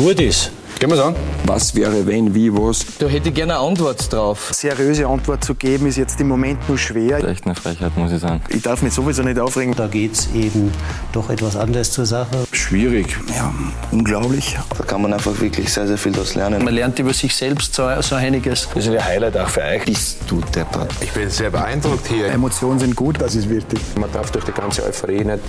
gut 0.00 0.20
ist. 0.20 0.50
Gehen 0.78 0.90
wir 0.90 1.04
an. 1.04 1.14
Was 1.44 1.74
wäre, 1.74 2.06
wenn, 2.06 2.34
wie, 2.34 2.50
was? 2.50 2.86
Da 2.98 3.06
hätte 3.06 3.28
ich 3.28 3.34
gerne 3.34 3.58
eine 3.58 3.68
Antwort 3.68 4.10
drauf. 4.10 4.48
Seriöse 4.50 5.06
Antwort 5.06 5.44
zu 5.44 5.54
geben, 5.54 5.84
ist 5.86 5.98
jetzt 5.98 6.18
im 6.22 6.28
Moment 6.28 6.66
nur 6.70 6.78
schwer. 6.78 7.22
Echt 7.22 7.44
eine 7.44 7.54
Frechheit, 7.54 7.94
muss 7.98 8.10
ich 8.10 8.20
sagen. 8.20 8.40
Ich 8.48 8.62
darf 8.62 8.80
mich 8.80 8.94
sowieso 8.94 9.22
nicht 9.22 9.38
aufregen. 9.38 9.74
Da 9.74 9.88
geht 9.88 10.14
es 10.14 10.32
eben 10.32 10.72
doch 11.12 11.28
etwas 11.28 11.54
anders 11.54 11.92
zur 11.92 12.06
Sache. 12.06 12.46
Schwierig. 12.52 13.14
Ja, 13.36 13.52
unglaublich. 13.90 14.58
Da 14.78 14.84
kann 14.84 15.02
man 15.02 15.12
einfach 15.12 15.38
wirklich 15.38 15.70
sehr, 15.70 15.86
sehr 15.86 15.98
viel 15.98 16.12
daraus 16.12 16.34
lernen. 16.34 16.64
Man 16.64 16.72
lernt 16.72 16.98
über 16.98 17.12
sich 17.12 17.36
selbst 17.36 17.74
so, 17.74 17.86
so 18.00 18.14
einiges. 18.14 18.66
Das 18.74 18.86
ist 18.86 18.92
ein 18.94 19.04
Highlight 19.04 19.36
auch 19.36 19.48
für 19.50 19.62
euch. 19.62 19.84
Bist 19.84 20.20
du 20.28 20.40
deppert. 20.40 20.90
Ich 21.02 21.12
bin 21.12 21.28
sehr 21.28 21.50
beeindruckt 21.50 22.06
hier. 22.06 22.28
Emotionen 22.28 22.78
sind 22.78 22.96
gut, 22.96 23.20
das 23.20 23.34
ist 23.34 23.50
wichtig. 23.50 23.80
Man 23.96 24.10
darf 24.12 24.30
durch 24.30 24.46
die 24.46 24.52
ganze 24.52 24.82
Euphorie 24.82 25.24
nicht 25.24 25.40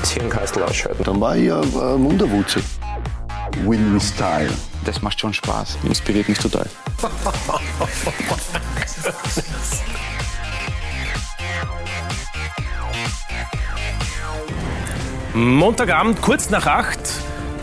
das 0.00 0.12
Hirnkastel 0.12 0.62
ausschalten. 0.62 1.02
Dann 1.02 1.20
war 1.20 1.36
ich 1.36 1.46
ja 1.46 1.60
äh, 1.60 1.98
Munderwutze. 1.98 2.60
Win 3.64 3.94
with 3.94 4.08
Style. 4.08 4.52
Das 4.84 5.02
macht 5.02 5.20
schon 5.20 5.32
Spaß. 5.32 5.78
Inspiriert 5.84 6.28
mich 6.28 6.38
total. 6.38 6.66
Montagabend, 15.34 16.22
kurz 16.22 16.50
nach 16.50 16.66
acht, 16.66 16.98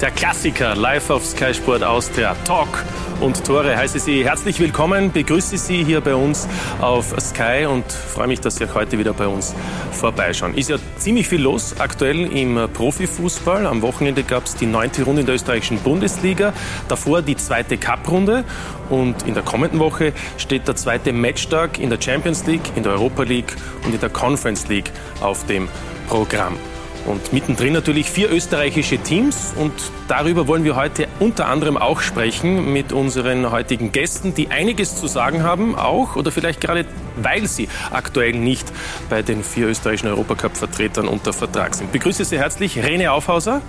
der 0.04 0.12
Klassiker 0.12 0.76
live 0.76 1.12
auf 1.12 1.26
Sky 1.26 1.54
Sport 1.54 1.82
Austria. 1.82 2.36
Talk 2.44 2.84
und 3.22 3.42
Tore 3.46 3.74
heiße 3.74 4.00
Sie 4.00 4.26
herzlich 4.26 4.60
willkommen, 4.60 5.14
begrüße 5.14 5.58
Sie 5.58 5.82
hier 5.86 6.02
bei 6.02 6.14
uns 6.14 6.46
auf 6.82 7.16
Sky 7.22 7.66
und 7.68 7.90
freue 7.90 8.28
mich, 8.28 8.42
dass 8.42 8.58
Sie 8.58 8.66
auch 8.66 8.76
heute 8.76 9.00
wieder 9.00 9.14
bei 9.14 9.28
uns 9.28 9.56
vorbeischauen. 9.94 10.56
Ist 10.56 10.70
ja 10.70 10.76
ziemlich 10.98 11.30
viel 11.30 11.42
los 11.42 11.76
aktuell 11.80 12.20
im 12.36 12.68
Profifußball. 12.74 13.66
Am 13.66 13.82
Wochenende 13.82 14.24
gab 14.24 14.44
es 14.44 14.58
die 14.58 14.66
neunte 14.66 15.04
Runde 15.04 15.22
in 15.22 15.26
der 15.26 15.36
österreichischen 15.36 15.78
Bundesliga, 15.80 16.52
davor 16.90 17.22
die 17.22 17.38
zweite 17.38 17.78
Cup-Runde 17.78 18.44
und 18.90 19.24
in 19.26 19.36
der 19.36 19.44
kommenden 19.44 19.80
Woche 19.80 20.12
steht 20.38 20.68
der 20.68 20.76
zweite 20.76 21.14
Matchtag 21.14 21.80
in 21.80 21.90
der 21.90 22.02
Champions 22.02 22.46
League, 22.46 22.74
in 22.76 22.84
der 22.84 22.92
Europa 22.92 23.24
League 23.24 23.56
und 23.86 23.94
in 23.94 24.02
der 24.02 24.10
Conference 24.10 24.68
League 24.68 24.92
auf 25.22 25.46
dem 25.46 25.70
Programm. 26.10 26.58
Und 27.06 27.34
mittendrin 27.34 27.74
natürlich 27.74 28.10
vier 28.10 28.32
österreichische 28.32 28.98
Teams. 28.98 29.54
Und 29.58 29.74
darüber 30.08 30.48
wollen 30.48 30.64
wir 30.64 30.76
heute 30.76 31.08
unter 31.20 31.48
anderem 31.48 31.78
auch 31.78 32.02
sprechen 32.02 32.72
mit 32.72 32.94
unseren 32.94 33.52
heutigen 33.52 33.92
Gästen, 33.92 34.34
die 34.34 34.50
einiges 34.50 34.96
zu 35.00 35.08
sagen 35.08 35.44
haben, 35.44 35.76
auch 35.76 36.16
oder 36.16 36.32
vielleicht 36.32 36.62
gerade 36.62 36.86
weil 37.16 37.48
sie 37.48 37.68
aktuell 37.92 38.34
nicht 38.34 38.72
bei 39.10 39.22
den 39.22 39.44
vier 39.44 39.68
österreichischen 39.68 40.08
Europacup-Vertretern 40.08 41.08
unter 41.08 41.34
Vertrag 41.34 41.76
sind. 41.76 41.88
Ich 41.88 41.92
begrüße 41.92 42.26
Sie 42.26 42.40
herzlich 42.40 42.84
Rene 42.84 43.12
Aufhauser, 43.12 43.62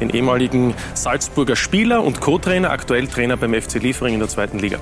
den 0.00 0.10
ehemaligen 0.10 0.74
Salzburger 0.94 1.56
Spieler 1.56 2.02
und 2.02 2.20
Co-Trainer, 2.20 2.70
aktuell 2.70 3.06
Trainer 3.06 3.36
beim 3.36 3.54
FC 3.54 3.74
Liefering 3.74 4.14
in 4.14 4.20
der 4.20 4.28
zweiten 4.28 4.58
Liga. 4.58 4.78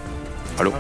Hallo. 0.58 0.72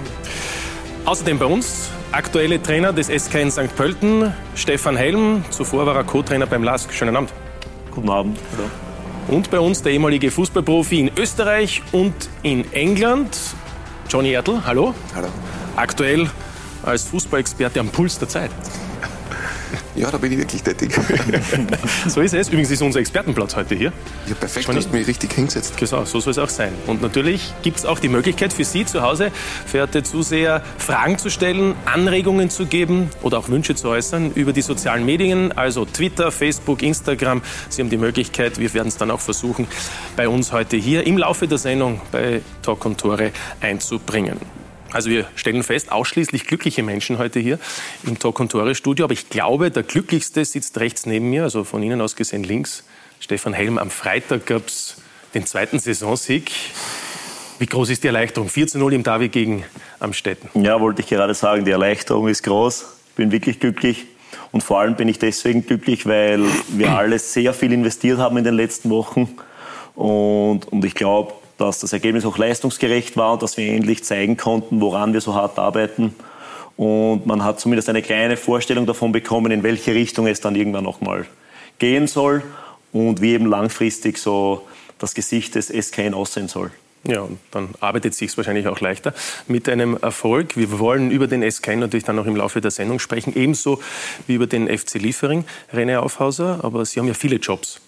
Außerdem 1.08 1.38
bei 1.38 1.46
uns 1.46 1.88
aktuelle 2.12 2.62
Trainer 2.62 2.92
des 2.92 3.06
SK 3.06 3.36
in 3.36 3.50
St. 3.50 3.74
Pölten, 3.74 4.34
Stefan 4.54 4.94
Helm. 4.94 5.42
Zuvor 5.48 5.86
war 5.86 5.96
er 5.96 6.04
Co-Trainer 6.04 6.44
beim 6.44 6.62
LASK. 6.62 6.92
Schönen 6.92 7.16
Abend. 7.16 7.32
Guten 7.90 8.10
Abend. 8.10 8.38
Und 9.26 9.50
bei 9.50 9.58
uns 9.58 9.82
der 9.82 9.92
ehemalige 9.92 10.30
Fußballprofi 10.30 11.00
in 11.00 11.10
Österreich 11.16 11.82
und 11.92 12.12
in 12.42 12.70
England, 12.74 13.38
Johnny 14.10 14.32
Ertl. 14.32 14.60
Hallo. 14.66 14.92
Hallo. 15.14 15.28
Aktuell 15.76 16.28
als 16.82 17.04
Fußballexperte 17.04 17.80
am 17.80 17.88
Puls 17.88 18.18
der 18.18 18.28
Zeit. 18.28 18.50
Ja, 19.98 20.12
da 20.12 20.18
bin 20.18 20.30
ich 20.30 20.38
wirklich 20.38 20.62
tätig. 20.62 20.92
So 22.06 22.20
ist 22.20 22.32
es. 22.32 22.48
Übrigens 22.48 22.70
ist 22.70 22.82
unser 22.82 23.00
Expertenplatz 23.00 23.56
heute 23.56 23.74
hier. 23.74 23.92
Ja, 24.26 24.34
perfekt, 24.34 24.66
Schon 24.66 24.76
du 24.76 24.80
hast 24.80 24.92
mich 24.92 25.06
richtig 25.06 25.32
hingesetzt. 25.32 25.76
Genau, 25.76 26.04
so 26.04 26.20
soll 26.20 26.30
es 26.30 26.38
auch 26.38 26.48
sein. 26.48 26.72
Und 26.86 27.02
natürlich 27.02 27.52
gibt 27.62 27.78
es 27.78 27.84
auch 27.84 27.98
die 27.98 28.08
Möglichkeit 28.08 28.52
für 28.52 28.64
Sie 28.64 28.84
zu 28.84 29.02
Hause, 29.02 29.32
verehrte 29.66 30.04
Zuseher, 30.04 30.62
Fragen 30.78 31.18
zu 31.18 31.30
stellen, 31.30 31.74
Anregungen 31.84 32.48
zu 32.48 32.66
geben 32.66 33.10
oder 33.22 33.38
auch 33.38 33.48
Wünsche 33.48 33.74
zu 33.74 33.88
äußern 33.88 34.32
über 34.34 34.52
die 34.52 34.62
sozialen 34.62 35.04
Medien, 35.04 35.52
also 35.52 35.84
Twitter, 35.84 36.30
Facebook, 36.30 36.82
Instagram. 36.82 37.42
Sie 37.68 37.82
haben 37.82 37.90
die 37.90 37.96
Möglichkeit, 37.96 38.58
wir 38.58 38.72
werden 38.74 38.88
es 38.88 38.96
dann 38.96 39.10
auch 39.10 39.20
versuchen, 39.20 39.66
bei 40.16 40.28
uns 40.28 40.52
heute 40.52 40.76
hier 40.76 41.06
im 41.06 41.18
Laufe 41.18 41.48
der 41.48 41.58
Sendung 41.58 42.00
bei 42.12 42.42
Talk 42.62 42.84
und 42.84 42.98
Tore 42.98 43.32
einzubringen. 43.60 44.38
Also 44.90 45.10
wir 45.10 45.26
stellen 45.34 45.62
fest, 45.62 45.92
ausschließlich 45.92 46.46
glückliche 46.46 46.82
Menschen 46.82 47.18
heute 47.18 47.40
hier 47.40 47.58
im 48.04 48.18
Talk 48.18 48.40
und 48.40 48.50
Tore 48.50 48.74
Studio. 48.74 49.04
Aber 49.04 49.12
ich 49.12 49.28
glaube, 49.28 49.70
der 49.70 49.82
glücklichste 49.82 50.44
sitzt 50.44 50.78
rechts 50.80 51.04
neben 51.04 51.28
mir, 51.28 51.42
also 51.42 51.64
von 51.64 51.82
Ihnen 51.82 52.00
aus 52.00 52.16
gesehen 52.16 52.42
links. 52.42 52.84
Stefan 53.20 53.52
Helm, 53.52 53.78
am 53.78 53.90
Freitag 53.90 54.46
gab 54.46 54.66
es 54.68 54.96
den 55.34 55.44
zweiten 55.44 55.78
Saisonsieg. 55.78 56.50
Wie 57.58 57.66
groß 57.66 57.90
ist 57.90 58.02
die 58.02 58.06
Erleichterung? 58.06 58.48
4 58.48 58.68
zu 58.68 58.78
0 58.78 58.94
im 58.94 59.02
Davi 59.02 59.28
gegen 59.28 59.64
Amstetten. 60.00 60.48
Ja, 60.62 60.80
wollte 60.80 61.02
ich 61.02 61.08
gerade 61.08 61.34
sagen, 61.34 61.64
die 61.64 61.72
Erleichterung 61.72 62.28
ist 62.28 62.42
groß. 62.44 62.86
Bin 63.16 63.30
wirklich 63.30 63.60
glücklich. 63.60 64.06
Und 64.52 64.62
vor 64.62 64.80
allem 64.80 64.96
bin 64.96 65.08
ich 65.08 65.18
deswegen 65.18 65.66
glücklich, 65.66 66.06
weil 66.06 66.44
wir 66.68 66.92
alle 66.92 67.18
sehr 67.18 67.52
viel 67.52 67.72
investiert 67.72 68.18
haben 68.18 68.38
in 68.38 68.44
den 68.44 68.54
letzten 68.54 68.88
Wochen. 68.88 69.36
Und, 69.94 70.66
und 70.68 70.84
ich 70.84 70.94
glaube, 70.94 71.34
dass 71.58 71.80
das 71.80 71.92
Ergebnis 71.92 72.24
auch 72.24 72.38
leistungsgerecht 72.38 73.16
war 73.16 73.34
und 73.34 73.42
dass 73.42 73.56
wir 73.56 73.70
endlich 73.70 74.04
zeigen 74.04 74.36
konnten, 74.36 74.80
woran 74.80 75.12
wir 75.12 75.20
so 75.20 75.34
hart 75.34 75.58
arbeiten. 75.58 76.14
Und 76.76 77.26
man 77.26 77.44
hat 77.44 77.60
zumindest 77.60 77.88
eine 77.88 78.02
kleine 78.02 78.36
Vorstellung 78.36 78.86
davon 78.86 79.12
bekommen, 79.12 79.50
in 79.50 79.64
welche 79.64 79.92
Richtung 79.92 80.28
es 80.28 80.40
dann 80.40 80.54
irgendwann 80.54 80.84
nochmal 80.84 81.26
gehen 81.80 82.06
soll 82.06 82.42
und 82.92 83.20
wie 83.20 83.32
eben 83.32 83.46
langfristig 83.46 84.18
so 84.18 84.66
das 84.98 85.14
Gesicht 85.14 85.56
des 85.56 85.68
SKN 85.68 86.14
aussehen 86.14 86.48
soll. 86.48 86.70
Ja, 87.04 87.22
und 87.22 87.38
dann 87.50 87.70
arbeitet 87.80 88.12
es 88.12 88.18
sich 88.18 88.36
wahrscheinlich 88.36 88.68
auch 88.68 88.80
leichter 88.80 89.14
mit 89.46 89.68
einem 89.68 89.96
Erfolg. 89.96 90.56
Wir 90.56 90.78
wollen 90.78 91.10
über 91.10 91.26
den 91.26 91.48
SK 91.48 91.76
natürlich 91.76 92.04
dann 92.04 92.16
noch 92.16 92.26
im 92.26 92.36
Laufe 92.36 92.60
der 92.60 92.70
Sendung 92.70 92.98
sprechen, 92.98 93.34
ebenso 93.36 93.80
wie 94.26 94.34
über 94.34 94.46
den 94.46 94.66
FC 94.66 94.94
Liefering, 94.94 95.44
René 95.72 95.98
Aufhauser. 95.98 96.60
Aber 96.62 96.84
Sie 96.84 97.00
haben 97.00 97.08
ja 97.08 97.14
viele 97.14 97.36
Jobs 97.36 97.80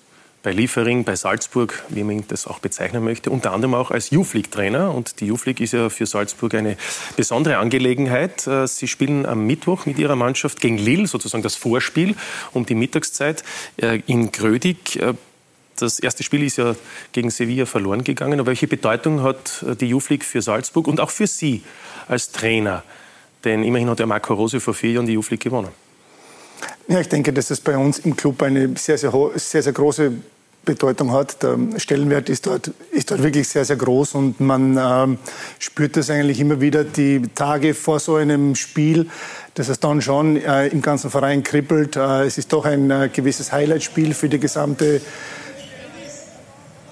bei 0.43 0.53
Liefering, 0.53 1.05
bei 1.05 1.17
Salzburg, 1.17 1.85
wie 1.91 2.03
man 2.03 2.25
das 2.29 2.47
auch 2.47 2.61
bezeichnen 2.61 3.05
möchte, 3.05 3.31
unter 3.31 3.53
anderem 3.53 3.75
auch 3.75 3.91
als 3.91 4.11
Youth-League-Trainer. 4.11 4.95
Und 4.95 5.21
die 5.21 5.27
Youth-League 5.27 5.61
ist 5.61 5.73
ja 5.73 5.91
für 5.91 6.07
Salzburg 6.07 6.55
eine 6.55 6.77
besondere 7.17 7.59
Angelegenheit. 7.59 8.47
Äh, 8.47 8.67
Sie 8.67 8.89
spielen 8.89 9.27
am 9.27 9.47
Mittwoch 9.47 9.85
mit 9.85 9.99
Ihrer 9.99 10.17
Mannschaft 10.17 10.61
gegen 10.61 10.79
Lille, 10.79 11.07
sozusagen 11.07 11.43
das 11.43 11.57
Vorspiel 11.57 12.15
um 12.53 12.65
die 12.65 12.75
Mittagszeit 12.75 13.45
äh, 13.77 14.01
in 14.07 14.33
Grödig. 14.33 14.97
Äh, 14.97 15.15
Das 15.77 15.99
erste 15.99 16.23
Spiel 16.23 16.43
ist 16.43 16.59
ja 16.59 16.75
gegen 17.13 17.31
Sevilla 17.31 17.67
verloren 17.67 18.05
gegangen. 18.05 18.39
Aber 18.41 18.49
welche 18.49 18.67
Bedeutung 18.67 19.23
hat 19.23 19.65
die 19.81 19.93
League 19.93 20.25
für 20.25 20.43
Salzburg 20.43 20.87
und 20.87 21.01
auch 21.01 21.11
für 21.11 21.27
Sie 21.27 21.63
als 22.07 22.33
Trainer? 22.33 22.83
Denn 23.45 23.65
immerhin 23.65 23.89
hat 23.89 23.99
der 23.99 24.07
Marco 24.07 24.35
Rose 24.35 24.61
vor 24.61 24.75
vier 24.75 24.93
Jahren 24.93 25.07
die 25.07 25.17
League 25.17 25.41
gewonnen. 25.41 25.73
Ja, 26.91 26.99
ich 26.99 27.09
denke, 27.09 27.33
dass 27.33 27.53
es 27.53 27.61
bei 27.61 27.79
uns 27.79 28.01
im 28.01 28.17
Club 28.17 28.43
eine 28.43 28.77
sehr, 28.77 28.99
sehr, 28.99 29.13
sehr, 29.37 29.63
sehr 29.63 29.73
große 29.73 30.11
Bedeutung 30.65 31.13
hat. 31.13 31.41
Der 31.41 31.57
Stellenwert 31.77 32.29
ist 32.29 32.49
dort, 32.49 32.73
ist 32.91 33.13
dort 33.13 33.23
wirklich 33.23 33.47
sehr, 33.47 33.65
sehr 33.65 33.77
groß 33.77 34.17
und 34.17 34.41
man 34.41 34.77
ähm, 34.77 35.19
spürt 35.61 35.97
das 35.97 36.11
eigentlich 36.11 36.41
immer 36.41 36.61
wieder 36.61 36.83
die 36.83 37.23
Tage 37.33 37.75
vor 37.75 38.01
so 38.01 38.17
einem 38.17 38.57
Spiel, 38.57 39.09
dass 39.55 39.69
es 39.69 39.79
dann 39.79 40.03
schon 40.03 40.37
äh, 40.37 40.67
im 40.67 40.83
ganzen 40.83 41.11
Verein 41.11 41.45
kribbelt. 41.45 41.95
Äh, 41.95 42.25
es 42.25 42.39
ist 42.39 42.53
doch 42.53 42.65
ein 42.65 42.91
äh, 42.91 43.09
gewisses 43.13 43.53
Highlightspiel 43.53 44.13
für 44.13 44.29
die 44.29 44.41
gesamte 44.41 45.01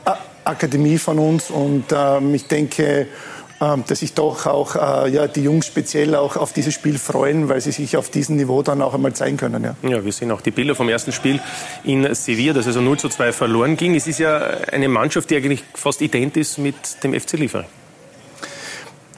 A 0.05 0.17
Akademie 0.45 0.99
von 0.99 1.19
uns 1.19 1.51
und 1.51 1.87
ähm, 1.93 2.35
ich 2.35 2.47
denke, 2.47 3.09
dass 3.59 3.99
sich 3.99 4.15
doch 4.15 4.47
auch 4.47 4.77
äh, 4.77 5.11
ja, 5.11 5.27
die 5.27 5.43
Jungs 5.43 5.67
speziell 5.67 6.15
auch 6.15 6.37
auf 6.37 6.53
dieses 6.53 6.75
Spiel 6.75 6.99
freuen, 6.99 7.49
weil 7.49 7.61
sie 7.61 7.73
sich 7.73 7.97
auf 7.97 8.09
diesem 8.09 8.37
Niveau 8.37 8.63
dann 8.63 8.83
auch 8.83 8.95
einmal 8.95 9.13
zeigen 9.15 9.37
können. 9.37 9.65
Ja. 9.65 9.75
Ja, 9.89 10.05
wir 10.05 10.13
sehen 10.13 10.31
auch 10.31 10.41
die 10.41 10.53
Bilder 10.53 10.75
vom 10.75 10.89
ersten 10.89 11.13
Spiel 11.13 11.41
in 11.85 12.15
Sevilla, 12.15 12.53
das 12.53 12.67
also 12.67 12.81
0 12.81 12.99
zu 12.99 13.09
2 13.09 13.33
verloren 13.33 13.77
ging. 13.77 13.95
Es 13.97 14.07
ist 14.07 14.19
ja 14.19 14.39
eine 14.73 14.89
Mannschaft, 14.89 15.31
die 15.31 15.37
eigentlich 15.37 15.65
fast 15.75 16.01
ident 16.03 16.37
ist 16.37 16.59
mit 16.59 17.03
dem 17.03 17.19
FC 17.19 17.33
Liefering. 17.33 17.67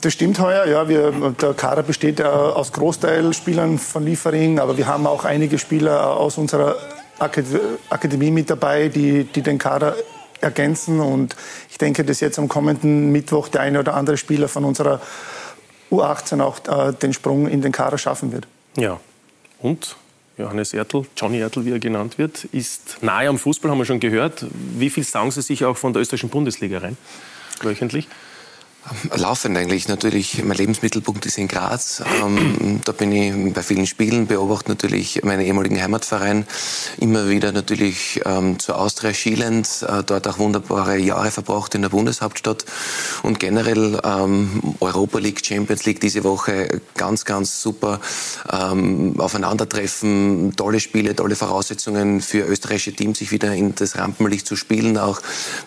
Das 0.01 0.15
stimmt 0.15 0.39
heuer. 0.41 0.65
Ja, 0.67 0.89
wir, 0.89 1.13
der 1.41 1.53
Kader 1.53 1.83
besteht 1.83 2.21
äh, 2.21 2.25
aus 2.25 2.73
Großteilspielern 2.73 3.79
von 3.79 4.05
Liefering, 4.07 4.59
aber 4.59 4.79
wir 4.79 4.87
haben 4.87 5.07
auch 5.07 5.27
einige 5.27 5.59
Spieler 5.59 6.17
aus 6.17 6.39
unserer 6.39 6.77
Akad 7.19 7.45
Akademie 7.91 8.31
mit 8.31 8.49
dabei, 8.49 8.89
die, 8.89 9.25
die 9.25 9.43
den 9.43 9.59
Kader 9.59 9.95
ergänzen. 10.41 11.01
Und 11.01 11.37
ich 11.71 11.79
denke, 11.79 12.05
dass 12.05 12.21
jetzt 12.21 12.39
am 12.39 12.49
kommenden 12.49 13.13
Mittwoch 13.13 13.49
der 13.49 13.63
eine 13.63 13.81
oder 13.81 13.95
andere 13.95 14.17
Spieler 14.17 14.49
von 14.49 14.65
unserer 14.65 15.01
U18 15.91 16.41
auch 16.41 16.59
äh, 16.69 16.93
den 16.93 17.13
Sprung 17.13 17.49
in 17.49 17.63
den 17.63 17.73
Kader 17.73 17.99
schaffen 17.99 18.33
wird. 18.33 18.47
Ja, 18.77 19.01
und 19.61 19.97
Johannes 20.39 20.73
Ertl, 20.73 21.05
Johnny 21.17 21.39
Ertl, 21.39 21.65
wie 21.65 21.73
er 21.73 21.79
genannt 21.79 22.19
wird, 22.19 22.45
ist 22.45 22.99
nahe 23.03 23.29
am 23.29 23.39
Fußball, 23.39 23.71
haben 23.71 23.79
wir 23.79 23.85
schon 23.85 24.01
gehört. 24.01 24.47
Wie 24.51 24.89
viel 24.89 25.05
saugen 25.05 25.31
Sie 25.31 25.43
sich 25.43 25.65
auch 25.65 25.77
von 25.77 25.93
der 25.93 26.01
österreichischen 26.01 26.31
Bundesliga 26.31 26.79
rein, 26.79 26.97
wöchentlich? 27.63 28.09
Laufend 29.15 29.57
eigentlich. 29.57 29.89
Natürlich, 29.89 30.43
mein 30.43 30.57
Lebensmittelpunkt 30.57 31.27
ist 31.27 31.37
in 31.39 31.49
Graz. 31.49 32.03
Ähm, 32.23 32.81
da 32.85 32.93
bin 32.93 33.13
ich 33.13 33.53
bei 33.53 33.63
vielen 33.63 33.87
Spielen, 33.87 34.27
beobachte 34.27 34.71
natürlich 34.71 35.23
meinen 35.23 35.43
ehemaligen 35.43 35.81
Heimatverein. 35.81 36.47
Immer 36.99 37.29
wieder 37.29 37.53
natürlich 37.53 38.21
ähm, 38.25 38.59
zur 38.59 38.79
Austria 38.79 39.13
schielend, 39.13 39.85
äh, 39.87 40.03
dort 40.03 40.27
auch 40.27 40.39
wunderbare 40.39 40.97
Jahre 40.97 41.31
verbracht 41.31 41.75
in 41.75 41.83
der 41.83 41.91
Bundeshauptstadt. 41.91 42.65
Und 43.23 43.39
generell 43.39 44.01
ähm, 44.03 44.75
Europa 44.81 45.19
League, 45.19 45.45
Champions 45.45 45.85
League 45.85 46.01
diese 46.01 46.25
Woche 46.25 46.81
ganz, 46.97 47.25
ganz 47.27 47.61
super. 47.61 48.01
Ähm, 48.51 49.15
Aufeinandertreffen, 49.19 50.55
tolle 50.57 50.81
Spiele, 50.81 51.15
tolle 51.15 51.37
Voraussetzungen 51.37 52.23
für 52.23 52.47
österreichische 52.47 52.95
Teams, 52.95 53.19
sich 53.19 53.31
wieder 53.31 53.55
in 53.55 53.75
das 53.75 53.99
Rampenlicht 53.99 54.47
zu 54.47 54.57
spielen, 54.57 54.97
auch 54.97 55.21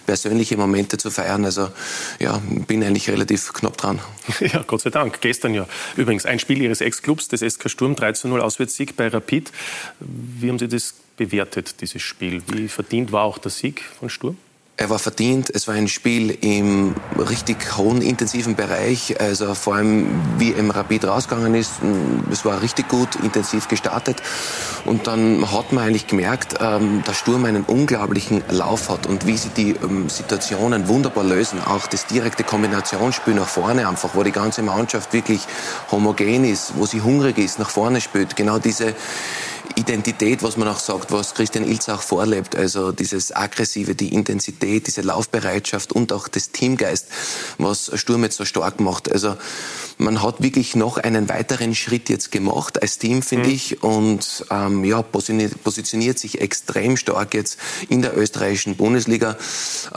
persönliche 0.08 0.58
Momente 0.58 0.98
zu 0.98 1.12
feiern. 1.12 1.46
Also 1.46 1.70
ja, 2.20 2.42
bin 2.68 2.84
eigentlich 2.84 3.03
relativ 3.10 3.54
knapp 3.54 3.78
dran. 3.78 4.00
Ja, 4.40 4.64
Gott 4.66 4.82
sei 4.82 4.90
Dank. 4.90 5.22
Gestern 5.22 5.54
ja. 5.54 5.68
Übrigens 5.96 6.26
ein 6.26 6.40
Spiel 6.40 6.62
Ihres 6.62 6.82
Ex-Clubs, 6.82 7.28
des 7.28 7.42
SK 7.42 7.70
Sturm, 7.70 7.96
3 7.96 8.14
zu 8.14 8.28
0 8.28 8.42
Auswärtssieg 8.42 8.96
bei 8.96 9.08
Rapid. 9.08 9.52
Wie 10.00 10.50
haben 10.50 10.60
Sie 10.60 10.68
das 10.68 10.96
bewertet, 11.18 11.82
dieses 11.82 12.02
Spiel? 12.02 12.42
Wie 12.48 12.68
verdient 12.68 13.12
war 13.12 13.24
auch 13.24 13.38
der 13.38 13.52
Sieg 13.52 13.84
von 14.00 14.10
Sturm? 14.10 14.38
Er 14.76 14.90
war 14.90 14.98
verdient. 14.98 15.52
Es 15.54 15.68
war 15.68 15.76
ein 15.76 15.88
Spiel 15.88 16.32
im 16.42 16.96
richtig 17.16 17.78
hohen, 17.78 18.02
intensiven 18.02 18.56
Bereich. 18.56 19.20
Also 19.22 19.54
vor 19.54 19.76
allem, 19.76 20.08
wie 20.40 20.50
im 20.50 20.72
Rapid 20.72 21.06
rausgegangen 21.06 21.54
ist, 21.54 21.74
es 22.32 22.44
war 22.44 22.60
richtig 22.64 22.90
gut, 22.90 23.16
intensiv 23.18 23.68
gestartet. 23.68 24.24
Und 24.86 25.06
dann 25.06 25.52
hat 25.52 25.72
man 25.74 25.84
eigentlich 25.84 26.08
gemerkt, 26.08 26.56
ähm, 26.60 27.04
dass 27.06 27.18
Sturm 27.18 27.46
einen 27.46 27.66
unglaublichen 27.66 28.42
Lauf 28.50 28.90
hat 28.90 29.06
und 29.06 29.28
wie 29.28 29.38
sie 29.38 29.50
die 29.50 29.76
ähm, 29.84 30.10
Situationen 30.10 30.88
wunderbar 30.88 31.24
lösen. 31.24 31.60
Auch 31.64 31.86
das 31.86 32.08
direkte 32.08 32.44
Kombinationsspiel 32.44 33.36
nach 33.36 33.48
vorne 33.48 33.88
einfach, 33.88 34.16
wo 34.16 34.24
die 34.24 34.32
ganze 34.32 34.64
Mannschaft 34.64 35.14
wirklich 35.14 35.42
homogen 35.92 36.46
ist, 36.46 36.74
wo 36.78 36.88
sie 36.88 37.02
hungrig 37.02 37.38
ist, 37.38 37.60
nach 37.60 37.70
vorne 37.70 38.02
spielt. 38.02 38.36
Genau 38.36 38.58
diese 38.58 38.96
Identität, 39.76 40.44
was 40.44 40.58
man 40.58 40.68
auch 40.68 40.80
sagt, 40.80 41.12
was 41.12 41.34
Christian 41.34 41.68
Ilz 41.68 41.90
auch 41.90 42.02
vorlebt. 42.02 42.56
Also 42.56 42.92
dieses 42.92 43.36
Aggressive, 43.36 43.96
die 43.96 44.14
Intensität, 44.14 44.88
diese 44.88 45.02
Laufbereitschaft 45.02 45.94
und 45.94 46.12
auch 46.14 46.28
das 46.28 46.52
Teamgeist, 46.52 47.08
was 47.58 47.92
Sturm 47.96 48.24
jetzt 48.24 48.38
so 48.38 48.46
stark 48.46 48.80
macht. 48.80 49.12
Also 49.12 49.36
man 49.98 50.22
hat 50.22 50.42
wirklich 50.42 50.76
noch 50.76 50.98
einen 50.98 51.30
weiteren 51.30 51.76
Schritt 51.76 52.10
jetzt 52.10 52.32
gemacht 52.32 52.82
als 52.82 52.98
Team, 52.98 53.22
finde 53.22 53.48
mhm. 53.48 53.54
ich, 53.54 53.84
und 53.84 54.46
ähm, 54.50 54.84
ja, 54.84 55.02
positioniert 55.02 56.20
sich 56.20 56.42
extrem 56.42 56.98
stark 56.98 57.34
jetzt 57.34 57.58
in 57.90 58.02
der 58.02 58.18
österreichischen 58.18 58.76
Bundesliga. 58.76 59.38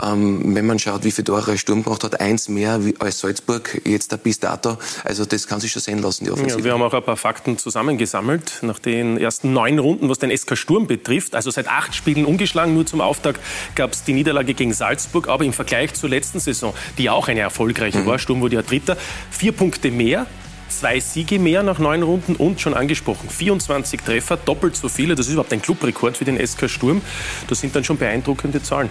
Ähm, 0.03 0.55
wenn 0.55 0.67
man 0.67 0.79
schaut, 0.79 1.05
wie 1.05 1.11
viele 1.11 1.25
Tore 1.25 1.59
Sturm 1.59 1.83
gemacht 1.83 2.05
hat, 2.05 2.21
eins 2.21 2.49
mehr 2.49 2.81
als 2.99 3.21
Salzburg 3.21 3.81
jetzt 3.85 4.13
da 4.13 4.17
bis 4.17 4.41
dato. 4.41 4.79
Also 5.05 5.25
das 5.25 5.47
kann 5.47 5.61
sich 5.61 5.73
schon 5.73 5.83
sehen 5.83 6.01
lassen, 6.01 6.25
die 6.25 6.31
Offensive. 6.31 6.59
Ja, 6.59 6.65
wir 6.65 6.73
haben 6.73 6.83
auch 6.83 6.95
ein 6.95 7.03
paar 7.03 7.17
Fakten 7.17 7.59
zusammengesammelt 7.59 8.59
nach 8.63 8.79
den 8.79 9.17
ersten 9.19 9.53
neun 9.57 9.79
Runden, 9.79 10.09
was 10.09 10.19
den 10.19 10.37
SK 10.37 10.57
Sturm 10.57 10.87
betrifft. 10.87 11.35
Also 11.35 11.51
seit 11.51 11.69
acht 11.69 11.95
Spielen 11.95 12.25
ungeschlagen, 12.27 12.75
nur 12.75 12.87
zum 12.87 13.01
Auftakt 13.01 13.41
gab 13.75 13.93
es 13.93 14.05
die 14.05 14.13
Niederlage 14.13 14.55
gegen 14.55 14.73
Salzburg, 14.73 15.29
aber 15.29 15.45
im 15.45 15.53
Vergleich 15.53 15.95
zur 15.95 16.11
letzten 16.11 16.41
Saison, 16.41 16.75
die 16.99 17.11
auch 17.11 17.29
eine 17.29 17.41
erfolgreiche 17.41 17.99
mhm. 17.99 18.07
war, 18.07 18.19
Sturm 18.19 18.41
wurde 18.41 18.57
ja 18.57 18.63
Dritter, 18.63 18.97
vier 19.31 19.53
Punkte 19.53 19.91
mehr 19.91 20.27
zwei 20.69 20.99
Siege 20.99 21.39
mehr 21.39 21.63
nach 21.63 21.79
neun 21.79 22.03
Runden 22.03 22.35
und 22.35 22.61
schon 22.61 22.75
angesprochen, 22.75 23.31
24 23.31 24.01
Treffer, 24.01 24.37
doppelt 24.37 24.77
so 24.77 24.89
viele. 24.89 25.15
Das 25.15 25.27
ist 25.27 25.33
überhaupt 25.33 25.53
ein 25.53 25.63
Clubrekord 25.63 26.17
für 26.17 26.25
den 26.25 26.45
SK 26.45 26.69
Sturm. 26.69 27.03
Das 27.49 27.61
sind 27.61 27.75
dann 27.75 27.85
schon 27.85 27.97
beeindruckende 27.97 28.61
Zahlen. 28.61 28.91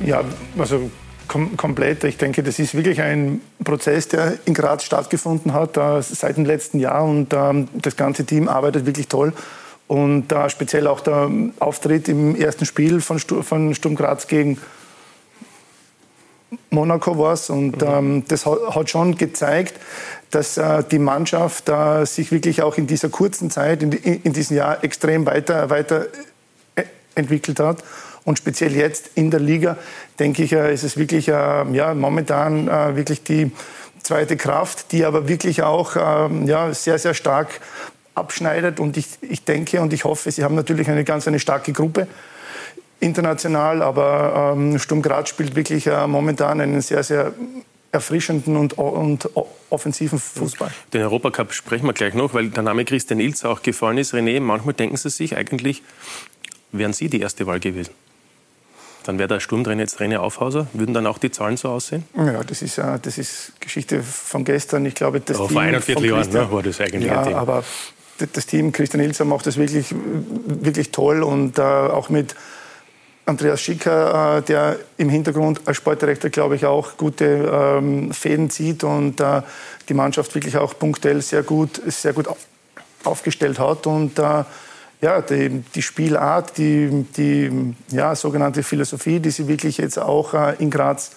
Ja, 0.00 0.22
also 0.56 0.90
kom 1.28 1.56
komplett. 1.56 2.04
Ich 2.04 2.16
denke, 2.16 2.42
das 2.42 2.58
ist 2.58 2.74
wirklich 2.74 3.00
ein 3.00 3.40
Prozess, 3.64 4.08
der 4.08 4.38
in 4.44 4.54
Graz 4.54 4.84
stattgefunden 4.84 5.52
hat 5.52 5.76
äh, 5.76 6.02
seit 6.02 6.36
dem 6.36 6.44
letzten 6.44 6.78
Jahr 6.78 7.04
und 7.04 7.32
äh, 7.32 7.66
das 7.74 7.96
ganze 7.96 8.24
Team 8.24 8.48
arbeitet 8.48 8.86
wirklich 8.86 9.08
toll. 9.08 9.32
Und 9.88 10.32
äh, 10.32 10.48
speziell 10.48 10.86
auch 10.86 11.00
der 11.00 11.30
Auftritt 11.58 12.08
im 12.08 12.34
ersten 12.34 12.64
Spiel 12.64 13.00
von, 13.00 13.18
Stu 13.18 13.42
von 13.42 13.74
Sturm 13.74 13.94
Graz 13.94 14.26
gegen 14.26 14.58
Monaco 16.70 17.18
war 17.18 17.34
es. 17.34 17.50
Und 17.50 17.82
mhm. 17.82 17.88
ähm, 17.88 18.24
das 18.28 18.46
hat 18.46 18.90
schon 18.90 19.16
gezeigt, 19.16 19.74
dass 20.30 20.56
äh, 20.56 20.82
die 20.90 20.98
Mannschaft 20.98 21.68
äh, 21.68 22.04
sich 22.06 22.32
wirklich 22.32 22.62
auch 22.62 22.78
in 22.78 22.86
dieser 22.86 23.08
kurzen 23.08 23.50
Zeit, 23.50 23.82
in, 23.82 23.92
in 23.92 24.32
diesem 24.32 24.56
Jahr 24.56 24.82
extrem 24.82 25.26
weiter, 25.26 25.68
weiter 25.70 26.06
äh, 26.74 26.84
entwickelt 27.14 27.60
hat. 27.60 27.84
Und 28.24 28.38
speziell 28.38 28.74
jetzt 28.76 29.10
in 29.14 29.30
der 29.30 29.40
Liga, 29.40 29.76
denke 30.18 30.44
ich, 30.44 30.52
äh, 30.52 30.72
ist 30.72 30.84
es 30.84 30.96
wirklich 30.96 31.28
äh, 31.28 31.32
ja, 31.32 31.94
momentan 31.94 32.68
äh, 32.68 32.96
wirklich 32.96 33.22
die 33.22 33.50
zweite 34.02 34.36
Kraft, 34.36 34.92
die 34.92 35.04
aber 35.04 35.28
wirklich 35.28 35.62
auch 35.62 35.96
ähm, 35.96 36.46
ja, 36.46 36.72
sehr, 36.72 36.98
sehr 36.98 37.14
stark 37.14 37.60
abschneidet. 38.14 38.80
Und 38.80 38.96
ich, 38.96 39.06
ich 39.22 39.44
denke 39.44 39.80
und 39.80 39.92
ich 39.92 40.04
hoffe, 40.04 40.30
sie 40.30 40.44
haben 40.44 40.54
natürlich 40.54 40.88
eine 40.88 41.04
ganz 41.04 41.26
eine 41.26 41.38
starke 41.38 41.72
Gruppe 41.72 42.06
international, 43.00 43.82
aber 43.82 44.54
ähm, 44.56 44.78
Sturm 44.78 45.02
Graz 45.02 45.28
spielt 45.28 45.56
wirklich 45.56 45.88
äh, 45.88 46.06
momentan 46.06 46.60
einen 46.60 46.80
sehr, 46.80 47.02
sehr 47.02 47.32
erfrischenden 47.90 48.56
und, 48.56 48.78
und 48.78 49.28
offensiven 49.68 50.18
Fußball. 50.18 50.70
Den 50.92 51.02
Europacup 51.02 51.52
sprechen 51.52 51.84
wir 51.86 51.92
gleich 51.92 52.14
noch, 52.14 52.32
weil 52.32 52.48
der 52.48 52.62
Name 52.62 52.84
Christian 52.84 53.20
Ilz 53.20 53.44
auch 53.44 53.62
gefallen 53.62 53.98
ist. 53.98 54.14
René, 54.14 54.40
manchmal 54.40 54.74
denken 54.74 54.96
Sie 54.96 55.10
sich 55.10 55.36
eigentlich, 55.36 55.82
wären 56.70 56.92
Sie 56.92 57.08
die 57.08 57.20
erste 57.20 57.46
Wahl 57.46 57.60
gewesen? 57.60 57.90
Dann 59.02 59.18
wäre 59.18 59.28
der 59.28 59.40
Sturmtrainer 59.40 59.82
jetzt 59.82 60.00
René 60.00 60.16
Aufhauser. 60.16 60.66
Würden 60.72 60.94
dann 60.94 61.06
auch 61.06 61.18
die 61.18 61.30
Zahlen 61.30 61.56
so 61.56 61.68
aussehen? 61.68 62.04
Ja, 62.16 62.42
das 62.44 62.62
ist, 62.62 62.78
äh, 62.78 62.98
das 63.00 63.18
ist 63.18 63.52
Geschichte 63.60 64.02
von 64.02 64.44
gestern. 64.44 64.86
Ich 64.86 64.94
glaube, 64.94 65.20
das 65.20 65.38
aber 65.38 65.48
Team 65.80 66.04
Jahren 66.04 66.30
ne, 66.30 66.50
war 66.50 66.62
das 66.62 66.80
eigentlich 66.80 67.06
ja, 67.06 67.22
ein 67.22 67.34
aber 67.34 67.64
das 68.32 68.46
Team 68.46 68.72
Christian 68.72 69.02
Ilzer 69.02 69.24
macht 69.24 69.46
das 69.46 69.56
wirklich, 69.56 69.94
wirklich 70.46 70.92
toll 70.92 71.22
und 71.22 71.58
äh, 71.58 71.62
auch 71.62 72.08
mit 72.08 72.34
Andreas 73.24 73.60
Schicker, 73.60 74.38
äh, 74.38 74.42
der 74.42 74.78
im 74.96 75.08
Hintergrund 75.08 75.60
als 75.64 75.76
Sportdirektor, 75.76 76.30
glaube 76.30 76.56
ich, 76.56 76.66
auch 76.66 76.96
gute 76.96 77.24
ähm, 77.24 78.12
Fäden 78.12 78.50
zieht 78.50 78.82
und 78.84 79.20
äh, 79.20 79.42
die 79.88 79.94
Mannschaft 79.94 80.34
wirklich 80.34 80.56
auch 80.56 80.76
punktuell 80.76 81.22
sehr 81.22 81.42
gut, 81.42 81.80
sehr 81.86 82.12
gut 82.12 82.26
aufgestellt 83.04 83.58
hat. 83.58 83.86
Und 83.86 84.18
ja, 85.02 85.20
die, 85.20 85.62
die, 85.74 85.82
Spielart, 85.82 86.56
die, 86.56 87.04
die 87.16 87.74
ja, 87.90 88.14
sogenannte 88.14 88.62
Philosophie, 88.62 89.18
die 89.18 89.30
sie 89.30 89.48
wirklich 89.48 89.78
jetzt 89.78 89.98
auch 89.98 90.32
äh, 90.32 90.54
in 90.60 90.70
Graz 90.70 91.10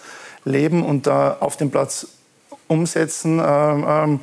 leben 0.43 0.83
und 0.83 1.07
da 1.07 1.37
auf 1.39 1.55
dem 1.55 1.69
Platz 1.69 2.07
umsetzen, 2.67 3.39
ähm, 3.45 3.85
ähm, 3.87 4.19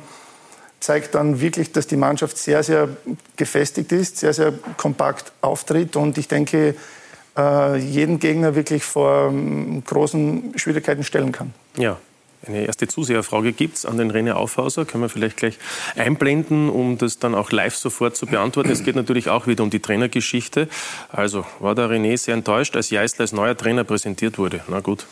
zeigt 0.81 1.15
dann 1.15 1.39
wirklich, 1.39 1.71
dass 1.71 1.87
die 1.87 1.95
Mannschaft 1.95 2.37
sehr, 2.37 2.61
sehr 2.61 2.89
gefestigt 3.37 3.93
ist, 3.93 4.17
sehr, 4.17 4.33
sehr 4.33 4.53
kompakt 4.75 5.31
auftritt. 5.39 5.95
Und 5.95 6.17
ich 6.17 6.27
denke, 6.27 6.75
äh, 7.37 7.77
jeden 7.77 8.19
Gegner 8.19 8.55
wirklich 8.55 8.83
vor 8.83 9.29
ähm, 9.29 9.81
großen 9.85 10.53
Schwierigkeiten 10.57 11.05
stellen 11.05 11.31
kann. 11.31 11.53
Ja. 11.77 11.97
Eine 12.45 12.65
erste 12.65 12.87
Zuseherfrage 12.87 13.53
gibt 13.53 13.77
es 13.77 13.85
an 13.85 13.97
den 13.97 14.11
René 14.11 14.33
Aufhauser. 14.33 14.83
Können 14.83 15.03
wir 15.03 15.09
vielleicht 15.09 15.37
gleich 15.37 15.57
einblenden, 15.95 16.69
um 16.69 16.97
das 16.97 17.17
dann 17.17 17.35
auch 17.35 17.51
live 17.51 17.75
sofort 17.75 18.17
zu 18.17 18.25
beantworten. 18.25 18.69
Es 18.69 18.83
geht 18.83 18.97
natürlich 18.97 19.29
auch 19.29 19.47
wieder 19.47 19.63
um 19.63 19.69
die 19.69 19.79
Trainergeschichte. 19.79 20.67
Also, 21.09 21.45
war 21.59 21.73
der 21.73 21.89
René 21.89 22.17
sehr 22.17 22.33
enttäuscht, 22.33 22.75
als 22.75 22.89
Jeißler 22.89 23.21
als 23.21 23.31
neuer 23.31 23.55
Trainer 23.55 23.85
präsentiert 23.85 24.37
wurde? 24.37 24.59
Na 24.67 24.81
gut. 24.81 25.05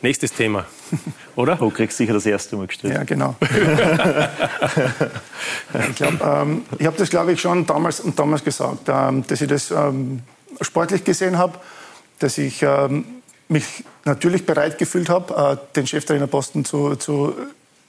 Nächstes 0.00 0.32
Thema, 0.32 0.66
oder? 1.34 1.56
Du 1.56 1.70
kriegst 1.70 1.96
sicher 1.96 2.12
das 2.12 2.24
erste 2.24 2.54
Mal 2.54 2.68
gestellt. 2.68 2.94
Ja, 2.94 3.02
genau. 3.02 3.34
ich 5.88 5.96
glaube, 5.96 6.18
ähm, 6.22 6.62
ich 6.78 6.86
habe 6.86 6.96
das, 6.96 7.10
glaube 7.10 7.32
ich, 7.32 7.40
schon 7.40 7.66
damals, 7.66 8.00
damals 8.14 8.44
gesagt, 8.44 8.88
ähm, 8.88 9.24
dass 9.26 9.40
ich 9.40 9.48
das 9.48 9.72
ähm, 9.72 10.20
sportlich 10.60 11.02
gesehen 11.02 11.36
habe, 11.36 11.58
dass 12.20 12.38
ich 12.38 12.62
ähm, 12.62 13.17
mich 13.48 13.84
natürlich 14.04 14.46
bereit 14.46 14.78
gefühlt 14.78 15.08
habe, 15.08 15.58
äh, 15.60 15.74
den 15.74 15.86
Cheftrainerposten 15.86 16.64
zu, 16.64 16.96
zu 16.96 17.34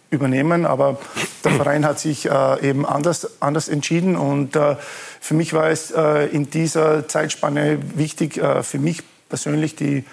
übernehmen. 0.09 0.65
Aber 0.65 0.99
der 1.43 1.51
Verein 1.51 1.85
hat 1.85 1.99
sich 1.99 2.25
äh, 2.29 2.69
eben 2.69 2.85
anders, 2.85 3.41
anders 3.41 3.67
entschieden. 3.69 4.15
Und 4.15 4.55
äh, 4.55 4.75
für 5.19 5.33
mich 5.33 5.53
war 5.53 5.69
es 5.69 5.91
äh, 5.91 6.27
in 6.27 6.49
dieser 6.49 7.07
Zeitspanne 7.07 7.79
wichtig, 7.95 8.37
äh, 8.37 8.63
für 8.63 8.79
mich 8.79 9.03
persönlich 9.27 9.75
die 9.75 10.05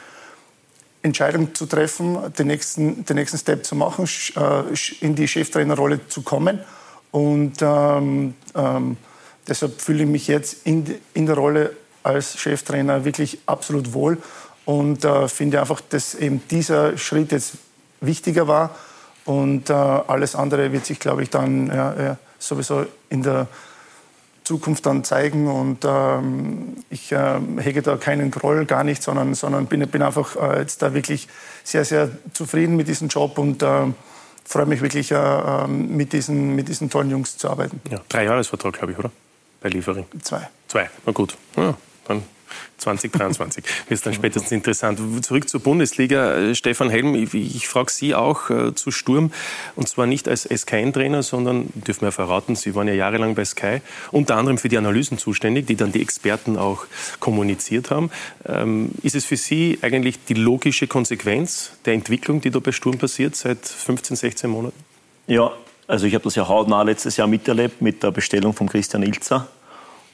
Entscheidung 1.02 1.54
zu 1.54 1.66
treffen, 1.66 2.18
den 2.38 2.48
nächsten, 2.48 3.04
den 3.04 3.16
nächsten 3.16 3.38
Step 3.38 3.64
zu 3.64 3.76
machen, 3.76 4.08
äh, 4.36 5.04
in 5.04 5.14
die 5.14 5.28
Cheftrainerrolle 5.28 6.06
zu 6.08 6.22
kommen. 6.22 6.60
Und 7.12 7.62
ähm, 7.62 8.34
ähm, 8.54 8.96
deshalb 9.48 9.80
fühle 9.80 10.02
ich 10.02 10.08
mich 10.08 10.26
jetzt 10.26 10.66
in, 10.66 10.96
in 11.14 11.26
der 11.26 11.36
Rolle 11.36 11.76
als 12.02 12.38
Cheftrainer 12.38 13.04
wirklich 13.04 13.38
absolut 13.46 13.92
wohl 13.92 14.18
und 14.66 15.04
äh, 15.04 15.28
finde 15.28 15.60
einfach, 15.60 15.80
dass 15.80 16.14
eben 16.14 16.42
dieser 16.50 16.98
Schritt 16.98 17.32
jetzt 17.32 17.54
wichtiger 18.00 18.46
war 18.46 18.74
und 19.24 19.70
äh, 19.70 19.72
alles 19.72 20.36
andere 20.36 20.72
wird 20.72 20.84
sich, 20.84 21.00
glaube 21.00 21.22
ich, 21.22 21.30
dann 21.30 21.68
ja, 21.68 21.94
ja, 22.00 22.16
sowieso 22.38 22.84
in 23.08 23.22
der 23.22 23.48
Zukunft 24.44 24.86
dann 24.86 25.02
zeigen. 25.02 25.48
Und 25.48 25.84
ähm, 25.84 26.76
ich 26.90 27.10
äh, 27.10 27.40
hege 27.58 27.82
da 27.82 27.96
keinen 27.96 28.30
Groll, 28.30 28.64
gar 28.66 28.84
nicht, 28.84 29.02
sondern, 29.02 29.34
sondern 29.34 29.66
bin, 29.66 29.86
bin 29.88 30.02
einfach 30.02 30.36
äh, 30.36 30.60
jetzt 30.60 30.82
da 30.82 30.94
wirklich 30.94 31.26
sehr, 31.64 31.84
sehr 31.84 32.10
zufrieden 32.32 32.76
mit 32.76 32.86
diesem 32.86 33.08
Job 33.08 33.38
und 33.38 33.62
äh, 33.62 33.86
freue 34.44 34.66
mich 34.66 34.80
wirklich, 34.80 35.10
äh, 35.10 35.16
ähm, 35.16 35.96
mit, 35.96 36.12
diesen, 36.12 36.54
mit 36.54 36.68
diesen 36.68 36.88
tollen 36.88 37.10
Jungs 37.10 37.36
zu 37.36 37.50
arbeiten. 37.50 37.80
Ja, 37.90 38.00
drei 38.08 38.24
Jahresvertrag, 38.24 38.74
glaube 38.74 38.92
ich, 38.92 38.98
oder? 38.98 39.10
Bei 39.60 39.68
Liefering. 39.68 40.04
Zwei. 40.22 40.48
Zwei, 40.68 40.88
na 41.04 41.12
gut. 41.12 41.36
Ja, 41.56 41.74
dann 42.06 42.22
2023 42.78 43.64
wird 43.88 44.06
dann 44.06 44.14
spätestens 44.14 44.52
interessant. 44.52 45.00
Zurück 45.24 45.48
zur 45.48 45.60
Bundesliga. 45.60 46.34
Äh, 46.34 46.54
Stefan 46.54 46.90
Helm, 46.90 47.14
ich, 47.14 47.34
ich 47.34 47.68
frage 47.68 47.90
Sie 47.90 48.14
auch 48.14 48.50
äh, 48.50 48.74
zu 48.74 48.90
Sturm. 48.90 49.32
Und 49.74 49.88
zwar 49.88 50.06
nicht 50.06 50.28
als 50.28 50.44
SKN-Trainer, 50.44 51.22
sondern, 51.22 51.68
dürfen 51.74 52.02
wir 52.02 52.12
verraten, 52.12 52.56
Sie 52.56 52.74
waren 52.74 52.88
ja 52.88 52.94
jahrelang 52.94 53.34
bei 53.34 53.44
Sky, 53.44 53.80
unter 54.12 54.36
anderem 54.36 54.58
für 54.58 54.68
die 54.68 54.78
Analysen 54.78 55.18
zuständig, 55.18 55.66
die 55.66 55.76
dann 55.76 55.92
die 55.92 56.02
Experten 56.02 56.56
auch 56.56 56.86
kommuniziert 57.20 57.90
haben. 57.90 58.10
Ähm, 58.44 58.90
ist 59.02 59.14
es 59.14 59.24
für 59.24 59.36
Sie 59.36 59.78
eigentlich 59.82 60.24
die 60.28 60.34
logische 60.34 60.86
Konsequenz 60.86 61.72
der 61.84 61.94
Entwicklung, 61.94 62.40
die 62.40 62.50
da 62.50 62.58
bei 62.58 62.72
Sturm 62.72 62.98
passiert 62.98 63.36
seit 63.36 63.66
15, 63.66 64.16
16 64.16 64.50
Monaten? 64.50 64.76
Ja, 65.26 65.52
also 65.88 66.06
ich 66.06 66.14
habe 66.14 66.24
das 66.24 66.34
ja 66.34 66.48
hautnah 66.48 66.82
letztes 66.82 67.16
Jahr 67.16 67.28
miterlebt 67.28 67.80
mit 67.80 68.02
der 68.02 68.10
Bestellung 68.10 68.52
von 68.52 68.68
Christian 68.68 69.02
Ilzer. 69.02 69.48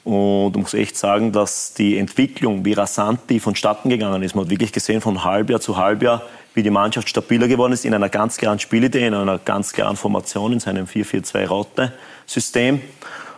Und 0.03 0.57
muss 0.57 0.73
echt 0.73 0.97
sagen, 0.97 1.31
dass 1.31 1.73
die 1.73 1.97
Entwicklung, 1.97 2.65
wie 2.65 2.73
rasant 2.73 3.21
die 3.29 3.39
vonstatten 3.39 3.89
gegangen 3.89 4.21
ist, 4.21 4.35
man 4.35 4.45
hat 4.45 4.51
wirklich 4.51 4.73
gesehen 4.73 4.99
von 4.99 5.23
Halbjahr 5.23 5.61
zu 5.61 5.77
Halbjahr, 5.77 6.23
wie 6.53 6.63
die 6.63 6.69
Mannschaft 6.69 7.07
stabiler 7.07 7.47
geworden 7.47 7.71
ist 7.71 7.85
in 7.85 7.93
einer 7.93 8.09
ganz 8.09 8.37
klaren 8.37 8.59
Spielidee, 8.59 9.07
in 9.07 9.13
einer 9.13 9.39
ganz 9.39 9.71
klaren 9.71 9.95
Formation, 9.95 10.51
in 10.51 10.59
seinem 10.59 10.87
4-4-2-Raute-System. 10.87 12.81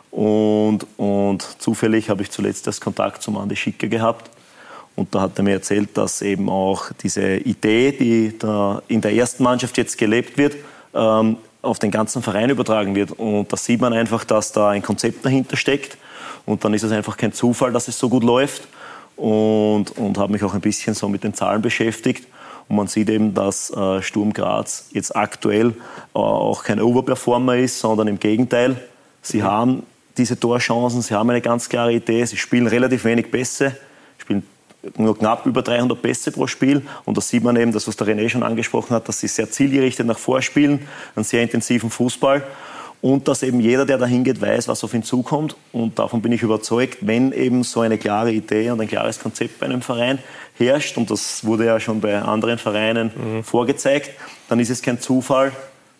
Und, 0.09 0.87
und 0.97 1.41
zufällig 1.59 2.09
habe 2.09 2.23
ich 2.23 2.31
zuletzt 2.31 2.65
das 2.65 2.81
Kontakt 2.81 3.21
zum 3.21 3.37
Andi 3.37 3.55
Schicke 3.55 3.87
gehabt. 3.87 4.31
Und 4.95 5.13
da 5.13 5.21
hat 5.21 5.37
er 5.37 5.43
mir 5.43 5.53
erzählt, 5.53 5.95
dass 5.95 6.21
eben 6.21 6.49
auch 6.49 6.89
diese 7.03 7.35
Idee, 7.37 7.91
die 7.91 8.37
da 8.39 8.81
in 8.87 9.01
der 9.01 9.13
ersten 9.13 9.43
Mannschaft 9.43 9.77
jetzt 9.77 9.97
gelebt 9.97 10.37
wird, 10.37 10.55
ähm, 10.95 11.37
auf 11.61 11.79
den 11.79 11.91
ganzen 11.91 12.23
Verein 12.23 12.49
übertragen 12.49 12.95
wird. 12.95 13.11
Und 13.11 13.51
da 13.51 13.57
sieht 13.57 13.81
man 13.81 13.93
einfach, 13.93 14.23
dass 14.23 14.51
da 14.51 14.69
ein 14.69 14.81
Konzept 14.81 15.25
dahinter 15.25 15.57
steckt 15.57 15.97
und 16.45 16.63
dann 16.63 16.73
ist 16.73 16.83
es 16.83 16.91
einfach 16.91 17.17
kein 17.17 17.33
Zufall, 17.33 17.71
dass 17.71 17.87
es 17.87 17.97
so 17.97 18.09
gut 18.09 18.23
läuft. 18.23 18.67
Und, 19.15 19.97
und 19.97 20.17
habe 20.17 20.33
mich 20.33 20.43
auch 20.43 20.53
ein 20.53 20.61
bisschen 20.61 20.93
so 20.93 21.07
mit 21.07 21.23
den 21.23 21.33
Zahlen 21.33 21.61
beschäftigt. 21.61 22.27
Und 22.67 22.75
man 22.75 22.87
sieht 22.87 23.09
eben, 23.09 23.33
dass 23.33 23.69
äh, 23.71 24.01
Sturm 24.01 24.33
Graz 24.33 24.89
jetzt 24.91 25.15
aktuell 25.15 25.69
äh, 25.69 25.73
auch 26.13 26.63
kein 26.63 26.81
Overperformer 26.81 27.57
ist, 27.57 27.79
sondern 27.79 28.07
im 28.07 28.19
Gegenteil. 28.19 28.75
Sie 29.21 29.37
mhm. 29.37 29.43
haben 29.43 29.83
diese 30.17 30.39
Torchancen, 30.39 31.01
sie 31.01 31.13
haben 31.13 31.29
eine 31.29 31.41
ganz 31.41 31.69
klare 31.69 31.93
Idee, 31.93 32.25
sie 32.25 32.37
spielen 32.37 32.67
relativ 32.67 33.05
wenig 33.05 33.31
Pässe, 33.31 33.75
spielen 34.17 34.43
nur 34.97 35.17
knapp 35.17 35.45
über 35.45 35.61
300 35.61 36.01
Pässe 36.01 36.31
pro 36.31 36.47
Spiel. 36.47 36.81
Und 37.05 37.17
da 37.17 37.21
sieht 37.21 37.43
man 37.43 37.55
eben, 37.55 37.71
das, 37.71 37.87
was 37.87 37.95
der 37.95 38.07
René 38.07 38.29
schon 38.29 38.43
angesprochen 38.43 38.95
hat, 38.95 39.07
dass 39.07 39.19
sie 39.19 39.27
sehr 39.27 39.49
zielgerichtet 39.49 40.05
nach 40.05 40.19
vorspielen, 40.19 40.87
einen 41.15 41.23
sehr 41.23 41.41
intensiven 41.41 41.89
Fußball 41.89 42.43
und 43.05 43.27
dass 43.27 43.43
eben 43.43 43.59
jeder, 43.59 43.85
der 43.85 43.99
dahin 43.99 44.23
geht, 44.23 44.41
weiß, 44.41 44.67
was 44.67 44.83
auf 44.83 44.95
ihn 44.95 45.03
zukommt. 45.03 45.55
Und 45.71 45.99
davon 45.99 46.23
bin 46.23 46.31
ich 46.31 46.41
überzeugt, 46.41 46.97
wenn 47.01 47.33
eben 47.33 47.61
so 47.61 47.81
eine 47.81 47.99
klare 47.99 48.31
Idee 48.31 48.71
und 48.71 48.81
ein 48.81 48.87
klares 48.87 49.19
Konzept 49.19 49.59
bei 49.59 49.67
einem 49.67 49.83
Verein 49.83 50.17
herrscht, 50.57 50.97
und 50.97 51.11
das 51.11 51.45
wurde 51.45 51.67
ja 51.67 51.79
schon 51.79 52.01
bei 52.01 52.19
anderen 52.19 52.57
Vereinen 52.57 53.11
mhm. 53.15 53.43
vorgezeigt, 53.43 54.09
dann 54.49 54.59
ist 54.59 54.71
es 54.71 54.81
kein 54.81 54.99
Zufall, 54.99 55.51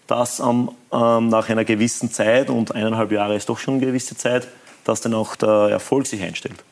dass 0.08 0.40
ähm, 0.40 0.72
nach 0.90 1.48
einer 1.48 1.64
gewissen 1.64 2.12
Zeit, 2.12 2.50
und 2.50 2.74
eineinhalb 2.74 3.12
Jahre 3.12 3.36
ist 3.36 3.50
doch 3.50 3.60
schon 3.60 3.76
eine 3.76 3.86
gewisse 3.86 4.18
Zeit, 4.18 4.48
dass 4.84 5.02
dann 5.02 5.14
auch 5.14 5.36
der 5.36 5.70
Erfolg 5.70 6.08
sich 6.08 6.24
einstellt. 6.24 6.64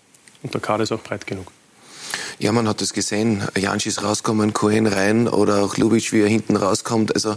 Und 0.42 0.52
der 0.52 0.62
Kader 0.62 0.82
ist 0.82 0.92
auch 0.92 1.04
breit 1.04 1.28
genug. 1.28 1.52
Ja, 2.40 2.52
man 2.52 2.68
hat 2.68 2.82
es 2.82 2.94
gesehen. 2.94 3.44
Jansch 3.56 3.86
ist 3.86 4.04
rausgekommen, 4.04 4.54
Cohen 4.54 4.88
rein 4.88 5.28
oder 5.28 5.64
auch 5.64 5.78
Lubitsch, 5.78 6.12
wie 6.12 6.22
er 6.22 6.28
hinten 6.28 6.56
rauskommt. 6.56 7.14
Also 7.14 7.36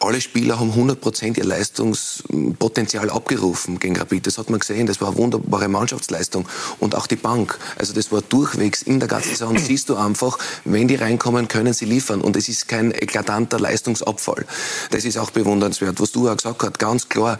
alle 0.00 0.20
Spieler 0.20 0.58
haben 0.58 0.72
100% 0.72 1.38
ihr 1.38 1.44
Leistungspotenzial 1.44 3.10
abgerufen 3.10 3.78
gegen 3.78 3.96
Rapid. 3.96 4.26
Das 4.26 4.38
hat 4.38 4.50
man 4.50 4.60
gesehen. 4.60 4.86
Das 4.86 5.00
war 5.00 5.08
eine 5.08 5.16
wunderbare 5.16 5.68
Mannschaftsleistung. 5.68 6.46
Und 6.78 6.94
auch 6.94 7.06
die 7.06 7.16
Bank. 7.16 7.58
Also 7.76 7.92
das 7.92 8.12
war 8.12 8.22
durchwegs 8.22 8.82
in 8.82 9.00
der 9.00 9.08
ganzen 9.08 9.30
Saison. 9.30 9.58
Siehst 9.58 9.88
du 9.88 9.96
einfach, 9.96 10.38
wenn 10.64 10.88
die 10.88 10.96
reinkommen, 10.96 11.48
können 11.48 11.72
sie 11.72 11.84
liefern. 11.84 12.20
Und 12.20 12.36
es 12.36 12.48
ist 12.48 12.68
kein 12.68 12.92
eklatanter 12.92 13.58
Leistungsabfall. 13.58 14.46
Das 14.90 15.04
ist 15.04 15.18
auch 15.18 15.30
bewundernswert. 15.30 16.00
Was 16.00 16.12
du 16.12 16.28
auch 16.28 16.36
gesagt 16.36 16.62
hast, 16.62 16.78
ganz 16.78 17.08
klar, 17.08 17.38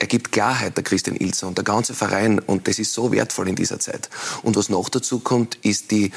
er 0.00 0.06
gibt 0.06 0.30
Klarheit, 0.30 0.76
der 0.76 0.84
Christian 0.84 1.16
Ilzer 1.16 1.48
und 1.48 1.58
der 1.58 1.64
ganze 1.64 1.92
Verein. 1.92 2.38
Und 2.38 2.68
das 2.68 2.78
ist 2.78 2.92
so 2.92 3.10
wertvoll 3.10 3.48
in 3.48 3.56
dieser 3.56 3.80
Zeit. 3.80 4.08
Und 4.44 4.54
was 4.54 4.68
noch 4.68 4.88
dazu 4.88 5.18
kommt, 5.18 5.56
ist 5.62 5.90
die 5.90 6.12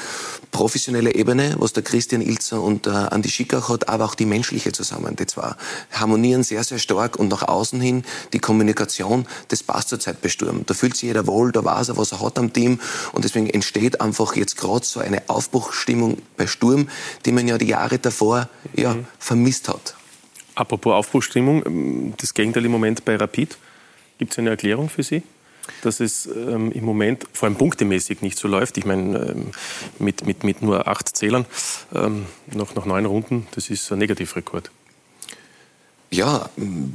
professionelle 0.52 1.16
Ebene, 1.16 1.56
was 1.58 1.72
der 1.72 1.82
Christian 1.82 2.22
Ilzer 2.22 2.62
und 2.62 2.86
äh, 2.86 2.90
Andi 2.90 3.28
Schickach 3.28 3.68
hat, 3.68 3.88
aber 3.88 4.04
auch 4.04 4.14
die 4.14 4.24
menschliche 4.24 4.70
zusammen. 4.70 5.16
Die 5.16 5.26
zwei 5.26 5.56
harmonieren 5.90 6.44
sehr, 6.44 6.62
sehr 6.62 6.78
stark 6.78 7.18
und 7.18 7.28
nach 7.28 7.42
außen 7.42 7.80
hin 7.80 8.04
die 8.32 8.38
Kommunikation, 8.38 9.26
das 9.48 9.64
passt 9.64 9.88
zurzeit 9.88 10.22
bei 10.22 10.28
Sturm. 10.28 10.64
Da 10.64 10.74
fühlt 10.74 10.94
sich 10.94 11.08
jeder 11.08 11.26
wohl, 11.26 11.50
da 11.50 11.64
weiß 11.64 11.88
er, 11.88 11.96
was 11.96 12.12
er 12.12 12.20
hat 12.20 12.38
am 12.38 12.52
Team. 12.52 12.78
Und 13.10 13.24
deswegen 13.24 13.50
entsteht 13.50 14.00
einfach 14.00 14.36
jetzt 14.36 14.56
gerade 14.56 14.86
so 14.86 15.00
eine 15.00 15.28
Aufbruchsstimmung 15.28 16.18
bei 16.36 16.46
Sturm, 16.46 16.88
die 17.24 17.32
man 17.32 17.48
ja 17.48 17.58
die 17.58 17.66
Jahre 17.66 17.98
davor 17.98 18.48
ja, 18.74 18.94
mhm. 18.94 19.06
vermisst 19.18 19.68
hat. 19.68 19.96
Apropos 20.54 20.92
Aufbruchsstimmung, 20.92 22.14
das 22.18 22.32
Gegenteil 22.32 22.64
im 22.64 22.70
Moment 22.70 23.04
bei 23.04 23.16
Rapid. 23.16 23.56
Gibt 24.18 24.32
es 24.32 24.38
eine 24.38 24.50
Erklärung 24.50 24.88
für 24.88 25.02
Sie? 25.02 25.22
dass 25.82 26.00
es 26.00 26.26
ähm, 26.26 26.72
im 26.72 26.84
Moment 26.84 27.26
vor 27.32 27.48
allem 27.48 27.56
punktemäßig 27.56 28.20
nicht 28.20 28.38
so 28.38 28.48
läuft. 28.48 28.78
Ich 28.78 28.84
meine, 28.84 29.18
ähm, 29.18 29.50
mit, 29.98 30.26
mit, 30.26 30.44
mit 30.44 30.62
nur 30.62 30.88
acht 30.88 31.16
Zählern 31.16 31.46
ähm, 31.94 32.26
noch 32.52 32.74
nach 32.74 32.84
neun 32.84 33.06
Runden, 33.06 33.46
das 33.54 33.70
ist 33.70 33.90
ein 33.92 33.98
Negativrekord. 33.98 34.70
Ja, 36.14 36.50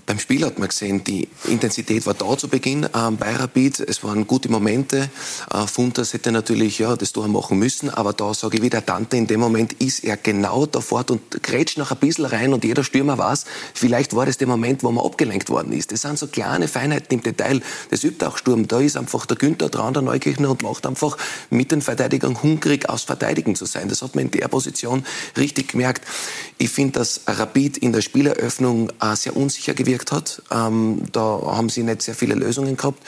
beim 0.05 0.19
Spiel 0.19 0.45
hat 0.45 0.59
man 0.59 0.67
gesehen, 0.67 1.03
die 1.03 1.27
Intensität 1.45 2.05
war 2.05 2.13
da 2.13 2.37
zu 2.37 2.49
Beginn 2.49 2.87
ähm, 2.93 3.17
bei 3.17 3.35
Rapid. 3.35 3.79
Es 3.79 4.03
waren 4.03 4.27
gute 4.27 4.47
Momente. 4.47 5.09
Äh, 5.51 5.65
Funtas 5.65 6.13
hätte 6.13 6.31
natürlich 6.31 6.77
ja, 6.77 6.95
das 6.95 7.13
Tor 7.13 7.27
machen 7.27 7.57
müssen, 7.57 7.89
aber 7.89 8.13
da 8.13 8.35
sage 8.35 8.57
ich 8.57 8.63
wieder, 8.63 8.79
Dante, 8.79 9.17
in 9.17 9.25
dem 9.25 9.39
Moment 9.39 9.73
ist 9.73 10.03
er 10.03 10.17
genau 10.17 10.67
da 10.67 10.81
fort 10.81 11.09
und 11.09 11.41
grätscht 11.41 11.79
noch 11.79 11.89
ein 11.89 11.97
bisschen 11.97 12.25
rein 12.25 12.53
und 12.53 12.63
jeder 12.63 12.83
Stürmer 12.83 13.17
weiß, 13.17 13.45
vielleicht 13.73 14.15
war 14.15 14.27
das 14.27 14.37
der 14.37 14.47
Moment, 14.47 14.83
wo 14.83 14.91
man 14.91 15.03
abgelenkt 15.03 15.49
worden 15.49 15.73
ist. 15.73 15.91
Das 15.91 16.01
sind 16.01 16.19
so 16.19 16.27
kleine 16.27 16.67
Feinheiten 16.67 17.17
im 17.17 17.23
Detail. 17.23 17.61
Das 17.89 18.03
übt 18.03 18.23
auch 18.23 18.37
Sturm. 18.37 18.67
Da 18.67 18.81
ist 18.81 18.97
einfach 18.97 19.25
der 19.25 19.37
Günther 19.37 19.69
dran, 19.69 19.95
der 19.95 20.03
Neukirchner 20.03 20.51
und 20.51 20.61
macht 20.61 20.85
einfach 20.85 21.17
mit 21.49 21.71
den 21.71 21.81
Verteidigern 21.81 22.43
hungrig 22.43 22.87
aus 22.87 23.01
Verteidigen 23.01 23.55
zu 23.55 23.65
sein. 23.65 23.89
Das 23.89 24.03
hat 24.03 24.13
man 24.13 24.25
in 24.25 24.31
der 24.31 24.47
Position 24.47 25.03
richtig 25.35 25.69
gemerkt. 25.69 26.05
Ich 26.59 26.69
finde, 26.69 26.99
dass 26.99 27.21
Rapid 27.25 27.77
in 27.79 27.93
der 27.93 28.01
Spieleröffnung 28.01 28.91
äh, 29.01 29.06
sehr 29.15 29.35
unsicher 29.35 29.73
gewirkt 29.73 30.11
hat. 30.11 30.41
Ähm, 30.51 31.03
da 31.11 31.41
haben 31.45 31.69
sie 31.69 31.83
nicht 31.83 32.01
sehr 32.01 32.15
viele 32.15 32.35
Lösungen 32.35 32.77
gehabt. 32.77 33.01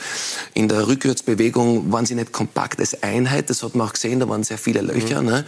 In 0.54 0.68
der 0.68 0.86
Rückwärtsbewegung 0.86 1.92
waren 1.92 2.06
sie 2.06 2.14
nicht 2.14 2.32
kompakt 2.32 2.80
als 2.80 3.02
Einheit. 3.02 3.50
Das 3.50 3.62
hat 3.62 3.74
man 3.74 3.88
auch 3.88 3.92
gesehen, 3.92 4.20
da 4.20 4.28
waren 4.28 4.44
sehr 4.44 4.58
viele 4.58 4.80
Löcher. 4.80 5.20
Mhm. 5.20 5.28
Ne? 5.28 5.44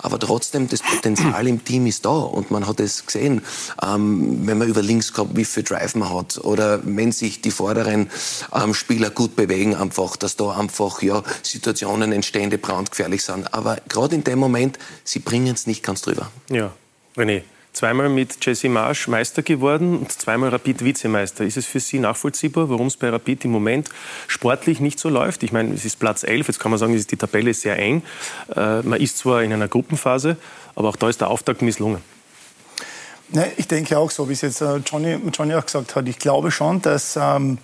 Aber 0.00 0.18
trotzdem, 0.18 0.68
das 0.68 0.82
Potenzial 0.82 1.46
im 1.46 1.64
Team 1.64 1.86
ist 1.86 2.04
da. 2.04 2.10
Und 2.10 2.50
man 2.50 2.66
hat 2.66 2.80
es 2.80 3.06
gesehen, 3.06 3.42
ähm, 3.82 4.46
wenn 4.46 4.58
man 4.58 4.68
über 4.68 4.82
links 4.82 5.12
kommt, 5.12 5.36
wie 5.36 5.44
viel 5.44 5.62
Drive 5.62 5.94
man 5.94 6.12
hat. 6.12 6.38
Oder 6.38 6.80
wenn 6.84 7.12
sich 7.12 7.40
die 7.40 7.50
vorderen 7.50 8.10
ähm, 8.54 8.74
Spieler 8.74 9.10
gut 9.10 9.36
bewegen, 9.36 9.74
einfach, 9.74 10.16
dass 10.16 10.36
da 10.36 10.56
einfach 10.56 11.02
ja, 11.02 11.22
Situationen 11.42 12.12
entstehen, 12.12 12.50
die 12.50 12.56
brandgefährlich 12.56 13.22
sind. 13.22 13.52
Aber 13.54 13.78
gerade 13.88 14.14
in 14.14 14.24
dem 14.24 14.38
Moment, 14.38 14.78
sie 15.04 15.18
bringen 15.18 15.54
es 15.54 15.66
nicht 15.66 15.82
ganz 15.82 16.02
drüber. 16.02 16.30
Ja, 16.50 16.72
René, 17.16 17.42
zweimal 17.76 18.08
mit 18.08 18.44
Jesse 18.44 18.70
Marsch 18.70 19.06
Meister 19.06 19.42
geworden 19.42 19.98
und 19.98 20.10
zweimal 20.10 20.48
Rapid 20.48 20.82
Vizemeister. 20.82 21.44
Ist 21.44 21.58
es 21.58 21.66
für 21.66 21.78
Sie 21.78 21.98
nachvollziehbar, 21.98 22.70
warum 22.70 22.86
es 22.86 22.96
bei 22.96 23.10
Rapid 23.10 23.44
im 23.44 23.50
Moment 23.50 23.90
sportlich 24.28 24.80
nicht 24.80 24.98
so 24.98 25.10
läuft? 25.10 25.42
Ich 25.42 25.52
meine, 25.52 25.74
es 25.74 25.84
ist 25.84 25.98
Platz 25.98 26.22
11, 26.22 26.48
jetzt 26.48 26.58
kann 26.58 26.70
man 26.70 26.78
sagen, 26.78 26.96
die 26.96 27.16
Tabelle 27.16 27.50
ist 27.50 27.60
sehr 27.60 27.78
eng. 27.78 28.02
Äh, 28.54 28.80
man 28.80 28.98
ist 28.98 29.18
zwar 29.18 29.42
in 29.42 29.52
einer 29.52 29.68
Gruppenphase, 29.68 30.38
aber 30.74 30.88
auch 30.88 30.96
da 30.96 31.10
ist 31.10 31.20
der 31.20 31.28
Auftakt 31.28 31.60
misslungen. 31.60 32.00
Ne, 33.28 33.52
ich 33.58 33.68
denke 33.68 33.98
auch 33.98 34.10
so, 34.10 34.26
wie 34.30 34.32
es 34.32 34.40
jetzt 34.40 34.62
äh, 34.62 34.76
Johnny, 34.76 35.18
Johnny 35.30 35.54
auch 35.54 35.66
gesagt 35.66 35.96
hat. 35.96 36.08
Ich 36.08 36.18
glaube 36.18 36.50
schon, 36.50 36.80
dass, 36.80 37.18
ähm, 37.20 37.58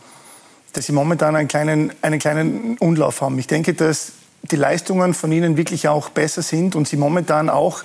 dass 0.74 0.84
sie 0.84 0.92
momentan 0.92 1.36
einen 1.36 1.48
kleinen, 1.48 1.90
einen 2.02 2.18
kleinen 2.18 2.76
Unlauf 2.78 3.22
haben. 3.22 3.38
Ich 3.38 3.46
denke, 3.46 3.72
dass 3.72 4.12
die 4.42 4.56
Leistungen 4.56 5.14
von 5.14 5.32
ihnen 5.32 5.56
wirklich 5.56 5.88
auch 5.88 6.10
besser 6.10 6.42
sind 6.42 6.74
und 6.74 6.86
sie 6.86 6.98
momentan 6.98 7.48
auch 7.48 7.82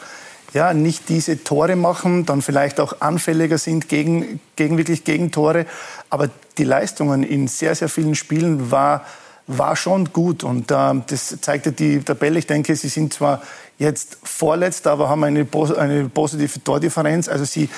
ja, 0.54 0.74
nicht 0.74 1.10
diese 1.10 1.44
Tore 1.44 1.76
machen, 1.76 2.26
dann 2.26 2.42
vielleicht 2.42 2.80
auch 2.80 3.02
anfälliger 3.02 3.58
sind 3.58 3.90
gegen, 3.90 4.40
gegen 4.56 4.78
wirklich 4.78 5.04
Gegentore. 5.04 5.66
Aber 6.10 6.30
die 6.58 6.64
Leistungen 6.64 7.24
in 7.24 7.48
sehr, 7.48 7.76
sehr 7.76 7.90
vielen 7.90 8.16
Spielen 8.16 8.72
war, 8.72 9.06
war 9.48 9.76
schon 9.76 10.12
gut. 10.14 10.44
Und 10.44 10.72
äh, 10.72 10.94
das 11.08 11.38
zeigte 11.42 11.72
die 11.72 12.00
Tabelle. 12.00 12.40
Ich 12.40 12.48
denke, 12.48 12.76
sie 12.76 12.90
sind 12.90 13.14
zwar 13.14 13.42
jetzt 13.78 14.18
vorletzt, 14.24 14.88
aber 14.88 15.10
haben 15.10 15.24
eine, 15.24 15.46
eine 15.78 16.10
positive 16.10 16.64
Tordifferenz. 16.64 17.28
Also 17.28 17.46
sie, 17.46 17.70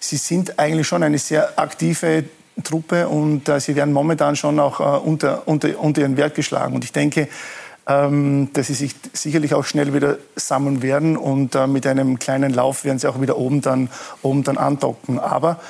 sie 0.00 0.16
sind 0.16 0.58
eigentlich 0.58 0.86
schon 0.86 1.02
eine 1.02 1.18
sehr 1.18 1.58
aktive 1.58 2.24
Truppe 2.62 3.08
und 3.08 3.48
äh, 3.48 3.60
sie 3.60 3.74
werden 3.76 3.92
momentan 3.92 4.36
schon 4.36 4.60
auch 4.60 4.80
äh, 4.80 5.06
unter, 5.06 5.46
unter, 5.46 5.78
unter 5.78 6.00
ihren 6.02 6.16
Wert 6.16 6.34
geschlagen. 6.34 6.74
Und 6.74 6.84
ich 6.84 6.92
denke, 6.92 7.28
ähm, 7.86 8.50
dass 8.52 8.68
sie 8.68 8.74
sich 8.74 8.94
sicherlich 9.12 9.54
auch 9.54 9.64
schnell 9.64 9.92
wieder 9.94 10.18
sammeln 10.36 10.82
werden 10.82 11.16
und 11.16 11.54
äh, 11.54 11.66
mit 11.66 11.86
einem 11.86 12.18
kleinen 12.18 12.52
Lauf 12.52 12.84
werden 12.84 12.98
sie 12.98 13.08
auch 13.08 13.20
wieder 13.20 13.36
oben 13.36 13.60
dann, 13.60 13.88
oben 14.22 14.44
dann 14.44 14.56
andocken. 14.56 15.18
Aber 15.18 15.60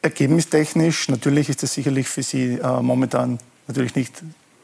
ergebnistechnisch, 0.00 1.08
natürlich 1.08 1.48
ist 1.48 1.62
das 1.62 1.74
sicherlich 1.74 2.08
für 2.08 2.22
sie 2.22 2.54
äh, 2.54 2.82
momentan 2.82 3.38
natürlich 3.66 3.94
nicht 3.94 4.22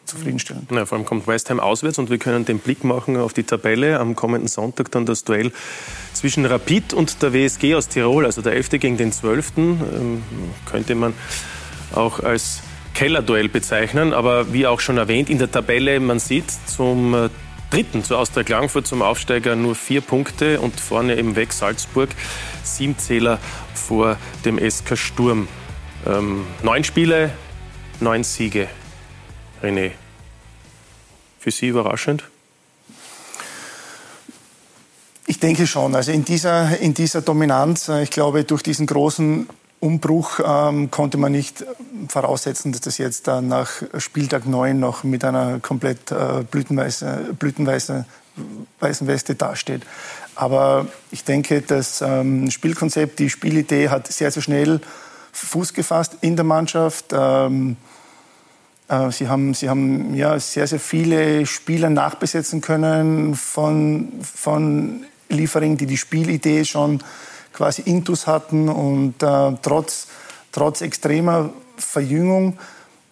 zufriedenstellend. 0.09 0.71
Ja, 0.73 0.87
vor 0.87 0.97
allem 0.97 1.05
kommt 1.05 1.26
West 1.26 1.50
Ham 1.50 1.61
auswärts 1.61 1.99
und 1.99 2.09
wir 2.11 2.19
können 2.19 2.45
den 2.45 2.59
Blick 2.59 2.83
machen 2.83 3.17
auf 3.17 3.35
die 3.35 3.45
Tabelle. 3.45 4.00
Am 4.00 4.17
kommenden 4.17 4.49
Sonntag 4.49 4.90
dann 4.90 5.07
das 5.07 5.25
Duell 5.25 5.52
zwischen 6.14 6.47
Rapid 6.47 6.95
und 6.95 7.23
der 7.23 7.33
WSG 7.35 7.75
aus 7.75 7.88
Tirol, 7.88 8.25
also 8.25 8.40
der 8.40 8.55
11. 8.55 8.71
gegen 8.71 8.97
den 8.97 9.12
12. 9.12 9.52
Ähm, 9.59 10.23
könnte 10.64 10.95
man 10.95 11.12
auch 11.95 12.21
als 12.21 12.62
Kellerduell 12.99 13.49
bezeichnen. 13.49 14.12
Aber 14.12 14.52
wie 14.52 14.67
auch 14.67 14.81
schon 14.81 14.99
erwähnt, 14.99 15.31
in 15.31 15.38
der 15.38 15.52
Tabelle, 15.52 16.00
man 16.00 16.19
sieht 16.19 16.50
zum 16.67 17.14
äh, 17.14 17.28
dritten, 17.71 18.02
zu 18.02 18.17
Austria 18.17 18.43
Klagenfurt, 18.43 18.88
zum 18.88 19.02
Aufsteiger 19.02 19.55
nur 19.55 19.76
vier 19.76 20.00
Punkte 20.00 20.61
und 20.61 20.81
vorne 20.81 21.17
eben 21.17 21.37
weg 21.37 21.52
Salzburg, 21.52 22.11
sieben 22.64 22.99
Zähler 22.99 23.38
vor 23.73 24.17
dem 24.45 24.59
SK 24.59 24.99
Sturm. 24.99 25.47
Ähm, 26.09 26.45
neun 26.64 26.83
Spiele, 26.83 27.31
neun 28.00 28.25
Siege. 28.25 28.67
René, 29.62 29.93
für 31.38 31.52
Sie 31.52 31.69
überraschend? 31.69 32.25
Ich 35.28 35.38
denke 35.38 35.69
schon. 35.69 35.95
Also 35.95 36.11
in 36.11 36.25
dieser, 36.25 36.81
in 36.81 36.95
dieser 36.95 37.23
Dominanz, 37.23 37.88
äh, 37.88 38.02
ich 38.02 38.11
glaube, 38.11 38.43
durch 38.43 38.64
diesen 38.64 38.87
großen 38.87 39.49
Umbruch 39.80 40.40
ähm, 40.44 40.90
konnte 40.90 41.18
man 41.18 41.32
nicht 41.32 41.64
voraussetzen, 42.08 42.73
dass 42.73 42.80
das 42.80 42.99
jetzt 42.99 43.28
dann 43.28 43.49
nach 43.49 43.70
Spieltag 43.99 44.47
9 44.47 44.78
noch 44.78 45.04
mit 45.04 45.25
einer 45.25 45.61
komplett 45.61 46.11
äh, 46.11 46.42
blütenweißen, 46.50 47.37
blütenweißen 47.37 48.04
weißen 48.80 49.06
Weste 49.06 49.35
dasteht. 49.35 49.82
Aber 50.35 50.87
ich 51.11 51.25
denke, 51.25 51.61
das 51.62 52.00
ähm, 52.00 52.50
Spielkonzept, 52.50 53.18
die 53.18 53.30
Spielidee 53.30 53.88
hat 53.88 54.06
sehr, 54.06 54.30
sehr 54.30 54.42
schnell 54.42 54.80
Fuß 55.32 55.75
gefasst 55.75 56.18
in 56.20 56.37
der 56.37 56.44
Mannschaft. 56.44 57.06
Ähm, 57.12 57.76
äh, 58.88 59.11
sie 59.11 59.28
haben, 59.28 59.54
sie 59.54 59.68
haben 59.68 60.14
ja, 60.14 60.38
sehr, 60.38 60.66
sehr 60.66 60.80
viele 60.80 61.47
Spieler 61.47 61.90
nachbesetzen 61.90 62.61
können 62.61 63.35
von, 63.35 64.12
von 64.23 65.04
Liefering, 65.28 65.76
die 65.76 65.87
die 65.87 65.97
Spielidee 65.97 66.64
schon 66.64 67.02
quasi 67.58 67.82
intus 67.82 68.26
hatten. 68.26 68.68
Und 68.68 69.22
äh, 69.22 69.56
trotz, 69.60 70.06
trotz 70.52 70.80
extremer 70.80 71.50
Verjüngung 71.76 72.56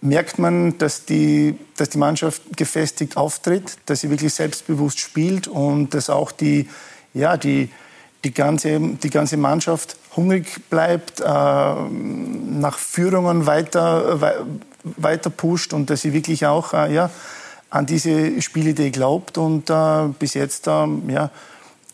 merkt 0.01 0.39
man, 0.39 0.79
dass 0.79 1.05
die, 1.05 1.59
dass 1.77 1.91
die 1.91 1.99
Mannschaft 1.99 2.43
gefestigt 2.57 3.17
auftritt, 3.17 3.77
dass 3.87 4.01
sie 4.01 4.11
wirklich 4.11 4.33
selbstbewusst 4.33 5.01
spielt 5.01 5.49
und 5.49 5.95
dass 5.95 6.09
auch 6.09 6.31
die, 6.31 6.69
ja, 7.13 7.37
die, 7.37 7.71
die, 8.25 8.33
ganze, 8.33 8.79
die 8.79 9.11
ganze 9.11 9.37
Mannschaft 9.37 9.97
hungrig 10.15 10.71
bleibt, 10.71 11.21
äh, 11.21 11.25
nach 11.25 12.79
Führungen 12.79 13.47
weiter, 13.47 14.47
weiter 14.85 15.31
pusht 15.31 15.73
und 15.73 15.91
dass 15.91 16.03
sie 16.03 16.13
wirklich 16.13 16.47
auch 16.47 16.73
äh, 16.73 16.95
ja, 16.95 17.11
an 17.71 17.85
diese 17.87 18.41
Spielidee 18.41 18.91
glaubt 18.91 19.39
und 19.39 19.71
äh, 19.71 20.09
bis 20.19 20.35
jetzt 20.35 20.69
äh, 20.69 20.87
ja, 21.09 21.31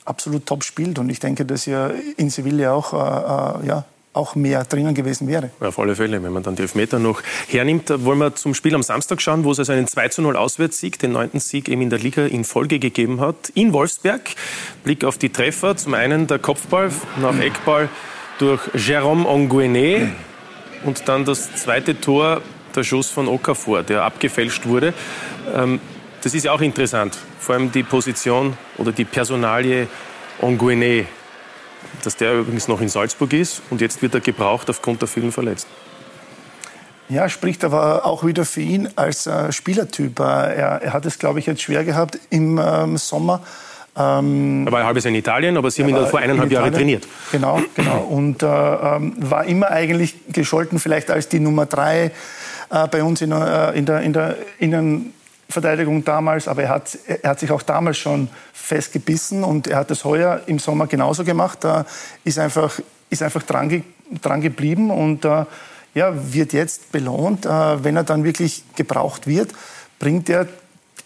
absolut 0.04 0.47
top 0.47 0.64
spielt. 0.64 0.99
Und 0.99 1.11
ich 1.11 1.21
denke, 1.21 1.44
dass 1.44 1.66
ja 1.66 1.90
in 2.16 2.30
Sevilla 2.30 2.73
auch, 2.73 2.92
äh, 2.92 3.64
äh, 3.64 3.66
ja, 3.66 3.85
auch 4.14 4.35
mehr 4.35 4.64
drinnen 4.64 4.94
gewesen 4.94 5.26
wäre. 5.26 5.50
Ja, 5.61 5.68
auf 5.68 5.78
alle 5.78 5.97
Fälle, 5.97 6.23
wenn 6.23 6.32
man 6.32 6.42
dann 6.42 6.54
die 6.54 6.62
Elfmeter 6.62 6.99
noch 6.99 7.23
hernimmt. 7.49 7.88
Wollen 8.04 8.18
wir 8.18 8.35
zum 8.35 8.54
Spiel 8.54 8.75
am 8.75 8.82
Samstag 8.82 9.23
schauen, 9.23 9.44
wo 9.44 9.52
es 9.52 9.59
also 9.59 9.73
einen 9.73 9.87
2 9.87 10.09
zu 10.09 10.23
0 10.23 10.37
Auswärtssieg, 10.37 10.99
den 10.99 11.12
neunten 11.12 11.40
Sieg 11.40 11.68
eben 11.68 11.80
in 11.80 11.90
der 11.90 11.99
Liga 11.99 12.26
in 12.26 12.44
Folge 12.44 12.78
gegeben 12.78 13.21
hat. 13.21 13.50
In 13.54 13.73
Wolfsberg. 13.73 14.21
Blick 14.85 15.04
auf 15.04 15.16
die 15.16 15.30
Treffer. 15.30 15.76
Zum 15.76 15.94
einen 15.94 16.26
der 16.26 16.38
Kopfball 16.38 16.90
nach 17.23 17.38
Eckball 17.38 17.88
durch 18.38 18.61
Jérôme 18.75 19.25
Onguené 19.25 20.09
und 20.85 21.09
dann 21.09 21.25
das 21.25 21.54
zweite 21.54 22.00
Tor 22.00 22.42
der 22.75 22.85
Schuss 22.85 23.09
von 23.09 23.28
Okafor, 23.28 23.82
der 23.82 24.02
abgefälscht 24.02 24.66
wurde. 24.66 24.94
Ähm, 25.54 25.80
das 26.23 26.35
ist 26.35 26.45
ja 26.45 26.52
auch 26.52 26.61
interessant, 26.61 27.19
vor 27.41 27.57
allem 27.57 27.71
die 27.73 27.83
Position 27.83 28.57
oder 28.79 28.93
die 28.93 29.05
Personalie 29.05 29.88
Onguene, 30.41 31.06
dass 32.04 32.17
der 32.17 32.35
übrigens 32.35 32.69
noch 32.69 32.80
in 32.80 32.89
Salzburg 32.89 33.32
ist 33.32 33.63
und 33.71 33.80
jetzt 33.80 34.00
wird 34.02 34.15
er 34.15 34.21
gebraucht 34.21 34.71
aufgrund 34.71 35.02
der 35.02 35.08
vielen 35.08 35.32
Verletzten. 35.32 35.71
Ja, 37.08 37.28
spricht 37.28 37.65
aber 37.65 38.06
auch 38.06 38.25
wieder 38.25 38.45
für 38.45 38.63
ihn 38.63 38.89
als 38.97 39.26
äh, 39.26 39.52
Spielertyp. 39.52 40.19
Äh, 40.19 40.23
er, 40.23 40.82
er, 40.82 40.93
hat 40.95 41.04
es, 41.04 41.19
glaube 41.19 41.41
ich, 41.41 41.47
jetzt 41.47 41.61
schwer 41.61 41.85
gehabt 41.85 42.19
im 42.30 42.58
ähm, 42.58 42.97
Sommer. 42.97 43.43
Ähm, 43.95 44.65
er 44.67 44.73
war 44.73 44.80
ein 44.80 44.87
halbes 44.87 45.04
Jahr 45.04 45.11
in 45.11 45.19
Italien, 45.19 45.56
aber 45.58 45.71
Sie 45.71 45.82
haben 45.82 45.91
ihn 45.91 46.06
vor 46.06 46.21
eineinhalb 46.21 46.50
Jahren 46.50 46.73
trainiert. 46.73 47.06
Genau, 47.30 47.61
genau. 47.75 47.99
Und 47.99 48.43
äh, 48.43 48.47
ähm, 48.47 49.15
war 49.19 49.45
immer 49.45 49.71
eigentlich 49.71 50.15
gescholten 50.32 50.78
vielleicht 50.78 51.11
als 51.11 51.28
die 51.28 51.41
Nummer 51.41 51.67
drei 51.67 52.13
äh, 52.71 52.89
bei 52.89 53.02
uns 53.02 53.21
in, 53.21 53.32
äh, 53.32 53.73
in 53.73 53.85
der, 53.85 54.00
in 54.00 54.71
der 54.71 54.91
Innenverteidigung 55.52 56.04
damals. 56.04 56.49
Aber 56.49 56.62
er 56.62 56.69
hat, 56.71 56.99
er 57.06 57.30
hat 57.30 57.41
sich 57.41 57.50
auch 57.50 57.62
damals 57.62 57.99
schon 57.99 58.28
festgebissen 58.52 59.45
und 59.45 59.67
er 59.67 59.78
hat 59.78 59.91
das 59.91 60.04
heuer 60.04 60.43
im 60.47 60.58
Sommer 60.58 60.86
genauso 60.86 61.25
gemacht. 61.25 61.58
Da 61.62 61.84
ist 62.25 62.38
einfach, 62.38 62.80
ist 63.10 63.23
einfach 63.23 63.43
dran, 63.43 63.69
ge, 63.69 63.82
dran 64.23 64.41
geblieben 64.41 64.91
und 64.91 65.25
äh, 65.25 65.45
ja, 65.95 66.12
wird 66.32 66.52
jetzt 66.52 66.91
belohnt. 66.93 67.45
Äh, 67.45 67.84
wenn 67.84 67.97
er 67.97 68.04
dann 68.04 68.25
wirklich 68.25 68.65
gebraucht 68.76 69.26
wird, 69.26 69.52
bringt 69.99 70.28
er 70.30 70.49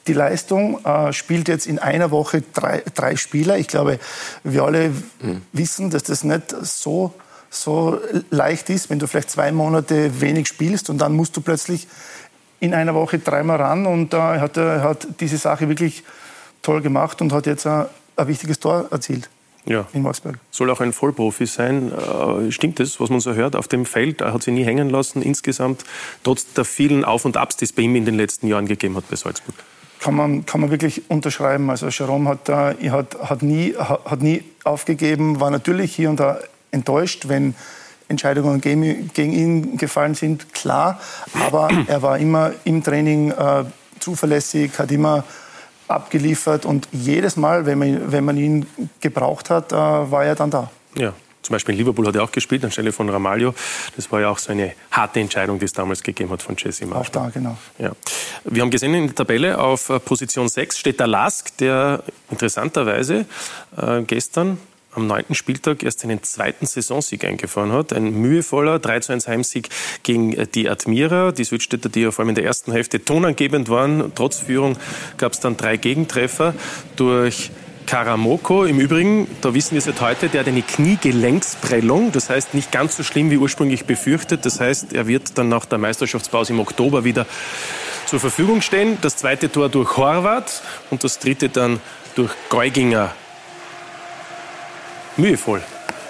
die 0.07 0.13
Leistung, 0.13 0.85
äh, 0.85 1.13
spielt 1.13 1.49
jetzt 1.49 1.67
in 1.67 1.81
einer 1.81 2.13
Woche 2.13 2.43
drei, 2.55 2.83
drei 2.95 3.17
Spieler. 3.17 3.59
Ich 3.59 3.67
glaube, 3.67 3.99
wir 4.45 4.63
alle 4.63 4.91
mhm. 4.91 5.43
wissen, 5.53 5.91
dass 5.91 6.05
das 6.05 6.23
nicht 6.23 6.55
so 6.63 7.15
so 7.49 8.01
leicht 8.31 8.69
ist, 8.71 8.91
wenn 8.91 8.99
du 8.99 9.07
vielleicht 9.07 9.31
zwei 9.31 9.51
Monate 9.53 10.21
wenig 10.21 10.49
spielst 10.49 10.91
und 10.91 10.99
dann 10.99 11.15
musst 11.15 11.37
du 11.37 11.41
plötzlich 11.41 11.87
in 12.61 12.75
einer 12.75 12.95
Woche 12.95 13.19
dreimal 13.19 13.57
ran 13.57 13.87
und 13.87 14.15
äh, 14.15 14.17
hat, 14.17 14.57
er 14.57 14.83
hat 14.83 15.07
diese 15.21 15.37
Sache 15.37 15.69
wirklich 15.69 16.03
toll 16.63 16.81
gemacht 16.81 17.21
und 17.21 17.33
hat 17.33 17.47
jetzt 17.47 17.67
ein, 17.67 17.87
ein 18.17 18.29
wichtiges 18.29 18.59
Tor 18.59 18.87
erzielt. 18.91 19.29
Ja. 19.67 19.85
In 19.93 20.05
Wolfsburg. 20.05 20.39
Soll 20.53 20.71
auch 20.71 20.81
ein 20.81 20.93
Vollprofi 20.93 21.45
sein. 21.47 21.91
Äh, 21.93 22.53
stimmt 22.53 22.79
es, 22.79 23.01
was 23.01 23.11
man 23.11 23.19
so 23.19 23.35
hört? 23.35 23.57
Auf 23.57 23.67
dem 23.67 23.85
Feld 23.85 24.21
er 24.21 24.33
hat 24.33 24.45
sie 24.45 24.53
nie 24.53 24.65
hängen 24.65 24.91
lassen, 24.91 25.23
insgesamt, 25.23 25.85
trotz 26.23 26.53
der 26.53 26.65
vielen 26.65 27.05
Auf- 27.05 27.25
und 27.25 27.37
Abs, 27.37 27.57
die 27.57 27.65
es 27.65 27.73
bei 27.73 27.83
ihm 27.83 27.97
in 27.97 28.05
den 28.05 28.15
letzten 28.15 28.47
Jahren 28.47 28.67
gegeben 28.67 28.97
hat 28.97 29.11
bei 29.11 29.17
Salzburg. 29.17 29.57
Kann 29.99 30.15
man, 30.15 30.47
kann 30.47 30.61
man 30.61 30.71
wirklich 30.71 31.11
unterschreiben. 31.11 31.69
Also 31.69 31.89
Jerome 31.89 32.29
hat, 32.31 32.49
hat, 32.49 33.17
hat, 33.19 33.43
nie, 33.43 33.75
hat 33.75 34.23
nie 34.23 34.45
aufgegeben, 34.63 35.41
war 35.41 35.51
natürlich 35.51 35.95
hier 35.97 36.11
und 36.11 36.21
da 36.21 36.39
enttäuscht, 36.71 37.29
wenn 37.29 37.55
Entscheidungen 38.09 38.61
gegen, 38.61 39.11
gegen 39.13 39.33
ihn 39.33 39.77
gefallen 39.77 40.15
sind, 40.15 40.53
klar. 40.55 41.01
Aber 41.47 41.69
er 41.87 42.03
war 42.03 42.19
immer 42.19 42.53
im 42.65 42.83
Training 42.83 43.31
äh, 43.33 43.65
zuverlässig, 44.01 44.79
hat 44.79 44.91
immer 44.93 45.25
abgeliefert 45.89 46.65
und 46.65 46.89
jedes 46.93 47.37
Mal, 47.37 47.67
wenn 47.67 47.79
man, 47.79 48.13
wenn 48.13 48.25
man 48.25 48.37
ihn 48.37 48.67
gebraucht 49.01 49.51
hat, 49.51 49.73
äh, 49.73 49.77
war 49.77 50.25
er 50.25 50.35
dann 50.35 50.51
da. 50.51 50.71
Ja. 50.97 51.13
Zum 51.43 51.53
Beispiel 51.53 51.75
in 51.75 51.79
Liverpool 51.79 52.05
hat 52.09 52.17
er 52.17 52.25
auch 52.25 52.33
gespielt, 52.33 52.65
anstelle 52.65 52.91
von 52.91 53.09
Ramalho. 53.09 53.55
Das 53.95 54.11
war 54.11 54.21
ja 54.21 54.31
auch 54.31 54.39
so 54.39 54.51
eine 54.51 54.73
harte 54.91 55.21
Entscheidung, 55.21 55.61
die 55.61 55.67
es 55.67 55.73
damals 55.73 56.03
gegeben 56.03 56.29
hat 56.31 56.43
von 56.43 56.57
Jesse 56.59 56.87
Marsch. 56.87 57.07
Auch 57.07 57.13
da, 57.13 57.31
genau. 57.33 57.57
Ja. 57.79 57.93
Wir 58.43 58.63
haben 58.63 58.71
gesehen 58.73 58.93
in 58.95 59.07
der 59.07 59.15
Tabelle 59.15 59.57
auf 59.61 59.89
äh, 59.89 60.01
Position 60.01 60.49
6 60.49 60.77
steht 60.77 60.99
der 60.99 61.07
Lask, 61.07 61.57
der 61.59 62.03
interessanterweise 62.33 63.27
äh, 63.77 64.03
gestern 64.03 64.59
am 64.97 65.07
neunten 65.07 65.35
Spieltag 65.35 65.83
erst 65.83 66.01
seinen 66.01 66.23
zweiten 66.23 66.67
Saisonsieg 66.67 67.25
eingefahren 67.25 67.73
hat. 67.73 67.93
Ein 67.93 68.13
mühevoller 68.21 68.79
3 68.79 69.01
zu 69.01 69.13
1 69.13 69.29
Heimsieg 69.29 69.69
gegen 70.03 70.33
äh, 70.33 70.47
die 70.47 70.69
Admira. 70.69 71.33
Die 71.33 71.45
Südstädter, 71.45 71.89
die 71.89 72.03
ja 72.03 72.11
vor 72.11 72.23
allem 72.23 72.31
in 72.31 72.35
der 72.35 72.45
ersten 72.45 72.73
Hälfte 72.73 73.05
tonangebend 73.05 73.69
waren. 73.69 74.13
Trotz 74.15 74.41
Führung 74.41 74.77
gab 75.19 75.33
es 75.33 75.41
dann 75.41 75.57
drei 75.57 75.77
Gegentreffer 75.77 76.55
durch 76.97 77.51
Karamoko. 77.87 78.65
Im 78.65 78.81
Übrigen, 78.81 79.29
da 79.41 79.55
wissen 79.55 79.75
wir 79.75 79.81
seit 79.81 80.01
heute, 80.01 80.29
der 80.29 80.41
hat 80.41 80.49
eine 80.49 80.63
Kniegelenksprellung. 80.63 82.13
Das 82.13 82.29
heißt, 82.29 82.55
nicht 82.55 82.73
ganz 82.73 82.97
so 82.97 83.03
schlimm 83.03 83.31
wie 83.31 83.37
ursprünglich 83.37 83.85
befürchtet. 83.85 84.45
Das 84.45 84.61
heißt, 84.61 84.93
er 84.93 85.07
wird 85.07 85.39
dann 85.39 85.49
nach 85.49 85.67
der 85.67 85.79
Meisterschaftspause 85.79 86.53
im 86.53 86.61
Oktober 86.61 87.05
wieder 87.05 87.27
zur 88.07 88.21
Verfügung 88.21 88.61
stehen. 88.61 88.99
Das 89.03 89.17
zweite 89.17 89.51
Tor 89.51 89.69
durch 89.69 89.97
Horvath 89.97 90.63
und 90.91 91.05
das 91.05 91.19
dritte 91.19 91.49
dann 91.49 91.81
durch 92.15 92.33
Geuginger 92.49 93.15
mühevoll, 95.17 95.63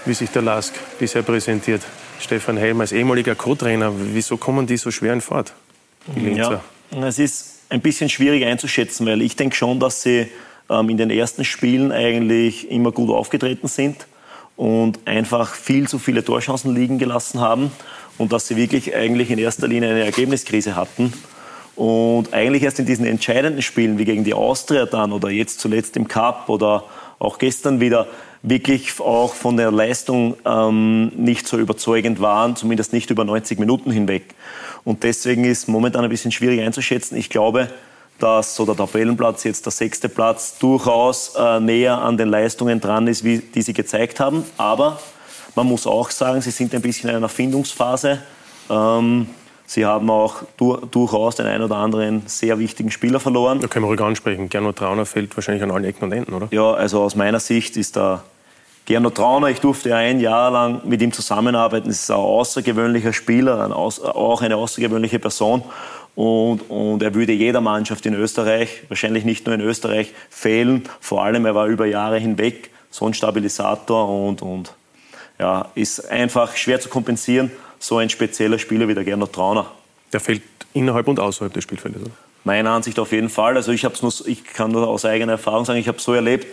wie 0.05 0.15
sich 0.15 0.31
der 0.31 0.43
LASK 0.43 0.75
bisher 0.99 1.23
präsentiert. 1.23 1.83
Stefan 2.21 2.57
Helm 2.57 2.81
als 2.81 2.93
ehemaliger 2.93 3.35
Co-Trainer, 3.35 3.93
wieso 3.95 4.37
kommen 4.37 4.67
die 4.67 4.77
so 4.77 4.91
schwer 4.91 5.13
in 5.13 5.21
Fahrt? 5.21 5.53
Ja, 6.17 6.63
es 7.07 7.19
ist 7.19 7.61
ein 7.69 7.81
bisschen 7.81 8.09
schwierig 8.09 8.45
einzuschätzen, 8.45 9.07
weil 9.07 9.21
ich 9.23 9.37
denke 9.37 9.57
schon, 9.57 9.81
dass 9.81 10.03
sie 10.03 10.29
ähm, 10.71 10.89
in 10.89 10.97
den 10.97 11.11
ersten 11.11 11.45
Spielen 11.45 11.93
eigentlich 11.93 12.71
immer 12.71 12.93
gut 12.93 13.11
aufgetreten 13.11 13.69
sind 13.69 14.07
und 14.57 15.01
einfach 15.07 15.55
viel 15.55 15.89
zu 15.89 15.99
viele 15.99 16.25
Torchancen 16.25 16.75
liegen 16.75 16.99
gelassen 16.99 17.41
haben. 17.41 17.71
und 18.19 18.33
dass 18.33 18.49
sie 18.49 18.57
wirklich 18.57 18.95
eigentlich 18.95 19.31
in 19.31 19.39
erster 19.39 19.69
Linie 19.69 19.91
eine 19.91 20.05
Ergebniskrise 20.05 20.75
hatten. 20.77 21.13
Und 21.75 22.33
eigentlich 22.33 22.63
erst 22.63 22.79
in 22.79 22.87
diesen 22.87 23.05
entscheidenden 23.05 23.61
Spielen, 23.61 23.99
wie 23.99 24.07
gegen 24.07 24.25
die 24.25 24.33
Austria 24.33 24.87
dann 24.87 25.13
oder 25.13 25.29
jetzt 25.29 25.61
zuletzt 25.61 25.97
im 25.97 26.09
Cup 26.09 26.49
oder 26.49 26.85
auch 27.19 27.39
gestern 27.39 27.81
wieder, 27.81 28.07
wirklich 28.47 29.01
auch 29.01 29.35
von 29.35 29.57
der 29.57 29.71
Leistung 29.73 30.37
ähm, 30.45 31.09
nicht 31.17 31.47
so 31.49 31.59
überzeugend 31.59 32.21
waren, 32.21 32.55
zumindest 32.55 32.93
nicht 32.93 33.11
über 33.11 33.25
90 33.25 33.59
Minuten 33.59 33.91
hinweg. 33.91 34.35
Und 34.85 35.03
deswegen 35.03 35.45
ist 35.45 35.69
momentan 35.69 36.05
ein 36.05 36.11
bisschen 36.11 36.31
schwierig 36.31 36.61
einzuschätzen. 36.61 37.17
Ich 37.17 37.29
glaube, 37.29 37.69
dass 38.21 38.55
so 38.55 38.65
der 38.65 38.77
Tabellenplatz, 38.77 39.43
jetzt 39.45 39.67
der 39.67 39.73
sechste 39.73 40.09
Platz, 40.09 40.59
durchaus 40.59 41.35
äh, 41.37 41.59
näher 41.59 41.99
an 41.99 42.17
den 42.17 42.29
Leistungen 42.29 42.81
dran 42.81 43.09
ist, 43.09 43.25
wie 43.25 43.39
die 43.39 43.63
sie 43.63 43.73
gezeigt 43.73 44.21
haben. 44.21 44.45
Aber 44.57 45.01
man 45.57 45.67
muss 45.67 45.87
auch 45.87 46.11
sagen, 46.11 46.41
sie 46.41 46.53
sind 46.53 46.73
ein 46.73 46.83
bisschen 46.83 47.11
in 47.11 47.17
einer 47.17 47.29
Findungsphase. 47.29 48.23
Ähm, 48.71 49.27
Sie 49.69 49.85
haben 49.85 50.09
auch 50.11 50.45
du 50.57 50.77
durchaus 50.77 51.35
den 51.35 51.47
einen 51.47 51.65
oder 51.65 51.75
anderen 51.77 52.23
sehr 52.27 52.61
wichtigen 52.61 52.93
Spieler 52.93 53.19
verloren. 53.19 53.61
Da 53.61 53.67
können 53.67 53.85
wir 53.85 53.89
ruhig 53.89 54.01
ansprechen. 54.01 54.49
Gernot 54.49 54.77
Trauner 54.77 55.05
fällt 55.07 55.37
wahrscheinlich 55.37 55.65
an 55.65 55.73
allen 55.73 55.83
Ecken 55.83 56.05
und 56.05 56.13
Enden, 56.13 56.35
oder? 56.35 56.47
Ja, 56.53 56.73
also 56.73 57.03
aus 57.03 57.17
meiner 57.17 57.41
Sicht 57.41 57.77
ist 57.77 57.97
der 57.97 58.23
Gernot 58.87 59.17
Trauner, 59.17 59.49
ich 59.49 59.61
durfte 59.61 59.89
ja 59.89 59.97
ein 59.97 60.21
Jahr 60.21 60.51
lang 60.53 60.83
mit 60.85 61.03
ihm 61.03 61.13
zusammenarbeiten. 61.13 61.91
Es 61.91 62.05
ist 62.05 62.11
ein 62.11 62.17
außergewöhnlicher 62.17 63.13
Spieler, 63.13 63.65
ein 63.65 63.73
auch 63.73 64.43
eine 64.43 64.57
außergewöhnliche 64.57 65.19
Person. 65.19 65.65
Und, 66.15 66.71
und, 66.71 67.03
er 67.03 67.13
würde 67.15 67.33
jeder 67.33 67.61
Mannschaft 67.61 68.07
in 68.07 68.15
Österreich, 68.15 68.85
wahrscheinlich 68.89 69.25
nicht 69.25 69.45
nur 69.45 69.55
in 69.55 69.61
Österreich, 69.61 70.15
fehlen. 70.31 70.85
Vor 71.01 71.23
allem, 71.23 71.45
er 71.45 71.55
war 71.55 71.67
über 71.67 71.85
Jahre 71.85 72.19
hinweg 72.19 72.71
so 72.91 73.07
ein 73.07 73.13
Stabilisator 73.13 74.09
und, 74.09 74.41
und 74.41 74.73
ja, 75.39 75.67
ist 75.75 76.09
einfach 76.09 76.57
schwer 76.57 76.81
zu 76.81 76.89
kompensieren 76.89 77.51
so 77.79 77.99
ein 77.99 78.09
spezieller 78.09 78.59
Spieler 78.59 78.89
wie 78.89 78.95
der 78.95 79.05
Gernot 79.05 79.33
Trauner. 79.33 79.67
Der 80.13 80.21
fällt 80.21 80.43
innerhalb 80.73 81.09
und 81.09 81.21
außerhalb 81.21 81.53
des 81.53 81.65
Spielfeldes? 81.65 82.03
Meiner 82.45 82.71
Ansicht 82.71 82.99
auf 82.99 83.13
jeden 83.13 83.29
Fall. 83.29 83.57
Also 83.57 83.73
ich, 83.73 83.83
nur, 83.83 84.13
ich 84.27 84.45
kann 84.45 84.71
nur 84.71 84.87
aus 84.89 85.05
eigener 85.05 85.33
Erfahrung 85.33 85.65
sagen, 85.65 85.79
ich 85.79 85.89
habe 85.89 85.99
es 85.99 86.05
so 86.05 86.15
erlebt, 86.15 86.47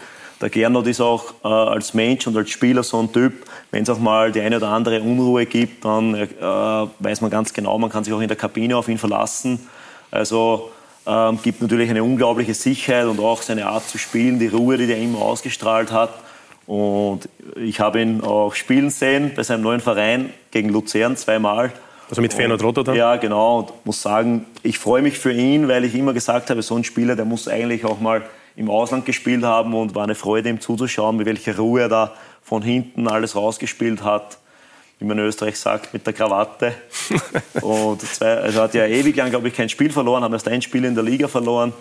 der 0.44 0.50
Gernot 0.50 0.88
ist 0.88 1.00
auch 1.00 1.34
äh, 1.46 1.48
als 1.48 1.94
Mensch 1.94 2.28
und 2.28 2.36
als 2.36 2.50
Spieler 2.50 2.84
so 2.84 3.00
ein 3.00 3.14
Typ, 3.14 3.46
wenn 3.72 3.84
es 3.84 3.90
auch 3.90 3.98
mal 3.98 4.30
die 4.34 4.42
eine 4.42 4.58
oder 4.58 4.68
andere 4.68 5.02
Unruhe 5.02 5.46
gibt, 5.46 5.86
dann 5.86 6.16
äh, 6.16 6.28
weiß 6.38 7.22
man 7.22 7.32
ganz 7.32 7.54
genau, 7.54 7.78
man 7.78 7.90
kann 7.90 8.04
sich 8.04 8.14
auch 8.14 8.20
in 8.20 8.28
der 8.28 8.36
Kabine 8.36 8.76
auf 8.76 8.90
ihn 8.90 8.98
verlassen. 8.98 9.70
Also 10.12 10.70
ähm, 11.08 11.40
gibt 11.42 11.62
natürlich 11.62 11.90
eine 11.90 12.04
unglaubliche 12.04 12.54
Sicherheit 12.54 13.06
und 13.06 13.22
auch 13.22 13.42
seine 13.42 13.68
Art 13.68 13.88
zu 13.88 13.98
spielen, 13.98 14.38
die 14.38 14.48
Ruhe, 14.48 14.76
die 14.76 14.92
er 14.92 14.98
immer 14.98 15.20
ausgestrahlt 15.20 15.94
hat. 15.94 16.14
Und 16.68 17.30
ich 17.56 17.80
habe 17.80 18.02
ihn 18.02 18.20
auch 18.20 18.54
spielen 18.54 18.90
sehen 18.90 19.32
bei 19.34 19.44
seinem 19.44 19.62
neuen 19.62 19.80
Verein 19.80 20.34
gegen 20.52 20.68
Luzern 20.68 21.16
zweimal. 21.16 21.72
Also 22.10 22.22
mit 22.22 22.34
Feyenoord 22.34 22.64
Rotterdam? 22.64 22.96
Ja, 22.98 23.16
genau. 23.16 23.60
Und 23.60 23.86
muss 23.86 24.02
sagen, 24.02 24.46
ich 24.62 24.78
freue 24.78 25.02
mich 25.02 25.18
für 25.18 25.32
ihn, 25.32 25.70
weil 25.70 25.86
ich 25.86 25.96
immer 25.96 26.12
gesagt 26.12 26.50
habe, 26.50 26.62
so 26.62 26.76
ein 26.76 26.84
Spieler, 26.84 27.16
der 27.16 27.24
muss 27.24 27.48
eigentlich 27.48 27.86
auch 27.86 28.02
mal 28.02 28.24
im 28.56 28.70
Ausland 28.70 29.06
gespielt 29.06 29.44
haben 29.44 29.74
und 29.74 29.96
war 29.96 30.04
eine 30.04 30.16
Freude, 30.16 30.50
ihm 30.50 30.60
zuzuschauen, 30.60 31.18
mit 31.18 31.26
welcher 31.26 31.58
Ruhe 31.58 31.82
er 31.82 31.90
da 31.90 32.14
von 32.42 32.62
hinten 32.62 33.08
alles 33.08 33.36
rausgespielt 33.36 34.04
hat. 34.04 34.38
Wie 35.00 35.06
man 35.06 35.18
in 35.18 35.26
Österreich 35.26 35.60
sagt, 35.60 35.94
mit 35.94 36.06
der 36.06 36.14
Krawatte. 36.14 36.74
und 37.62 38.02
zwei, 38.02 38.36
also 38.36 38.62
hat 38.62 38.74
ja 38.74 38.86
ewig 38.86 39.16
lang, 39.16 39.32
glaube 39.32 39.48
ich, 39.48 39.54
kein 39.54 39.70
Spiel 39.70 39.92
verloren, 39.92 40.24
haben 40.24 40.34
erst 40.34 40.48
ein 40.48 40.62
Spiel 40.62 40.86
in 40.86 40.96
der 40.96 41.04
Liga 41.04 41.28
verloren. 41.28 41.74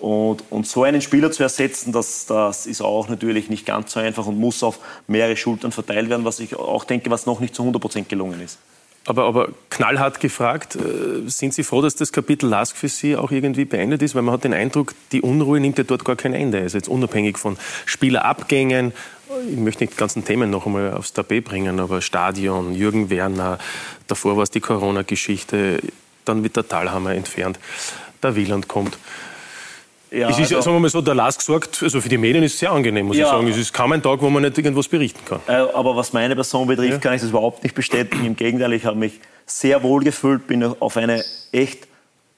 Und, 0.00 0.42
und, 0.50 0.66
so 0.66 0.82
einen 0.82 1.00
Spieler 1.00 1.30
zu 1.30 1.42
ersetzen, 1.42 1.92
das, 1.92 2.26
das 2.26 2.66
ist 2.66 2.82
auch 2.82 3.08
natürlich 3.08 3.48
nicht 3.48 3.64
ganz 3.64 3.92
so 3.92 4.00
einfach 4.00 4.26
und 4.26 4.38
muss 4.38 4.62
auf 4.62 4.80
mehrere 5.06 5.36
Schultern 5.36 5.72
verteilt 5.72 6.10
werden, 6.10 6.24
was 6.24 6.40
ich 6.40 6.56
auch 6.56 6.84
denke, 6.84 7.10
was 7.10 7.26
noch 7.26 7.40
nicht 7.40 7.54
zu 7.54 7.62
100 7.62 7.80
Prozent 7.80 8.08
gelungen 8.08 8.40
ist. 8.40 8.58
Aber, 9.06 9.24
aber, 9.24 9.48
knallhart 9.68 10.18
gefragt, 10.20 10.76
äh, 10.76 11.28
sind 11.28 11.52
Sie 11.52 11.62
froh, 11.62 11.82
dass 11.82 11.94
das 11.94 12.10
Kapitel 12.10 12.48
Lask 12.48 12.74
für 12.74 12.88
Sie 12.88 13.16
auch 13.16 13.30
irgendwie 13.30 13.66
beendet 13.66 14.00
ist? 14.00 14.14
Weil 14.14 14.22
man 14.22 14.32
hat 14.32 14.44
den 14.44 14.54
Eindruck, 14.54 14.94
die 15.12 15.20
Unruhe 15.20 15.60
nimmt 15.60 15.76
ja 15.76 15.84
dort 15.84 16.04
gar 16.04 16.16
kein 16.16 16.32
Ende. 16.32 16.60
Also 16.60 16.78
jetzt 16.78 16.88
unabhängig 16.88 17.36
von 17.36 17.58
Spielerabgängen, 17.84 18.92
ich 19.50 19.56
möchte 19.56 19.84
nicht 19.84 19.94
die 19.94 19.98
ganzen 19.98 20.24
Themen 20.24 20.50
noch 20.50 20.66
einmal 20.66 20.92
aufs 20.94 21.12
Tapet 21.12 21.44
bringen, 21.44 21.80
aber 21.80 22.00
Stadion, 22.00 22.74
Jürgen 22.74 23.10
Werner, 23.10 23.58
davor 24.06 24.36
war 24.36 24.42
es 24.44 24.50
die 24.50 24.60
Corona-Geschichte, 24.60 25.80
dann 26.24 26.42
wird 26.42 26.56
der 26.56 26.68
Talhammer 26.68 27.14
entfernt, 27.14 27.58
der 28.22 28.36
Wieland 28.36 28.68
kommt. 28.68 28.96
Ja, 30.14 30.28
es 30.28 30.38
ist, 30.38 30.52
also, 30.52 30.60
sagen 30.60 30.76
wir 30.76 30.80
mal 30.80 30.88
so, 30.88 31.00
der 31.00 31.14
Last 31.14 31.38
gesagt, 31.38 31.82
also 31.82 32.00
für 32.00 32.08
die 32.08 32.18
Medien 32.18 32.44
ist 32.44 32.54
es 32.54 32.60
sehr 32.60 32.70
angenehm, 32.70 33.06
muss 33.06 33.16
ja, 33.16 33.24
ich 33.24 33.30
sagen. 33.30 33.48
Es 33.48 33.56
ist 33.56 33.72
kaum 33.72 33.92
ein 33.92 34.02
Tag, 34.02 34.22
wo 34.22 34.30
man 34.30 34.42
nicht 34.42 34.56
irgendwas 34.56 34.86
berichten 34.86 35.20
kann. 35.24 35.40
Äh, 35.48 35.72
aber 35.74 35.96
was 35.96 36.12
meine 36.12 36.34
Person 36.34 36.68
betrifft, 36.68 36.92
ja. 36.92 36.98
kann 36.98 37.14
ich 37.14 37.20
das 37.20 37.30
überhaupt 37.30 37.64
nicht 37.64 37.74
bestätigen. 37.74 38.24
Im 38.24 38.36
Gegenteil, 38.36 38.72
ich 38.74 38.84
habe 38.84 38.96
mich 38.96 39.20
sehr 39.44 39.82
wohl 39.82 40.04
gefühlt, 40.04 40.46
bin 40.46 40.62
auf 40.62 40.96
eine 40.96 41.24
echt 41.50 41.88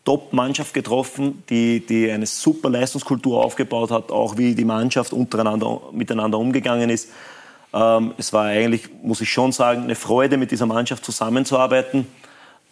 Top-Mannschaft 0.06 0.72
getroffen, 0.72 1.42
die, 1.50 1.84
die 1.84 2.10
eine 2.10 2.26
super 2.26 2.70
Leistungskultur 2.70 3.44
aufgebaut 3.44 3.90
hat, 3.90 4.10
auch 4.10 4.38
wie 4.38 4.54
die 4.54 4.64
Mannschaft 4.64 5.12
untereinander 5.12 5.80
miteinander 5.92 6.38
umgegangen 6.38 6.88
ist. 6.88 7.10
Ähm, 7.74 8.14
es 8.16 8.32
war 8.32 8.46
eigentlich, 8.46 8.88
muss 9.02 9.20
ich 9.20 9.30
schon 9.30 9.52
sagen, 9.52 9.82
eine 9.82 9.96
Freude, 9.96 10.38
mit 10.38 10.50
dieser 10.50 10.66
Mannschaft 10.66 11.04
zusammenzuarbeiten. 11.04 12.06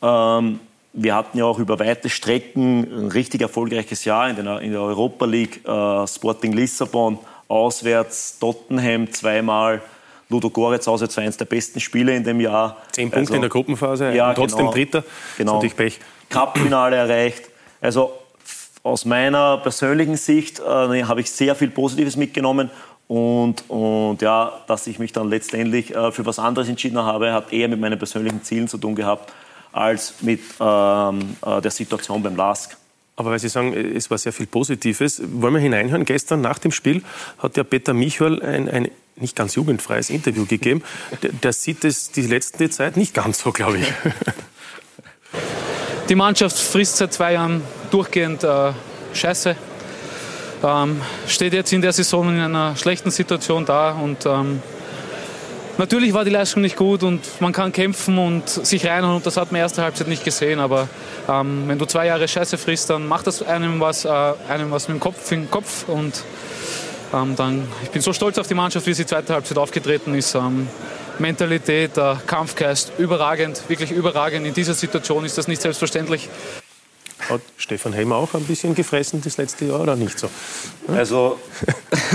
Ähm, 0.00 0.60
wir 0.94 1.14
hatten 1.14 1.36
ja 1.38 1.44
auch 1.44 1.58
über 1.58 1.78
weite 1.78 2.08
Strecken 2.08 2.80
ein 2.82 3.08
richtig 3.08 3.42
erfolgreiches 3.42 4.04
Jahr 4.04 4.30
in 4.30 4.36
der, 4.36 4.60
in 4.60 4.70
der 4.70 4.80
Europa 4.80 5.26
League. 5.26 5.66
Äh, 5.66 6.06
Sporting 6.06 6.52
Lissabon 6.52 7.18
auswärts, 7.48 8.38
Tottenham 8.38 9.12
zweimal, 9.12 9.82
Ludo 10.28 10.48
Goretz 10.48 10.88
auswärts 10.88 11.16
war 11.16 11.24
eines 11.24 11.36
der 11.36 11.44
besten 11.44 11.80
Spiele 11.80 12.14
in 12.14 12.24
dem 12.24 12.40
Jahr. 12.40 12.78
Zehn 12.92 13.10
Punkte 13.10 13.18
also, 13.18 13.34
in 13.34 13.40
der 13.42 13.50
Gruppenphase, 13.50 14.12
ja, 14.14 14.32
trotzdem 14.32 14.60
genau, 14.60 14.72
Dritter. 14.72 15.04
Genau. 15.36 15.54
Natürlich 15.54 15.76
Pech. 15.76 16.00
Cup-Finale 16.30 16.96
erreicht. 16.96 17.42
Also 17.80 18.12
aus 18.82 19.04
meiner 19.04 19.58
persönlichen 19.58 20.16
Sicht 20.16 20.60
äh, 20.60 20.62
habe 20.62 21.20
ich 21.20 21.30
sehr 21.30 21.54
viel 21.54 21.70
Positives 21.70 22.16
mitgenommen. 22.16 22.70
Und, 23.06 23.68
und 23.68 24.22
ja, 24.22 24.52
dass 24.66 24.86
ich 24.86 24.98
mich 24.98 25.12
dann 25.12 25.28
letztendlich 25.28 25.94
äh, 25.94 26.10
für 26.10 26.24
was 26.24 26.38
anderes 26.38 26.68
entschieden 26.68 26.98
habe, 26.98 27.32
hat 27.32 27.52
eher 27.52 27.68
mit 27.68 27.78
meinen 27.78 27.98
persönlichen 27.98 28.42
Zielen 28.42 28.68
zu 28.68 28.78
tun 28.78 28.94
gehabt 28.94 29.30
als 29.74 30.14
mit 30.20 30.40
ähm, 30.60 31.36
äh, 31.44 31.60
der 31.60 31.70
Situation 31.70 32.22
beim 32.22 32.36
LASK. 32.36 32.76
Aber 33.16 33.30
weil 33.30 33.38
Sie 33.38 33.48
sagen, 33.48 33.72
es 33.74 34.10
war 34.10 34.18
sehr 34.18 34.32
viel 34.32 34.46
Positives, 34.46 35.22
wollen 35.24 35.54
wir 35.54 35.60
hineinhören? 35.60 36.04
Gestern 36.04 36.40
nach 36.40 36.58
dem 36.58 36.72
Spiel 36.72 37.02
hat 37.38 37.56
ja 37.56 37.62
Peter 37.64 37.92
Michel 37.92 38.42
ein, 38.42 38.68
ein 38.68 38.88
nicht 39.16 39.36
ganz 39.36 39.54
jugendfreies 39.54 40.10
Interview 40.10 40.46
gegeben. 40.46 40.82
Der, 41.22 41.30
der 41.30 41.52
sieht 41.52 41.84
es 41.84 42.10
die 42.10 42.22
letzte 42.22 42.70
Zeit 42.70 42.96
nicht 42.96 43.14
ganz 43.14 43.40
so, 43.40 43.52
glaube 43.52 43.78
ich. 43.78 43.92
Die 46.08 46.16
Mannschaft 46.16 46.58
frisst 46.58 46.96
seit 46.98 47.12
zwei 47.12 47.32
Jahren 47.34 47.62
durchgehend 47.90 48.44
äh, 48.44 48.72
Scheiße. 49.12 49.56
Ähm, 50.62 51.00
steht 51.28 51.52
jetzt 51.52 51.72
in 51.72 51.82
der 51.82 51.92
Saison 51.92 52.28
in 52.28 52.40
einer 52.40 52.76
schlechten 52.76 53.10
Situation 53.10 53.64
da 53.64 53.92
und 53.92 54.26
ähm, 54.26 54.60
Natürlich 55.76 56.14
war 56.14 56.24
die 56.24 56.30
Leistung 56.30 56.62
nicht 56.62 56.76
gut 56.76 57.02
und 57.02 57.20
man 57.40 57.52
kann 57.52 57.72
kämpfen 57.72 58.16
und 58.16 58.48
sich 58.48 58.86
reinhauen 58.86 59.16
und 59.16 59.26
das 59.26 59.36
hat 59.36 59.50
man 59.50 59.60
erste 59.60 59.82
Halbzeit 59.82 60.06
nicht 60.06 60.24
gesehen. 60.24 60.60
Aber 60.60 60.88
ähm, 61.28 61.64
wenn 61.66 61.78
du 61.78 61.84
zwei 61.84 62.06
Jahre 62.06 62.28
Scheiße 62.28 62.58
frisst, 62.58 62.90
dann 62.90 63.08
macht 63.08 63.26
das 63.26 63.42
einem 63.42 63.80
was, 63.80 64.04
äh, 64.04 64.08
einem 64.48 64.70
was 64.70 64.86
mit 64.86 64.98
dem 64.98 65.00
Kopf 65.00 65.28
den 65.28 65.50
Kopf. 65.50 65.88
Und 65.88 66.22
ähm, 67.12 67.34
dann, 67.34 67.66
ich 67.82 67.90
bin 67.90 68.02
so 68.02 68.12
stolz 68.12 68.38
auf 68.38 68.46
die 68.46 68.54
Mannschaft, 68.54 68.86
wie 68.86 68.94
sie 68.94 69.04
zweite 69.04 69.34
Halbzeit 69.34 69.58
aufgetreten 69.58 70.14
ist. 70.14 70.36
Ähm, 70.36 70.68
Mentalität, 71.18 71.96
äh, 71.96 72.14
Kampfgeist, 72.24 72.92
überragend, 72.98 73.62
wirklich 73.68 73.90
überragend. 73.90 74.46
In 74.46 74.54
dieser 74.54 74.74
Situation 74.74 75.24
ist 75.24 75.38
das 75.38 75.48
nicht 75.48 75.62
selbstverständlich. 75.62 76.28
Hat 77.28 77.40
Stefan 77.56 77.92
Helmer 77.92 78.16
auch 78.16 78.34
ein 78.34 78.44
bisschen 78.44 78.74
gefressen 78.74 79.22
das 79.24 79.36
letzte 79.36 79.66
Jahr 79.66 79.80
oder 79.80 79.96
nicht 79.96 80.18
so? 80.18 80.28
Also, 80.88 81.38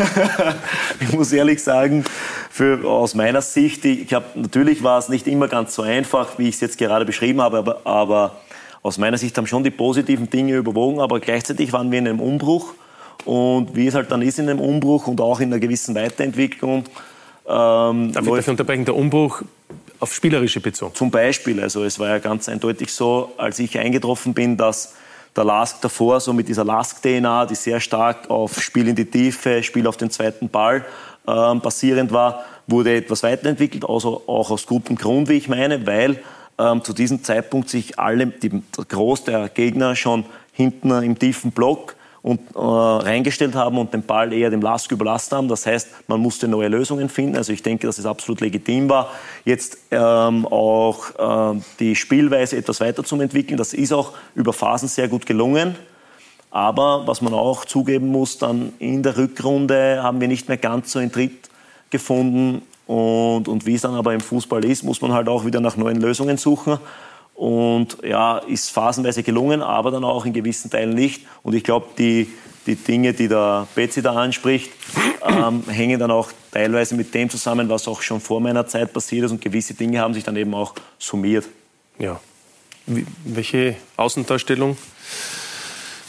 ich 0.99 1.11
muss 1.13 1.31
ehrlich 1.31 1.63
sagen, 1.63 2.03
für, 2.49 2.85
aus 2.85 3.15
meiner 3.15 3.41
Sicht, 3.41 3.85
ich 3.85 4.13
hab, 4.13 4.35
natürlich 4.35 4.83
war 4.83 4.99
es 4.99 5.09
nicht 5.09 5.25
immer 5.27 5.47
ganz 5.47 5.73
so 5.73 5.81
einfach, 5.81 6.37
wie 6.37 6.49
ich 6.49 6.55
es 6.55 6.61
jetzt 6.61 6.77
gerade 6.77 7.05
beschrieben 7.05 7.41
habe, 7.41 7.57
aber, 7.57 7.81
aber 7.85 8.41
aus 8.81 8.97
meiner 8.97 9.17
Sicht 9.17 9.37
haben 9.37 9.47
schon 9.47 9.63
die 9.63 9.71
positiven 9.71 10.29
Dinge 10.29 10.55
überwogen, 10.55 10.99
aber 10.99 11.19
gleichzeitig 11.19 11.73
waren 11.73 11.91
wir 11.91 11.99
in 11.99 12.07
einem 12.07 12.19
Umbruch 12.19 12.73
und 13.25 13.75
wie 13.75 13.87
es 13.87 13.95
halt 13.95 14.11
dann 14.11 14.21
ist 14.21 14.39
in 14.39 14.49
einem 14.49 14.59
Umbruch 14.59 15.07
und 15.07 15.19
auch 15.21 15.39
in 15.39 15.51
einer 15.51 15.59
gewissen 15.59 15.95
Weiterentwicklung. 15.95 16.85
Ähm, 17.47 18.11
Darf 18.13 18.25
ich 18.25 18.33
dafür 18.33 18.51
unterbrechen? 18.51 18.85
Der 18.85 18.95
Umbruch 18.95 19.41
auf 19.99 20.13
spielerische 20.13 20.59
bezogen? 20.59 20.95
Zum 20.95 21.11
Beispiel. 21.11 21.61
Also 21.61 21.83
es 21.83 21.99
war 21.99 22.09
ja 22.09 22.19
ganz 22.19 22.49
eindeutig 22.49 22.93
so, 22.93 23.33
als 23.37 23.59
ich 23.59 23.77
eingetroffen 23.77 24.33
bin, 24.33 24.57
dass 24.57 24.93
der 25.35 25.43
Lask 25.43 25.81
davor, 25.81 26.19
so 26.19 26.33
mit 26.33 26.47
dieser 26.47 26.65
Lask-DNA, 26.65 27.45
die 27.45 27.55
sehr 27.55 27.79
stark 27.79 28.29
auf 28.29 28.61
Spiel 28.61 28.87
in 28.87 28.95
die 28.95 29.05
Tiefe, 29.05 29.63
Spiel 29.63 29.87
auf 29.87 29.97
den 29.97 30.09
zweiten 30.09 30.49
Ball 30.49 30.85
ähm, 31.27 31.61
basierend 31.61 32.11
war, 32.11 32.43
wurde 32.67 32.95
etwas 32.95 33.23
weiterentwickelt, 33.23 33.87
also 33.87 34.23
auch 34.27 34.51
aus 34.51 34.65
gutem 34.65 34.95
Grund, 34.95 35.29
wie 35.29 35.33
ich 35.33 35.47
meine, 35.47 35.85
weil 35.85 36.21
ähm, 36.57 36.83
zu 36.83 36.93
diesem 36.93 37.23
Zeitpunkt 37.23 37.69
sich 37.69 37.97
alle, 37.99 38.27
die, 38.27 38.49
der 38.49 38.85
Groß 38.87 39.23
der 39.23 39.49
Gegner 39.49 39.95
schon 39.95 40.25
hinten 40.51 40.91
im 40.91 41.17
tiefen 41.17 41.51
Block 41.51 41.95
und 42.21 42.39
äh, 42.53 42.59
reingestellt 42.59 43.55
haben 43.55 43.77
und 43.77 43.93
den 43.93 44.03
Ball 44.03 44.33
eher 44.33 44.49
dem 44.49 44.61
Lask 44.61 44.91
überlassen 44.91 45.37
haben. 45.37 45.47
Das 45.47 45.65
heißt, 45.65 45.87
man 46.07 46.19
musste 46.19 46.47
neue 46.47 46.67
Lösungen 46.67 47.09
finden. 47.09 47.37
Also 47.37 47.53
ich 47.53 47.63
denke, 47.63 47.87
dass 47.87 47.97
es 47.97 48.05
absolut 48.05 48.41
legitim 48.41 48.89
war, 48.89 49.09
jetzt 49.45 49.77
ähm, 49.91 50.45
auch 50.45 51.53
äh, 51.55 51.59
die 51.79 51.95
Spielweise 51.95 52.57
etwas 52.57 52.81
weiter 52.81 53.03
zu 53.03 53.19
entwickeln. 53.19 53.57
Das 53.57 53.73
ist 53.73 53.93
auch 53.93 54.13
über 54.35 54.53
Phasen 54.53 54.89
sehr 54.89 55.07
gut 55.07 55.25
gelungen. 55.25 55.75
Aber 56.51 57.05
was 57.05 57.21
man 57.21 57.33
auch 57.33 57.65
zugeben 57.65 58.07
muss, 58.07 58.37
dann 58.37 58.73
in 58.79 59.03
der 59.03 59.17
Rückrunde 59.17 60.01
haben 60.01 60.19
wir 60.19 60.27
nicht 60.27 60.47
mehr 60.47 60.57
ganz 60.57 60.91
so 60.91 60.99
in 60.99 61.11
Tritt 61.11 61.49
gefunden. 61.89 62.63
Und, 62.87 63.47
und 63.47 63.67
wie 63.67 63.75
es 63.75 63.81
dann 63.81 63.93
aber 63.93 64.15
im 64.15 64.19
Fußball 64.19 64.65
ist, 64.65 64.83
muss 64.83 64.99
man 64.99 65.13
halt 65.13 65.29
auch 65.29 65.45
wieder 65.45 65.59
nach 65.59 65.77
neuen 65.77 66.01
Lösungen 66.01 66.37
suchen. 66.37 66.79
Und 67.39 67.99
ja, 68.03 68.39
ist 68.39 68.69
phasenweise 68.69 69.23
gelungen, 69.23 69.61
aber 69.61 69.91
dann 69.91 70.03
auch 70.03 70.25
in 70.25 70.33
gewissen 70.33 70.69
Teilen 70.69 70.93
nicht. 70.93 71.25
Und 71.41 71.55
ich 71.55 71.63
glaube, 71.63 71.85
die, 71.97 72.27
die 72.67 72.75
Dinge, 72.75 73.13
die 73.13 73.29
der 73.29 73.65
Betsy 73.75 74.01
da 74.01 74.11
anspricht, 74.11 74.69
ähm, 75.25 75.63
hängen 75.69 75.97
dann 76.01 76.11
auch 76.11 76.33
teilweise 76.51 76.95
mit 76.95 77.13
dem 77.13 77.29
zusammen, 77.29 77.69
was 77.69 77.87
auch 77.87 78.01
schon 78.01 78.19
vor 78.19 78.41
meiner 78.41 78.67
Zeit 78.67 78.91
passiert 78.91 79.23
ist. 79.23 79.31
Und 79.31 79.39
gewisse 79.39 79.73
Dinge 79.73 80.01
haben 80.01 80.13
sich 80.13 80.25
dann 80.25 80.35
eben 80.35 80.53
auch 80.53 80.73
summiert. 80.97 81.47
Ja. 81.97 82.19
Wie, 82.85 83.05
welche 83.23 83.77
Außendarstellung 83.95 84.77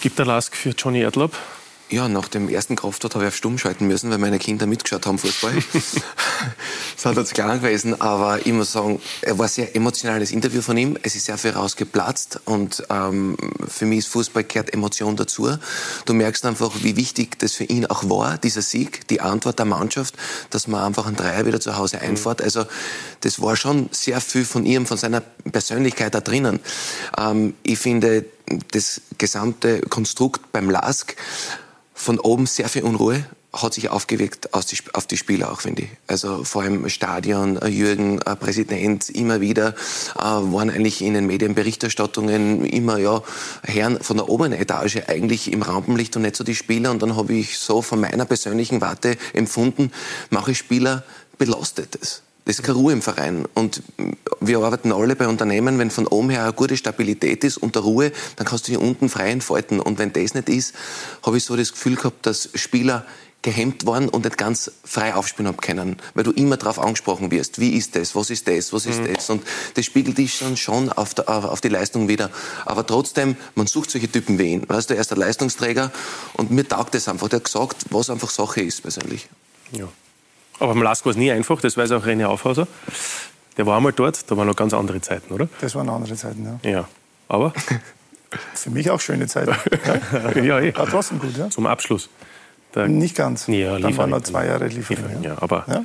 gibt 0.00 0.18
der 0.18 0.26
Lask 0.26 0.56
für 0.56 0.70
Johnny 0.70 1.02
Erdlob? 1.02 1.32
Ja, 1.92 2.06
nach 2.06 2.28
dem 2.28 2.48
ersten 2.48 2.76
Kraftort 2.76 3.16
habe 3.16 3.24
ich 3.24 3.28
auf 3.28 3.34
Stumm 3.34 3.58
schalten 3.58 3.88
müssen, 3.88 4.10
weil 4.10 4.18
meine 4.18 4.38
Kinder 4.38 4.66
mitgeschaut 4.66 5.06
haben, 5.06 5.18
Fußball. 5.18 5.54
das 6.94 7.04
hat 7.04 7.18
uns 7.18 7.32
klar 7.32 7.58
gewesen, 7.58 8.00
aber 8.00 8.46
ich 8.46 8.52
muss 8.52 8.70
sagen, 8.70 9.00
er 9.22 9.36
war 9.38 9.46
ein 9.46 9.48
sehr 9.48 9.74
emotionales 9.74 10.30
Interview 10.30 10.62
von 10.62 10.76
ihm. 10.76 10.96
Es 11.02 11.16
ist 11.16 11.24
sehr 11.24 11.36
viel 11.36 11.50
rausgeplatzt 11.50 12.42
und 12.44 12.84
ähm, 12.90 13.36
für 13.66 13.86
mich 13.86 14.00
ist 14.00 14.08
Fußball 14.08 14.44
gehört 14.44 14.72
Emotion 14.72 15.16
dazu. 15.16 15.56
Du 16.04 16.14
merkst 16.14 16.44
einfach, 16.44 16.70
wie 16.82 16.94
wichtig 16.94 17.40
das 17.40 17.54
für 17.54 17.64
ihn 17.64 17.86
auch 17.86 18.08
war, 18.08 18.38
dieser 18.38 18.62
Sieg, 18.62 19.08
die 19.08 19.20
Antwort 19.20 19.58
der 19.58 19.66
Mannschaft, 19.66 20.14
dass 20.50 20.68
man 20.68 20.84
einfach 20.84 21.06
einen 21.06 21.16
Dreier 21.16 21.44
wieder 21.44 21.60
zu 21.60 21.76
Hause 21.76 22.00
einfährt. 22.00 22.40
Also 22.40 22.66
das 23.22 23.42
war 23.42 23.56
schon 23.56 23.88
sehr 23.90 24.20
viel 24.20 24.44
von 24.44 24.64
ihm, 24.64 24.86
von 24.86 24.96
seiner 24.96 25.22
Persönlichkeit 25.50 26.14
da 26.14 26.20
drinnen. 26.20 26.60
Ähm, 27.18 27.54
ich 27.64 27.80
finde, 27.80 28.26
das 28.70 29.00
gesamte 29.18 29.80
Konstrukt 29.80 30.52
beim 30.52 30.70
LASK 30.70 31.16
von 32.00 32.18
oben 32.18 32.46
sehr 32.46 32.68
viel 32.68 32.82
Unruhe 32.82 33.24
hat 33.52 33.74
sich 33.74 33.90
aufgewirkt 33.90 34.54
auf 34.54 35.06
die, 35.06 35.16
Spieler 35.16 35.52
auch, 35.52 35.60
finde 35.60 35.82
ich. 35.82 35.88
Also 36.06 36.44
vor 36.44 36.62
allem 36.62 36.88
Stadion, 36.88 37.60
äh, 37.60 37.66
Jürgen, 37.66 38.20
äh, 38.22 38.36
Präsident, 38.36 39.10
immer 39.10 39.40
wieder 39.40 39.74
äh, 40.16 40.22
waren 40.22 40.70
eigentlich 40.70 41.02
in 41.02 41.14
den 41.14 41.26
Medienberichterstattungen 41.26 42.64
immer 42.64 42.98
ja 42.98 43.22
Herren 43.64 44.00
von 44.00 44.16
der 44.16 44.28
oberen 44.28 44.52
Etage 44.52 45.02
eigentlich 45.08 45.52
im 45.52 45.62
Rampenlicht 45.62 46.16
und 46.16 46.22
nicht 46.22 46.36
so 46.36 46.44
die 46.44 46.54
Spieler. 46.54 46.90
Und 46.90 47.02
dann 47.02 47.16
habe 47.16 47.34
ich 47.34 47.58
so 47.58 47.82
von 47.82 48.00
meiner 48.00 48.24
persönlichen 48.24 48.80
Warte 48.80 49.16
empfunden, 49.32 49.90
mache 50.30 50.54
Spieler 50.54 51.02
belastet 51.36 51.98
es. 52.00 52.22
Das 52.50 52.58
ist 52.58 52.64
keine 52.64 52.78
Ruhe 52.78 52.92
im 52.92 53.00
Verein. 53.00 53.44
Und 53.54 53.80
wir 54.40 54.58
arbeiten 54.58 54.90
alle 54.90 55.14
bei 55.14 55.28
Unternehmen, 55.28 55.78
wenn 55.78 55.88
von 55.88 56.08
oben 56.08 56.30
her 56.30 56.42
eine 56.42 56.52
gute 56.52 56.76
Stabilität 56.76 57.44
ist 57.44 57.58
und 57.58 57.76
der 57.76 57.82
Ruhe, 57.82 58.10
dann 58.34 58.44
kannst 58.44 58.66
du 58.66 58.72
hier 58.72 58.80
unten 58.80 59.08
frei 59.08 59.30
entfalten. 59.30 59.78
Und 59.78 60.00
wenn 60.00 60.12
das 60.12 60.34
nicht 60.34 60.48
ist, 60.48 60.74
habe 61.24 61.36
ich 61.36 61.44
so 61.44 61.54
das 61.54 61.70
Gefühl 61.70 61.94
gehabt, 61.94 62.26
dass 62.26 62.48
Spieler 62.56 63.06
gehemmt 63.42 63.86
waren 63.86 64.08
und 64.08 64.24
nicht 64.24 64.36
ganz 64.36 64.72
frei 64.82 65.14
aufspielen 65.14 65.46
haben 65.46 65.58
können, 65.58 65.98
weil 66.14 66.24
du 66.24 66.32
immer 66.32 66.56
darauf 66.56 66.80
angesprochen 66.80 67.30
wirst. 67.30 67.60
Wie 67.60 67.76
ist 67.76 67.94
das? 67.94 68.16
Was 68.16 68.30
ist 68.30 68.48
das? 68.48 68.72
Was 68.72 68.84
ist 68.84 69.00
mhm. 69.00 69.14
das? 69.14 69.30
Und 69.30 69.44
das 69.74 69.84
spiegelt 69.84 70.18
dich 70.18 70.40
dann 70.40 70.56
schon 70.56 70.90
auf, 70.90 71.14
der, 71.14 71.28
auf, 71.28 71.60
die 71.60 71.68
Leistung 71.68 72.08
wieder. 72.08 72.32
Aber 72.66 72.84
trotzdem, 72.84 73.36
man 73.54 73.68
sucht 73.68 73.92
solche 73.92 74.10
Typen 74.10 74.40
wie 74.40 74.54
ihn. 74.54 74.68
Weißt 74.68 74.90
du, 74.90 74.94
er 74.94 75.02
ist 75.02 75.12
der 75.12 75.18
Leistungsträger 75.18 75.92
und 76.32 76.50
mir 76.50 76.66
taugt 76.66 76.96
das 76.96 77.06
einfach. 77.06 77.28
Der 77.28 77.36
hat 77.36 77.44
gesagt, 77.44 77.84
was 77.90 78.10
einfach 78.10 78.30
Sache 78.30 78.60
ist 78.62 78.82
persönlich. 78.82 79.28
Ja. 79.70 79.86
Aber 80.60 80.74
beim 80.74 80.82
Lask 80.82 81.04
war 81.04 81.10
es 81.10 81.16
nie 81.16 81.30
einfach, 81.32 81.60
das 81.60 81.76
weiß 81.76 81.90
auch 81.92 82.04
René 82.06 82.26
Aufhauser. 82.26 82.68
Der 83.56 83.66
war 83.66 83.76
einmal 83.76 83.92
dort, 83.92 84.30
da 84.30 84.36
waren 84.36 84.46
noch 84.46 84.56
ganz 84.56 84.72
andere 84.72 85.00
Zeiten, 85.00 85.34
oder? 85.34 85.48
Das 85.60 85.74
waren 85.74 85.88
andere 85.88 86.14
Zeiten, 86.14 86.58
ja. 86.62 86.70
Ja, 86.70 86.88
aber? 87.28 87.52
Für 88.54 88.70
mich 88.70 88.90
auch 88.90 89.00
schöne 89.00 89.26
Zeiten. 89.26 89.56
ja, 90.36 90.42
ja 90.42 90.60
eh. 90.60 90.76
War 90.76 90.86
trotzdem 90.86 91.18
gut, 91.18 91.36
ja. 91.36 91.50
Zum 91.50 91.66
Abschluss. 91.66 92.08
Der 92.74 92.86
Nicht 92.86 93.16
ganz. 93.16 93.48
Ja, 93.48 93.78
Dann 93.78 93.96
waren 93.96 94.10
noch 94.10 94.22
zwei 94.22 94.46
Jahre 94.46 94.68
Lieferung. 94.68 95.22
Ja. 95.22 95.30
ja, 95.30 95.42
aber 95.42 95.64
ja? 95.66 95.82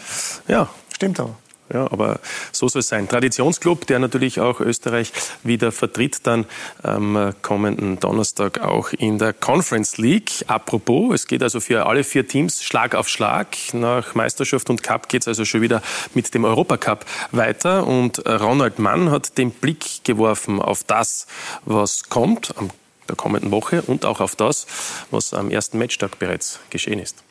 ja. 0.47 0.69
Stimmt 0.93 1.19
aber. 1.19 1.35
Ja, 1.73 1.91
aber 1.91 2.19
so 2.51 2.67
soll 2.67 2.81
es 2.81 2.89
sein. 2.89 3.09
Traditionsclub, 3.09 3.87
der 3.87 3.97
natürlich 3.97 4.39
auch 4.39 4.59
Österreich 4.59 5.11
wieder 5.43 5.71
vertritt, 5.71 6.19
dann 6.27 6.45
am 6.83 7.33
kommenden 7.41 7.99
Donnerstag 7.99 8.59
auch 8.61 8.91
in 8.93 9.17
der 9.17 9.33
Conference 9.33 9.97
League. 9.97 10.45
Apropos, 10.47 11.15
es 11.15 11.27
geht 11.27 11.41
also 11.41 11.59
für 11.59 11.87
alle 11.87 12.03
vier 12.03 12.27
Teams 12.27 12.63
Schlag 12.63 12.93
auf 12.93 13.09
Schlag. 13.09 13.57
Nach 13.73 14.13
Meisterschaft 14.13 14.69
und 14.69 14.83
Cup 14.83 15.09
geht 15.09 15.23
es 15.23 15.27
also 15.27 15.43
schon 15.43 15.61
wieder 15.61 15.81
mit 16.13 16.33
dem 16.35 16.45
Europacup 16.45 17.03
weiter. 17.31 17.87
Und 17.87 18.23
Ronald 18.27 18.77
Mann 18.77 19.09
hat 19.09 19.37
den 19.39 19.49
Blick 19.49 20.03
geworfen 20.03 20.61
auf 20.61 20.83
das, 20.83 21.25
was 21.65 22.09
kommt 22.09 22.55
am 22.57 22.69
der 23.07 23.15
kommenden 23.15 23.51
Woche 23.51 23.81
und 23.83 24.05
auch 24.05 24.19
auf 24.19 24.35
das, 24.35 24.65
was 25.11 25.33
am 25.33 25.51
ersten 25.51 25.77
Matchtag 25.77 26.17
bereits 26.19 26.59
geschehen 26.69 26.99
ist. 26.99 27.23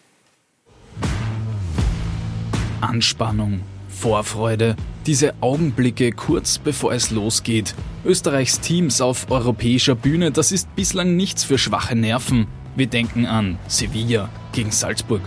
Anspannung, 2.80 3.62
Vorfreude, 3.94 4.76
diese 5.06 5.34
Augenblicke 5.40 6.12
kurz 6.12 6.58
bevor 6.58 6.92
es 6.92 7.10
losgeht. 7.10 7.74
Österreichs 8.04 8.60
Teams 8.60 9.00
auf 9.00 9.30
europäischer 9.30 9.94
Bühne, 9.94 10.30
das 10.30 10.52
ist 10.52 10.74
bislang 10.76 11.16
nichts 11.16 11.44
für 11.44 11.58
schwache 11.58 11.94
Nerven. 11.94 12.46
Wir 12.76 12.86
denken 12.86 13.26
an 13.26 13.58
Sevilla 13.68 14.28
gegen 14.52 14.70
Salzburg. 14.70 15.22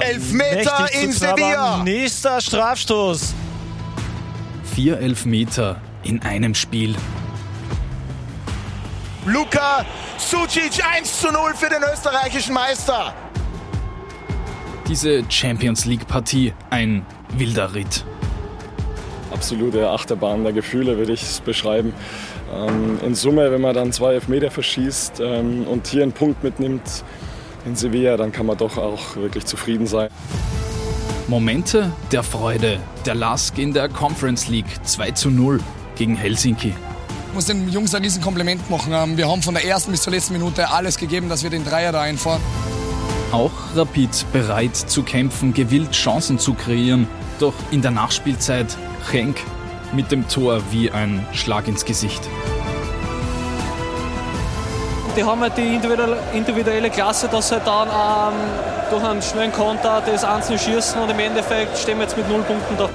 Elfmeter 0.00 0.88
in 1.00 1.12
Sevilla! 1.12 1.82
Nächster 1.82 2.40
Strafstoß. 2.40 3.34
Vier 4.74 4.98
Elfmeter 4.98 5.80
in 6.02 6.20
einem 6.22 6.54
Spiel. 6.54 6.94
Luka 9.26 9.84
Sucic 10.16 10.84
1 10.84 11.20
zu 11.20 11.30
0 11.30 11.54
für 11.54 11.68
den 11.68 11.82
österreichischen 11.92 12.54
Meister. 12.54 13.14
Diese 14.88 15.22
Champions 15.28 15.84
League-Partie 15.84 16.54
ein 16.70 17.04
wilder 17.36 17.74
Ritt. 17.74 18.04
Absolute 19.32 19.90
Achterbahn 19.90 20.42
der 20.42 20.52
Gefühle 20.52 20.96
würde 20.96 21.12
ich 21.12 21.22
es 21.22 21.40
beschreiben. 21.40 21.92
Ähm, 22.52 22.98
in 23.04 23.14
Summe, 23.14 23.50
wenn 23.52 23.60
man 23.60 23.74
dann 23.74 23.92
zwei 23.92 24.14
Elfmeter 24.14 24.50
verschießt 24.50 25.20
ähm, 25.20 25.66
und 25.66 25.86
hier 25.86 26.02
einen 26.02 26.12
Punkt 26.12 26.42
mitnimmt 26.42 27.04
in 27.66 27.76
Sevilla, 27.76 28.16
dann 28.16 28.32
kann 28.32 28.46
man 28.46 28.56
doch 28.56 28.78
auch 28.78 29.16
wirklich 29.16 29.44
zufrieden 29.44 29.86
sein. 29.86 30.08
Momente 31.28 31.92
der 32.10 32.22
Freude. 32.22 32.80
Der 33.04 33.14
Lask 33.14 33.58
in 33.58 33.74
der 33.74 33.90
Conference 33.90 34.48
League 34.48 34.84
2 34.84 35.10
zu 35.10 35.30
0 35.30 35.60
gegen 35.96 36.16
Helsinki. 36.16 36.74
Ich 37.28 37.34
muss 37.34 37.44
den 37.44 37.68
Jungs 37.68 37.94
ein 37.94 38.02
Riesenkompliment 38.02 38.70
machen. 38.70 38.92
Ähm, 38.94 39.18
wir 39.18 39.28
haben 39.28 39.42
von 39.42 39.52
der 39.52 39.64
ersten 39.64 39.90
bis 39.90 40.02
zur 40.02 40.14
letzten 40.14 40.32
Minute 40.32 40.70
alles 40.70 40.96
gegeben, 40.96 41.28
dass 41.28 41.42
wir 41.42 41.50
den 41.50 41.64
Dreier 41.64 41.92
da 41.92 42.00
einfahren. 42.00 42.40
Auch 43.30 43.52
Rapid 43.76 44.24
bereit 44.32 44.74
zu 44.74 45.02
kämpfen, 45.02 45.52
gewillt 45.52 45.92
Chancen 45.92 46.38
zu 46.38 46.54
kreieren. 46.54 47.06
Doch 47.38 47.54
in 47.70 47.82
der 47.82 47.90
Nachspielzeit 47.90 48.76
Henk 49.10 49.40
mit 49.92 50.10
dem 50.10 50.28
Tor 50.28 50.60
wie 50.70 50.90
ein 50.90 51.26
Schlag 51.32 51.68
ins 51.68 51.84
Gesicht. 51.84 52.20
Die 55.16 55.24
haben 55.24 55.40
halt 55.40 55.56
die 55.56 55.80
individuelle 56.36 56.90
Klasse, 56.90 57.28
dass 57.28 57.48
sie 57.48 57.58
dann 57.60 57.88
ähm, 57.88 58.34
durch 58.90 59.02
einen 59.02 59.22
schnellen 59.22 59.52
Konter 59.52 60.02
das 60.04 60.24
einzelne 60.24 60.58
schießen 60.58 61.00
und 61.00 61.10
im 61.10 61.18
Endeffekt 61.18 61.76
stehen 61.76 61.98
wir 61.98 62.04
jetzt 62.04 62.16
mit 62.16 62.28
null 62.28 62.42
Punkten 62.42 62.76
da. 62.76 62.88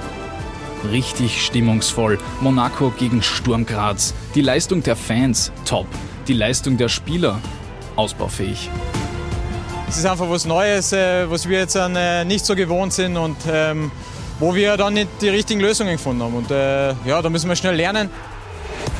Richtig 0.89 1.45
stimmungsvoll. 1.45 2.19
Monaco 2.41 2.91
gegen 2.97 3.21
Sturm 3.21 3.65
Graz. 3.65 4.13
Die 4.35 4.41
Leistung 4.41 4.83
der 4.83 4.95
Fans 4.95 5.51
top. 5.65 5.87
Die 6.27 6.33
Leistung 6.33 6.77
der 6.77 6.89
Spieler 6.89 7.39
ausbaufähig. 7.95 8.69
Es 9.87 9.97
ist 9.97 10.05
einfach 10.05 10.29
was 10.29 10.45
Neues, 10.45 10.91
äh, 10.91 11.29
was 11.29 11.47
wir 11.47 11.59
jetzt 11.59 11.75
äh, 11.75 12.25
nicht 12.25 12.45
so 12.45 12.55
gewohnt 12.55 12.93
sind 12.93 13.15
und 13.15 13.37
ähm, 13.47 13.91
wo 14.39 14.55
wir 14.55 14.77
dann 14.77 14.93
nicht 14.93 15.09
die 15.21 15.29
richtigen 15.29 15.59
Lösungen 15.59 15.93
gefunden 15.93 16.23
haben. 16.23 16.35
Und 16.35 16.51
äh, 16.51 16.89
ja, 17.05 17.21
da 17.21 17.29
müssen 17.29 17.49
wir 17.49 17.55
schnell 17.55 17.75
lernen. 17.75 18.09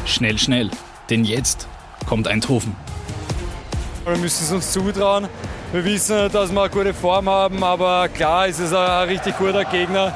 Schnell, 0.05 0.37
schnell. 0.37 0.69
Denn 1.09 1.25
jetzt 1.25 1.67
kommt 2.07 2.27
Eindhoven. 2.27 2.75
Wir 4.05 4.17
müssen 4.17 4.43
es 4.43 4.51
uns 4.51 4.71
zutrauen. 4.71 5.27
Wir 5.71 5.85
wissen, 5.85 6.31
dass 6.31 6.51
wir 6.51 6.61
eine 6.61 6.69
gute 6.69 6.93
Form 6.93 7.27
haben, 7.27 7.63
aber 7.63 8.07
klar, 8.09 8.47
es 8.47 8.59
ist 8.59 8.73
ein 8.73 9.07
richtig 9.07 9.37
guter 9.37 9.65
Gegner 9.65 10.13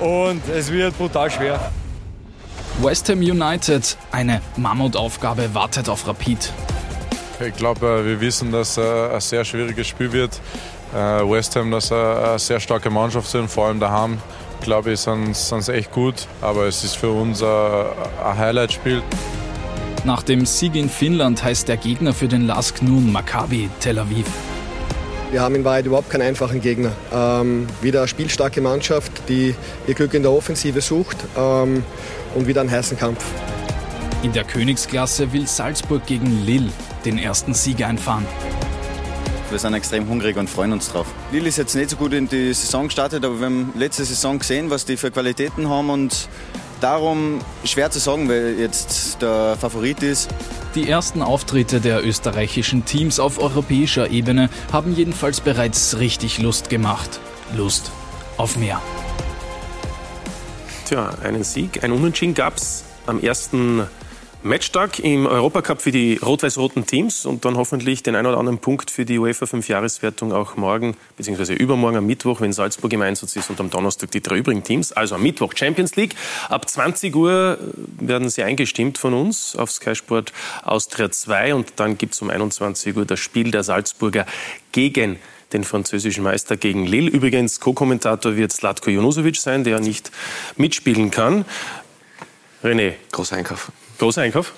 und 0.00 0.42
es 0.48 0.72
wird 0.72 0.98
brutal 0.98 1.30
schwer. 1.30 1.70
West 2.80 3.08
Ham 3.08 3.18
United, 3.18 3.96
eine 4.10 4.40
Mammutaufgabe 4.56 5.54
wartet 5.54 5.88
auf 5.88 6.06
Rapid. 6.06 6.52
Ich 7.46 7.54
glaube, 7.54 8.04
wir 8.04 8.20
wissen, 8.20 8.50
dass 8.50 8.76
es 8.76 8.78
ein 8.78 9.20
sehr 9.20 9.44
schwieriges 9.44 9.86
Spiel 9.86 10.10
wird. 10.12 10.40
West 10.92 11.54
Ham, 11.54 11.70
dass 11.70 11.92
eine 11.92 12.38
sehr 12.38 12.58
starke 12.58 12.90
Mannschaft 12.90 13.30
sind, 13.30 13.48
vor 13.48 13.66
allem 13.66 13.78
daheim. 13.78 14.18
Glaube 14.60 14.92
ich, 14.92 15.00
sind 15.00 15.34
sie 15.34 15.72
echt 15.72 15.92
gut, 15.92 16.26
aber 16.40 16.66
es 16.66 16.84
ist 16.84 16.96
für 16.96 17.10
uns 17.10 17.42
ein 17.42 18.38
Highlight-Spiel. 18.38 19.02
Nach 20.04 20.22
dem 20.22 20.46
Sieg 20.46 20.74
in 20.74 20.88
Finnland 20.88 21.42
heißt 21.42 21.68
der 21.68 21.76
Gegner 21.76 22.12
für 22.12 22.28
den 22.28 22.46
Lask 22.46 22.82
nun 22.82 23.12
Maccabi 23.12 23.68
Tel 23.80 23.98
Aviv. 23.98 24.26
Wir 25.30 25.42
haben 25.42 25.54
in 25.54 25.64
Wahrheit 25.64 25.84
überhaupt 25.84 26.08
keinen 26.08 26.22
einfachen 26.22 26.60
Gegner. 26.60 26.92
Ähm, 27.12 27.66
wieder 27.82 28.00
eine 28.00 28.08
spielstarke 28.08 28.60
Mannschaft, 28.60 29.12
die 29.28 29.54
ihr 29.86 29.94
Glück 29.94 30.14
in 30.14 30.22
der 30.22 30.32
Offensive 30.32 30.80
sucht 30.80 31.18
ähm, 31.36 31.82
und 32.34 32.46
wieder 32.46 32.62
einen 32.62 32.70
heißen 32.70 32.96
Kampf. 32.96 33.24
In 34.22 34.32
der 34.32 34.44
Königsklasse 34.44 35.32
will 35.32 35.46
Salzburg 35.46 36.06
gegen 36.06 36.44
Lille 36.44 36.70
den 37.04 37.18
ersten 37.18 37.52
Sieg 37.54 37.84
einfahren. 37.84 38.26
Wir 39.50 39.58
sind 39.58 39.72
extrem 39.72 40.06
hungrig 40.08 40.36
und 40.36 40.50
freuen 40.50 40.74
uns 40.74 40.92
drauf. 40.92 41.06
Lille 41.32 41.48
ist 41.48 41.56
jetzt 41.56 41.74
nicht 41.74 41.88
so 41.88 41.96
gut 41.96 42.12
in 42.12 42.28
die 42.28 42.52
Saison 42.52 42.84
gestartet, 42.84 43.24
aber 43.24 43.38
wir 43.38 43.46
haben 43.46 43.72
letzte 43.76 44.04
Saison 44.04 44.38
gesehen, 44.38 44.68
was 44.68 44.84
die 44.84 44.98
für 44.98 45.10
Qualitäten 45.10 45.70
haben 45.70 45.88
und 45.88 46.28
darum 46.82 47.40
schwer 47.64 47.90
zu 47.90 47.98
sagen, 47.98 48.28
wer 48.28 48.52
jetzt 48.52 49.22
der 49.22 49.56
Favorit 49.58 50.02
ist. 50.02 50.28
Die 50.74 50.88
ersten 50.90 51.22
Auftritte 51.22 51.80
der 51.80 52.06
österreichischen 52.06 52.84
Teams 52.84 53.18
auf 53.18 53.38
europäischer 53.38 54.10
Ebene 54.10 54.50
haben 54.70 54.94
jedenfalls 54.94 55.40
bereits 55.40 55.98
richtig 55.98 56.38
Lust 56.38 56.68
gemacht. 56.68 57.18
Lust 57.56 57.90
auf 58.36 58.58
mehr. 58.58 58.82
Tja, 60.86 61.10
einen 61.22 61.42
Sieg, 61.42 61.82
ein 61.82 61.92
Unentschieden 61.92 62.34
gab 62.34 62.58
es 62.58 62.84
am 63.06 63.18
ersten 63.18 63.86
Matchtag 64.44 65.00
im 65.00 65.26
Europacup 65.26 65.82
für 65.82 65.90
die 65.90 66.16
rot-weiß-roten 66.16 66.86
Teams 66.86 67.26
und 67.26 67.44
dann 67.44 67.56
hoffentlich 67.56 68.04
den 68.04 68.14
einen 68.14 68.28
oder 68.28 68.38
anderen 68.38 68.58
Punkt 68.58 68.88
für 68.88 69.04
die 69.04 69.18
UEFA 69.18 69.46
5-Jahreswertung 69.46 70.32
auch 70.32 70.56
morgen 70.56 70.96
bzw. 71.16 71.54
übermorgen 71.54 71.96
am 71.96 72.06
Mittwoch, 72.06 72.40
wenn 72.40 72.52
Salzburg 72.52 72.92
im 72.92 73.02
Einsatz 73.02 73.34
ist 73.34 73.50
und 73.50 73.58
am 73.58 73.68
Donnerstag 73.68 74.12
die 74.12 74.20
drei 74.20 74.36
übrigen 74.36 74.62
Teams. 74.62 74.92
Also 74.92 75.16
am 75.16 75.24
Mittwoch 75.24 75.54
Champions 75.56 75.96
League. 75.96 76.14
Ab 76.48 76.70
20 76.70 77.16
Uhr 77.16 77.58
werden 77.98 78.28
sie 78.28 78.44
eingestimmt 78.44 78.96
von 78.96 79.12
uns 79.12 79.56
auf 79.56 79.72
Sky 79.72 79.96
Sport 79.96 80.32
Austria 80.62 81.10
2 81.10 81.56
und 81.56 81.72
dann 81.74 81.98
gibt 81.98 82.14
es 82.14 82.22
um 82.22 82.30
21 82.30 82.96
Uhr 82.96 83.06
das 83.06 83.18
Spiel 83.18 83.50
der 83.50 83.64
Salzburger 83.64 84.24
gegen 84.70 85.18
den 85.52 85.64
französischen 85.64 86.22
Meister 86.22 86.56
gegen 86.56 86.86
Lille. 86.86 87.10
Übrigens, 87.10 87.58
Co-Kommentator 87.58 88.36
wird 88.36 88.52
Slatko 88.52 88.90
Junusovic 88.90 89.36
sein, 89.36 89.64
der 89.64 89.80
nicht 89.80 90.12
mitspielen 90.56 91.10
kann. 91.10 91.44
René. 92.62 92.92
Großer 93.10 93.34
Einkauf. 93.34 93.72
Großer 93.98 94.22
Einkauf? 94.22 94.52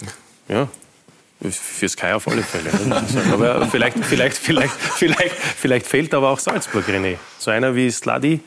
Ja. 0.48 0.68
Für 1.42 1.88
Sky 1.88 2.12
auf 2.12 2.28
alle 2.28 2.42
Fälle. 2.42 2.70
aber 3.32 3.66
vielleicht, 3.68 4.04
vielleicht, 4.04 4.36
vielleicht, 4.36 4.74
vielleicht, 4.74 5.34
vielleicht 5.34 5.86
fehlt 5.86 6.12
aber 6.12 6.28
auch 6.28 6.38
Salzburg, 6.38 6.86
René. 6.86 7.16
So 7.38 7.50
einer 7.50 7.74
wie 7.74 7.90
Sladi 7.90 8.40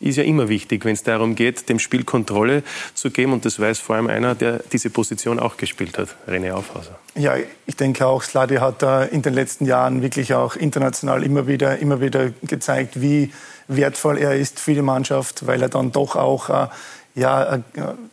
ist 0.00 0.16
ja 0.16 0.22
immer 0.24 0.48
wichtig, 0.48 0.86
wenn 0.86 0.94
es 0.94 1.02
darum 1.02 1.34
geht, 1.34 1.68
dem 1.68 1.78
Spiel 1.78 2.04
Kontrolle 2.04 2.62
zu 2.94 3.10
geben. 3.10 3.34
Und 3.34 3.44
das 3.44 3.60
weiß 3.60 3.80
vor 3.80 3.96
allem 3.96 4.06
einer, 4.06 4.34
der 4.34 4.60
diese 4.72 4.88
Position 4.88 5.38
auch 5.38 5.58
gespielt 5.58 5.98
hat, 5.98 6.08
René 6.26 6.52
Aufhauser. 6.52 6.98
Ja, 7.14 7.34
ich 7.66 7.76
denke 7.76 8.06
auch, 8.06 8.22
Sladi 8.22 8.56
hat 8.56 8.82
in 9.12 9.20
den 9.20 9.34
letzten 9.34 9.66
Jahren 9.66 10.00
wirklich 10.00 10.32
auch 10.32 10.56
international 10.56 11.24
immer 11.24 11.46
wieder, 11.46 11.78
immer 11.78 12.00
wieder 12.00 12.30
gezeigt, 12.44 13.02
wie 13.02 13.30
wertvoll 13.66 14.16
er 14.16 14.36
ist 14.36 14.58
für 14.58 14.72
die 14.72 14.80
Mannschaft, 14.80 15.46
weil 15.46 15.60
er 15.60 15.68
dann 15.68 15.92
doch 15.92 16.16
auch 16.16 16.48
äh, 16.48 16.68
ja, 17.14 17.56
äh, 17.56 17.60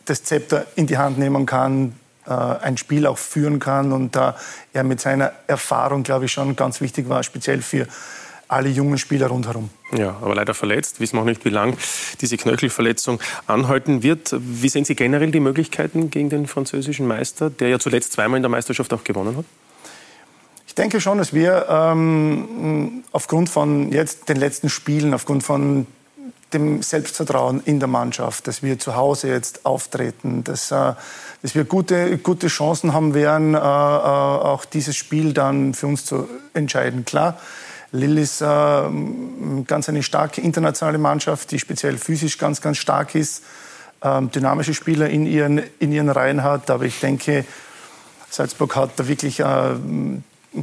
das 0.04 0.24
Zepter 0.24 0.66
in 0.76 0.86
die 0.86 0.98
Hand 0.98 1.18
nehmen 1.18 1.46
kann, 1.46 1.94
ein 2.32 2.76
Spiel 2.76 3.06
auch 3.06 3.18
führen 3.18 3.58
kann 3.58 3.92
und 3.92 4.16
da 4.16 4.36
er 4.72 4.84
mit 4.84 5.00
seiner 5.00 5.32
Erfahrung, 5.46 6.02
glaube 6.02 6.26
ich, 6.26 6.32
schon 6.32 6.56
ganz 6.56 6.80
wichtig 6.80 7.08
war, 7.08 7.22
speziell 7.22 7.62
für 7.62 7.86
alle 8.48 8.68
jungen 8.68 8.98
Spieler 8.98 9.28
rundherum. 9.28 9.70
Ja, 9.92 10.16
aber 10.20 10.34
leider 10.34 10.54
verletzt. 10.54 11.00
Wissen 11.00 11.16
wir 11.16 11.22
auch 11.22 11.26
nicht, 11.26 11.44
wie 11.44 11.50
lange 11.50 11.76
diese 12.20 12.36
Knöchelverletzung 12.36 13.20
anhalten 13.46 14.02
wird. 14.02 14.34
Wie 14.38 14.68
sehen 14.68 14.84
Sie 14.84 14.94
generell 14.94 15.30
die 15.30 15.40
Möglichkeiten 15.40 16.10
gegen 16.10 16.30
den 16.30 16.46
französischen 16.46 17.06
Meister, 17.06 17.50
der 17.50 17.68
ja 17.68 17.78
zuletzt 17.78 18.12
zweimal 18.12 18.36
in 18.36 18.42
der 18.42 18.50
Meisterschaft 18.50 18.92
auch 18.92 19.04
gewonnen 19.04 19.36
hat? 19.36 19.44
Ich 20.66 20.74
denke 20.74 21.00
schon, 21.00 21.18
dass 21.18 21.32
wir 21.32 21.66
ähm, 21.68 23.04
aufgrund 23.12 23.48
von 23.48 23.90
jetzt 23.92 24.28
den 24.28 24.36
letzten 24.36 24.68
Spielen, 24.68 25.14
aufgrund 25.14 25.42
von 25.42 25.86
dem 26.56 26.82
Selbstvertrauen 26.82 27.60
in 27.64 27.78
der 27.78 27.88
Mannschaft, 27.88 28.46
dass 28.46 28.62
wir 28.62 28.78
zu 28.78 28.96
Hause 28.96 29.28
jetzt 29.28 29.66
auftreten, 29.66 30.42
dass, 30.44 30.70
äh, 30.70 30.94
dass 31.42 31.54
wir 31.54 31.64
gute, 31.64 32.18
gute 32.18 32.48
Chancen 32.48 32.92
haben 32.92 33.14
werden, 33.14 33.54
äh, 33.54 33.58
äh, 33.58 33.60
auch 33.60 34.64
dieses 34.64 34.96
Spiel 34.96 35.32
dann 35.32 35.74
für 35.74 35.86
uns 35.86 36.04
zu 36.04 36.28
entscheiden. 36.54 37.04
Klar, 37.04 37.38
Lille 37.92 38.20
ist 38.20 38.40
ganz 38.40 39.88
eine 39.88 40.02
starke 40.02 40.40
internationale 40.40 40.98
Mannschaft, 40.98 41.50
die 41.52 41.58
speziell 41.58 41.96
physisch 41.96 42.36
ganz, 42.36 42.60
ganz 42.60 42.78
stark 42.78 43.14
ist, 43.14 43.42
ähm, 44.02 44.30
dynamische 44.30 44.74
Spieler 44.74 45.08
in 45.08 45.24
ihren, 45.24 45.62
in 45.78 45.92
ihren 45.92 46.10
Reihen 46.10 46.42
hat. 46.42 46.68
Aber 46.68 46.84
ich 46.84 46.98
denke, 47.00 47.44
Salzburg 48.28 48.74
hat 48.74 48.90
da 48.96 49.06
wirklich 49.08 49.42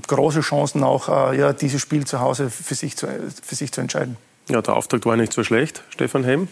große 0.07 0.41
Chancen, 0.41 0.83
auch 0.83 1.07
ja, 1.33 1.53
dieses 1.53 1.81
Spiel 1.81 2.05
zu 2.05 2.19
Hause 2.19 2.49
für 2.49 2.75
sich 2.75 2.97
zu, 2.97 3.07
für 3.41 3.55
sich 3.55 3.71
zu 3.71 3.81
entscheiden. 3.81 4.17
Ja, 4.49 4.61
der 4.61 4.75
Auftakt 4.75 5.05
war 5.05 5.15
nicht 5.15 5.33
so 5.33 5.43
schlecht, 5.43 5.83
Stefan 5.89 6.23
Hemm. 6.23 6.47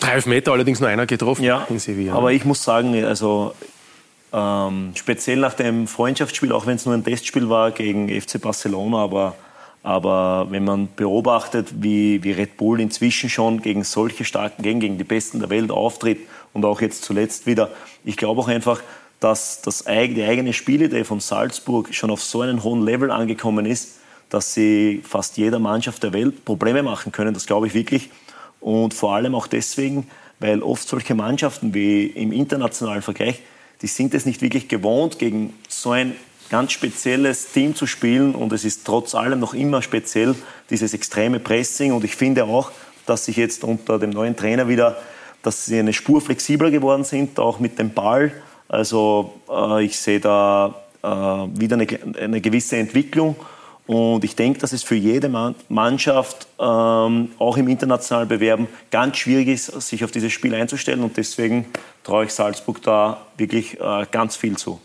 Drei 0.00 0.20
Meter 0.26 0.52
allerdings 0.52 0.80
nur 0.80 0.88
einer 0.88 1.06
getroffen 1.06 1.42
ja, 1.42 1.66
in 1.70 1.78
Sevilla. 1.78 2.14
Aber 2.14 2.32
ich 2.32 2.44
muss 2.44 2.62
sagen, 2.62 3.02
also 3.04 3.54
ähm, 4.32 4.92
speziell 4.94 5.38
nach 5.38 5.54
dem 5.54 5.86
Freundschaftsspiel, 5.86 6.52
auch 6.52 6.66
wenn 6.66 6.76
es 6.76 6.84
nur 6.84 6.94
ein 6.94 7.04
Testspiel 7.04 7.48
war 7.48 7.70
gegen 7.70 8.08
FC 8.08 8.40
Barcelona, 8.40 8.98
aber, 8.98 9.36
aber 9.82 10.48
wenn 10.50 10.64
man 10.64 10.88
beobachtet, 10.94 11.68
wie, 11.80 12.22
wie 12.22 12.32
Red 12.32 12.56
Bull 12.56 12.80
inzwischen 12.80 13.30
schon 13.30 13.62
gegen 13.62 13.84
solche 13.84 14.24
starken 14.24 14.62
Gegner, 14.62 14.80
gegen 14.80 14.98
die 14.98 15.04
Besten 15.04 15.38
der 15.38 15.48
Welt 15.48 15.70
auftritt 15.70 16.18
und 16.52 16.64
auch 16.64 16.80
jetzt 16.80 17.04
zuletzt 17.04 17.46
wieder, 17.46 17.70
ich 18.04 18.16
glaube 18.16 18.40
auch 18.40 18.48
einfach, 18.48 18.82
dass 19.20 19.62
das, 19.62 19.84
die 19.84 20.22
eigene 20.22 20.52
Spielidee 20.52 21.04
von 21.04 21.20
Salzburg 21.20 21.94
schon 21.94 22.10
auf 22.10 22.22
so 22.22 22.42
einem 22.42 22.62
hohen 22.62 22.82
Level 22.82 23.10
angekommen 23.10 23.64
ist, 23.64 24.00
dass 24.30 24.54
sie 24.54 25.02
fast 25.04 25.36
jeder 25.36 25.58
Mannschaft 25.58 26.02
der 26.02 26.12
Welt 26.12 26.44
Probleme 26.44 26.82
machen 26.82 27.12
können. 27.12 27.34
Das 27.34 27.46
glaube 27.46 27.66
ich 27.66 27.74
wirklich. 27.74 28.10
Und 28.60 28.94
vor 28.94 29.14
allem 29.14 29.34
auch 29.34 29.46
deswegen, 29.46 30.08
weil 30.40 30.62
oft 30.62 30.88
solche 30.88 31.14
Mannschaften 31.14 31.74
wie 31.74 32.06
im 32.06 32.32
internationalen 32.32 33.02
Vergleich, 33.02 33.40
die 33.82 33.86
sind 33.86 34.14
es 34.14 34.26
nicht 34.26 34.42
wirklich 34.42 34.68
gewohnt, 34.68 35.18
gegen 35.18 35.54
so 35.68 35.92
ein 35.92 36.16
ganz 36.50 36.72
spezielles 36.72 37.52
Team 37.52 37.74
zu 37.74 37.86
spielen. 37.86 38.34
Und 38.34 38.52
es 38.52 38.64
ist 38.64 38.84
trotz 38.84 39.14
allem 39.14 39.40
noch 39.40 39.54
immer 39.54 39.82
speziell, 39.82 40.34
dieses 40.70 40.94
extreme 40.94 41.40
Pressing. 41.40 41.92
Und 41.92 42.04
ich 42.04 42.16
finde 42.16 42.44
auch, 42.44 42.70
dass 43.04 43.26
sich 43.26 43.36
jetzt 43.36 43.64
unter 43.64 43.98
dem 43.98 44.10
neuen 44.10 44.36
Trainer 44.36 44.68
wieder, 44.68 44.96
dass 45.42 45.66
sie 45.66 45.78
eine 45.78 45.92
Spur 45.92 46.20
flexibler 46.20 46.70
geworden 46.70 47.04
sind, 47.04 47.38
auch 47.38 47.60
mit 47.60 47.78
dem 47.78 47.90
Ball. 47.90 48.32
Also 48.68 49.34
äh, 49.48 49.84
ich 49.84 49.98
sehe 49.98 50.18
da 50.18 50.74
äh, 51.02 51.06
wieder 51.06 51.76
eine, 51.76 51.86
eine 52.20 52.40
gewisse 52.40 52.76
Entwicklung. 52.76 53.36
Und 53.86 54.24
ich 54.24 54.34
denke, 54.34 54.58
dass 54.58 54.72
es 54.72 54.82
für 54.82 54.96
jede 54.96 55.28
Mannschaft, 55.68 56.48
ähm, 56.58 57.30
auch 57.38 57.56
im 57.56 57.68
internationalen 57.68 58.28
Bewerben, 58.28 58.66
ganz 58.90 59.18
schwierig 59.18 59.48
ist, 59.48 59.66
sich 59.66 60.02
auf 60.04 60.10
dieses 60.10 60.32
Spiel 60.32 60.54
einzustellen. 60.54 61.02
Und 61.02 61.16
deswegen 61.16 61.66
traue 62.02 62.24
ich 62.24 62.32
Salzburg 62.32 62.82
da 62.82 63.26
wirklich 63.36 63.78
äh, 63.80 64.06
ganz 64.10 64.36
viel 64.36 64.56
zu. 64.56 64.80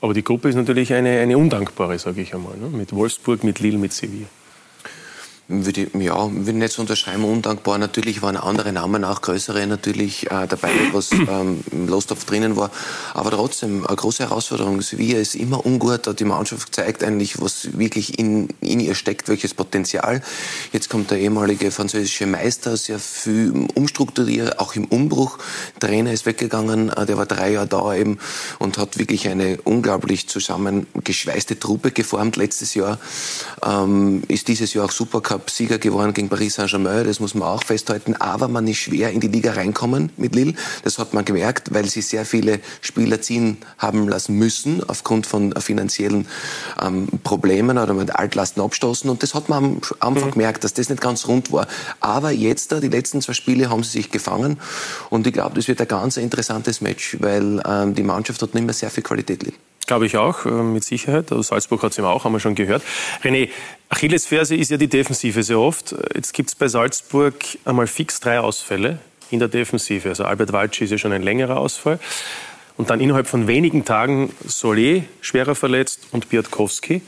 Aber 0.00 0.14
die 0.14 0.22
Gruppe 0.22 0.48
ist 0.48 0.54
natürlich 0.54 0.92
eine, 0.92 1.20
eine 1.20 1.36
undankbare, 1.36 1.98
sage 1.98 2.20
ich 2.22 2.34
einmal, 2.34 2.56
ne? 2.56 2.68
mit 2.68 2.92
Wolfsburg, 2.94 3.44
mit 3.44 3.60
Lille, 3.60 3.78
mit 3.78 3.92
Sevilla 3.92 4.26
würde 5.48 5.82
ich, 5.82 5.94
ja, 5.94 6.30
würde 6.32 6.58
nicht 6.58 6.72
so 6.72 6.82
unterschreiben, 6.82 7.24
undankbar. 7.24 7.78
Natürlich 7.78 8.22
waren 8.22 8.36
andere 8.36 8.72
Namen, 8.72 9.04
auch 9.04 9.20
größere 9.20 9.66
natürlich 9.66 10.30
äh, 10.30 10.46
dabei, 10.46 10.70
was 10.92 11.10
ähm, 11.12 11.62
im 11.70 11.88
Lostopf 11.88 12.24
drinnen 12.24 12.56
war. 12.56 12.70
Aber 13.14 13.30
trotzdem, 13.30 13.86
eine 13.86 13.96
große 13.96 14.22
Herausforderung. 14.24 14.80
Sevilla 14.80 15.18
ist 15.18 15.34
immer 15.34 15.66
ungut. 15.66 16.18
Die 16.18 16.24
Mannschaft 16.24 16.74
zeigt 16.74 17.04
eigentlich, 17.04 17.40
was 17.40 17.76
wirklich 17.78 18.18
in, 18.18 18.48
in 18.60 18.80
ihr 18.80 18.94
steckt, 18.94 19.28
welches 19.28 19.54
Potenzial. 19.54 20.22
Jetzt 20.72 20.88
kommt 20.88 21.10
der 21.10 21.18
ehemalige 21.18 21.70
französische 21.70 22.26
Meister, 22.26 22.76
sehr 22.76 22.98
viel 22.98 23.68
umstrukturiert, 23.74 24.58
auch 24.58 24.74
im 24.74 24.86
Umbruch. 24.86 25.38
Der 25.80 25.88
Trainer 25.88 26.12
ist 26.12 26.24
weggegangen, 26.24 26.90
äh, 26.90 27.04
der 27.04 27.18
war 27.18 27.26
drei 27.26 27.52
Jahre 27.52 27.66
da 27.66 27.94
eben 27.94 28.18
und 28.58 28.78
hat 28.78 28.98
wirklich 28.98 29.28
eine 29.28 29.58
unglaublich 29.64 30.28
zusammengeschweißte 30.28 31.58
Truppe 31.58 31.90
geformt 31.90 32.36
letztes 32.36 32.74
Jahr. 32.74 32.98
Ähm, 33.64 34.22
ist 34.28 34.48
dieses 34.48 34.72
Jahr 34.74 34.86
auch 34.86 34.92
Supercup 34.92 35.31
Cup-Sieger 35.32 35.78
geworden 35.78 36.12
gegen 36.12 36.28
Paris 36.28 36.56
Saint-Germain, 36.56 37.06
das 37.06 37.18
muss 37.18 37.34
man 37.34 37.48
auch 37.48 37.64
festhalten. 37.64 38.14
Aber 38.16 38.48
man 38.48 38.68
ist 38.68 38.76
schwer 38.76 39.12
in 39.12 39.20
die 39.20 39.28
Liga 39.28 39.52
reinkommen 39.52 40.10
mit 40.18 40.34
Lille. 40.34 40.52
Das 40.84 40.98
hat 40.98 41.14
man 41.14 41.24
gemerkt, 41.24 41.72
weil 41.72 41.86
sie 41.86 42.02
sehr 42.02 42.26
viele 42.26 42.60
Spieler 42.82 43.22
ziehen 43.22 43.56
haben 43.78 44.08
lassen 44.08 44.36
müssen 44.36 44.84
aufgrund 44.86 45.26
von 45.26 45.54
finanziellen 45.58 46.28
ähm, 46.82 47.08
Problemen 47.24 47.78
oder 47.78 47.94
mit 47.94 48.14
Altlasten 48.14 48.62
abstoßen. 48.62 49.08
Und 49.08 49.22
das 49.22 49.34
hat 49.34 49.48
man 49.48 49.64
am 49.64 49.80
Anfang 50.00 50.28
mhm. 50.28 50.32
gemerkt, 50.32 50.64
dass 50.64 50.74
das 50.74 50.90
nicht 50.90 51.00
ganz 51.00 51.26
rund 51.26 51.50
war. 51.50 51.66
Aber 52.00 52.30
jetzt, 52.30 52.70
die 52.70 52.88
letzten 52.88 53.22
zwei 53.22 53.32
Spiele, 53.32 53.70
haben 53.70 53.84
sie 53.84 53.92
sich 53.92 54.10
gefangen. 54.10 54.58
Und 55.08 55.26
ich 55.26 55.32
glaube, 55.32 55.54
das 55.54 55.66
wird 55.66 55.80
ein 55.80 55.88
ganz 55.88 56.18
interessantes 56.18 56.82
Match, 56.82 57.16
weil 57.20 57.62
ähm, 57.66 57.94
die 57.94 58.02
Mannschaft 58.02 58.42
hat 58.42 58.52
nicht 58.52 58.64
mehr 58.64 58.74
sehr 58.74 58.90
viel 58.90 59.02
Qualität. 59.02 59.42
Lille. 59.42 59.56
Glaube 59.86 60.06
ich 60.06 60.16
auch, 60.16 60.46
äh, 60.46 60.50
mit 60.50 60.84
Sicherheit. 60.84 61.32
Also 61.32 61.42
Salzburg 61.42 61.82
hat 61.82 61.92
es 61.92 61.98
immer 61.98 62.10
auch, 62.10 62.24
haben 62.24 62.32
wir 62.32 62.40
schon 62.40 62.54
gehört. 62.54 62.82
René, 63.24 63.48
Achillesferse 63.92 64.56
ist 64.56 64.70
ja 64.70 64.78
die 64.78 64.88
Defensive 64.88 65.42
sehr 65.42 65.58
oft. 65.58 65.94
Jetzt 66.14 66.32
gibt 66.32 66.48
es 66.48 66.54
bei 66.54 66.66
Salzburg 66.66 67.34
einmal 67.66 67.86
fix 67.86 68.20
drei 68.20 68.40
Ausfälle 68.40 68.98
in 69.30 69.38
der 69.38 69.48
Defensive. 69.48 70.08
Also 70.08 70.24
Albert 70.24 70.50
Walci 70.50 70.84
ist 70.84 70.92
ja 70.92 70.96
schon 70.96 71.12
ein 71.12 71.22
längerer 71.22 71.58
Ausfall. 71.58 71.98
Und 72.78 72.88
dann 72.88 73.00
innerhalb 73.00 73.26
von 73.26 73.46
wenigen 73.46 73.84
Tagen 73.84 74.32
Solé 74.48 75.02
schwerer 75.20 75.54
verletzt 75.54 76.08
und 76.10 76.30
Biatkowski. 76.30 77.02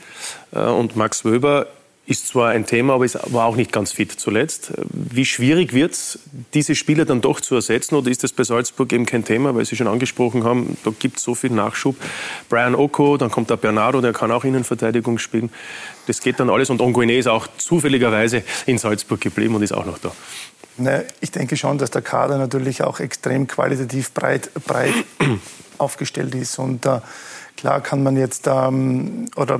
Äh, 0.51 0.59
und 0.59 0.95
Max 0.95 1.25
Wöber 1.25 1.65
ist 2.07 2.27
zwar 2.27 2.49
ein 2.49 2.65
Thema, 2.67 2.93
aber 2.93 3.05
es 3.05 3.17
war 3.25 3.45
auch 3.45 3.55
nicht 3.55 3.71
ganz 3.71 3.91
fit 3.91 4.11
zuletzt. 4.11 4.73
Wie 4.91 5.25
schwierig 5.25 5.73
wird 5.73 5.93
es, 5.93 6.19
diese 6.53 6.75
Spieler 6.75 7.05
dann 7.05 7.21
doch 7.21 7.41
zu 7.41 7.55
ersetzen? 7.55 7.95
Oder 7.95 8.11
ist 8.11 8.23
das 8.23 8.31
bei 8.31 8.43
Salzburg 8.43 8.93
eben 8.93 9.07
kein 9.07 9.25
Thema, 9.25 9.55
weil 9.55 9.65
Sie 9.65 9.75
schon 9.75 9.87
angesprochen 9.87 10.43
haben, 10.43 10.77
da 10.83 10.91
gibt 10.97 11.17
es 11.17 11.23
so 11.23 11.33
viel 11.33 11.49
Nachschub. 11.49 11.95
Brian 12.47 12.75
Oko, 12.75 13.17
dann 13.17 13.31
kommt 13.31 13.49
der 13.49 13.57
Bernardo, 13.57 14.01
der 14.01 14.13
kann 14.13 14.31
auch 14.31 14.43
Innenverteidigung 14.43 15.17
spielen. 15.17 15.49
Das 16.05 16.21
geht 16.21 16.39
dann 16.39 16.51
alles. 16.51 16.69
Und 16.69 16.79
Onguene 16.79 17.17
ist 17.17 17.27
auch 17.27 17.47
zufälligerweise 17.57 18.43
in 18.67 18.77
Salzburg 18.77 19.19
geblieben 19.19 19.55
und 19.55 19.63
ist 19.63 19.73
auch 19.73 19.85
noch 19.85 19.97
da. 19.97 20.11
Ne, 20.77 21.05
ich 21.21 21.31
denke 21.31 21.57
schon, 21.57 21.79
dass 21.79 21.89
der 21.89 22.01
Kader 22.03 22.37
natürlich 22.37 22.83
auch 22.83 22.99
extrem 22.99 23.47
qualitativ 23.47 24.11
breit, 24.11 24.51
breit 24.65 24.93
aufgestellt 25.79 26.35
ist. 26.35 26.59
Und 26.59 26.85
äh, 26.85 26.99
klar 27.57 27.81
kann 27.81 28.03
man 28.03 28.15
jetzt 28.15 28.45
ähm, 28.45 29.27
oder 29.35 29.59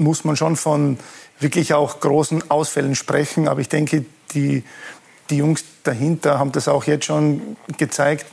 muss 0.00 0.24
man 0.24 0.36
schon 0.36 0.56
von 0.56 0.98
wirklich 1.40 1.74
auch 1.74 2.00
großen 2.00 2.50
Ausfällen 2.50 2.94
sprechen. 2.94 3.48
Aber 3.48 3.60
ich 3.60 3.68
denke, 3.68 4.04
die, 4.34 4.62
die 5.30 5.38
Jungs 5.38 5.64
dahinter 5.82 6.38
haben 6.38 6.52
das 6.52 6.68
auch 6.68 6.84
jetzt 6.84 7.06
schon 7.06 7.56
gezeigt. 7.78 8.26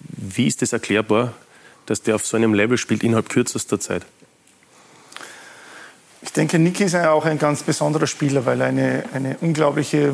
wie 0.09 0.47
ist 0.47 0.62
das 0.62 0.72
erklärbar, 0.72 1.33
dass 1.87 2.03
der 2.03 2.16
auf 2.16 2.26
so 2.26 2.37
einem 2.37 2.55
Level 2.55 2.78
spielt 2.78 3.05
innerhalb 3.05 3.28
kürzester 3.28 3.78
Zeit? 3.78 4.05
Ich 6.22 6.33
denke, 6.33 6.59
Niki 6.59 6.85
ist 6.85 6.93
ja 6.93 7.12
auch 7.12 7.24
ein 7.24 7.39
ganz 7.39 7.62
besonderer 7.62 8.07
Spieler, 8.07 8.45
weil 8.45 8.61
er 8.61 8.66
eine, 8.66 9.05
eine 9.14 9.37
unglaubliche 9.41 10.12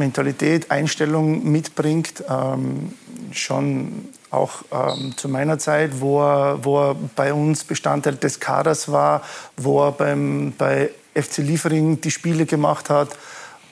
Mentalität, 0.00 0.70
Einstellung 0.70 1.50
mitbringt. 1.50 2.24
Ähm, 2.28 2.92
schon 3.32 4.08
auch 4.30 4.62
ähm, 4.72 5.14
zu 5.16 5.28
meiner 5.28 5.58
Zeit, 5.58 6.00
wo 6.00 6.20
er, 6.20 6.64
wo 6.64 6.90
er 6.90 6.96
bei 7.16 7.32
uns 7.32 7.64
Bestandteil 7.64 8.16
des 8.16 8.40
Kaders 8.40 8.90
war, 8.90 9.22
wo 9.56 9.84
er 9.84 9.92
beim, 9.92 10.52
bei 10.56 10.90
FC 11.14 11.38
Liefering 11.38 12.00
die 12.00 12.10
Spiele 12.10 12.46
gemacht 12.46 12.90
hat, 12.90 13.10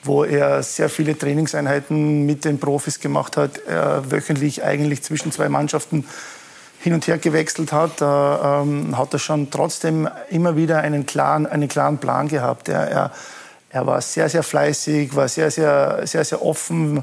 wo 0.03 0.23
er 0.23 0.63
sehr 0.63 0.89
viele 0.89 1.17
Trainingseinheiten 1.17 2.25
mit 2.25 2.45
den 2.45 2.59
Profis 2.59 2.99
gemacht 2.99 3.37
hat, 3.37 3.57
er 3.67 4.09
wöchentlich 4.11 4.63
eigentlich 4.63 5.03
zwischen 5.03 5.31
zwei 5.31 5.49
Mannschaften 5.49 6.05
hin 6.81 6.93
und 6.93 7.07
her 7.07 7.17
gewechselt 7.17 7.73
hat, 7.73 8.01
äh, 8.01 8.05
ähm, 8.05 8.97
hat 8.97 9.13
er 9.13 9.19
schon 9.19 9.51
trotzdem 9.51 10.07
immer 10.29 10.55
wieder 10.55 10.79
einen 10.79 11.05
klaren, 11.05 11.45
einen 11.45 11.67
klaren 11.67 11.97
Plan 11.97 12.29
gehabt. 12.29 12.69
Er, 12.69 12.89
er 12.89 13.11
er 13.69 13.85
war 13.85 14.01
sehr, 14.01 14.29
sehr 14.29 14.43
fleißig, 14.43 15.15
war 15.15 15.27
sehr, 15.27 15.51
sehr, 15.51 16.01
sehr, 16.05 16.25
sehr 16.25 16.43
offen, 16.43 16.97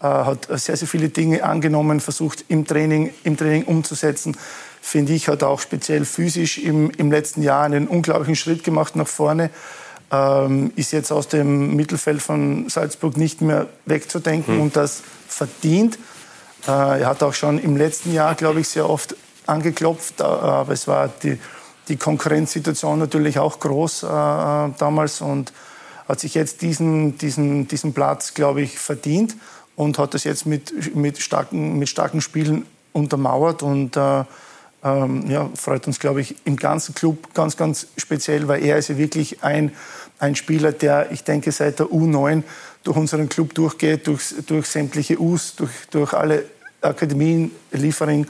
äh, 0.00 0.02
hat 0.02 0.48
sehr, 0.50 0.76
sehr 0.76 0.88
viele 0.88 1.10
Dinge 1.10 1.44
angenommen, 1.44 2.00
versucht 2.00 2.44
im 2.48 2.66
Training, 2.66 3.12
im 3.24 3.36
Training 3.36 3.64
umzusetzen. 3.64 4.36
Finde 4.80 5.12
ich, 5.12 5.28
hat 5.28 5.42
auch 5.42 5.60
speziell 5.60 6.04
physisch 6.04 6.58
im, 6.58 6.90
im 6.90 7.10
letzten 7.10 7.42
Jahr 7.42 7.64
einen 7.64 7.88
unglaublichen 7.88 8.36
Schritt 8.36 8.64
gemacht 8.64 8.96
nach 8.96 9.08
vorne. 9.08 9.50
Ähm, 10.10 10.72
ist 10.76 10.92
jetzt 10.92 11.12
aus 11.12 11.28
dem 11.28 11.76
Mittelfeld 11.76 12.22
von 12.22 12.70
Salzburg 12.70 13.18
nicht 13.18 13.42
mehr 13.42 13.66
wegzudenken 13.84 14.54
mhm. 14.54 14.62
und 14.62 14.76
das 14.76 15.02
verdient. 15.26 15.98
Äh, 16.66 17.00
er 17.00 17.06
hat 17.06 17.22
auch 17.22 17.34
schon 17.34 17.58
im 17.58 17.76
letzten 17.76 18.14
Jahr, 18.14 18.34
glaube 18.34 18.60
ich, 18.60 18.68
sehr 18.68 18.88
oft 18.88 19.14
angeklopft, 19.44 20.20
äh, 20.20 20.24
aber 20.24 20.72
es 20.72 20.88
war 20.88 21.08
die, 21.22 21.38
die 21.88 21.96
Konkurrenzsituation 21.96 22.98
natürlich 22.98 23.38
auch 23.38 23.60
groß 23.60 24.04
äh, 24.04 24.06
damals 24.06 25.20
und 25.20 25.52
hat 26.08 26.20
sich 26.20 26.34
jetzt 26.34 26.62
diesen, 26.62 27.18
diesen, 27.18 27.68
diesen 27.68 27.92
Platz, 27.92 28.34
glaube 28.34 28.62
ich, 28.62 28.78
verdient 28.78 29.36
und 29.76 29.98
hat 29.98 30.14
das 30.14 30.24
jetzt 30.24 30.46
mit, 30.46 30.96
mit, 30.96 31.18
starken, 31.18 31.78
mit 31.78 31.88
starken 31.88 32.20
Spielen 32.20 32.66
untermauert 32.92 33.62
und 33.62 33.96
äh, 33.96 34.24
ähm, 34.82 35.28
ja, 35.28 35.50
freut 35.54 35.86
uns, 35.86 35.98
glaube 35.98 36.20
ich, 36.20 36.36
im 36.44 36.56
ganzen 36.56 36.94
Club 36.94 37.34
ganz, 37.34 37.56
ganz 37.56 37.88
speziell, 37.96 38.48
weil 38.48 38.64
er 38.64 38.78
ist 38.78 38.88
ja 38.88 38.96
wirklich 38.96 39.42
ein, 39.42 39.72
ein 40.18 40.34
Spieler, 40.34 40.72
der, 40.72 41.12
ich 41.12 41.24
denke, 41.24 41.52
seit 41.52 41.78
der 41.78 41.86
U9 41.86 42.42
durch 42.84 42.96
unseren 42.96 43.28
Club 43.28 43.54
durchgeht, 43.54 44.06
durch, 44.06 44.34
durch 44.46 44.66
sämtliche 44.66 45.20
Us, 45.20 45.56
durch, 45.56 45.70
durch 45.90 46.12
alle 46.14 46.44
Akademien, 46.80 47.50
Liefering 47.72 48.26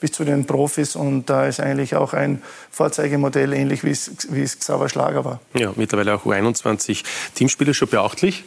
bis 0.00 0.12
zu 0.12 0.24
den 0.24 0.46
Profis. 0.46 0.96
Und 0.96 1.26
da 1.26 1.46
ist 1.46 1.60
eigentlich 1.60 1.94
auch 1.96 2.12
ein 2.12 2.42
Vorzeigemodell, 2.70 3.52
ähnlich 3.52 3.84
wie 3.84 3.90
es, 3.90 4.10
wie 4.30 4.42
es 4.42 4.58
Xaver 4.58 4.88
Schlager 4.88 5.24
war. 5.24 5.40
Ja, 5.54 5.72
mittlerweile 5.76 6.14
auch 6.14 6.24
U21 6.24 7.04
Teamspieler, 7.34 7.74
schon 7.74 7.88
beachtlich, 7.88 8.44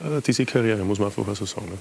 äh, 0.00 0.20
diese 0.20 0.46
Karriere, 0.46 0.84
muss 0.84 0.98
man 0.98 1.08
einfach 1.08 1.36
so 1.36 1.46
sagen. 1.46 1.78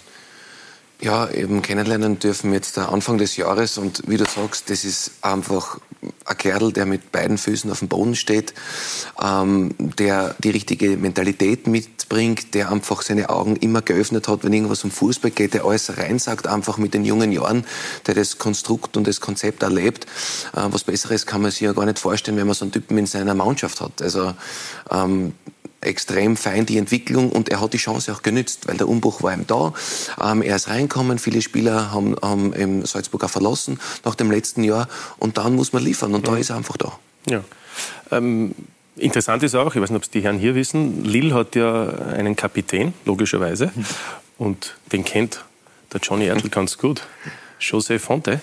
Ja, 1.01 1.29
eben 1.29 1.61
kennenlernen 1.61 2.19
dürfen 2.19 2.51
jetzt 2.51 2.77
Anfang 2.77 3.17
des 3.17 3.37
Jahres. 3.37 3.77
Und 3.77 4.03
wie 4.07 4.17
du 4.17 4.25
sagst, 4.25 4.69
das 4.69 4.83
ist 4.83 5.11
einfach 5.21 5.79
ein 6.25 6.37
Kerl, 6.37 6.73
der 6.73 6.85
mit 6.85 7.13
beiden 7.13 7.37
Füßen 7.37 7.71
auf 7.71 7.79
dem 7.79 7.87
Boden 7.87 8.15
steht, 8.15 8.53
ähm, 9.21 9.73
der 9.79 10.35
die 10.39 10.49
richtige 10.49 10.97
Mentalität 10.97 11.67
mitbringt, 11.67 12.53
der 12.53 12.69
einfach 12.69 13.01
seine 13.01 13.29
Augen 13.29 13.55
immer 13.55 13.81
geöffnet 13.81 14.27
hat, 14.27 14.43
wenn 14.43 14.51
irgendwas 14.51 14.83
um 14.83 14.91
Fußball 14.91 15.31
geht, 15.31 15.53
der 15.53 15.63
alles 15.63 15.97
reinsagt, 15.97 16.47
einfach 16.47 16.77
mit 16.77 16.93
den 16.93 17.05
jungen 17.05 17.31
Jahren, 17.31 17.65
der 18.05 18.15
das 18.15 18.37
Konstrukt 18.37 18.97
und 18.97 19.07
das 19.07 19.21
Konzept 19.21 19.63
erlebt. 19.63 20.05
Äh, 20.53 20.67
was 20.69 20.83
Besseres 20.83 21.25
kann 21.25 21.41
man 21.41 21.51
sich 21.51 21.61
ja 21.61 21.71
gar 21.71 21.85
nicht 21.85 21.99
vorstellen, 21.99 22.35
wenn 22.37 22.47
man 22.47 22.55
so 22.55 22.65
einen 22.65 22.73
Typen 22.73 22.97
in 22.97 23.05
seiner 23.05 23.35
Mannschaft 23.35 23.79
hat. 23.79 24.01
Also 24.01 24.33
ähm, 24.91 25.33
extrem 25.81 26.35
fein 26.35 26.65
die 26.65 26.77
Entwicklung 26.77 27.31
und 27.31 27.49
er 27.49 27.61
hat 27.61 27.73
die 27.73 27.77
Chance 27.77 28.13
auch 28.13 28.21
genützt, 28.21 28.67
weil 28.67 28.77
der 28.77 28.87
Umbruch 28.87 29.23
war 29.23 29.33
ihm 29.33 29.47
da. 29.47 29.73
Ähm, 30.21 30.41
er 30.41 30.55
ist 30.55 30.67
reinkommen, 30.67 31.19
viele 31.19 31.41
Spieler 31.41 31.91
haben, 31.91 32.15
haben 32.21 32.53
im 32.53 32.85
Salzburg 32.85 33.23
auch 33.23 33.29
verlassen 33.29 33.79
nach 34.03 34.15
dem 34.15 34.31
letzten 34.31 34.63
Jahr 34.63 34.87
und 35.17 35.37
dann 35.37 35.55
muss 35.55 35.73
man 35.73 35.83
liefern 35.83 36.13
und 36.13 36.27
ja. 36.27 36.33
da 36.33 36.39
ist 36.39 36.49
er 36.49 36.57
einfach 36.57 36.77
da. 36.77 36.99
Ja. 37.27 37.43
Ähm, 38.11 38.55
interessant 38.97 39.43
ist 39.43 39.55
auch, 39.55 39.73
ich 39.75 39.81
weiß 39.81 39.89
nicht, 39.89 39.97
ob 39.97 40.03
es 40.03 40.09
die 40.09 40.21
Herren 40.21 40.39
hier 40.39 40.55
wissen, 40.55 41.05
Lille 41.05 41.33
hat 41.33 41.55
ja 41.55 41.87
einen 41.87 42.35
Kapitän, 42.35 42.93
logischerweise, 43.05 43.71
und 44.37 44.75
den 44.91 45.05
kennt 45.05 45.45
der 45.93 46.01
Johnny 46.01 46.25
Ertl 46.25 46.49
ganz 46.49 46.77
gut, 46.77 47.03
José 47.59 47.99
Fonte, 47.99 48.41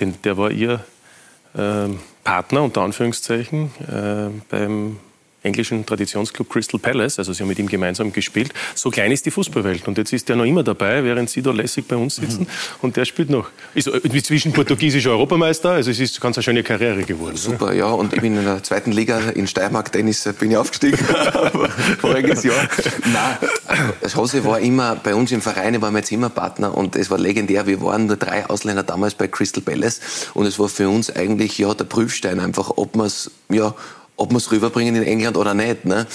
den, 0.00 0.20
der 0.22 0.36
war 0.36 0.50
ihr 0.50 0.84
äh, 1.54 1.88
Partner 2.24 2.62
unter 2.62 2.82
Anführungszeichen 2.82 3.70
äh, 3.88 4.30
beim 4.48 4.98
englischen 5.46 5.86
Traditionsclub 5.86 6.50
Crystal 6.50 6.78
Palace, 6.78 7.18
also 7.18 7.32
sie 7.32 7.42
haben 7.42 7.48
mit 7.48 7.58
ihm 7.58 7.68
gemeinsam 7.68 8.12
gespielt. 8.12 8.52
So 8.74 8.90
klein 8.90 9.12
ist 9.12 9.24
die 9.24 9.30
Fußballwelt 9.30 9.86
und 9.88 9.96
jetzt 9.98 10.12
ist 10.12 10.28
der 10.28 10.36
noch 10.36 10.44
immer 10.44 10.62
dabei, 10.62 11.02
während 11.04 11.30
sie 11.30 11.42
da 11.42 11.52
lässig 11.52 11.86
bei 11.88 11.96
uns 11.96 12.16
sitzen 12.16 12.42
mhm. 12.42 12.46
und 12.82 12.96
der 12.96 13.04
spielt 13.04 13.30
noch. 13.30 13.48
Ist 13.74 13.88
inzwischen 13.88 14.52
portugiesischer 14.52 15.10
Europameister, 15.10 15.70
also 15.70 15.90
es 15.90 16.00
ist 16.00 16.20
ganz 16.20 16.36
eine 16.36 16.42
schöne 16.42 16.62
Karriere 16.62 17.02
geworden. 17.04 17.36
Super, 17.36 17.72
ja 17.72 17.86
und 17.86 18.12
ich 18.12 18.20
bin 18.20 18.36
in 18.36 18.44
der 18.44 18.62
zweiten 18.62 18.92
Liga 18.92 19.20
in 19.34 19.46
Steiermark 19.46 19.92
Tennis 19.92 20.28
bin 20.38 20.50
ich 20.50 20.56
aufgestiegen 20.56 20.98
voriges 22.00 22.42
Jahr. 22.42 22.68
Nein, 23.04 23.38
Jose 24.14 24.44
war 24.44 24.60
immer 24.60 24.96
bei 24.96 25.14
uns 25.14 25.32
im 25.32 25.40
Verein, 25.40 25.80
war 25.80 25.90
mein 25.90 26.04
Zimmerpartner 26.04 26.76
und 26.76 26.96
es 26.96 27.10
war 27.10 27.18
legendär. 27.18 27.66
Wir 27.66 27.80
waren 27.80 28.06
nur 28.06 28.16
drei 28.16 28.48
Ausländer 28.48 28.82
damals 28.82 29.14
bei 29.14 29.28
Crystal 29.28 29.62
Palace 29.62 30.00
und 30.34 30.46
es 30.46 30.58
war 30.58 30.68
für 30.68 30.88
uns 30.88 31.14
eigentlich 31.14 31.58
ja 31.58 31.72
der 31.74 31.84
Prüfstein 31.84 32.40
einfach, 32.40 32.72
ob 32.76 32.96
man 32.96 33.06
es 33.06 33.30
ja 33.48 33.74
ob 34.16 34.30
wir 34.30 34.38
es 34.38 34.50
rüberbringen 34.50 34.96
in 34.96 35.02
England 35.02 35.36
oder 35.36 35.54
nicht. 35.54 35.84
Ne? 35.84 36.06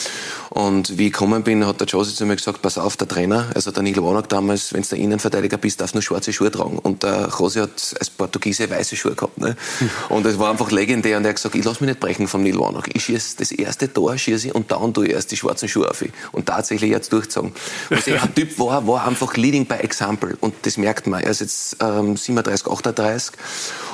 Und 0.50 0.98
wie 0.98 1.08
ich 1.08 1.14
gekommen 1.14 1.44
bin, 1.44 1.66
hat 1.66 1.80
der 1.80 1.88
Josie 1.88 2.14
zu 2.14 2.26
mir 2.26 2.36
gesagt, 2.36 2.62
pass 2.62 2.78
auf, 2.78 2.98
der 2.98 3.08
Trainer, 3.08 3.50
also 3.56 3.72
der 3.72 3.84
Neil 3.84 3.96
Warnock 3.98 4.28
damals, 4.28 4.74
wenn 4.74 4.82
du 4.82 4.90
der 4.90 4.98
Innenverteidiger 4.98 5.58
bist, 5.58 5.80
darfst 5.80 5.94
du 5.94 5.98
nur 5.98 6.04
schwarze 6.04 6.34
Schuhe 6.34 6.52
tragen. 6.52 6.80
Und 6.80 7.04
der 7.04 7.30
Josi 7.38 7.60
hat 7.60 7.96
als 8.00 8.10
Portugiese 8.10 8.70
weiße 8.70 8.96
Schuhe 8.96 9.16
gehabt. 9.16 9.38
Ne? 9.38 9.56
Und 10.10 10.26
es 10.26 10.40
war 10.40 10.52
einfach 10.52 10.72
legendär. 10.72 11.18
Und 11.18 11.26
er 11.26 11.30
hat 11.30 11.36
gesagt, 11.38 11.56
ich 11.56 11.64
lass 11.64 11.80
mich 11.80 11.90
nicht 11.90 12.00
brechen 12.00 12.28
vom 12.28 12.44
Neil 12.44 12.60
Warnock. 12.60 12.94
Ich 12.94 13.06
schieße 13.06 13.38
das 13.38 13.52
erste 13.52 13.92
Tor, 13.92 14.18
schieße 14.18 14.48
ich, 14.48 14.56
und 14.56 14.72
dann 14.72 14.94
tue 14.94 15.08
ich 15.08 15.14
erst 15.14 15.32
die 15.32 15.38
schwarzen 15.38 15.70
Schuhe 15.70 15.90
auf. 15.90 16.04
Und 16.32 16.48
tatsächlich 16.48 16.90
jetzt 16.90 17.14
durchgezogen. 17.14 17.54
Was 17.90 18.08
er 18.08 18.22
ein 18.22 18.34
Typ 18.34 18.58
war, 18.60 18.86
war 18.88 19.08
einfach 19.08 19.38
leading 19.38 19.66
by 19.66 19.76
example. 19.76 20.36
Und 20.42 20.54
das 20.64 20.78
merkt 20.78 21.08
man. 21.08 21.22
Er 21.22 21.32
ist 21.32 21.42
jetzt 21.42 21.78
ähm, 21.80 22.18
37, 22.18 22.68
38. 22.68 23.32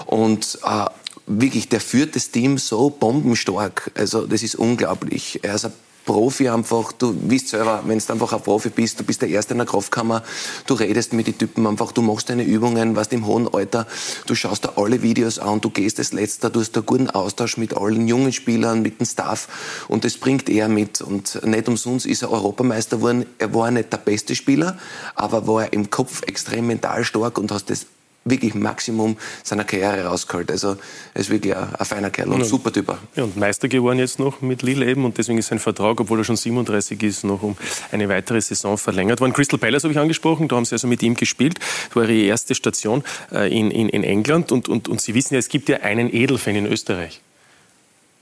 Und 0.05 0.60
äh, 0.64 0.86
wirklich, 1.28 1.69
der 1.69 1.82
führt 1.82 2.15
das 2.15 2.32
Team 2.32 2.57
so 2.57 2.89
bombenstark. 2.89 3.91
Also 3.95 4.25
das 4.25 4.43
ist 4.43 4.55
unglaublich. 4.55 5.39
Er 5.43 5.55
ist 5.55 5.65
ein 5.65 5.73
Profi 6.07 6.47
einfach, 6.47 6.93
du 6.93 7.13
wisst 7.28 7.49
selber, 7.49 7.84
wenn 7.86 7.99
du 7.99 8.13
einfach 8.13 8.32
ein 8.32 8.41
Profi 8.41 8.69
bist, 8.69 8.97
du 8.97 9.03
bist 9.03 9.21
der 9.21 9.28
Erste 9.28 9.53
in 9.53 9.57
der 9.57 9.67
Kraftkammer, 9.67 10.23
du 10.65 10.73
redest 10.73 11.11
mit 11.11 11.28
den 11.28 11.38
Typen 11.38 11.67
einfach, 11.67 11.91
du 11.91 12.01
machst 12.01 12.30
deine 12.30 12.43
Übungen, 12.43 12.95
was 12.95 13.09
im 13.09 13.28
hohen 13.28 13.53
Alter, 13.53 13.86
du 14.25 14.34
schaust 14.34 14.63
dir 14.63 14.78
alle 14.78 15.03
Videos 15.03 15.38
an, 15.38 15.59
du 15.59 15.69
gehst 15.69 15.99
das 15.99 16.13
Letzte, 16.13 16.49
du 16.49 16.61
hast 16.61 16.75
einen 16.78 16.86
guten 16.86 17.09
Austausch 17.09 17.57
mit 17.57 17.75
allen 17.75 18.07
jungen 18.07 18.32
Spielern, 18.32 18.82
mit 18.82 19.01
dem 19.01 19.05
Staff 19.05 19.86
und 19.89 20.05
das 20.05 20.17
bringt 20.17 20.49
er 20.49 20.69
mit 20.69 21.01
und 21.01 21.43
nicht 21.45 21.67
umsonst 21.67 22.05
ist 22.05 22.21
er 22.21 22.32
Europameister 22.32 22.97
geworden. 22.97 23.25
Er 23.38 23.53
war 23.53 23.69
nicht 23.69 23.91
der 23.91 23.97
beste 23.97 24.34
Spieler, 24.34 24.80
aber 25.13 25.45
war 25.45 25.73
im 25.73 25.89
Kopf 25.89 26.23
extrem 26.23 26.67
mental 26.67 27.03
stark 27.03 27.38
und 27.38 27.51
hast 27.51 27.69
das 27.69 27.86
wirklich 28.30 28.55
Maximum 28.55 29.17
seiner 29.43 29.63
Karriere 29.63 30.05
rausgeholt. 30.05 30.51
Also 30.51 30.78
er 31.13 31.21
ist 31.21 31.30
wirklich 31.30 31.55
ein, 31.55 31.75
ein 31.75 31.86
feiner 31.86 32.09
Kerl 32.09 32.30
und 32.30 32.41
ein 32.41 32.45
super 32.45 32.71
Typ. 32.71 32.95
Ja, 33.15 33.23
und 33.23 33.38
Meister 33.38 33.67
geworden 33.67 33.99
jetzt 33.99 34.19
noch 34.19 34.41
mit 34.41 34.61
Lille 34.61 34.86
eben 34.86 35.05
und 35.05 35.17
deswegen 35.17 35.38
ist 35.38 35.47
sein 35.47 35.59
Vertrag, 35.59 35.99
obwohl 35.99 36.19
er 36.19 36.23
schon 36.23 36.38
37 36.38 37.01
ist, 37.03 37.23
noch 37.23 37.43
um 37.43 37.57
eine 37.91 38.09
weitere 38.09 38.41
Saison 38.41 38.78
verlängert 38.78 39.19
worden. 39.21 39.34
Crystal 39.34 39.59
Palace 39.59 39.84
habe 39.84 39.93
ich 39.93 39.99
angesprochen, 39.99 40.47
da 40.47 40.55
haben 40.55 40.65
Sie 40.65 40.73
also 40.73 40.88
mit 40.88 41.03
ihm 41.03 41.15
gespielt. 41.15 41.59
Das 41.88 41.95
war 41.95 42.03
Ihre 42.03 42.28
erste 42.28 42.55
Station 42.55 43.03
äh, 43.32 43.51
in, 43.55 43.71
in, 43.71 43.89
in 43.89 44.03
England 44.03 44.51
und, 44.51 44.69
und, 44.69 44.88
und 44.88 45.01
Sie 45.01 45.13
wissen 45.13 45.34
ja, 45.34 45.39
es 45.39 45.49
gibt 45.49 45.69
ja 45.69 45.78
einen 45.78 46.13
Edelfan 46.13 46.55
in 46.55 46.65
Österreich, 46.65 47.21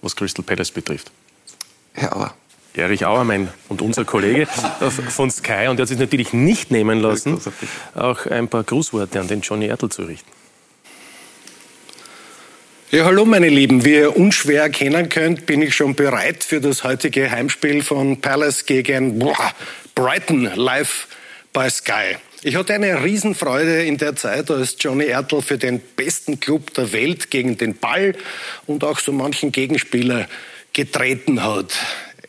was 0.02 0.16
Crystal 0.16 0.44
Palace 0.44 0.72
betrifft. 0.72 1.12
Herr 1.94 2.16
Auer. 2.16 2.36
Erich 2.78 3.06
Auermann 3.06 3.50
und 3.70 3.82
unser 3.82 4.06
Kollege 4.06 4.48
von 5.10 5.32
Sky. 5.32 5.68
Und 5.68 5.80
er 5.80 5.84
hat 5.84 5.88
sich 5.90 6.00
natürlich 6.00 6.34
nicht 6.34 6.72
nehmen 6.72 7.00
lassen, 7.00 7.40
auch 7.94 8.26
ein 8.26 8.48
paar 8.48 8.64
Grußworte 8.64 9.20
an 9.20 9.28
den 9.28 9.42
Johnny 9.42 9.68
Ertl 9.68 9.90
zu 9.90 10.04
richten. 10.04 10.30
Ja, 12.92 13.04
hallo 13.04 13.26
meine 13.26 13.50
Lieben. 13.50 13.84
Wie 13.84 13.96
ihr 13.96 14.16
unschwer 14.16 14.62
erkennen 14.64 15.10
könnt, 15.10 15.46
bin 15.48 15.62
ich 15.62 15.76
schon 15.76 15.96
bereit 15.96 16.44
für 16.44 16.62
das 16.62 16.84
heutige 16.84 17.30
Heimspiel 17.30 17.84
von 17.84 18.22
Palace 18.22 18.66
gegen 18.66 19.20
boah, 19.20 19.52
Brighton 19.96 20.50
live 20.56 21.08
bei 21.52 21.70
Sky. 21.70 22.16
Ich 22.44 22.56
hatte 22.56 22.76
eine 22.76 23.04
Riesenfreude 23.04 23.84
in 23.84 23.98
der 23.98 24.16
Zeit, 24.16 24.52
als 24.52 24.78
Johnny 24.80 25.06
Ertl 25.06 25.42
für 25.42 25.58
den 25.58 25.82
besten 25.96 26.40
Club 26.40 26.74
der 26.76 26.94
Welt 26.94 27.32
gegen 27.32 27.58
den 27.58 27.76
Ball 27.76 28.14
und 28.68 28.84
auch 28.84 29.00
so 29.00 29.12
manchen 29.12 29.52
Gegenspieler 29.52 30.28
getreten 30.72 31.44
hat. 31.44 31.74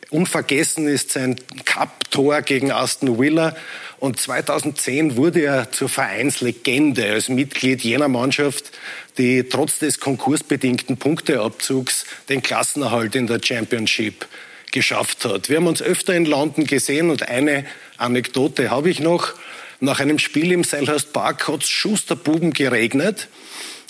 Unvergessen 0.09 0.87
ist 0.87 1.11
sein 1.11 1.35
Cup-Tor 1.65 2.41
gegen 2.41 2.71
Aston 2.71 3.19
Villa. 3.19 3.55
Und 3.99 4.19
2010 4.19 5.17
wurde 5.17 5.41
er 5.41 5.71
zur 5.71 5.89
Vereinslegende 5.89 7.11
als 7.11 7.29
Mitglied 7.29 7.81
jener 7.81 8.07
Mannschaft, 8.07 8.71
die 9.17 9.43
trotz 9.43 9.79
des 9.79 9.99
konkursbedingten 9.99 10.97
Punkteabzugs 10.97 12.05
den 12.29 12.41
Klassenerhalt 12.41 13.15
in 13.15 13.27
der 13.27 13.41
Championship 13.43 14.27
geschafft 14.71 15.25
hat. 15.25 15.49
Wir 15.49 15.57
haben 15.57 15.67
uns 15.67 15.81
öfter 15.81 16.13
in 16.13 16.25
London 16.25 16.65
gesehen 16.65 17.09
und 17.09 17.27
eine 17.27 17.65
Anekdote 17.97 18.69
habe 18.69 18.89
ich 18.89 18.99
noch. 18.99 19.33
Nach 19.79 19.99
einem 19.99 20.19
Spiel 20.19 20.51
im 20.51 20.63
Selhurst 20.63 21.13
Park 21.13 21.47
hat 21.47 21.63
es 21.63 21.69
Schusterbuben 21.69 22.53
geregnet. 22.53 23.27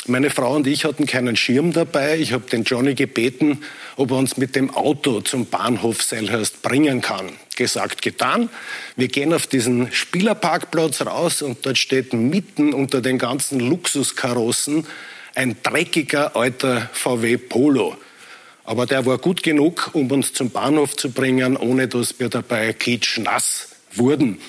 Meine 0.10 0.30
Frau 0.30 0.56
und 0.56 0.66
ich 0.68 0.86
hatten 0.86 1.06
keinen 1.06 1.36
Schirm 1.36 1.74
dabei. 1.74 2.18
Ich 2.18 2.32
habe 2.32 2.50
den 2.50 2.64
Johnny 2.64 2.96
gebeten, 2.96 3.64
ob 3.98 4.12
er 4.12 4.18
uns 4.18 4.38
mit 4.38 4.56
dem 4.56 4.74
Auto 4.74 5.20
zum 5.20 5.48
Bahnhof 5.48 6.02
Selhurst 6.02 6.62
bringen 6.62 7.02
kann. 7.02 7.34
Gesagt, 7.58 8.02
getan. 8.02 8.48
Wir 8.96 9.10
gehen 9.10 9.34
auf 9.34 9.48
diesen 9.48 9.92
Spielerparkplatz 9.92 11.02
raus 11.02 11.42
und 11.42 11.66
dort 11.66 11.78
steht 11.78 12.14
mitten 12.14 12.74
unter 12.74 13.02
den 13.02 13.18
ganzen 13.18 13.60
Luxuskarossen 13.60 14.88
ein 15.36 15.58
dreckiger 15.62 16.38
alter 16.38 16.90
VW 16.94 17.36
Polo. 17.36 17.98
Aber 18.64 18.86
der 18.86 19.06
war 19.06 19.18
gut 19.18 19.44
genug, 19.44 19.90
um 19.92 20.10
uns 20.10 20.32
zum 20.32 20.52
Bahnhof 20.52 20.96
zu 20.96 21.12
bringen, 21.12 21.58
ohne 21.58 21.90
dass 21.90 22.18
wir 22.18 22.30
dabei 22.30 22.72
klitschnass 22.72 23.76
wurden. 23.92 24.40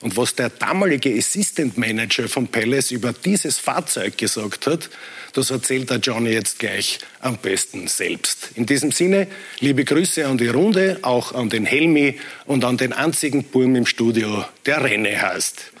Und 0.00 0.16
was 0.16 0.34
der 0.34 0.50
damalige 0.50 1.12
Assistant 1.16 1.76
Manager 1.76 2.28
von 2.28 2.46
Palace 2.46 2.92
über 2.92 3.12
dieses 3.12 3.58
Fahrzeug 3.58 4.16
gesagt 4.16 4.66
hat, 4.66 4.90
das 5.32 5.50
erzählt 5.50 5.90
der 5.90 5.98
Johnny 5.98 6.30
jetzt 6.30 6.58
gleich 6.58 6.98
am 7.20 7.36
besten 7.36 7.88
selbst. 7.88 8.50
In 8.54 8.66
diesem 8.66 8.92
Sinne, 8.92 9.26
liebe 9.60 9.84
Grüße 9.84 10.26
an 10.26 10.38
die 10.38 10.48
Runde, 10.48 10.98
auch 11.02 11.32
an 11.32 11.48
den 11.48 11.66
Helmi 11.66 12.18
und 12.46 12.64
an 12.64 12.76
den 12.76 12.92
einzigen 12.92 13.44
Burm 13.44 13.76
im 13.76 13.86
Studio, 13.86 14.44
der 14.66 14.82
Renne 14.82 15.20
heißt. 15.20 15.72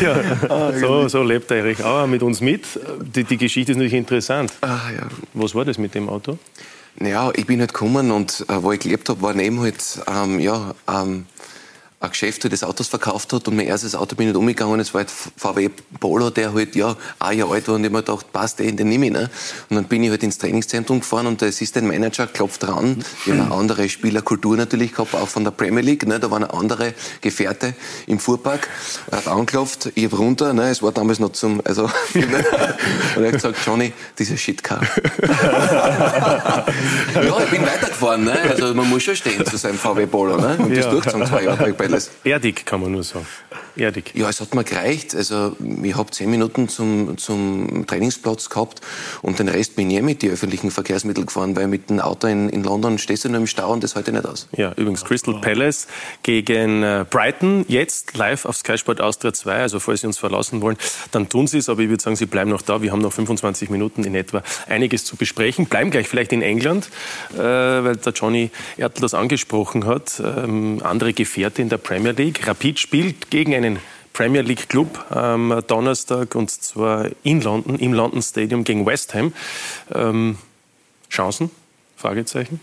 ja, 0.00 0.72
so, 0.80 1.08
so 1.08 1.22
lebt 1.22 1.50
der 1.50 1.58
Erich 1.58 1.84
Auer 1.84 2.06
mit 2.06 2.22
uns 2.22 2.40
mit. 2.40 2.64
Die, 3.14 3.24
die 3.24 3.36
Geschichte 3.36 3.72
ist 3.72 3.78
natürlich 3.78 3.94
interessant. 3.94 4.52
Ah, 4.62 4.90
ja. 4.94 5.06
Was 5.34 5.54
war 5.54 5.64
das 5.64 5.78
mit 5.78 5.94
dem 5.94 6.08
Auto? 6.08 6.38
Ja, 7.00 7.30
ich 7.34 7.46
bin 7.46 7.60
halt 7.60 7.72
gekommen 7.72 8.10
und 8.10 8.44
äh, 8.48 8.62
wo 8.62 8.72
ich 8.72 8.80
gelebt 8.80 9.08
habe, 9.08 9.22
war 9.22 9.34
neben 9.34 9.60
halt, 9.60 9.82
ähm, 10.06 10.40
ja, 10.40 10.74
ähm, 10.88 11.26
ein 12.02 12.10
Geschäft, 12.10 12.50
das 12.52 12.64
Autos 12.64 12.88
verkauft 12.88 13.32
hat 13.32 13.46
und 13.46 13.54
mein 13.56 13.66
erstes 13.66 13.94
Auto 13.94 14.16
bin 14.16 14.26
ich 14.26 14.32
nicht 14.32 14.38
umgegangen. 14.38 14.80
Es 14.80 14.92
war 14.92 15.02
halt 15.02 15.10
VW 15.36 15.70
Polo, 16.00 16.30
der 16.30 16.52
halt 16.52 16.74
ja 16.74 16.96
ein 17.20 17.38
Jahr 17.38 17.52
alt 17.52 17.68
war 17.68 17.76
und 17.76 17.84
ich 17.84 17.90
mir 17.92 18.02
gedacht, 18.02 18.32
passt, 18.32 18.58
den, 18.58 18.76
den 18.76 18.88
nehme 18.88 19.06
ich. 19.06 19.12
Ne? 19.12 19.30
Und 19.70 19.76
dann 19.76 19.84
bin 19.84 20.02
ich 20.02 20.10
halt 20.10 20.22
ins 20.24 20.36
Trainingszentrum 20.38 21.00
gefahren 21.00 21.26
und 21.28 21.40
der 21.40 21.48
Assistant-Manager 21.48 22.26
klopft 22.26 22.64
dran. 22.64 23.04
Wir 23.24 23.34
haben 23.34 23.42
eine 23.42 23.54
andere 23.54 23.88
Spielerkultur 23.88 24.56
natürlich 24.56 24.92
gehabt, 24.92 25.14
auch 25.14 25.28
von 25.28 25.44
der 25.44 25.52
Premier 25.52 25.82
League. 25.82 26.04
Ne? 26.06 26.18
Da 26.18 26.30
waren 26.30 26.42
andere 26.44 26.94
Gefährte 27.20 27.74
im 28.08 28.18
Fuhrpark. 28.18 28.68
Er 29.10 29.18
hat 29.18 29.28
angeklopft, 29.28 29.92
ich 29.94 30.04
habe 30.04 30.16
runter, 30.16 30.52
ne? 30.54 30.70
es 30.70 30.82
war 30.82 30.90
damals 30.90 31.20
noch 31.20 31.30
zum, 31.32 31.60
also, 31.64 31.84
und 32.14 32.32
er 33.22 33.26
hat 33.26 33.32
gesagt, 33.32 33.58
Johnny, 33.64 33.92
dieser 34.18 34.36
Shitcar. 34.36 34.80
ja, 35.22 36.66
ich 37.44 37.50
bin 37.50 37.62
weitergefahren, 37.62 38.24
ne? 38.24 38.36
also 38.50 38.74
man 38.74 38.88
muss 38.88 39.04
schon 39.04 39.14
stehen 39.16 39.46
zu 39.46 39.56
seinem 39.56 39.78
VW 39.78 40.06
Polo 40.06 40.36
ne? 40.36 40.56
und 40.58 40.70
das 40.76 40.84
Ja. 40.84 40.90
durchgezogen 40.90 41.26
zwei 41.26 41.44
Jahre 41.44 41.72
bei 41.72 41.91
alles. 41.92 42.10
Erdig, 42.24 42.66
kann 42.66 42.80
man 42.80 42.92
nur 42.92 43.02
sagen. 43.02 43.26
Erdig. 43.76 44.12
Ja, 44.14 44.28
es 44.28 44.40
hat 44.40 44.54
mir 44.54 44.64
gereicht. 44.64 45.14
Also, 45.14 45.56
ich 45.82 45.96
habe 45.96 46.10
zehn 46.10 46.30
Minuten 46.30 46.68
zum, 46.68 47.16
zum 47.16 47.86
Trainingsplatz 47.86 48.50
gehabt 48.50 48.80
und 49.22 49.38
den 49.38 49.48
Rest 49.48 49.76
bin 49.76 49.90
ich 49.90 49.96
eh 49.96 50.02
mit 50.02 50.22
den 50.22 50.32
öffentlichen 50.32 50.70
Verkehrsmitteln 50.70 51.26
gefahren, 51.26 51.56
weil 51.56 51.68
mit 51.68 51.88
dem 51.88 52.00
Auto 52.00 52.26
in, 52.26 52.48
in 52.50 52.62
London 52.62 52.98
stehst 52.98 53.24
du 53.24 53.30
nur 53.30 53.38
im 53.38 53.46
Stau 53.46 53.72
und 53.72 53.82
das 53.82 53.96
ich 53.96 54.06
nicht 54.06 54.26
aus. 54.26 54.48
Ja, 54.52 54.72
übrigens 54.72 55.04
Crystal 55.04 55.40
Palace 55.40 55.86
gegen 56.22 56.82
äh, 56.82 57.04
Brighton, 57.08 57.64
jetzt 57.68 58.16
live 58.16 58.44
auf 58.44 58.56
Sky 58.56 58.76
Sport 58.76 59.00
Austria 59.00 59.32
2. 59.32 59.62
Also 59.62 59.80
falls 59.80 60.02
Sie 60.02 60.06
uns 60.06 60.18
verlassen 60.18 60.60
wollen, 60.60 60.76
dann 61.10 61.28
tun 61.28 61.46
Sie 61.46 61.58
es. 61.58 61.68
Aber 61.68 61.80
ich 61.80 61.88
würde 61.88 62.02
sagen, 62.02 62.16
Sie 62.16 62.26
bleiben 62.26 62.50
noch 62.50 62.62
da. 62.62 62.82
Wir 62.82 62.92
haben 62.92 63.00
noch 63.00 63.12
25 63.12 63.70
Minuten 63.70 64.04
in 64.04 64.14
etwa 64.14 64.42
einiges 64.68 65.04
zu 65.04 65.16
besprechen. 65.16 65.66
Bleiben 65.66 65.90
gleich 65.90 66.08
vielleicht 66.08 66.32
in 66.32 66.42
England, 66.42 66.90
äh, 67.34 67.38
weil 67.38 67.96
der 67.96 68.12
Johnny 68.12 68.50
Ertl 68.76 69.00
das 69.00 69.14
angesprochen 69.14 69.86
hat. 69.86 70.20
Ähm, 70.20 70.80
andere 70.82 71.12
Gefährte 71.12 71.62
in 71.62 71.68
der 71.68 71.78
Premier 71.82 72.12
League. 72.12 72.46
Rapid 72.46 72.78
spielt 72.78 73.30
gegen 73.30 73.54
einen 73.54 73.78
Premier 74.12 74.42
League 74.42 74.68
Club 74.68 75.04
am 75.10 75.62
Donnerstag 75.66 76.34
und 76.34 76.50
zwar 76.50 77.08
in 77.22 77.40
London, 77.40 77.78
im 77.78 77.92
London 77.92 78.22
Stadium 78.22 78.64
gegen 78.64 78.84
West 78.86 79.14
Ham. 79.14 79.32
Ähm, 79.94 80.38
Chancen? 81.10 81.50
Fragezeichen. 81.96 82.60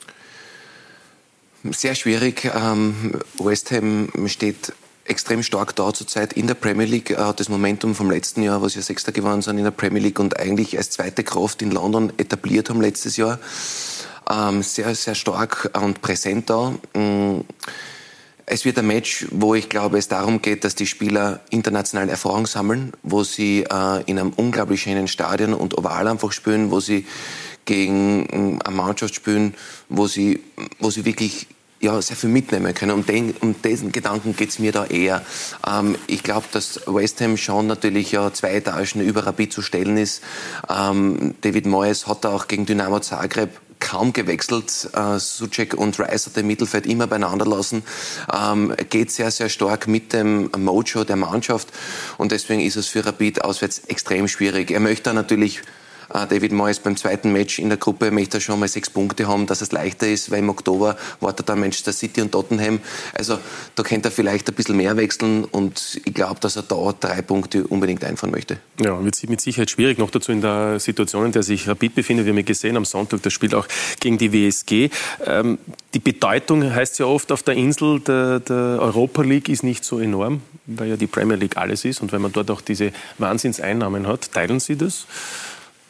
Sehr 1.63 1.95
schwierig. 1.95 2.49
Ähm, 2.55 3.19
West 3.39 3.71
Ham 3.71 4.09
steht 4.27 4.73
extrem 5.05 5.43
stark 5.43 5.75
da 5.75 5.93
zurzeit 5.93 6.33
in 6.33 6.47
der 6.47 6.53
Premier 6.53 6.85
League. 6.85 7.17
Hat 7.17 7.39
das 7.39 7.49
Momentum 7.49 7.95
vom 7.95 8.11
letzten 8.11 8.43
Jahr, 8.43 8.61
was 8.61 8.75
ja 8.75 8.81
Sechster 8.81 9.11
geworden 9.11 9.41
sind 9.41 9.57
in 9.57 9.63
der 9.63 9.71
Premier 9.71 10.01
League 10.01 10.19
und 10.19 10.39
eigentlich 10.39 10.77
als 10.77 10.91
zweite 10.91 11.23
Kraft 11.23 11.61
in 11.61 11.71
London 11.71 12.13
etabliert 12.17 12.69
haben 12.69 12.81
letztes 12.81 13.17
Jahr. 13.17 13.39
Ähm, 14.29 14.61
sehr, 14.61 14.93
sehr 14.93 15.15
stark 15.15 15.71
und 15.81 16.01
präsent 16.01 16.49
da. 16.49 16.75
Es 18.51 18.65
wird 18.65 18.79
ein 18.79 18.87
Match, 18.87 19.27
wo 19.29 19.53
ich 19.53 19.69
glaube, 19.69 19.99
es 19.99 20.07
darum 20.07 20.41
geht, 20.41 20.63
dass 20.63 20.73
die 20.73 20.87
Spieler 20.87 21.39
internationale 21.51 22.09
Erfahrung 22.09 22.47
sammeln, 22.47 22.93
wo 23.03 23.23
sie 23.23 23.63
äh, 23.69 24.01
in 24.07 24.17
einem 24.17 24.33
unglaublich 24.35 24.81
schönen 24.81 25.07
Stadion 25.07 25.53
und 25.53 25.77
Oval 25.77 26.07
einfach 26.07 26.31
spielen, 26.31 26.71
wo 26.71 26.79
sie 26.79 27.05
gegen 27.65 28.21
mm, 28.23 28.59
eine 28.65 28.75
Mannschaft 28.75 29.13
spielen, 29.13 29.53
wo 29.87 30.07
sie, 30.07 30.39
wo 30.79 30.89
sie 30.89 31.05
wirklich 31.05 31.45
ja, 31.79 32.01
sehr 32.01 32.17
viel 32.17 32.31
mitnehmen 32.31 32.73
können. 32.73 32.91
Um, 32.91 33.05
den, 33.05 33.35
um 33.39 33.53
diesen 33.61 33.91
Gedanken 33.91 34.35
geht's 34.35 34.57
mir 34.57 34.71
da 34.71 34.85
eher. 34.87 35.23
Ähm, 35.67 35.95
ich 36.07 36.23
glaube, 36.23 36.47
dass 36.51 36.81
West 36.87 37.21
Ham 37.21 37.37
schon 37.37 37.67
natürlich 37.67 38.11
ja 38.11 38.33
zwei 38.33 38.55
Etagen 38.55 39.01
über 39.01 39.27
Rapid 39.27 39.53
zu 39.53 39.61
stellen 39.61 39.95
ist. 39.95 40.23
Ähm, 40.67 41.35
David 41.41 41.67
Moyes 41.67 42.07
hat 42.07 42.25
da 42.25 42.29
auch 42.29 42.47
gegen 42.47 42.65
Dynamo 42.65 42.99
Zagreb 42.99 43.51
kaum 43.79 44.13
gewechselt. 44.13 44.89
Äh, 44.93 45.19
Suchek 45.19 45.73
und 45.73 45.99
Rice 45.99 46.27
hat 46.27 46.37
im 46.37 46.47
Mittelfeld 46.47 46.85
immer 46.85 47.07
beieinander 47.07 47.45
lassen. 47.45 47.83
Ähm, 48.33 48.73
geht 48.89 49.11
sehr, 49.11 49.31
sehr 49.31 49.49
stark 49.49 49.87
mit 49.87 50.13
dem 50.13 50.49
Mojo 50.57 51.03
der 51.03 51.15
Mannschaft. 51.15 51.69
Und 52.17 52.31
deswegen 52.31 52.61
ist 52.61 52.75
es 52.75 52.87
für 52.87 53.05
Rapid 53.05 53.43
auswärts 53.43 53.79
extrem 53.87 54.27
schwierig. 54.27 54.71
Er 54.71 54.79
möchte 54.79 55.13
natürlich 55.13 55.61
David 56.09 56.51
Moyes 56.51 56.79
beim 56.79 56.97
zweiten 56.97 57.31
Match 57.31 57.59
in 57.59 57.69
der 57.69 57.77
Gruppe 57.77 58.11
möchte 58.11 58.37
er 58.37 58.41
schon 58.41 58.59
mal 58.59 58.67
sechs 58.67 58.89
Punkte 58.89 59.27
haben, 59.27 59.45
dass 59.45 59.61
es 59.61 59.71
leichter 59.71 60.07
ist, 60.07 60.31
weil 60.31 60.39
im 60.39 60.49
Oktober 60.49 60.97
wartet 61.19 61.49
dann 61.49 61.59
Manchester 61.59 61.93
City 61.93 62.21
und 62.21 62.31
Tottenham. 62.31 62.79
Also 63.13 63.37
da 63.75 63.83
könnte 63.83 64.09
er 64.09 64.11
vielleicht 64.11 64.49
ein 64.49 64.55
bisschen 64.55 64.77
mehr 64.77 64.97
wechseln 64.97 65.43
und 65.45 66.01
ich 66.05 66.13
glaube, 66.13 66.39
dass 66.39 66.55
er 66.55 66.63
da 66.63 66.93
drei 66.99 67.21
Punkte 67.21 67.67
unbedingt 67.67 68.03
einfahren 68.03 68.31
möchte. 68.31 68.57
Ja, 68.79 69.03
wird 69.03 69.29
mit 69.29 69.41
Sicherheit 69.41 69.69
schwierig, 69.69 69.97
noch 69.97 70.11
dazu 70.11 70.31
in 70.31 70.41
der 70.41 70.79
Situation, 70.79 71.27
in 71.27 71.31
der 71.31 71.43
sich 71.43 71.67
Rapid 71.67 71.95
befindet. 71.95 72.25
Wir 72.25 72.31
haben 72.31 72.37
ja 72.37 72.43
gesehen 72.43 72.77
am 72.77 72.85
Sonntag 72.85 73.21
das 73.23 73.33
Spiel 73.33 73.53
auch 73.53 73.67
gegen 73.99 74.17
die 74.17 74.33
WSG. 74.33 74.89
Ähm, 75.25 75.59
die 75.93 75.99
Bedeutung 75.99 76.73
heißt 76.73 76.99
ja 76.99 77.05
oft 77.05 77.31
auf 77.31 77.43
der 77.43 77.55
Insel 77.55 77.99
der, 77.99 78.39
der 78.39 78.77
Europa 78.79 79.21
League 79.21 79.49
ist 79.49 79.63
nicht 79.63 79.83
so 79.83 79.99
enorm, 79.99 80.41
weil 80.65 80.89
ja 80.89 80.97
die 80.97 81.07
Premier 81.07 81.35
League 81.35 81.57
alles 81.57 81.85
ist 81.85 82.01
und 82.01 82.11
weil 82.11 82.19
man 82.19 82.31
dort 82.31 82.51
auch 82.51 82.61
diese 82.61 82.91
Wahnsinnseinnahmen 83.17 84.07
hat. 84.07 84.31
Teilen 84.31 84.59
Sie 84.59 84.75
das? 84.75 85.05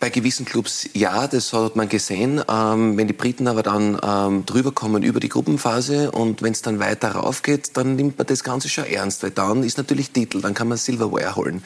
Bei 0.00 0.10
gewissen 0.10 0.44
Clubs 0.44 0.86
ja, 0.92 1.26
das 1.26 1.52
hat 1.54 1.76
man 1.76 1.88
gesehen. 1.88 2.42
Ähm, 2.46 2.98
wenn 2.98 3.06
die 3.06 3.14
Briten 3.14 3.48
aber 3.48 3.62
dann 3.62 3.98
ähm, 4.04 4.44
drüber 4.44 4.72
kommen 4.72 5.02
über 5.02 5.18
die 5.18 5.30
Gruppenphase 5.30 6.10
und 6.10 6.42
wenn 6.42 6.52
es 6.52 6.60
dann 6.60 6.78
weiter 6.78 7.12
rauf 7.12 7.42
geht, 7.42 7.76
dann 7.76 7.96
nimmt 7.96 8.18
man 8.18 8.26
das 8.26 8.44
Ganze 8.44 8.68
schon 8.68 8.84
ernst, 8.84 9.22
weil 9.22 9.30
dann 9.30 9.62
ist 9.62 9.78
natürlich 9.78 10.10
Titel, 10.10 10.42
dann 10.42 10.52
kann 10.52 10.68
man 10.68 10.76
Silverware 10.76 11.36
holen. 11.36 11.62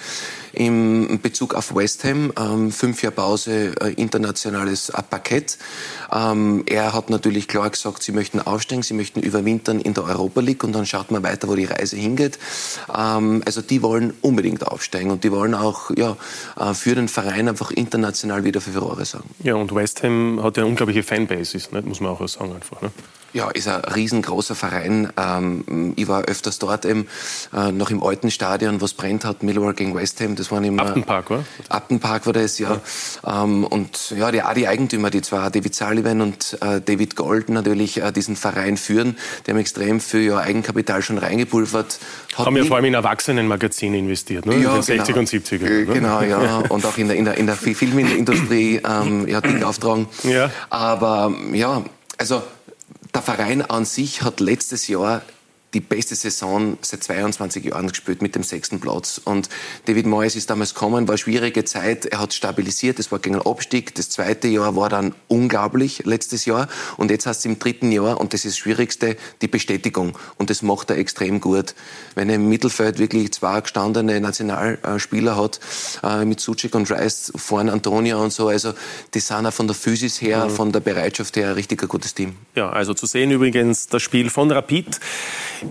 Im 0.53 1.19
Bezug 1.21 1.55
auf 1.55 1.75
West 1.75 2.05
Ham, 2.05 2.33
ähm, 2.39 2.71
fünf 2.71 3.03
Jahre 3.03 3.17
Pause, 3.17 3.75
äh, 3.81 3.93
internationales 3.95 4.91
äh, 4.91 5.03
Parkett. 5.03 5.59
Ähm, 6.13 6.63
er 6.67 6.93
hat 6.93 7.11
natürlich 7.11 7.49
klar 7.49 7.69
gesagt, 7.71 8.03
sie 8.05 8.13
möchten 8.13 8.41
aufsteigen, 8.41 8.83
sie 8.83 8.95
möchten 8.95 9.21
überwintern 9.21 9.81
in 9.81 9.95
der 9.95 10.05
Europa 10.05 10.41
League 10.41 10.63
und 10.63 10.73
dann 10.73 10.87
schaut 10.87 11.11
man 11.11 11.25
weiter, 11.25 11.49
wo 11.49 11.57
die 11.57 11.65
Reise 11.65 11.97
hingeht. 11.97 12.39
Ähm, 12.97 13.43
also 13.45 13.63
die 13.63 13.83
wollen 13.83 14.13
unbedingt 14.21 14.65
aufsteigen 14.67 15.11
und 15.11 15.25
die 15.25 15.33
wollen 15.33 15.55
auch 15.55 15.91
ja, 15.97 16.17
äh, 16.57 16.75
für 16.75 16.95
den 16.95 17.09
Verein 17.09 17.49
einfach 17.49 17.73
international 17.73 18.28
wieder 18.45 18.61
für 18.61 18.71
Furore 18.71 19.05
sorgen. 19.05 19.31
Ja, 19.43 19.55
und 19.55 19.75
West 19.75 20.03
Ham 20.03 20.41
hat 20.43 20.57
ja 20.57 20.63
eine 20.63 20.71
unglaubliche 20.71 21.03
Fanbase, 21.03 21.59
muss 21.85 22.01
man 22.01 22.13
auch 22.13 22.27
sagen 22.29 22.55
einfach. 22.55 22.81
Ne? 22.83 22.91
Ja, 23.33 23.51
ist 23.51 23.69
ein 23.69 23.81
riesengroßer 23.85 24.55
Verein. 24.55 25.13
Ähm, 25.17 25.93
ich 25.97 26.09
war 26.09 26.23
öfters 26.23 26.59
dort 26.59 26.85
eben, 26.85 27.07
äh, 27.55 27.73
noch 27.73 27.91
im 27.91 28.03
alten 28.03 28.31
Stadion, 28.31 28.81
was 28.81 28.95
brennt 28.95 29.25
hat, 29.25 29.43
Millwall 29.43 29.75
gegen 29.75 29.95
West 29.95 30.21
Ham. 30.21 30.35
Das 30.35 30.51
waren 30.51 30.65
immer... 30.65 30.87
Upton 30.87 31.07
war? 31.07 31.45
Upton 31.69 32.03
war 32.03 32.33
das, 32.33 32.59
ja. 32.59 32.81
ja. 33.23 33.45
Ähm, 33.45 33.65
und 33.65 34.15
ja, 34.17 34.31
die, 34.31 34.43
auch 34.43 34.55
die 34.55 34.67
Eigentümer, 34.67 35.11
die 35.11 35.21
zwar 35.21 35.51
David 35.51 35.75
Sullivan 35.75 36.23
und 36.23 36.57
äh, 36.63 36.81
David 36.81 37.17
Gold 37.17 37.51
natürlich 37.51 38.01
äh, 38.01 38.13
diesen 38.13 38.35
Verein 38.35 38.77
führen, 38.77 39.17
die 39.47 39.51
haben 39.51 39.59
extrem 39.59 40.01
viel 40.01 40.23
ja, 40.23 40.39
Eigenkapital 40.39 41.03
schon 41.03 41.19
reingepulvert. 41.19 41.99
Hat 42.35 42.47
haben 42.47 42.57
ja 42.57 42.65
vor 42.65 42.77
allem 42.77 42.87
in 42.87 42.95
Erwachsenenmagazine 42.95 43.99
investiert, 43.99 44.47
ne? 44.47 44.57
Ja, 44.59 44.77
in 44.77 44.83
den 44.83 45.01
60er 45.01 45.07
genau. 45.07 45.19
und 45.19 45.29
70er. 45.29 45.63
Ne? 45.63 45.87
Genau, 45.87 46.23
ja. 46.23 46.59
Und 46.69 46.87
auch 46.87 46.97
in 46.97 47.09
der, 47.09 47.17
in 47.17 47.25
der, 47.25 47.37
in 47.37 47.47
der 47.47 47.57
Filmindustrie 47.57 48.81
ähm, 48.85 49.29
ja, 49.29 49.41
dick 49.41 49.63
auftragen. 49.63 50.07
Ja. 50.23 50.51
Aber 50.71 51.33
ja, 51.53 51.83
also 52.17 52.43
der 53.19 53.35
Verein 53.35 53.63
an 53.63 53.85
sich 53.85 54.23
hat 54.23 54.39
letztes 54.39 54.87
Jahr 54.87 55.23
die 55.75 55.81
beste 55.81 56.15
Saison 56.15 56.79
seit 56.81 57.05
22 57.05 57.65
Jahren 57.65 57.89
gespielt 57.89 58.23
mit 58.23 58.35
dem 58.35 58.43
sechsten 58.43 58.81
Platz. 58.81 59.21
Und 59.23 59.49
David 59.85 60.07
Moyes 60.07 60.35
ist 60.35 60.49
damals 60.49 60.73
gekommen, 60.73 61.07
war 61.07 61.13
eine 61.13 61.19
schwierige 61.19 61.65
Zeit. 61.65 62.07
Er 62.07 62.21
hat 62.21 62.33
stabilisiert, 62.33 62.99
es 62.99 63.13
war 63.13 63.19
gegen 63.19 63.37
einen 63.37 63.47
Abstieg. 63.47 63.95
Das 63.95 64.09
zweite 64.09 64.49
Jahr 64.49 64.77
war 64.77 64.89
dann 64.89 65.15
unglaublich, 65.29 66.03
letztes 66.07 66.47
Jahr. 66.47 66.69
Und 66.97 67.11
jetzt 67.11 67.27
hast 67.27 67.45
du 67.45 67.51
im 67.51 67.59
dritten 67.59 67.93
Jahr, 67.93 68.19
und 68.19 68.33
das 68.33 68.45
ist 68.45 68.55
das 68.55 68.59
Schwierigste, 68.59 69.17
die 69.43 69.49
Bestätigung. 69.49 70.19
Und 70.39 70.49
das 70.49 70.63
macht 70.63 70.89
er 70.91 70.97
extrem 70.97 71.41
gut. 71.41 71.75
Wenn 72.15 72.31
er 72.31 72.37
im 72.37 72.49
Mittelfeld 72.49 72.99
wirklich 72.99 73.33
zwei 73.33 73.61
gestandene 73.61 74.21
Nationalspieler 74.21 75.37
hat, 75.37 75.61
äh, 76.03 76.25
mit 76.25 76.41
Suchik 76.41 76.75
und 76.75 76.91
Rice, 76.91 77.33
vorne 77.37 77.73
Antonia 77.73 78.17
und 78.17 78.33
so, 78.33 78.49
also 78.49 78.73
die 79.13 79.21
sind 79.21 79.45
auch 79.45 79.53
von 79.53 79.67
der 79.67 79.77
Physis 79.77 80.21
her, 80.23 80.47
mhm. 80.47 80.51
von 80.51 80.73
der 80.73 80.81
Bereitschaft 80.81 81.37
her, 81.37 81.57
richtig 81.57 81.83
ein 81.83 81.89
gutes 81.89 82.15
Team. 82.15 82.37
Ja, 82.55 82.71
also 82.71 82.95
zu 82.95 83.05
sehen 83.05 83.31
übrigens 83.31 83.89
das 83.89 84.03
Spiel 84.03 84.31
von 84.31 84.51
Rapid 84.51 84.99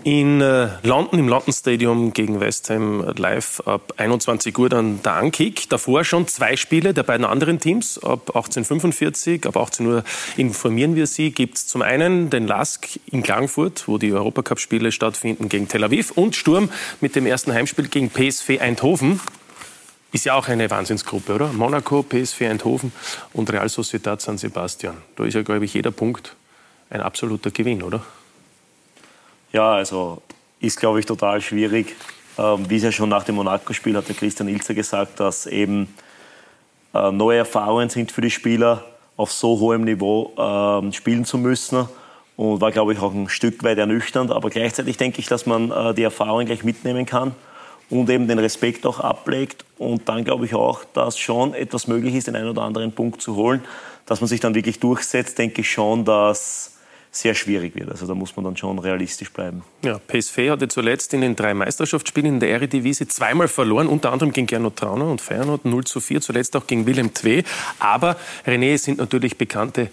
in 0.03 0.41
äh, 0.41 0.69
London, 0.83 1.19
im 1.19 1.27
London 1.27 1.53
Stadium 1.53 2.13
gegen 2.13 2.39
West 2.39 2.69
Ham 2.69 3.13
live 3.17 3.61
ab 3.65 3.93
21 3.97 4.57
Uhr 4.57 4.69
dann 4.69 5.01
der 5.03 5.13
Ankick. 5.13 5.69
Davor 5.69 6.03
schon 6.03 6.27
zwei 6.27 6.55
Spiele 6.55 6.93
der 6.93 7.03
beiden 7.03 7.25
anderen 7.25 7.59
Teams. 7.59 7.97
Ab 8.03 8.35
18.45 8.35 9.47
ab 9.47 9.57
18 9.57 9.85
Uhr 9.85 10.03
informieren 10.35 10.95
wir 10.95 11.07
Sie. 11.07 11.31
Gibt 11.31 11.57
es 11.57 11.67
zum 11.67 11.81
einen 11.81 12.29
den 12.29 12.47
LASK 12.47 12.99
in 13.11 13.23
Klagenfurt, 13.23 13.87
wo 13.87 13.97
die 13.97 14.11
Europacup-Spiele 14.13 14.91
stattfinden 14.91 15.49
gegen 15.49 15.67
Tel 15.67 15.83
Aviv 15.83 16.11
und 16.11 16.35
Sturm 16.35 16.69
mit 17.01 17.15
dem 17.15 17.25
ersten 17.25 17.53
Heimspiel 17.53 17.87
gegen 17.87 18.09
PSV 18.09 18.59
Eindhoven. 18.59 19.19
Ist 20.11 20.25
ja 20.25 20.35
auch 20.35 20.47
eine 20.47 20.69
Wahnsinnsgruppe, 20.69 21.33
oder? 21.35 21.47
Monaco, 21.47 22.03
PSV 22.03 22.41
Eindhoven 22.41 22.91
und 23.33 23.51
Real 23.51 23.69
Sociedad 23.69 24.21
San 24.21 24.37
Sebastian. 24.37 24.97
Da 25.15 25.25
ist 25.25 25.33
ja, 25.33 25.41
glaube 25.41 25.65
ich, 25.65 25.73
jeder 25.73 25.91
Punkt 25.91 26.35
ein 26.89 27.01
absoluter 27.01 27.51
Gewinn, 27.51 27.83
oder? 27.83 28.03
Ja, 29.53 29.73
also 29.73 30.21
ist, 30.59 30.79
glaube 30.79 30.99
ich, 30.99 31.05
total 31.05 31.41
schwierig. 31.41 31.95
Ähm, 32.37 32.69
wie 32.69 32.77
es 32.77 32.83
ja 32.83 32.91
schon 32.91 33.09
nach 33.09 33.23
dem 33.23 33.35
Monaco-Spiel 33.35 33.95
hat 33.95 34.07
der 34.07 34.15
Christian 34.15 34.49
Ilzer 34.49 34.73
gesagt, 34.73 35.19
dass 35.19 35.45
eben 35.45 35.93
äh, 36.93 37.11
neue 37.11 37.39
Erfahrungen 37.39 37.89
sind 37.89 38.11
für 38.11 38.21
die 38.21 38.31
Spieler, 38.31 38.83
auf 39.15 39.31
so 39.31 39.59
hohem 39.59 39.83
Niveau 39.83 40.31
äh, 40.37 40.93
spielen 40.93 41.25
zu 41.25 41.37
müssen. 41.37 41.87
Und 42.35 42.61
war, 42.61 42.71
glaube 42.71 42.93
ich, 42.93 42.99
auch 42.99 43.13
ein 43.13 43.29
Stück 43.29 43.63
weit 43.63 43.79
ernüchternd. 43.79 44.31
Aber 44.31 44.51
gleichzeitig 44.51 44.97
denke 44.97 45.19
ich, 45.19 45.25
dass 45.25 45.47
man 45.47 45.71
äh, 45.71 45.95
die 45.95 46.03
Erfahrungen 46.03 46.45
gleich 46.45 46.63
mitnehmen 46.63 47.07
kann 47.07 47.33
und 47.89 48.09
eben 48.11 48.27
den 48.27 48.37
Respekt 48.37 48.85
auch 48.85 48.99
ablegt. 48.99 49.65
Und 49.79 50.07
dann 50.07 50.23
glaube 50.23 50.45
ich 50.45 50.53
auch, 50.53 50.83
dass 50.93 51.17
schon 51.17 51.55
etwas 51.55 51.87
möglich 51.87 52.13
ist, 52.13 52.27
den 52.27 52.35
einen 52.35 52.49
oder 52.49 52.61
anderen 52.61 52.91
Punkt 52.91 53.23
zu 53.23 53.35
holen. 53.35 53.63
Dass 54.05 54.21
man 54.21 54.27
sich 54.27 54.39
dann 54.39 54.53
wirklich 54.53 54.79
durchsetzt, 54.79 55.39
denke 55.39 55.61
ich 55.61 55.71
schon, 55.71 56.05
dass 56.05 56.76
sehr 57.11 57.33
schwierig 57.35 57.75
wird. 57.75 57.89
Also 57.89 58.05
da 58.05 58.15
muss 58.15 58.35
man 58.35 58.45
dann 58.45 58.57
schon 58.57 58.79
realistisch 58.79 59.31
bleiben. 59.31 59.63
Ja, 59.83 59.99
PSV 59.99 60.37
hatte 60.49 60.67
zuletzt 60.67 61.13
in 61.13 61.21
den 61.21 61.35
drei 61.35 61.53
Meisterschaftsspielen 61.53 62.33
in 62.33 62.39
der 62.39 62.49
Eredivisie 62.49 63.07
zweimal 63.07 63.47
verloren, 63.47 63.87
unter 63.87 64.11
anderem 64.11 64.33
gegen 64.33 64.47
Gernot 64.47 64.77
Trauner 64.77 65.09
und 65.09 65.21
Feyenoord 65.21 65.65
0 65.65 65.83
zu 65.85 65.99
4, 65.99 66.21
zuletzt 66.21 66.55
auch 66.55 66.67
gegen 66.67 66.85
Willem 66.85 67.11
II. 67.23 67.43
Aber 67.79 68.17
René, 68.45 68.73
es 68.73 68.83
sind 68.83 68.99
natürlich 68.99 69.37
bekannte 69.37 69.89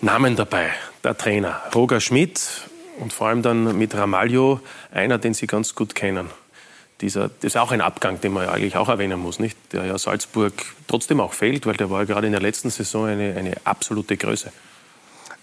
Namen 0.00 0.36
dabei. 0.36 0.70
Der 1.04 1.16
Trainer 1.16 1.62
Roger 1.74 2.00
Schmidt 2.00 2.68
und 2.98 3.12
vor 3.12 3.28
allem 3.28 3.42
dann 3.42 3.78
mit 3.78 3.94
Ramalho, 3.94 4.60
einer, 4.92 5.18
den 5.18 5.34
Sie 5.34 5.46
ganz 5.46 5.74
gut 5.74 5.94
kennen. 5.94 6.30
Dieser, 7.00 7.28
das 7.28 7.54
ist 7.54 7.56
auch 7.56 7.72
ein 7.72 7.80
Abgang, 7.80 8.20
den 8.20 8.32
man 8.32 8.44
ja 8.44 8.52
eigentlich 8.52 8.76
auch 8.76 8.90
erwähnen 8.90 9.18
muss, 9.18 9.38
nicht? 9.38 9.56
der 9.72 9.86
ja 9.86 9.96
Salzburg 9.96 10.52
trotzdem 10.86 11.20
auch 11.20 11.32
fehlt, 11.32 11.64
weil 11.64 11.74
der 11.74 11.88
war 11.88 12.00
ja 12.00 12.04
gerade 12.04 12.26
in 12.26 12.32
der 12.32 12.42
letzten 12.42 12.68
Saison 12.68 13.06
eine, 13.06 13.34
eine 13.36 13.54
absolute 13.64 14.18
Größe. 14.18 14.52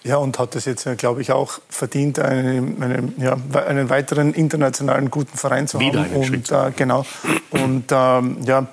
Ja, 0.03 0.17
und 0.17 0.39
hat 0.39 0.55
es 0.55 0.65
jetzt, 0.65 0.87
glaube 0.97 1.21
ich, 1.21 1.31
auch 1.31 1.59
verdient, 1.69 2.19
einen, 2.19 2.81
einen, 2.81 3.13
ja, 3.17 3.35
einen 3.65 3.89
weiteren 3.89 4.33
internationalen 4.33 5.11
guten 5.11 5.37
Verein 5.37 5.67
zu 5.67 5.79
Wieder 5.79 6.01
haben. 6.03 6.13
Einen 6.13 6.35
und, 6.35 6.51
äh, 6.51 6.71
genau. 6.75 7.05
Und 7.49 7.85
ähm, 7.91 8.37
ja, 8.43 8.67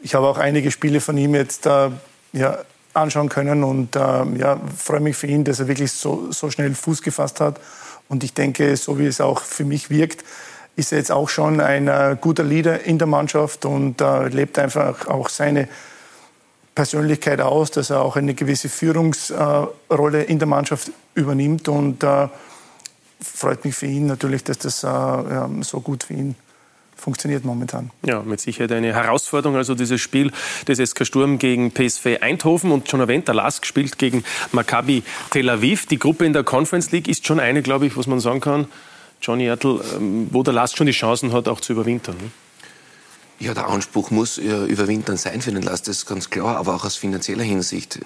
ich 0.00 0.14
habe 0.14 0.26
auch 0.26 0.38
einige 0.38 0.70
Spiele 0.70 1.00
von 1.00 1.18
ihm 1.18 1.34
jetzt 1.34 1.66
äh, 1.66 1.90
ja, 2.32 2.58
anschauen 2.94 3.28
können 3.28 3.64
und 3.64 3.96
äh, 3.96 3.98
ja, 4.38 4.60
freue 4.76 5.00
mich 5.00 5.16
für 5.16 5.26
ihn, 5.26 5.44
dass 5.44 5.60
er 5.60 5.68
wirklich 5.68 5.92
so, 5.92 6.30
so 6.30 6.50
schnell 6.50 6.74
Fuß 6.74 7.02
gefasst 7.02 7.40
hat. 7.40 7.60
Und 8.08 8.24
ich 8.24 8.32
denke, 8.32 8.76
so 8.76 8.98
wie 8.98 9.06
es 9.06 9.20
auch 9.20 9.42
für 9.42 9.64
mich 9.64 9.90
wirkt, 9.90 10.24
ist 10.76 10.92
er 10.92 10.98
jetzt 10.98 11.10
auch 11.10 11.28
schon 11.28 11.60
ein 11.60 11.88
äh, 11.88 12.16
guter 12.20 12.44
Leader 12.44 12.84
in 12.84 12.98
der 12.98 13.08
Mannschaft 13.08 13.64
und 13.64 14.00
äh, 14.00 14.28
lebt 14.28 14.58
einfach 14.58 15.08
auch 15.08 15.28
seine 15.28 15.68
Persönlichkeit 16.78 17.40
aus, 17.40 17.72
dass 17.72 17.90
er 17.90 18.02
auch 18.02 18.14
eine 18.14 18.34
gewisse 18.34 18.68
Führungsrolle 18.68 20.22
in 20.22 20.38
der 20.38 20.46
Mannschaft 20.46 20.92
übernimmt 21.16 21.66
und 21.66 22.04
äh, 22.04 22.28
freut 23.20 23.64
mich 23.64 23.74
für 23.74 23.86
ihn 23.86 24.06
natürlich, 24.06 24.44
dass 24.44 24.58
das 24.58 24.84
äh, 24.84 25.62
so 25.62 25.80
gut 25.80 26.04
für 26.04 26.14
ihn 26.14 26.36
funktioniert 26.94 27.44
momentan. 27.44 27.90
Ja, 28.06 28.22
mit 28.22 28.40
Sicherheit 28.40 28.70
eine 28.70 28.94
Herausforderung. 28.94 29.56
Also 29.56 29.74
dieses 29.74 30.00
Spiel 30.00 30.30
des 30.68 30.78
SK 30.78 31.04
Sturm 31.04 31.40
gegen 31.40 31.72
PSV 31.72 32.20
Eindhoven 32.20 32.70
und 32.70 32.88
schon 32.88 33.00
erwähnt, 33.00 33.26
der 33.26 33.34
LASK 33.34 33.66
spielt 33.66 33.98
gegen 33.98 34.22
Maccabi 34.52 35.02
Tel 35.30 35.50
Aviv. 35.50 35.86
Die 35.86 35.98
Gruppe 35.98 36.26
in 36.26 36.32
der 36.32 36.44
Conference 36.44 36.92
League 36.92 37.08
ist 37.08 37.26
schon 37.26 37.40
eine, 37.40 37.62
glaube 37.62 37.86
ich, 37.86 37.96
was 37.96 38.06
man 38.06 38.20
sagen 38.20 38.40
kann, 38.40 38.68
Johnny 39.20 39.46
Ertl, 39.46 39.80
ähm, 39.96 40.28
wo 40.30 40.44
der 40.44 40.54
LASK 40.54 40.76
schon 40.78 40.86
die 40.86 40.92
Chancen 40.92 41.32
hat, 41.32 41.48
auch 41.48 41.60
zu 41.60 41.72
überwintern. 41.72 42.14
Ne? 42.18 42.30
Ja, 43.40 43.54
der 43.54 43.68
Anspruch 43.68 44.10
muss 44.10 44.36
ja 44.36 44.64
überwintern 44.64 45.16
sein 45.16 45.40
für 45.42 45.52
den 45.52 45.62
Last, 45.62 45.86
das 45.86 45.98
ist 45.98 46.06
ganz 46.06 46.28
klar, 46.30 46.56
aber 46.56 46.74
auch 46.74 46.84
aus 46.84 46.96
finanzieller 46.96 47.44
Hinsicht. 47.44 48.00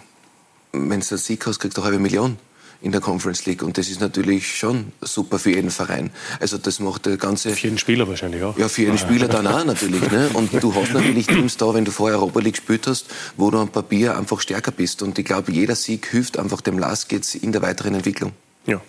Wenn 0.73 0.89
du 0.89 0.93
einen 0.93 1.03
Sieg 1.03 1.47
hast, 1.47 1.59
kriegst 1.59 1.77
du 1.77 1.83
eine 1.83 1.91
halbe 1.91 2.03
Million 2.03 2.37
in 2.83 2.93
der 2.93 3.01
Conference 3.01 3.47
League. 3.47 3.63
Und 3.63 3.79
das 3.79 3.89
ist 3.89 4.01
natürlich 4.01 4.57
schon 4.57 4.93
super 5.01 5.39
für 5.39 5.51
jeden 5.51 5.71
Verein. 5.71 6.11
Also 6.41 6.59
das 6.59 6.81
macht 6.81 7.07
der 7.07 7.17
ganze... 7.17 7.51
Für 7.51 7.65
jeden 7.69 7.79
Spieler 7.79 8.09
wahrscheinlich 8.09 8.43
auch. 8.43 8.59
Ja, 8.59 8.69
für 8.69 8.83
jeden 8.83 8.99
Spieler 8.99 9.29
dann 9.29 9.47
auch 9.47 9.65
natürlich. 9.65 10.11
Ne? 10.11 10.31
Und 10.35 10.53
du 10.61 10.75
hast 10.75 10.93
natürlich 10.93 11.29
Teams 11.29 11.57
da, 11.57 11.73
wenn 11.75 11.85
du 11.85 11.93
vorher 11.93 12.19
Europa 12.19 12.41
League 12.41 12.57
gespielt 12.57 12.87
hast, 12.87 13.07
wo 13.37 13.51
du 13.51 13.59
am 13.59 13.69
Papier 13.69 14.19
einfach 14.19 14.41
stärker 14.41 14.73
bist. 14.73 15.01
Und 15.03 15.19
ich 15.19 15.25
glaube, 15.25 15.53
jeder 15.53 15.77
Sieg 15.77 16.09
hilft 16.09 16.39
einfach 16.39 16.61
dem 16.61 16.79
Lask 16.79 17.11
jetzt 17.13 17.37
in 17.37 17.53
der 17.53 17.63
weiteren 17.63 17.95
Entwicklung. 17.95 18.33
Ja. 18.67 18.81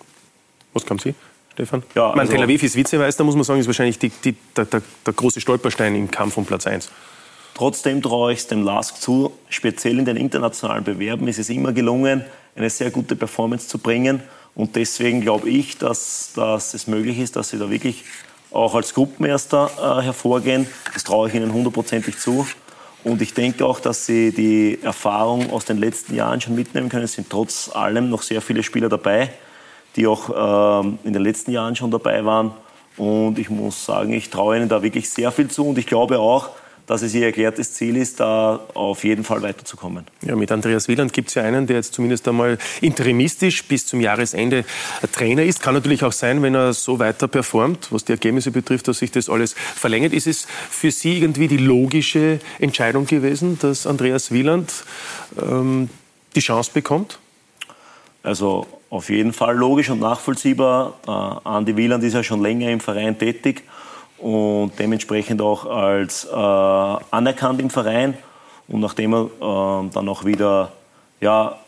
Was 0.72 0.84
kommt 0.84 1.02
Sie? 1.02 1.14
Stefan? 1.54 1.82
Ja, 1.94 2.10
also, 2.10 2.32
Tel 2.32 2.42
Aviv 2.42 2.62
ist 2.62 2.76
Vizemeister, 2.76 3.24
muss 3.24 3.34
man 3.34 3.44
sagen, 3.44 3.60
ist 3.60 3.66
wahrscheinlich 3.66 3.98
die, 3.98 4.10
die, 4.10 4.34
der, 4.56 4.64
der, 4.66 4.82
der, 5.06 5.12
große 5.12 5.40
Stolperstein 5.40 5.94
im 5.94 6.10
Kampf 6.10 6.36
um 6.36 6.44
Platz 6.44 6.66
1. 6.66 6.90
Trotzdem 7.54 8.02
traue 8.02 8.32
ich 8.32 8.40
es 8.40 8.46
dem 8.48 8.64
Lask 8.64 9.00
zu, 9.00 9.32
speziell 9.48 9.98
in 10.00 10.04
den 10.04 10.16
internationalen 10.16 10.82
Bewerben 10.82 11.28
ist 11.28 11.38
es 11.38 11.48
immer 11.50 11.72
gelungen, 11.72 12.24
eine 12.56 12.68
sehr 12.68 12.90
gute 12.90 13.14
Performance 13.14 13.68
zu 13.68 13.78
bringen. 13.78 14.22
Und 14.56 14.74
deswegen 14.74 15.20
glaube 15.20 15.48
ich, 15.48 15.78
dass, 15.78 16.32
dass 16.34 16.74
es 16.74 16.88
möglich 16.88 17.18
ist, 17.20 17.36
dass 17.36 17.50
sie 17.50 17.58
da 17.58 17.70
wirklich 17.70 18.04
auch 18.50 18.74
als 18.74 18.94
Gruppenerster 18.94 19.70
äh, 19.78 20.02
hervorgehen. 20.02 20.66
Das 20.92 21.04
traue 21.04 21.28
ich 21.28 21.34
ihnen 21.34 21.52
hundertprozentig 21.52 22.18
zu. 22.18 22.46
Und 23.04 23.20
ich 23.20 23.34
denke 23.34 23.66
auch, 23.66 23.80
dass 23.80 24.06
sie 24.06 24.32
die 24.32 24.78
Erfahrung 24.82 25.50
aus 25.50 25.64
den 25.64 25.78
letzten 25.78 26.14
Jahren 26.14 26.40
schon 26.40 26.54
mitnehmen 26.54 26.88
können. 26.88 27.04
Es 27.04 27.12
sind 27.12 27.28
trotz 27.30 27.70
allem 27.74 28.08
noch 28.10 28.22
sehr 28.22 28.40
viele 28.40 28.62
Spieler 28.62 28.88
dabei, 28.88 29.30
die 29.96 30.06
auch 30.06 30.82
ähm, 30.82 30.98
in 31.04 31.12
den 31.12 31.22
letzten 31.22 31.50
Jahren 31.52 31.76
schon 31.76 31.90
dabei 31.90 32.24
waren. 32.24 32.52
Und 32.96 33.38
ich 33.38 33.50
muss 33.50 33.84
sagen, 33.84 34.12
ich 34.12 34.30
traue 34.30 34.56
ihnen 34.56 34.68
da 34.68 34.82
wirklich 34.82 35.10
sehr 35.10 35.32
viel 35.32 35.48
zu. 35.48 35.68
Und 35.68 35.78
ich 35.78 35.86
glaube 35.86 36.18
auch, 36.18 36.50
dass 36.86 37.02
es 37.02 37.14
ihr 37.14 37.24
erklärtes 37.24 37.72
Ziel 37.72 37.96
ist, 37.96 38.20
da 38.20 38.60
auf 38.74 39.04
jeden 39.04 39.24
Fall 39.24 39.40
weiterzukommen. 39.42 40.06
Ja, 40.22 40.36
mit 40.36 40.52
Andreas 40.52 40.86
Wieland 40.86 41.12
gibt 41.12 41.28
es 41.28 41.34
ja 41.34 41.42
einen, 41.42 41.66
der 41.66 41.76
jetzt 41.76 41.94
zumindest 41.94 42.28
einmal 42.28 42.58
interimistisch 42.82 43.64
bis 43.64 43.86
zum 43.86 44.00
Jahresende 44.00 44.64
Trainer 45.12 45.44
ist. 45.44 45.62
Kann 45.62 45.74
natürlich 45.74 46.04
auch 46.04 46.12
sein, 46.12 46.42
wenn 46.42 46.54
er 46.54 46.74
so 46.74 46.98
weiter 46.98 47.26
performt, 47.26 47.90
was 47.90 48.04
die 48.04 48.12
Ergebnisse 48.12 48.50
betrifft, 48.50 48.86
dass 48.88 48.98
sich 48.98 49.10
das 49.10 49.30
alles 49.30 49.54
verlängert. 49.54 50.12
Ist 50.12 50.26
es 50.26 50.46
für 50.70 50.90
Sie 50.90 51.18
irgendwie 51.18 51.48
die 51.48 51.56
logische 51.56 52.38
Entscheidung 52.58 53.06
gewesen, 53.06 53.58
dass 53.60 53.86
Andreas 53.86 54.30
Wieland 54.30 54.84
ähm, 55.40 55.88
die 56.36 56.40
Chance 56.40 56.70
bekommt? 56.74 57.18
Also 58.22 58.66
auf 58.90 59.10
jeden 59.10 59.32
Fall 59.32 59.56
logisch 59.56 59.90
und 59.90 60.00
nachvollziehbar. 60.00 60.94
Äh, 61.06 61.48
Andi 61.48 61.76
Wieland 61.76 62.04
ist 62.04 62.14
ja 62.14 62.22
schon 62.22 62.42
länger 62.42 62.70
im 62.70 62.80
Verein 62.80 63.18
tätig 63.18 63.62
und 64.18 64.72
dementsprechend 64.78 65.42
auch 65.42 65.66
als 65.66 66.24
äh, 66.24 66.34
anerkannt 66.34 67.60
im 67.60 67.70
Verein. 67.70 68.16
Und 68.68 68.80
nachdem 68.80 69.12
er 69.12 69.24
äh, 69.24 69.90
dann 69.90 70.08
auch 70.08 70.24
wieder, 70.24 70.72
ja, 71.20 71.58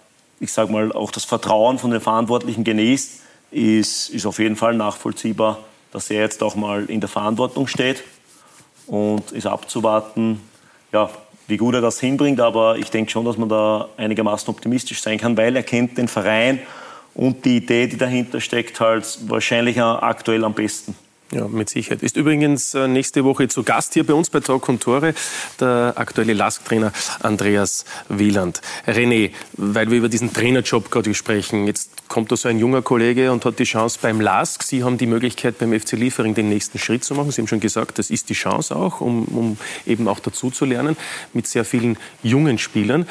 ich 0.40 0.52
sag 0.52 0.70
mal, 0.70 0.92
auch 0.92 1.10
das 1.10 1.24
Vertrauen 1.24 1.78
von 1.78 1.90
den 1.90 2.00
Verantwortlichen 2.00 2.64
genießt, 2.64 3.20
ist, 3.50 4.10
ist 4.10 4.26
auf 4.26 4.38
jeden 4.38 4.56
Fall 4.56 4.74
nachvollziehbar, 4.74 5.58
dass 5.92 6.10
er 6.10 6.20
jetzt 6.20 6.42
auch 6.42 6.56
mal 6.56 6.86
in 6.86 7.00
der 7.00 7.08
Verantwortung 7.08 7.66
steht 7.66 8.02
und 8.86 9.32
ist 9.32 9.46
abzuwarten, 9.46 10.40
ja, 10.92 11.10
wie 11.48 11.56
gut 11.56 11.74
er 11.74 11.80
das 11.80 12.00
hinbringt. 12.00 12.40
Aber 12.40 12.78
ich 12.78 12.90
denke 12.90 13.10
schon, 13.10 13.24
dass 13.24 13.36
man 13.36 13.48
da 13.48 13.88
einigermaßen 13.96 14.48
optimistisch 14.48 15.02
sein 15.02 15.18
kann, 15.18 15.36
weil 15.36 15.56
er 15.56 15.62
kennt 15.62 15.98
den 15.98 16.08
Verein 16.08 16.60
und 17.16 17.44
die 17.44 17.56
Idee, 17.56 17.86
die 17.86 17.96
dahinter 17.96 18.40
steckt, 18.40 18.78
halt 18.80 19.18
wahrscheinlich 19.26 19.80
aktuell 19.80 20.44
am 20.44 20.54
besten. 20.54 20.94
Ja, 21.32 21.48
mit 21.48 21.68
Sicherheit. 21.68 22.04
Ist 22.04 22.16
übrigens 22.16 22.72
äh, 22.74 22.86
nächste 22.86 23.24
Woche 23.24 23.48
zu 23.48 23.64
Gast 23.64 23.94
hier 23.94 24.06
bei 24.06 24.14
uns 24.14 24.30
bei 24.30 24.38
Talk 24.38 24.68
und 24.68 24.80
Tore 24.80 25.12
der 25.58 25.94
aktuelle 25.96 26.34
Lask-Trainer 26.34 26.92
Andreas 27.20 27.84
Wieland. 28.08 28.60
René, 28.86 29.32
weil 29.54 29.90
wir 29.90 29.98
über 29.98 30.08
diesen 30.08 30.32
Trainerjob 30.32 30.88
gerade 30.88 31.14
sprechen, 31.14 31.66
jetzt 31.66 32.06
kommt 32.06 32.30
da 32.30 32.36
so 32.36 32.48
ein 32.48 32.60
junger 32.60 32.80
Kollege 32.80 33.32
und 33.32 33.44
hat 33.44 33.58
die 33.58 33.64
Chance 33.64 33.98
beim 34.00 34.20
Lask. 34.20 34.62
Sie 34.62 34.84
haben 34.84 34.98
die 34.98 35.08
Möglichkeit 35.08 35.58
beim 35.58 35.78
FC 35.78 35.92
Liefering 35.92 36.34
den 36.36 36.48
nächsten 36.48 36.78
Schritt 36.78 37.02
zu 37.02 37.14
machen. 37.14 37.32
Sie 37.32 37.40
haben 37.40 37.48
schon 37.48 37.58
gesagt, 37.58 37.98
das 37.98 38.10
ist 38.10 38.28
die 38.28 38.34
Chance 38.34 38.76
auch, 38.76 39.00
um, 39.00 39.24
um 39.24 39.56
eben 39.84 40.06
auch 40.06 40.20
dazu 40.20 40.50
zu 40.50 40.64
lernen 40.64 40.96
mit 41.32 41.48
sehr 41.48 41.64
vielen 41.64 41.98
jungen 42.22 42.58
Spielern. 42.58 43.08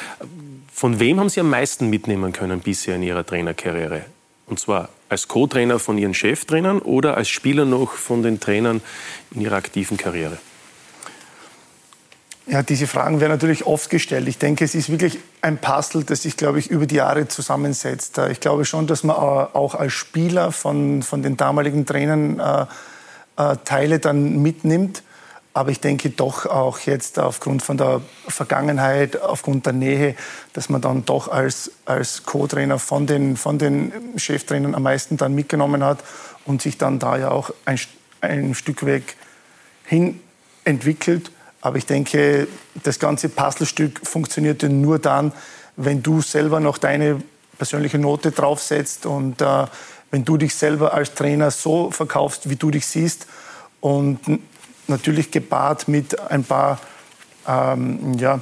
Von 0.75 0.99
wem 0.99 1.21
haben 1.21 1.29
Sie 1.29 1.39
am 1.39 1.49
meisten 1.49 1.89
mitnehmen 1.89 2.33
können 2.33 2.59
bisher 2.59 2.97
in 2.97 3.01
Ihrer 3.01 3.25
Trainerkarriere? 3.25 4.01
Und 4.45 4.59
zwar 4.59 4.89
als 5.07 5.29
Co-Trainer 5.29 5.79
von 5.79 5.97
Ihren 5.97 6.13
Cheftrainern 6.13 6.79
oder 6.79 7.15
als 7.15 7.29
Spieler 7.29 7.63
noch 7.63 7.93
von 7.93 8.23
den 8.23 8.41
Trainern 8.41 8.81
in 9.31 9.39
Ihrer 9.39 9.55
aktiven 9.55 9.95
Karriere? 9.95 10.37
Ja, 12.45 12.61
diese 12.61 12.87
Fragen 12.87 13.21
werden 13.21 13.31
natürlich 13.31 13.65
oft 13.65 13.89
gestellt. 13.89 14.27
Ich 14.27 14.37
denke, 14.37 14.65
es 14.65 14.75
ist 14.75 14.89
wirklich 14.89 15.17
ein 15.41 15.59
Puzzle, 15.59 16.03
das 16.03 16.23
sich, 16.23 16.35
glaube 16.35 16.59
ich, 16.59 16.69
über 16.69 16.85
die 16.85 16.95
Jahre 16.95 17.29
zusammensetzt. 17.29 18.17
Ich 18.29 18.41
glaube 18.41 18.65
schon, 18.65 18.85
dass 18.85 19.05
man 19.05 19.15
auch 19.15 19.75
als 19.75 19.93
Spieler 19.93 20.51
von, 20.51 21.03
von 21.03 21.23
den 21.23 21.37
damaligen 21.37 21.85
Trainern 21.85 22.37
äh, 22.41 22.65
äh, 23.41 23.55
Teile 23.63 23.99
dann 23.99 24.41
mitnimmt. 24.41 25.03
Aber 25.55 25.71
ich 25.71 25.79
denke 25.79 26.09
doch 26.09 26.45
auch 26.47 26.79
jetzt 26.79 27.17
aufgrund 27.17 27.63
von 27.63 27.77
der 27.77 28.01
Vergangenheit, 28.27 29.21
aufgrund 29.21 29.65
der 29.65 29.71
Nähe, 29.71 30.15
dass 30.51 30.67
man 30.67 30.81
dann 30.81 31.05
doch 31.05 31.29
als, 31.29 31.71
als 31.85 32.23
Co-Trainer 32.23 32.77
von 32.77 33.07
den, 33.07 33.37
von 33.37 33.57
den 33.57 33.93
Cheftrainern 34.17 34.75
am 34.75 34.83
meisten 34.83 35.15
dann 35.15 35.33
mitgenommen 35.33 35.81
hat 35.81 35.99
und 36.43 36.61
sich 36.61 36.77
dann 36.77 36.99
da 36.99 37.17
ja 37.17 37.31
auch 37.31 37.51
ein, 37.63 37.79
ein 38.19 38.53
Stück 38.53 38.85
weg 38.85 39.15
hin 39.85 40.19
entwickelt. 40.65 41.31
Aber 41.61 41.77
ich 41.77 41.85
denke, 41.85 42.49
das 42.83 42.99
ganze 42.99 43.29
Puzzlestück 43.29 44.05
funktionierte 44.05 44.67
nur 44.67 44.99
dann, 44.99 45.31
wenn 45.77 46.03
du 46.03 46.21
selber 46.21 46.59
noch 46.59 46.77
deine 46.77 47.23
persönliche 47.57 47.97
Note 47.97 48.31
draufsetzt 48.31 49.05
und 49.05 49.41
äh, 49.41 49.67
wenn 50.11 50.25
du 50.25 50.35
dich 50.35 50.53
selber 50.53 50.93
als 50.93 51.13
Trainer 51.13 51.49
so 51.49 51.91
verkaufst, 51.91 52.49
wie 52.49 52.57
du 52.57 52.71
dich 52.71 52.85
siehst 52.85 53.27
und 53.79 54.19
natürlich 54.87 55.31
gepaart 55.31 55.87
mit 55.87 56.19
ein 56.19 56.43
paar 56.43 56.79
ähm, 57.47 58.15
ja, 58.17 58.39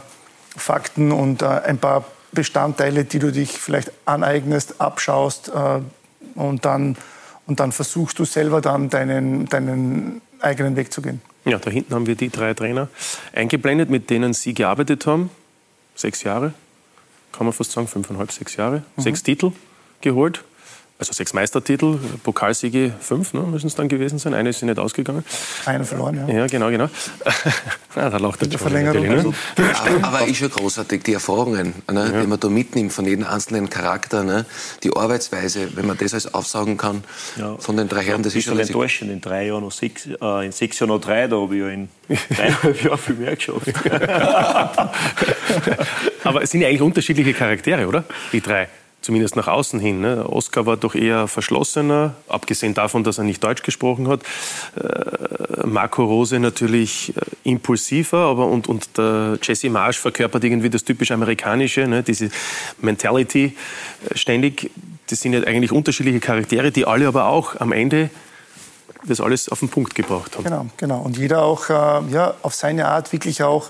Fakten 0.55 1.11
und 1.11 1.41
äh, 1.41 1.45
ein 1.45 1.77
paar 1.77 2.05
Bestandteile, 2.31 3.05
die 3.05 3.19
du 3.19 3.31
dich 3.31 3.51
vielleicht 3.51 3.91
aneignest, 4.05 4.81
abschaust 4.81 5.49
äh, 5.49 5.79
und, 6.35 6.65
dann, 6.65 6.97
und 7.45 7.59
dann 7.59 7.71
versuchst 7.71 8.17
du 8.19 8.25
selber 8.25 8.61
dann 8.61 8.89
deinen, 8.89 9.45
deinen 9.45 10.21
eigenen 10.41 10.75
Weg 10.75 10.91
zu 10.91 11.01
gehen. 11.01 11.21
Ja, 11.45 11.57
da 11.59 11.69
hinten 11.69 11.93
haben 11.93 12.07
wir 12.07 12.15
die 12.15 12.29
drei 12.29 12.53
Trainer 12.53 12.87
eingeblendet, 13.33 13.89
mit 13.89 14.09
denen 14.09 14.33
Sie 14.33 14.53
gearbeitet 14.53 15.05
haben. 15.05 15.29
Sechs 15.95 16.23
Jahre, 16.23 16.53
kann 17.31 17.45
man 17.45 17.53
fast 17.53 17.71
sagen, 17.71 17.87
fünfeinhalb, 17.87 18.31
sechs 18.31 18.55
Jahre. 18.55 18.83
Mhm. 18.95 19.01
Sechs 19.01 19.23
Titel 19.23 19.51
geholt 20.01 20.43
also 20.99 21.11
sechs 21.11 21.33
Meistertitel, 21.33 21.97
Pokalsiege 22.23 22.93
fünf 22.99 23.33
ne, 23.33 23.41
müssen 23.41 23.67
es 23.67 23.75
dann 23.75 23.89
gewesen 23.89 24.19
sein. 24.19 24.33
Eine 24.33 24.49
ist 24.51 24.61
nicht 24.61 24.79
ausgegangen. 24.79 25.25
Eine 25.65 25.83
verloren, 25.85 26.27
ja. 26.27 26.33
Ja, 26.33 26.47
genau, 26.47 26.69
genau. 26.69 26.87
ja, 27.95 28.09
da 28.09 28.17
lacht 28.17 28.41
der 28.41 28.59
Verlängerung. 28.59 29.07
Ne? 29.07 29.15
Also, 29.17 29.33
aber, 29.57 30.07
aber 30.07 30.27
ist 30.27 30.37
schon 30.37 30.49
großartig, 30.49 31.03
die 31.03 31.13
Erfahrungen, 31.13 31.73
ne, 31.91 32.11
ja. 32.13 32.21
die 32.21 32.27
man 32.27 32.39
da 32.39 32.47
mitnimmt 32.47 32.93
von 32.93 33.05
jedem 33.05 33.25
einzelnen 33.25 33.69
Charakter, 33.69 34.23
ne, 34.23 34.45
die 34.83 34.95
Arbeitsweise, 34.95 35.75
wenn 35.75 35.87
man 35.87 35.97
das 35.97 36.13
alles 36.13 36.33
aufsaugen 36.33 36.77
kann 36.77 37.03
ja. 37.37 37.57
von 37.57 37.75
den 37.75 37.89
drei 37.89 38.03
Herren, 38.03 38.21
das 38.23 38.35
ist 38.35 38.45
schon 38.45 38.59
enttäuschend. 38.59 39.11
In 39.11 39.19
drei 39.19 39.47
Jahren 39.47 39.63
noch 39.63 39.71
sechs, 39.71 40.07
äh, 40.07 40.45
in 40.45 40.51
sechs 40.51 40.79
Jahren 40.79 40.89
noch 40.89 41.01
drei, 41.01 41.27
da 41.27 41.37
habe 41.37 41.55
ich 41.55 41.61
ja 41.61 41.69
in 41.69 41.89
dreieinhalb 42.29 42.83
Jahren 42.83 42.99
viel 42.99 43.15
mehr 43.15 43.35
geschafft. 43.35 43.67
aber 46.23 46.43
es 46.43 46.51
sind 46.51 46.61
ja 46.61 46.67
eigentlich 46.67 46.81
unterschiedliche 46.81 47.33
Charaktere, 47.33 47.87
oder? 47.87 48.03
Die 48.31 48.41
drei 48.41 48.69
zumindest 49.03 49.35
nach 49.35 49.47
außen 49.47 49.79
hin. 49.79 50.01
Ne? 50.01 50.27
Oskar 50.27 50.65
war 50.65 50.77
doch 50.77 50.95
eher 50.95 51.27
verschlossener, 51.27 52.15
abgesehen 52.27 52.73
davon, 52.73 53.03
dass 53.03 53.19
er 53.19 53.25
nicht 53.25 53.43
Deutsch 53.43 53.61
gesprochen 53.61 54.07
hat. 54.07 54.21
Äh, 54.75 55.67
Marco 55.67 56.03
Rose 56.03 56.39
natürlich 56.39 57.13
äh, 57.15 57.21
impulsiver, 57.43 58.19
aber 58.19 58.47
und, 58.47 58.67
und 58.67 58.97
der 58.97 59.37
Jesse 59.41 59.69
Marsch 59.69 59.99
verkörpert 59.99 60.43
irgendwie 60.43 60.69
das 60.69 60.83
typisch 60.83 61.11
amerikanische, 61.11 61.85
ne? 61.85 62.01
diese 62.01 62.29
Mentality 62.81 63.55
äh, 64.09 64.17
ständig. 64.17 64.71
Das 65.09 65.19
sind 65.19 65.33
ja 65.33 65.43
eigentlich 65.43 65.71
unterschiedliche 65.71 66.21
Charaktere, 66.21 66.71
die 66.71 66.85
alle 66.85 67.07
aber 67.07 67.25
auch 67.27 67.59
am 67.59 67.73
Ende 67.73 68.09
das 69.05 69.19
alles 69.19 69.49
auf 69.49 69.59
den 69.59 69.67
Punkt 69.67 69.95
gebracht 69.95 70.37
haben. 70.37 70.45
Genau, 70.45 70.65
genau. 70.77 71.01
Und 71.01 71.17
jeder 71.17 71.43
auch 71.43 71.69
äh, 71.69 71.73
ja, 72.09 72.35
auf 72.41 72.55
seine 72.55 72.87
Art 72.87 73.11
wirklich 73.11 73.43
auch 73.43 73.69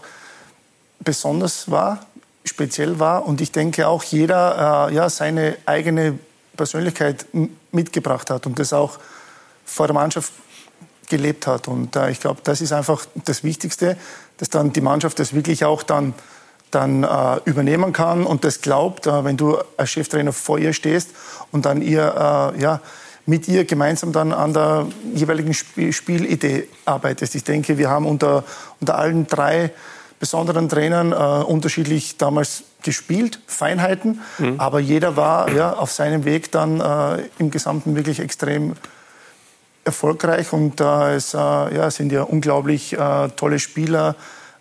besonders 1.00 1.72
war 1.72 2.06
speziell 2.44 3.00
war. 3.00 3.26
Und 3.26 3.42
ich 3.42 3.52
denke 3.52 3.88
auch 3.88 4.04
jeder 4.04 4.90
äh, 4.90 4.96
ja, 4.96 5.10
seine 5.10 5.58
eigene 5.66 6.20
Persönlichkeit 6.56 7.26
mitgebracht 7.72 8.30
hat 8.30 8.46
und 8.46 8.60
das 8.60 8.74
auch 8.74 9.00
vor 9.66 9.88
der 9.88 9.94
Mannschaft 9.94 10.32
gelebt 11.10 11.48
hat. 11.48 11.68
Und 11.68 11.96
äh, 11.96 12.12
ich 12.12 12.20
glaube, 12.20 12.42
das 12.44 12.62
ist 12.62 12.72
einfach 12.72 13.06
das 13.26 13.44
Wichtigste, 13.44 13.98
dass 14.38 14.50
dann 14.50 14.74
die 14.74 14.82
Mannschaft 14.82 15.20
das 15.20 15.34
wirklich 15.34 15.66
auch 15.66 15.84
dann, 15.84 16.14
dann 16.72 17.04
äh, 17.04 17.40
übernehmen 17.46 17.94
kann 17.94 18.26
und 18.26 18.44
das 18.44 18.62
glaubt, 18.62 19.08
äh, 19.08 19.24
wenn 19.24 19.38
du 19.38 19.58
als 19.78 19.92
Cheftrainer 19.92 20.34
vor 20.34 20.60
ihr 20.60 20.74
stehst 20.74 21.10
und 21.52 21.66
dann 21.66 21.82
ihr, 21.82 22.54
äh, 22.56 22.62
ja, 22.62 22.82
mit 23.26 23.48
ihr 23.48 23.64
gemeinsam 23.64 24.12
dann 24.12 24.34
an 24.34 24.54
der 24.54 24.88
jeweiligen 25.14 25.54
Spielidee 25.54 26.68
arbeitest. 26.84 27.36
Ich 27.36 27.44
denke, 27.46 27.78
wir 27.78 27.90
haben 27.90 28.06
unter, 28.06 28.44
unter 28.82 28.98
allen 28.98 29.28
drei 29.28 29.72
besonderen 30.24 30.70
Trainern 30.70 31.12
äh, 31.12 31.16
unterschiedlich 31.44 32.16
damals 32.16 32.64
gespielt, 32.82 33.42
Feinheiten, 33.46 34.22
mhm. 34.38 34.58
aber 34.58 34.80
jeder 34.80 35.18
war 35.18 35.52
ja, 35.52 35.74
auf 35.74 35.92
seinem 35.92 36.24
Weg 36.24 36.50
dann 36.50 36.80
äh, 36.80 37.24
im 37.40 37.52
Gesamten 37.52 37.98
wirklich 37.98 38.22
extrem 38.22 38.76
erfolgreich 39.84 40.54
und 40.54 40.80
da 40.80 41.14
äh, 41.14 41.76
ja, 41.76 41.92
sind 41.92 42.14
ja 42.14 42.24
unglaublich 42.24 42.94
äh, 42.94 43.28
tolle 43.36 43.60
Spieler 43.60 44.16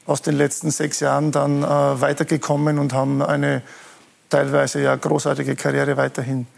aus 0.04 0.20
den 0.20 0.34
letzten 0.34 0.72
sechs 0.72 0.98
Jahren 0.98 1.30
dann 1.30 1.62
äh, 1.62 1.66
weitergekommen 1.66 2.80
und 2.80 2.92
haben 2.92 3.22
eine 3.22 3.62
teilweise 4.30 4.82
ja 4.82 4.96
großartige 4.96 5.54
Karriere 5.54 5.96
weiterhin 5.96 6.48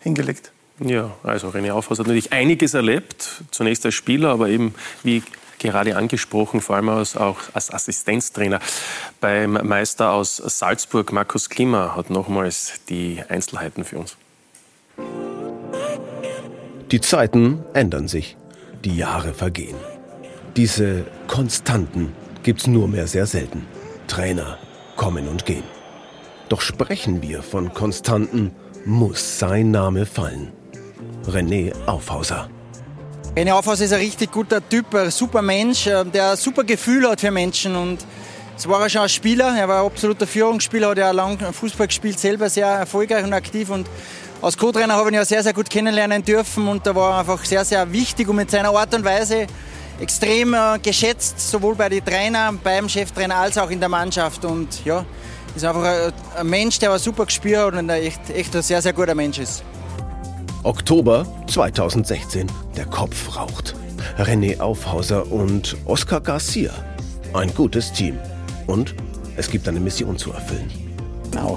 hingelegt. 0.00 0.52
Ja, 0.80 1.10
also 1.22 1.48
René 1.48 1.72
Aufhaus 1.72 1.98
hat 1.98 2.06
natürlich 2.06 2.32
einiges 2.32 2.72
erlebt, 2.72 3.42
zunächst 3.50 3.84
als 3.84 3.94
Spieler, 3.94 4.30
aber 4.30 4.48
eben 4.48 4.74
wie 5.02 5.22
gerade 5.58 5.96
angesprochen, 5.96 6.60
vor 6.60 6.76
allem 6.76 6.88
als, 6.88 7.16
auch 7.16 7.38
als 7.54 7.72
Assistenztrainer 7.72 8.60
beim 9.20 9.52
Meister 9.52 10.12
aus 10.12 10.36
Salzburg, 10.36 11.12
Markus 11.12 11.48
Klima, 11.48 11.94
hat 11.96 12.10
nochmals 12.10 12.80
die 12.88 13.22
Einzelheiten 13.28 13.84
für 13.84 13.98
uns. 13.98 14.16
Die 16.90 17.00
Zeiten 17.00 17.64
ändern 17.74 18.08
sich, 18.08 18.36
die 18.84 18.96
Jahre 18.96 19.34
vergehen. 19.34 19.76
Diese 20.56 21.04
Konstanten 21.26 22.14
gibt's 22.42 22.66
nur 22.66 22.88
mehr 22.88 23.06
sehr 23.06 23.26
selten. 23.26 23.66
Trainer 24.06 24.58
kommen 24.96 25.28
und 25.28 25.44
gehen. 25.44 25.64
Doch 26.48 26.62
sprechen 26.62 27.20
wir 27.20 27.42
von 27.42 27.74
Konstanten, 27.74 28.52
muss 28.86 29.38
sein 29.38 29.70
Name 29.70 30.06
fallen. 30.06 30.52
René 31.26 31.74
Aufhauser. 31.86 32.48
René 33.38 33.52
Aufhauser 33.52 33.84
ist 33.84 33.92
ein 33.92 34.00
richtig 34.00 34.32
guter 34.32 34.68
Typ, 34.68 34.92
ein 34.96 35.12
super 35.12 35.42
Mensch, 35.42 35.86
äh, 35.86 36.04
der 36.04 36.32
ein 36.32 36.36
super 36.36 36.64
Gefühl 36.64 37.08
hat 37.08 37.20
für 37.20 37.30
Menschen. 37.30 37.76
Und 37.76 37.98
es 38.56 38.68
war 38.68 38.82
er 38.82 38.90
schon 38.90 39.02
ein 39.02 39.08
Spieler, 39.08 39.56
er 39.56 39.68
war 39.68 39.82
ein 39.82 39.86
absoluter 39.86 40.26
Führungsspieler, 40.26 40.88
hat 40.88 40.98
ja 40.98 41.12
lang 41.12 41.38
Fußball 41.38 41.86
gespielt, 41.86 42.18
selber 42.18 42.50
sehr 42.50 42.66
erfolgreich 42.66 43.22
und 43.22 43.32
aktiv. 43.32 43.70
Und 43.70 43.86
als 44.42 44.58
Co-Trainer 44.58 44.94
habe 44.94 45.10
ich 45.10 45.12
ihn 45.12 45.18
ja 45.18 45.24
sehr, 45.24 45.44
sehr 45.44 45.52
gut 45.52 45.70
kennenlernen 45.70 46.24
dürfen 46.24 46.66
und 46.66 46.84
da 46.84 46.92
war 46.96 47.20
einfach 47.20 47.44
sehr, 47.44 47.64
sehr 47.64 47.92
wichtig 47.92 48.26
und 48.26 48.34
mit 48.34 48.50
seiner 48.50 48.70
Art 48.70 48.92
und 48.92 49.04
Weise 49.04 49.46
extrem 50.00 50.54
äh, 50.54 50.80
geschätzt, 50.82 51.38
sowohl 51.38 51.76
bei 51.76 51.88
den 51.88 52.04
Trainern, 52.04 52.58
beim 52.58 52.88
Cheftrainer 52.88 53.36
als 53.36 53.56
auch 53.56 53.70
in 53.70 53.78
der 53.78 53.88
Mannschaft. 53.88 54.44
Und 54.46 54.84
ja, 54.84 55.04
ist 55.54 55.64
einfach 55.64 55.84
ein, 55.84 56.12
ein 56.38 56.46
Mensch, 56.48 56.80
der 56.80 56.90
ein 56.92 56.98
super 56.98 57.24
Gespür 57.24 57.66
hat 57.66 57.74
und 57.74 57.88
ein 57.88 57.90
echt, 57.90 58.30
echt 58.30 58.56
ein 58.56 58.62
sehr, 58.62 58.82
sehr 58.82 58.92
guter 58.92 59.14
Mensch 59.14 59.38
ist. 59.38 59.62
Oktober 60.64 61.24
2016. 61.46 62.46
Der 62.76 62.84
Kopf 62.84 63.36
raucht. 63.36 63.76
René 64.18 64.58
Aufhauser 64.58 65.30
und 65.30 65.76
Oscar 65.84 66.20
Garcia. 66.20 66.72
Ein 67.32 67.54
gutes 67.54 67.92
Team. 67.92 68.18
Und 68.66 68.94
es 69.36 69.50
gibt 69.50 69.68
eine 69.68 69.78
Mission 69.78 70.18
zu 70.18 70.32
erfüllen. 70.32 70.68
Uh, 71.36 71.56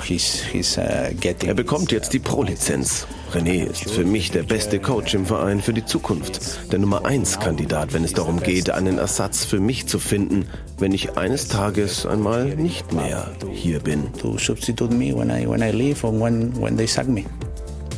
er 1.45 1.53
bekommt 1.55 1.91
jetzt 1.91 2.13
die 2.13 2.19
Pro-Lizenz. 2.19 3.07
René 3.33 3.63
ist 3.63 3.89
für 3.89 4.03
mich 4.03 4.29
der 4.29 4.43
beste 4.43 4.79
Coach 4.79 5.15
im 5.15 5.25
Verein 5.25 5.61
für 5.61 5.73
die 5.73 5.85
Zukunft. 5.85 6.71
Der 6.71 6.77
Nummer 6.77 7.03
1 7.05 7.39
Kandidat, 7.39 7.93
wenn 7.93 8.03
es 8.03 8.13
darum 8.13 8.43
geht, 8.43 8.69
einen 8.69 8.99
Ersatz 8.99 9.45
für 9.45 9.59
mich 9.59 9.87
zu 9.87 9.97
finden, 9.97 10.45
wenn 10.77 10.91
ich 10.91 11.17
eines 11.17 11.47
Tages 11.47 12.05
einmal 12.05 12.55
nicht 12.55 12.93
mehr 12.93 13.31
hier 13.51 13.79
bin. 13.79 14.13
To 14.19 14.37
substitute 14.37 14.93
me 14.93 15.17
when 15.17 15.29
I, 15.31 15.49
when 15.49 15.61
I 15.61 15.71
leave 15.71 16.05
or 16.05 16.13
when, 16.13 16.53
when 16.61 16.77
they 16.77 16.85
sack 16.85 17.07
me 17.07 17.25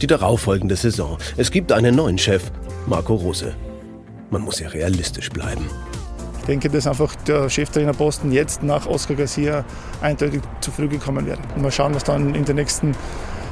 die 0.04 0.08
darauffolgende 0.08 0.76
Saison. 0.76 1.18
Es 1.38 1.50
gibt 1.50 1.72
einen 1.72 1.96
neuen 1.96 2.18
Chef, 2.18 2.52
Marco 2.88 3.16
Rose. 3.16 3.56
Man 4.32 4.42
muss 4.42 4.60
ja 4.60 4.68
realistisch 4.68 5.30
bleiben. 5.30 5.66
Ich 6.40 6.46
denke, 6.46 6.70
dass 6.70 6.88
einfach 6.88 7.16
der 7.26 7.50
Cheftrainerposten 7.50 8.34
jetzt 8.34 8.64
nach 8.64 8.86
Oscar 8.86 9.16
Garcia 9.16 9.64
eindeutig 10.02 10.42
zu 10.60 10.72
früh 10.72 10.90
gekommen 10.90 11.26
wäre. 11.26 11.40
Mal 11.56 11.72
schauen, 11.72 11.96
was 11.96 12.04
dann 12.04 12.36
in 12.36 12.44
den 12.44 12.58
nächsten 12.58 12.94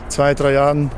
zwei, 0.10 0.34
drei 0.34 0.52
Jahren 0.52 0.91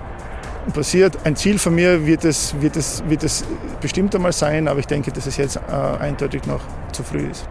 passiert. 0.74 1.20
Ein 1.24 1.36
Ziel 1.36 1.60
von 1.60 1.76
mir 1.76 2.08
wird 2.08 2.26
es, 2.26 2.60
wird 2.60 2.76
es, 2.76 3.04
wird 3.08 3.24
es 3.24 3.44
bestimmt 3.80 4.16
einmal 4.16 4.34
sein, 4.34 4.68
aber 4.68 4.80
ich 4.80 4.88
denke, 4.88 5.12
dass 5.12 5.28
es 5.28 5.38
jetzt 5.38 5.58
äh, 5.58 5.72
eindeutig 6.00 6.48
noch 6.48 6.62
zu 6.94 7.04
früh 7.04 7.28
ist. 7.30 7.48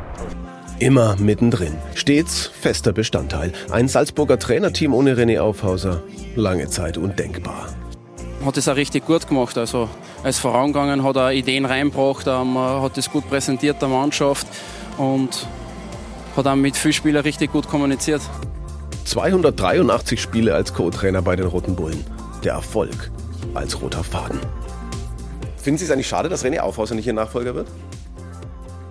Immer 0.80 1.14
mittendrin, 1.20 1.74
stets 1.94 2.46
fester 2.46 2.92
Bestandteil. 2.92 3.52
Ein 3.70 3.86
Salzburger 3.86 4.40
Trainerteam 4.40 4.92
ohne 4.92 5.14
René 5.14 5.38
Aufhauser, 5.38 6.02
lange 6.34 6.66
Zeit 6.66 6.98
undenkbar 6.98 7.68
hat 8.44 8.56
es 8.56 8.68
auch 8.68 8.76
richtig 8.76 9.06
gut 9.06 9.26
gemacht. 9.28 9.56
Also 9.58 9.88
er 10.22 10.30
ist 10.30 10.38
vorangegangen, 10.38 11.04
hat 11.04 11.16
er 11.16 11.32
Ideen 11.32 11.64
reingebracht, 11.64 12.26
ähm, 12.26 12.58
hat 12.58 12.98
es 12.98 13.10
gut 13.10 13.28
präsentiert 13.28 13.80
der 13.80 13.88
Mannschaft 13.88 14.46
und 14.98 15.46
hat 16.36 16.46
auch 16.46 16.54
mit 16.54 16.76
vielen 16.76 16.92
Spielern 16.92 17.22
richtig 17.22 17.52
gut 17.52 17.68
kommuniziert. 17.68 18.22
283 19.04 20.20
Spiele 20.20 20.54
als 20.54 20.72
Co-Trainer 20.72 21.22
bei 21.22 21.36
den 21.36 21.46
Roten 21.46 21.74
Bullen. 21.74 22.04
Der 22.44 22.54
Erfolg 22.54 23.10
als 23.54 23.80
roter 23.80 24.02
Faden. 24.02 24.40
Finden 25.56 25.78
Sie 25.78 25.84
es 25.84 25.90
eigentlich 25.90 26.08
schade, 26.08 26.28
dass 26.28 26.44
René 26.44 26.58
Aufhauser 26.60 26.94
nicht 26.94 27.06
Ihr 27.06 27.12
Nachfolger 27.12 27.54
wird? 27.54 27.68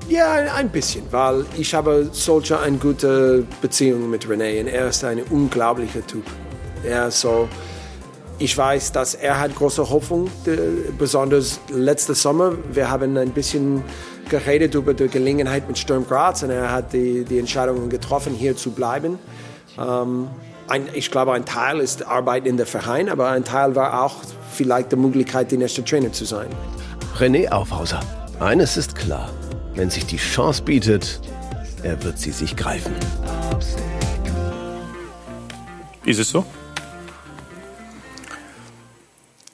Ja, 0.07 0.33
ein 0.55 0.69
bisschen, 0.69 1.03
weil 1.11 1.45
ich 1.57 1.73
habe 1.73 2.09
solche 2.11 2.59
eine 2.59 2.77
gute 2.77 3.45
Beziehung 3.61 4.09
mit 4.09 4.25
René 4.25 4.61
und 4.61 4.67
er 4.67 4.87
ist 4.87 5.03
ein 5.03 5.21
unglaublicher 5.23 6.05
Typ. 6.05 6.25
Er 6.83 7.07
ist 7.07 7.21
so, 7.21 7.47
ich 8.41 8.57
weiß, 8.57 8.91
dass 8.91 9.13
er 9.13 9.39
hat 9.39 9.55
große 9.55 9.89
Hoffnung, 9.89 10.29
besonders 10.97 11.59
letzten 11.69 12.15
Sommer. 12.15 12.53
Wir 12.73 12.89
haben 12.89 13.15
ein 13.17 13.29
bisschen 13.29 13.83
geredet 14.29 14.73
über 14.73 14.95
die 14.95 15.07
Gelegenheit 15.07 15.67
mit 15.67 15.77
Sturm 15.77 16.07
Graz 16.07 16.41
und 16.41 16.49
er 16.49 16.71
hat 16.71 16.91
die, 16.91 17.23
die 17.23 17.37
Entscheidung 17.37 17.87
getroffen, 17.89 18.33
hier 18.33 18.55
zu 18.55 18.71
bleiben. 18.71 19.19
Ähm, 19.77 20.27
ein, 20.67 20.87
ich 20.93 21.11
glaube, 21.11 21.33
ein 21.33 21.45
Teil 21.45 21.79
ist 21.79 22.07
Arbeit 22.07 22.47
in 22.47 22.57
der 22.57 22.65
Verein, 22.65 23.09
aber 23.09 23.29
ein 23.29 23.43
Teil 23.43 23.75
war 23.75 24.03
auch 24.03 24.15
vielleicht 24.51 24.91
die 24.91 24.95
Möglichkeit, 24.95 25.51
die 25.51 25.57
nächste 25.57 25.83
Trainer 25.83 26.11
zu 26.11 26.25
sein. 26.25 26.47
René 27.19 27.51
Aufhauser, 27.51 27.99
eines 28.39 28.75
ist 28.75 28.95
klar, 28.95 29.29
wenn 29.75 29.91
sich 29.91 30.05
die 30.07 30.17
Chance 30.17 30.63
bietet, 30.63 31.21
er 31.83 32.01
wird 32.03 32.17
sie 32.17 32.31
sich 32.31 32.55
greifen. 32.55 32.95
Ist 36.05 36.19
es 36.19 36.29
so? 36.29 36.43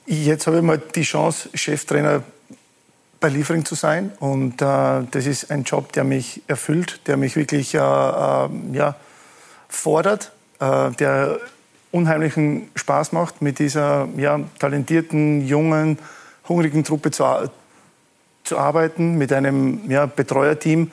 Jetzt 0.09 0.47
habe 0.47 0.55
ich 0.55 0.63
mal 0.63 0.81
die 0.95 1.01
Chance, 1.01 1.49
Cheftrainer 1.53 2.23
bei 3.19 3.27
Liefering 3.27 3.65
zu 3.65 3.75
sein. 3.75 4.13
Und 4.21 4.61
äh, 4.61 5.03
das 5.11 5.25
ist 5.25 5.51
ein 5.51 5.63
Job, 5.63 5.91
der 5.91 6.05
mich 6.05 6.43
erfüllt, 6.47 7.01
der 7.07 7.17
mich 7.17 7.35
wirklich 7.35 7.73
äh, 7.73 7.77
äh, 7.79 8.49
ja, 8.71 8.95
fordert, 9.67 10.31
äh, 10.61 10.91
der 10.91 11.39
unheimlichen 11.91 12.69
Spaß 12.75 13.11
macht, 13.11 13.41
mit 13.41 13.59
dieser 13.59 14.07
ja, 14.15 14.39
talentierten, 14.59 15.45
jungen, 15.45 15.99
hungrigen 16.47 16.85
Truppe 16.85 17.11
zu, 17.11 17.25
zu 18.45 18.57
arbeiten, 18.57 19.17
mit 19.17 19.33
einem 19.33 19.91
ja, 19.91 20.05
Betreuerteam, 20.05 20.89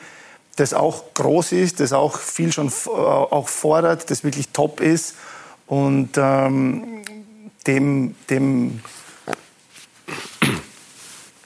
das 0.56 0.74
auch 0.74 1.14
groß 1.14 1.52
ist, 1.52 1.78
das 1.78 1.92
auch 1.92 2.18
viel 2.18 2.50
schon 2.50 2.66
äh, 2.66 2.90
auch 2.90 3.48
fordert, 3.48 4.10
das 4.10 4.24
wirklich 4.24 4.48
top 4.48 4.80
ist. 4.80 5.14
Und 5.68 6.10
ähm, 6.16 7.04
dem, 7.68 8.16
dem 8.28 8.80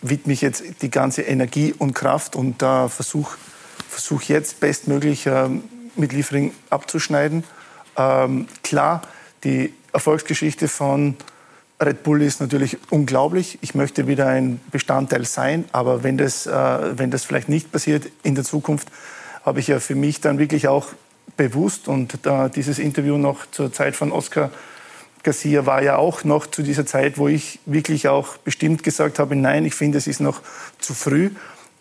widme 0.03 0.33
ich 0.33 0.41
jetzt 0.41 0.63
die 0.83 0.91
ganze 0.91 1.23
Energie 1.23 1.75
und 1.77 1.95
Kraft 1.95 2.37
und 2.37 2.63
äh, 2.63 2.89
versuche 2.89 3.37
versuch 3.89 4.23
jetzt 4.23 4.61
bestmöglich 4.61 5.27
äh, 5.27 5.49
mit 5.97 6.13
Liefering 6.13 6.53
abzuschneiden. 6.71 7.43
Ähm, 7.97 8.47
klar, 8.63 9.03
die 9.45 9.75
Erfolgsgeschichte 9.93 10.69
von 10.69 11.17
Red 11.81 12.03
Bull 12.03 12.23
ist 12.23 12.41
natürlich 12.41 12.77
unglaublich. 12.91 13.59
Ich 13.61 13.75
möchte 13.75 14.07
wieder 14.07 14.27
ein 14.27 14.61
Bestandteil 14.71 15.25
sein, 15.25 15.65
aber 15.73 16.03
wenn 16.03 16.19
das, 16.19 16.47
äh, 16.47 16.99
wenn 16.99 17.11
das 17.11 17.25
vielleicht 17.25 17.49
nicht 17.49 17.73
passiert 17.73 18.09
in 18.23 18.35
der 18.35 18.45
Zukunft, 18.45 18.89
habe 19.45 19.61
ich 19.61 19.69
ja 19.69 19.81
für 19.81 19.95
mich 19.95 20.21
dann 20.21 20.39
wirklich 20.39 20.69
auch 20.69 20.89
bewusst 21.37 21.89
und 21.89 22.27
äh, 22.27 22.51
dieses 22.51 22.79
Interview 22.79 23.17
noch 23.17 23.51
zur 23.51 23.73
Zeit 23.73 23.97
von 23.97 24.13
Oscar 24.13 24.51
Garcia 25.29 25.67
war 25.67 25.83
ja 25.83 25.97
auch 25.97 26.25
noch 26.25 26.47
zu 26.47 26.63
dieser 26.63 26.87
Zeit, 26.87 27.19
wo 27.19 27.29
ich 27.29 27.59
wirklich 27.67 28.09
auch 28.09 28.39
bestimmt 28.39 28.83
gesagt 28.83 29.19
habe, 29.19 29.37
nein, 29.37 29.67
ich 29.67 29.75
finde, 29.75 29.99
es 29.99 30.07
ist 30.07 30.21
noch 30.21 30.41
zu 30.79 30.95
früh. 30.95 31.29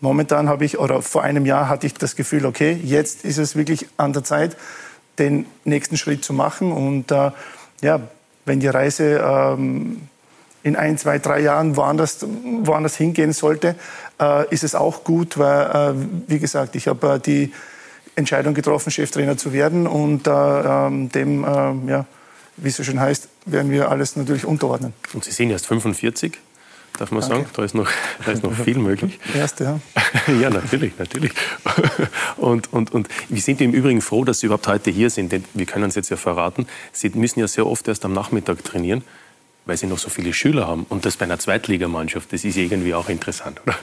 Momentan 0.02 0.50
habe 0.50 0.66
ich, 0.66 0.78
oder 0.78 1.00
vor 1.00 1.22
einem 1.22 1.46
Jahr 1.46 1.70
hatte 1.70 1.86
ich 1.86 1.94
das 1.94 2.14
Gefühl, 2.14 2.44
okay, 2.44 2.78
jetzt 2.84 3.24
ist 3.24 3.38
es 3.38 3.56
wirklich 3.56 3.88
an 3.96 4.12
der 4.12 4.22
Zeit, 4.22 4.54
den 5.18 5.46
nächsten 5.64 5.96
Schritt 5.96 6.26
zu 6.26 6.34
machen. 6.34 6.72
Und 6.72 7.10
äh, 7.10 7.30
ja, 7.80 8.00
wenn 8.44 8.60
die 8.60 8.68
Reise 8.68 9.18
ähm, 9.24 10.02
in 10.62 10.76
ein, 10.76 10.98
zwei, 10.98 11.18
drei 11.18 11.40
Jahren 11.40 11.74
woanders, 11.74 12.26
woanders 12.64 12.96
hingehen 12.96 13.32
sollte, 13.32 13.76
äh, 14.20 14.46
ist 14.52 14.62
es 14.62 14.74
auch 14.74 15.04
gut, 15.04 15.38
weil, 15.38 15.94
äh, 15.94 15.94
wie 16.26 16.38
gesagt, 16.38 16.76
ich 16.76 16.86
habe 16.86 17.14
äh, 17.14 17.18
die 17.18 17.50
Entscheidung 18.14 18.52
getroffen, 18.52 18.90
Cheftrainer 18.90 19.38
zu 19.38 19.54
werden 19.54 19.86
und 19.86 20.26
äh, 20.26 20.30
ähm, 20.30 21.08
dem, 21.08 21.44
äh, 21.44 21.90
ja, 21.90 22.04
wie 22.58 22.68
es 22.68 22.76
so 22.76 22.84
schön 22.84 23.00
heißt, 23.00 23.28
werden 23.52 23.70
wir 23.70 23.90
alles 23.90 24.16
natürlich 24.16 24.44
unterordnen. 24.44 24.92
Und 25.12 25.24
Sie 25.24 25.30
sind 25.30 25.50
erst 25.50 25.66
45. 25.66 26.38
darf 26.98 27.10
man 27.10 27.22
sagen. 27.22 27.46
Da 27.54 27.64
ist, 27.64 27.74
noch, 27.74 27.88
da 28.24 28.32
ist 28.32 28.42
noch 28.42 28.52
viel 28.52 28.78
möglich. 28.78 29.18
Erste, 29.34 29.64
ja. 29.64 29.80
ja, 30.40 30.50
natürlich, 30.50 30.98
natürlich. 30.98 31.32
Und, 32.36 32.72
und, 32.72 32.92
und 32.92 33.08
wir 33.28 33.40
sind 33.40 33.60
im 33.60 33.72
Übrigen 33.72 34.00
froh, 34.00 34.24
dass 34.24 34.40
Sie 34.40 34.46
überhaupt 34.46 34.66
heute 34.68 34.90
hier 34.90 35.10
sind, 35.10 35.32
denn 35.32 35.44
wir 35.54 35.66
können 35.66 35.88
es 35.88 35.94
jetzt 35.94 36.10
ja 36.10 36.16
verraten. 36.16 36.66
Sie 36.92 37.10
müssen 37.10 37.40
ja 37.40 37.48
sehr 37.48 37.66
oft 37.66 37.86
erst 37.88 38.04
am 38.04 38.12
Nachmittag 38.12 38.64
trainieren, 38.64 39.02
weil 39.66 39.76
Sie 39.76 39.86
noch 39.86 39.98
so 39.98 40.10
viele 40.10 40.32
Schüler 40.32 40.66
haben. 40.66 40.86
Und 40.88 41.04
das 41.04 41.16
bei 41.16 41.24
einer 41.24 41.38
Zweitligamannschaft, 41.38 42.32
das 42.32 42.44
ist 42.44 42.56
irgendwie 42.56 42.94
auch 42.94 43.08
interessant, 43.08 43.60
oder? 43.64 43.76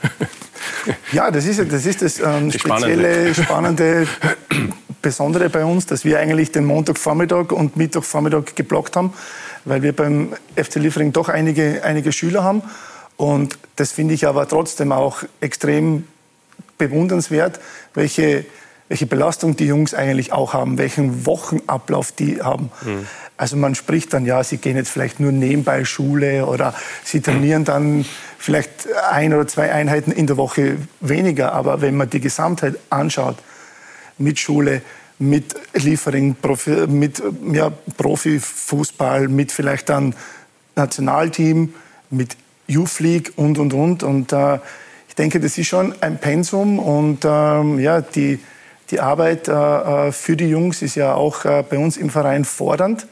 Ja, 1.12 1.30
das 1.30 1.46
ist 1.46 1.60
das, 1.72 1.86
ist 1.86 2.02
das 2.02 2.20
ähm, 2.20 2.52
spezielle, 2.52 3.34
spannende, 3.34 4.06
Besondere 5.06 5.48
bei 5.50 5.64
uns, 5.64 5.86
dass 5.86 6.04
wir 6.04 6.18
eigentlich 6.18 6.50
den 6.50 6.64
Montagvormittag 6.64 7.52
und 7.52 7.76
Mittwochvormittag 7.76 8.56
geblockt 8.56 8.96
haben, 8.96 9.12
weil 9.66 9.82
wir 9.82 9.94
beim 9.94 10.32
FC 10.54 10.76
Liefering 10.76 11.12
doch 11.12 11.28
einige, 11.28 11.82
einige 11.84 12.12
Schüler 12.12 12.42
haben. 12.42 12.62
Und 13.16 13.58
das 13.76 13.92
finde 13.92 14.14
ich 14.14 14.26
aber 14.26 14.48
trotzdem 14.48 14.92
auch 14.92 15.22
extrem 15.40 16.04
bewundernswert, 16.78 17.60
welche, 17.94 18.46
welche 18.88 19.06
Belastung 19.06 19.56
die 19.56 19.66
Jungs 19.66 19.92
eigentlich 19.92 20.32
auch 20.32 20.54
haben, 20.54 20.78
welchen 20.78 21.26
Wochenablauf 21.26 22.12
die 22.12 22.42
haben. 22.42 22.70
Mhm. 22.84 23.06
Also 23.36 23.56
man 23.56 23.74
spricht 23.74 24.12
dann, 24.14 24.24
ja, 24.24 24.42
sie 24.44 24.56
gehen 24.58 24.76
jetzt 24.76 24.88
vielleicht 24.88 25.20
nur 25.20 25.32
nebenbei 25.32 25.84
Schule 25.84 26.46
oder 26.46 26.74
sie 27.04 27.20
trainieren 27.20 27.64
dann 27.64 28.06
vielleicht 28.38 28.88
ein 29.10 29.34
oder 29.34 29.46
zwei 29.46 29.72
Einheiten 29.72 30.12
in 30.12 30.26
der 30.26 30.36
Woche 30.36 30.76
weniger. 31.00 31.52
Aber 31.52 31.80
wenn 31.80 31.96
man 31.96 32.08
die 32.08 32.20
Gesamtheit 32.20 32.76
anschaut, 32.88 33.36
mit 34.18 34.38
Schule, 34.38 34.80
mit 35.18 35.54
Liefering, 35.74 36.34
Profi, 36.34 36.86
mit 36.86 37.22
ja, 37.52 37.72
Profifußball, 37.96 39.28
mit 39.28 39.52
vielleicht 39.52 39.88
dann 39.88 40.14
Nationalteam, 40.74 41.72
mit 42.10 42.36
Youth 42.66 43.00
League 43.00 43.32
und, 43.36 43.58
und, 43.58 43.72
und. 43.72 44.02
Und 44.02 44.32
äh, 44.32 44.58
ich 45.08 45.14
denke, 45.14 45.40
das 45.40 45.56
ist 45.56 45.66
schon 45.66 45.94
ein 46.00 46.18
Pensum 46.18 46.78
und 46.78 47.24
ähm, 47.24 47.78
ja, 47.78 48.00
die, 48.02 48.38
die 48.90 49.00
Arbeit 49.00 49.48
äh, 49.48 49.52
äh 49.52 50.12
für 50.12 50.36
die 50.36 50.48
Jungs 50.48 50.82
ist 50.82 50.94
ja 50.96 51.14
auch 51.14 51.44
äh, 51.44 51.64
bei 51.68 51.78
uns 51.78 51.96
im 51.96 52.10
Verein 52.10 52.44
fordernd, 52.44 53.06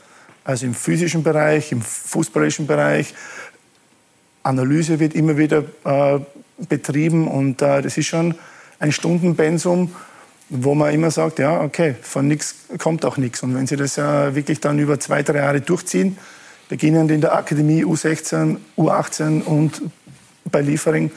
also 0.45 0.67
im 0.67 0.75
physischen 0.75 1.23
Bereich, 1.23 1.73
im 1.73 1.81
fußballerischen 1.81 2.67
Bereich. 2.67 3.15
Analyse 4.43 5.01
wird 5.01 5.15
immer 5.15 5.39
wieder 5.39 5.65
äh, 5.85 6.21
betrieben 6.69 7.27
und 7.29 7.63
äh, 7.63 7.81
das 7.81 7.97
ist 7.97 8.07
schon 8.07 8.35
ein 8.79 8.93
Stundenpensum, 8.93 9.95
wo 10.49 10.75
man 10.75 10.93
immer 10.93 11.11
sagt, 11.11 11.39
ja, 11.39 11.61
okay, 11.61 11.95
von 12.03 12.29
nichts 12.29 12.67
kommt 12.79 13.05
auch 13.05 13.17
nichts. 13.17 13.43
Und 13.43 13.55
wenn 13.55 13.67
Sie 13.67 13.77
das 13.77 13.97
ja 13.97 14.35
wirklich 14.35 14.61
dann 14.61 14.79
über 14.79 15.01
zwei, 15.01 15.23
drei 15.23 15.39
Jahre 15.39 15.61
durchziehen, 15.61 16.19
beginnend 16.69 17.11
in 17.11 17.21
der 17.21 17.35
Akademie 17.35 17.85
U16, 17.85 18.57
U18 18.77 19.43
und 19.43 19.83
bei 20.51 20.61
Liefering, 20.61 21.11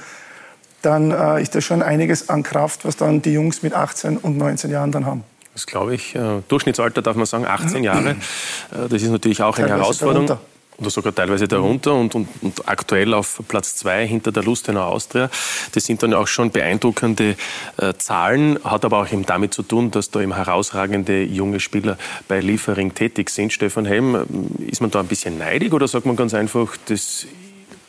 dann 0.81 1.11
äh, 1.11 1.41
ist 1.41 1.55
das 1.55 1.63
schon 1.63 1.81
einiges 1.81 2.29
an 2.29 2.43
Kraft, 2.43 2.85
was 2.85 2.97
dann 2.97 3.21
die 3.21 3.33
Jungs 3.33 3.63
mit 3.63 3.73
18 3.73 4.17
und 4.17 4.37
19 4.37 4.71
Jahren 4.71 4.91
dann 4.91 5.05
haben. 5.05 5.23
Das 5.53 5.65
glaube 5.65 5.95
ich. 5.95 6.15
Äh, 6.15 6.41
Durchschnittsalter 6.47 7.01
darf 7.01 7.15
man 7.15 7.25
sagen 7.25 7.45
18 7.45 7.83
Jahre. 7.83 8.15
Äh, 8.69 8.89
das 8.89 9.01
ist 9.01 9.09
natürlich 9.09 9.41
auch 9.41 9.57
eine 9.57 9.69
Herausforderung. 9.69 10.27
Darunter 10.27 10.56
oder 10.77 10.89
sogar 10.89 11.13
teilweise 11.13 11.47
darunter 11.47 11.93
und, 11.95 12.13
und, 12.15 12.27
und 12.41 12.67
aktuell 12.67 13.13
auf 13.13 13.41
Platz 13.47 13.75
zwei 13.75 14.07
hinter 14.07 14.31
der 14.31 14.43
Lustenau 14.43 14.83
Austria. 14.83 15.29
Das 15.73 15.85
sind 15.85 16.03
dann 16.03 16.13
auch 16.13 16.27
schon 16.27 16.51
beeindruckende 16.51 17.35
äh, 17.77 17.93
Zahlen, 17.97 18.59
hat 18.63 18.85
aber 18.85 18.99
auch 19.01 19.11
eben 19.11 19.25
damit 19.25 19.53
zu 19.53 19.63
tun, 19.63 19.91
dass 19.91 20.11
da 20.11 20.21
eben 20.21 20.35
herausragende 20.35 21.23
junge 21.23 21.59
Spieler 21.59 21.97
bei 22.27 22.39
Liefering 22.39 22.93
tätig 22.93 23.29
sind. 23.29 23.51
Stefan 23.51 23.85
Helm, 23.85 24.15
äh, 24.15 24.69
ist 24.69 24.81
man 24.81 24.91
da 24.91 24.99
ein 24.99 25.07
bisschen 25.07 25.37
neidig 25.37 25.73
oder 25.73 25.87
sagt 25.87 26.05
man 26.05 26.15
ganz 26.15 26.33
einfach, 26.33 26.77
das 26.85 27.25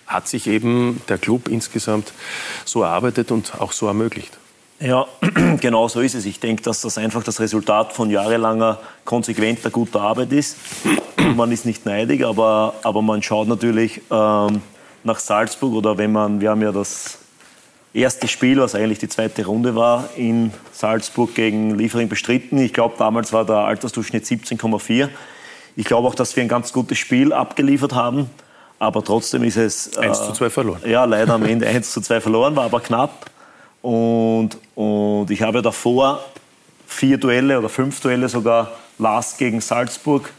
hat 0.06 0.26
sich 0.26 0.46
eben 0.46 1.02
der 1.08 1.18
Club 1.18 1.48
insgesamt 1.48 2.12
so 2.64 2.82
erarbeitet 2.82 3.30
und 3.30 3.60
auch 3.60 3.72
so 3.72 3.86
ermöglicht? 3.86 4.38
Ja, 4.80 5.06
genau 5.60 5.88
so 5.88 6.00
ist 6.00 6.14
es. 6.14 6.24
Ich 6.24 6.40
denke, 6.40 6.62
dass 6.62 6.82
das 6.82 6.98
einfach 6.98 7.24
das 7.24 7.40
Resultat 7.40 7.92
von 7.92 8.10
jahrelanger, 8.10 8.78
konsequenter, 9.04 9.70
guter 9.70 10.00
Arbeit 10.00 10.32
ist. 10.32 10.56
Man 11.34 11.50
ist 11.50 11.66
nicht 11.66 11.84
neidig, 11.84 12.24
aber, 12.24 12.74
aber 12.84 13.02
man 13.02 13.22
schaut 13.22 13.48
natürlich 13.48 14.00
ähm, 14.10 14.62
nach 15.04 15.18
Salzburg 15.18 15.74
oder 15.74 15.98
wenn 15.98 16.12
man, 16.12 16.40
wir 16.40 16.50
haben 16.50 16.62
ja 16.62 16.70
das 16.70 17.18
erste 17.92 18.28
Spiel, 18.28 18.60
was 18.60 18.74
eigentlich 18.74 18.98
die 18.98 19.08
zweite 19.08 19.44
Runde 19.46 19.74
war, 19.74 20.10
in 20.16 20.52
Salzburg 20.72 21.34
gegen 21.34 21.76
Liefering 21.76 22.08
bestritten. 22.08 22.58
Ich 22.58 22.72
glaube, 22.72 22.94
damals 22.98 23.32
war 23.32 23.44
der 23.44 23.56
Altersdurchschnitt 23.56 24.24
17,4. 24.24 25.08
Ich 25.74 25.84
glaube 25.84 26.06
auch, 26.08 26.14
dass 26.14 26.36
wir 26.36 26.42
ein 26.42 26.48
ganz 26.48 26.72
gutes 26.72 26.98
Spiel 26.98 27.32
abgeliefert 27.32 27.94
haben. 27.94 28.30
Aber 28.78 29.02
trotzdem 29.02 29.42
ist 29.42 29.56
es. 29.56 29.96
Äh, 29.96 30.02
1 30.02 30.26
zu 30.26 30.32
2 30.32 30.50
verloren. 30.50 30.80
Ja, 30.86 31.04
leider 31.04 31.34
am 31.34 31.44
Ende 31.44 31.66
1 31.66 31.92
zu 31.92 32.00
2 32.00 32.20
verloren, 32.20 32.54
war 32.54 32.64
aber 32.64 32.80
knapp. 32.80 33.28
Und, 33.88 34.58
und 34.74 35.30
ich 35.30 35.40
habe 35.40 35.62
davor 35.62 36.22
vier 36.86 37.16
Duelle 37.16 37.58
oder 37.58 37.70
fünf 37.70 38.00
Duelle 38.00 38.28
sogar 38.28 38.72
Last 38.98 39.38
gegen 39.38 39.62
Salzburg 39.62 40.30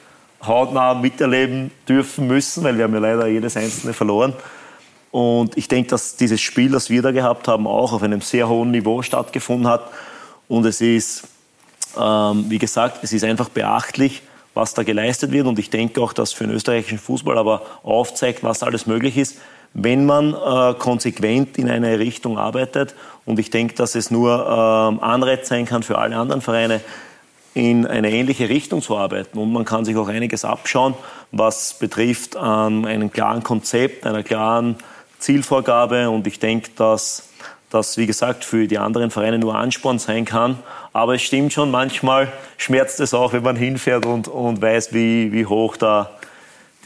hautnah 0.45 0.93
miterleben 0.93 1.71
dürfen 1.87 2.27
müssen, 2.27 2.63
weil 2.63 2.77
wir 2.77 2.83
haben 2.83 2.93
ja 2.93 2.99
leider 2.99 3.25
jedes 3.25 3.57
einzelne 3.57 3.93
verloren. 3.93 4.33
Und 5.09 5.57
ich 5.57 5.67
denke, 5.67 5.89
dass 5.89 6.15
dieses 6.15 6.39
Spiel, 6.39 6.69
das 6.69 6.91
wir 6.91 7.01
da 7.01 7.09
gehabt 7.09 7.47
haben, 7.47 7.65
auch 7.65 7.91
auf 7.91 8.03
einem 8.03 8.21
sehr 8.21 8.47
hohen 8.47 8.69
Niveau 8.69 9.01
stattgefunden 9.01 9.67
hat. 9.67 9.81
Und 10.47 10.67
es 10.67 10.79
ist, 10.79 11.23
ähm, 11.99 12.45
wie 12.49 12.59
gesagt, 12.59 12.99
es 13.03 13.13
ist 13.13 13.23
einfach 13.23 13.49
beachtlich, 13.49 14.21
was 14.53 14.75
da 14.75 14.83
geleistet 14.83 15.31
wird. 15.31 15.47
Und 15.47 15.57
ich 15.57 15.71
denke 15.71 16.03
auch, 16.03 16.13
dass 16.13 16.33
für 16.33 16.43
den 16.43 16.55
österreichischen 16.55 16.99
Fußball 16.99 17.35
aber 17.35 17.63
aufzeigt, 17.81 18.43
was 18.43 18.61
alles 18.61 18.85
möglich 18.85 19.17
ist, 19.17 19.37
wenn 19.73 20.05
man 20.05 20.33
äh, 20.33 20.73
konsequent 20.77 21.57
in 21.57 21.69
eine 21.69 21.99
Richtung 21.99 22.37
arbeitet. 22.37 22.95
Und 23.25 23.39
ich 23.39 23.49
denke, 23.49 23.75
dass 23.75 23.95
es 23.95 24.11
nur 24.11 24.31
äh, 24.31 25.03
Anreiz 25.03 25.47
sein 25.47 25.65
kann 25.65 25.83
für 25.83 25.97
alle 25.97 26.17
anderen 26.17 26.41
Vereine, 26.41 26.81
in 27.53 27.85
eine 27.85 28.11
ähnliche 28.11 28.47
Richtung 28.47 28.81
zu 28.81 28.97
arbeiten. 28.97 29.37
Und 29.37 29.51
man 29.51 29.65
kann 29.65 29.83
sich 29.83 29.95
auch 29.97 30.07
einiges 30.07 30.45
abschauen, 30.45 30.93
was 31.31 31.73
betrifft 31.73 32.35
an 32.35 32.85
einem 32.85 33.11
klaren 33.11 33.43
Konzept, 33.43 34.05
einer 34.05 34.23
klaren 34.23 34.75
Zielvorgabe. 35.19 36.09
Und 36.09 36.27
ich 36.27 36.39
denke, 36.39 36.69
dass 36.75 37.29
das, 37.69 37.97
wie 37.97 38.07
gesagt, 38.07 38.45
für 38.45 38.67
die 38.67 38.77
anderen 38.77 39.11
Vereine 39.11 39.39
nur 39.39 39.55
Ansporn 39.55 39.99
sein 39.99 40.25
kann. 40.25 40.59
Aber 40.93 41.15
es 41.15 41.21
stimmt 41.21 41.53
schon, 41.53 41.69
manchmal 41.69 42.31
schmerzt 42.57 42.99
es 42.99 43.13
auch, 43.13 43.33
wenn 43.33 43.43
man 43.43 43.55
hinfährt 43.55 44.05
und, 44.05 44.27
und 44.27 44.61
weiß, 44.61 44.93
wie, 44.93 45.31
wie 45.31 45.45
hoch 45.45 45.77
da 45.77 46.09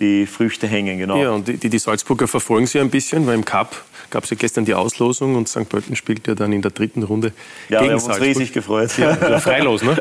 die 0.03 0.27
Früchte 0.27 0.67
hängen, 0.67 0.97
genau. 0.97 1.17
Ja, 1.17 1.31
und 1.31 1.47
die, 1.47 1.69
die 1.69 1.79
Salzburger 1.79 2.27
verfolgen 2.27 2.67
sie 2.67 2.79
ein 2.79 2.89
bisschen, 2.89 3.25
weil 3.25 3.35
im 3.35 3.45
Cup 3.45 3.83
gab 4.09 4.25
es 4.25 4.29
ja 4.29 4.37
gestern 4.37 4.65
die 4.65 4.73
Auslosung 4.73 5.35
und 5.35 5.47
St. 5.47 5.67
Pölten 5.67 5.95
spielt 5.95 6.27
ja 6.27 6.35
dann 6.35 6.53
in 6.53 6.61
der 6.61 6.71
dritten 6.71 7.03
Runde 7.03 7.31
ja, 7.69 7.79
gegen 7.79 7.91
wir 7.91 7.99
haben 7.99 8.05
uns 8.05 8.21
riesig 8.21 8.53
gefreut. 8.53 8.95
Ja, 8.97 9.17
ja 9.17 9.39
freilos, 9.39 9.81
ne? 9.81 9.97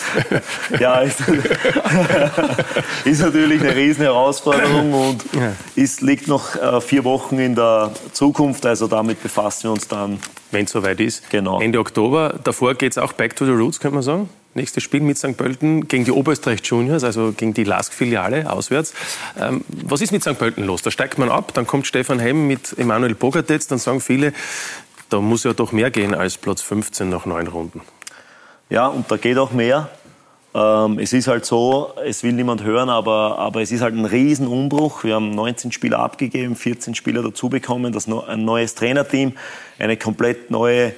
ja, 0.80 1.00
ist, 1.00 1.20
ist, 3.04 3.20
natürlich 3.20 3.60
eine 3.60 3.76
riesen 3.76 4.02
Herausforderung 4.02 4.92
und 4.92 5.24
ja. 5.34 5.52
ist, 5.76 6.00
liegt 6.00 6.26
noch 6.26 6.56
äh, 6.56 6.80
vier 6.80 7.04
Wochen 7.04 7.38
in 7.38 7.54
der 7.54 7.92
Zukunft, 8.12 8.66
also 8.66 8.88
damit 8.88 9.22
befassen 9.22 9.64
wir 9.64 9.72
uns 9.72 9.86
dann. 9.86 10.18
Wenn 10.50 10.64
es 10.64 10.72
soweit 10.72 10.98
ist. 10.98 11.30
Genau. 11.30 11.60
Ende 11.60 11.78
Oktober. 11.78 12.40
Davor 12.42 12.74
geht 12.74 12.92
es 12.92 12.98
auch 12.98 13.12
back 13.12 13.36
to 13.36 13.44
the 13.44 13.52
roots, 13.52 13.78
könnte 13.78 13.94
man 13.94 14.02
sagen. 14.02 14.28
Nächstes 14.54 14.82
Spiel 14.82 15.00
mit 15.00 15.16
St. 15.16 15.36
Pölten 15.36 15.86
gegen 15.86 16.04
die 16.04 16.10
Oberösterreich 16.10 16.60
Juniors, 16.64 17.04
also 17.04 17.32
gegen 17.32 17.54
die 17.54 17.62
LASK-Filiale 17.62 18.50
auswärts. 18.50 18.94
Ähm, 19.38 19.64
was 19.68 20.00
ist 20.00 20.10
mit 20.10 20.22
St. 20.22 20.38
Pölten 20.38 20.64
los? 20.64 20.82
Da 20.82 20.90
steigt 20.90 21.18
man 21.18 21.30
ab, 21.30 21.54
dann 21.54 21.66
kommt 21.66 21.86
Stefan 21.86 22.18
Hemm 22.18 22.48
mit 22.48 22.76
Emanuel 22.76 23.14
Bogartetz, 23.14 23.68
dann 23.68 23.78
sagen 23.78 24.00
viele, 24.00 24.32
da 25.08 25.20
muss 25.20 25.44
ja 25.44 25.52
doch 25.52 25.70
mehr 25.70 25.90
gehen 25.90 26.14
als 26.14 26.36
Platz 26.36 26.62
15 26.62 27.08
nach 27.08 27.26
neun 27.26 27.46
Runden. 27.46 27.80
Ja, 28.70 28.88
und 28.88 29.10
da 29.10 29.16
geht 29.16 29.38
auch 29.38 29.52
mehr. 29.52 29.90
Ähm, 30.52 30.98
es 30.98 31.12
ist 31.12 31.28
halt 31.28 31.44
so, 31.44 31.92
es 32.04 32.24
will 32.24 32.32
niemand 32.32 32.64
hören, 32.64 32.88
aber, 32.88 33.38
aber 33.38 33.62
es 33.62 33.70
ist 33.70 33.82
halt 33.82 33.94
ein 33.94 34.04
Riesenumbruch. 34.04 35.04
Wir 35.04 35.14
haben 35.14 35.30
19 35.30 35.70
Spieler 35.70 36.00
abgegeben, 36.00 36.56
14 36.56 36.96
Spieler 36.96 37.22
dazu 37.22 37.48
bekommen, 37.48 37.92
das 37.92 38.08
ein 38.08 38.44
neues 38.44 38.74
Trainerteam, 38.74 39.34
eine 39.78 39.96
komplett 39.96 40.50
neue 40.50 40.92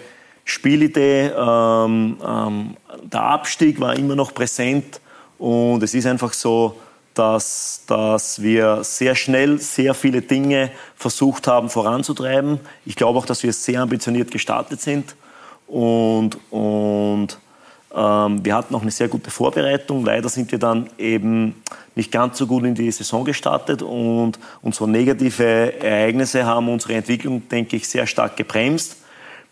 Spielidee. 0.44 1.30
Ähm, 1.36 2.16
ähm, 2.26 2.76
der 3.02 3.22
Abstieg 3.22 3.80
war 3.80 3.96
immer 3.96 4.16
noch 4.16 4.34
präsent 4.34 5.00
und 5.38 5.82
es 5.82 5.94
ist 5.94 6.06
einfach 6.06 6.32
so, 6.32 6.76
dass, 7.14 7.82
dass 7.86 8.40
wir 8.40 8.84
sehr 8.84 9.14
schnell 9.14 9.58
sehr 9.58 9.94
viele 9.94 10.22
Dinge 10.22 10.70
versucht 10.96 11.46
haben 11.46 11.68
voranzutreiben. 11.68 12.60
Ich 12.86 12.96
glaube 12.96 13.18
auch, 13.18 13.26
dass 13.26 13.42
wir 13.42 13.52
sehr 13.52 13.80
ambitioniert 13.80 14.30
gestartet 14.30 14.80
sind 14.80 15.14
und, 15.66 16.38
und 16.50 17.38
ähm, 17.94 18.44
wir 18.44 18.54
hatten 18.54 18.74
auch 18.74 18.82
eine 18.82 18.90
sehr 18.90 19.08
gute 19.08 19.30
Vorbereitung. 19.30 20.04
Leider 20.04 20.28
sind 20.28 20.50
wir 20.50 20.58
dann 20.58 20.88
eben 20.96 21.62
nicht 21.94 22.10
ganz 22.10 22.38
so 22.38 22.46
gut 22.46 22.64
in 22.64 22.74
die 22.74 22.90
Saison 22.90 23.24
gestartet 23.24 23.82
und, 23.82 24.38
und 24.62 24.74
so 24.74 24.86
negative 24.86 25.80
Ereignisse 25.80 26.46
haben 26.46 26.68
unsere 26.68 26.94
Entwicklung, 26.94 27.46
denke 27.48 27.76
ich, 27.76 27.88
sehr 27.88 28.06
stark 28.06 28.36
gebremst. 28.36 28.96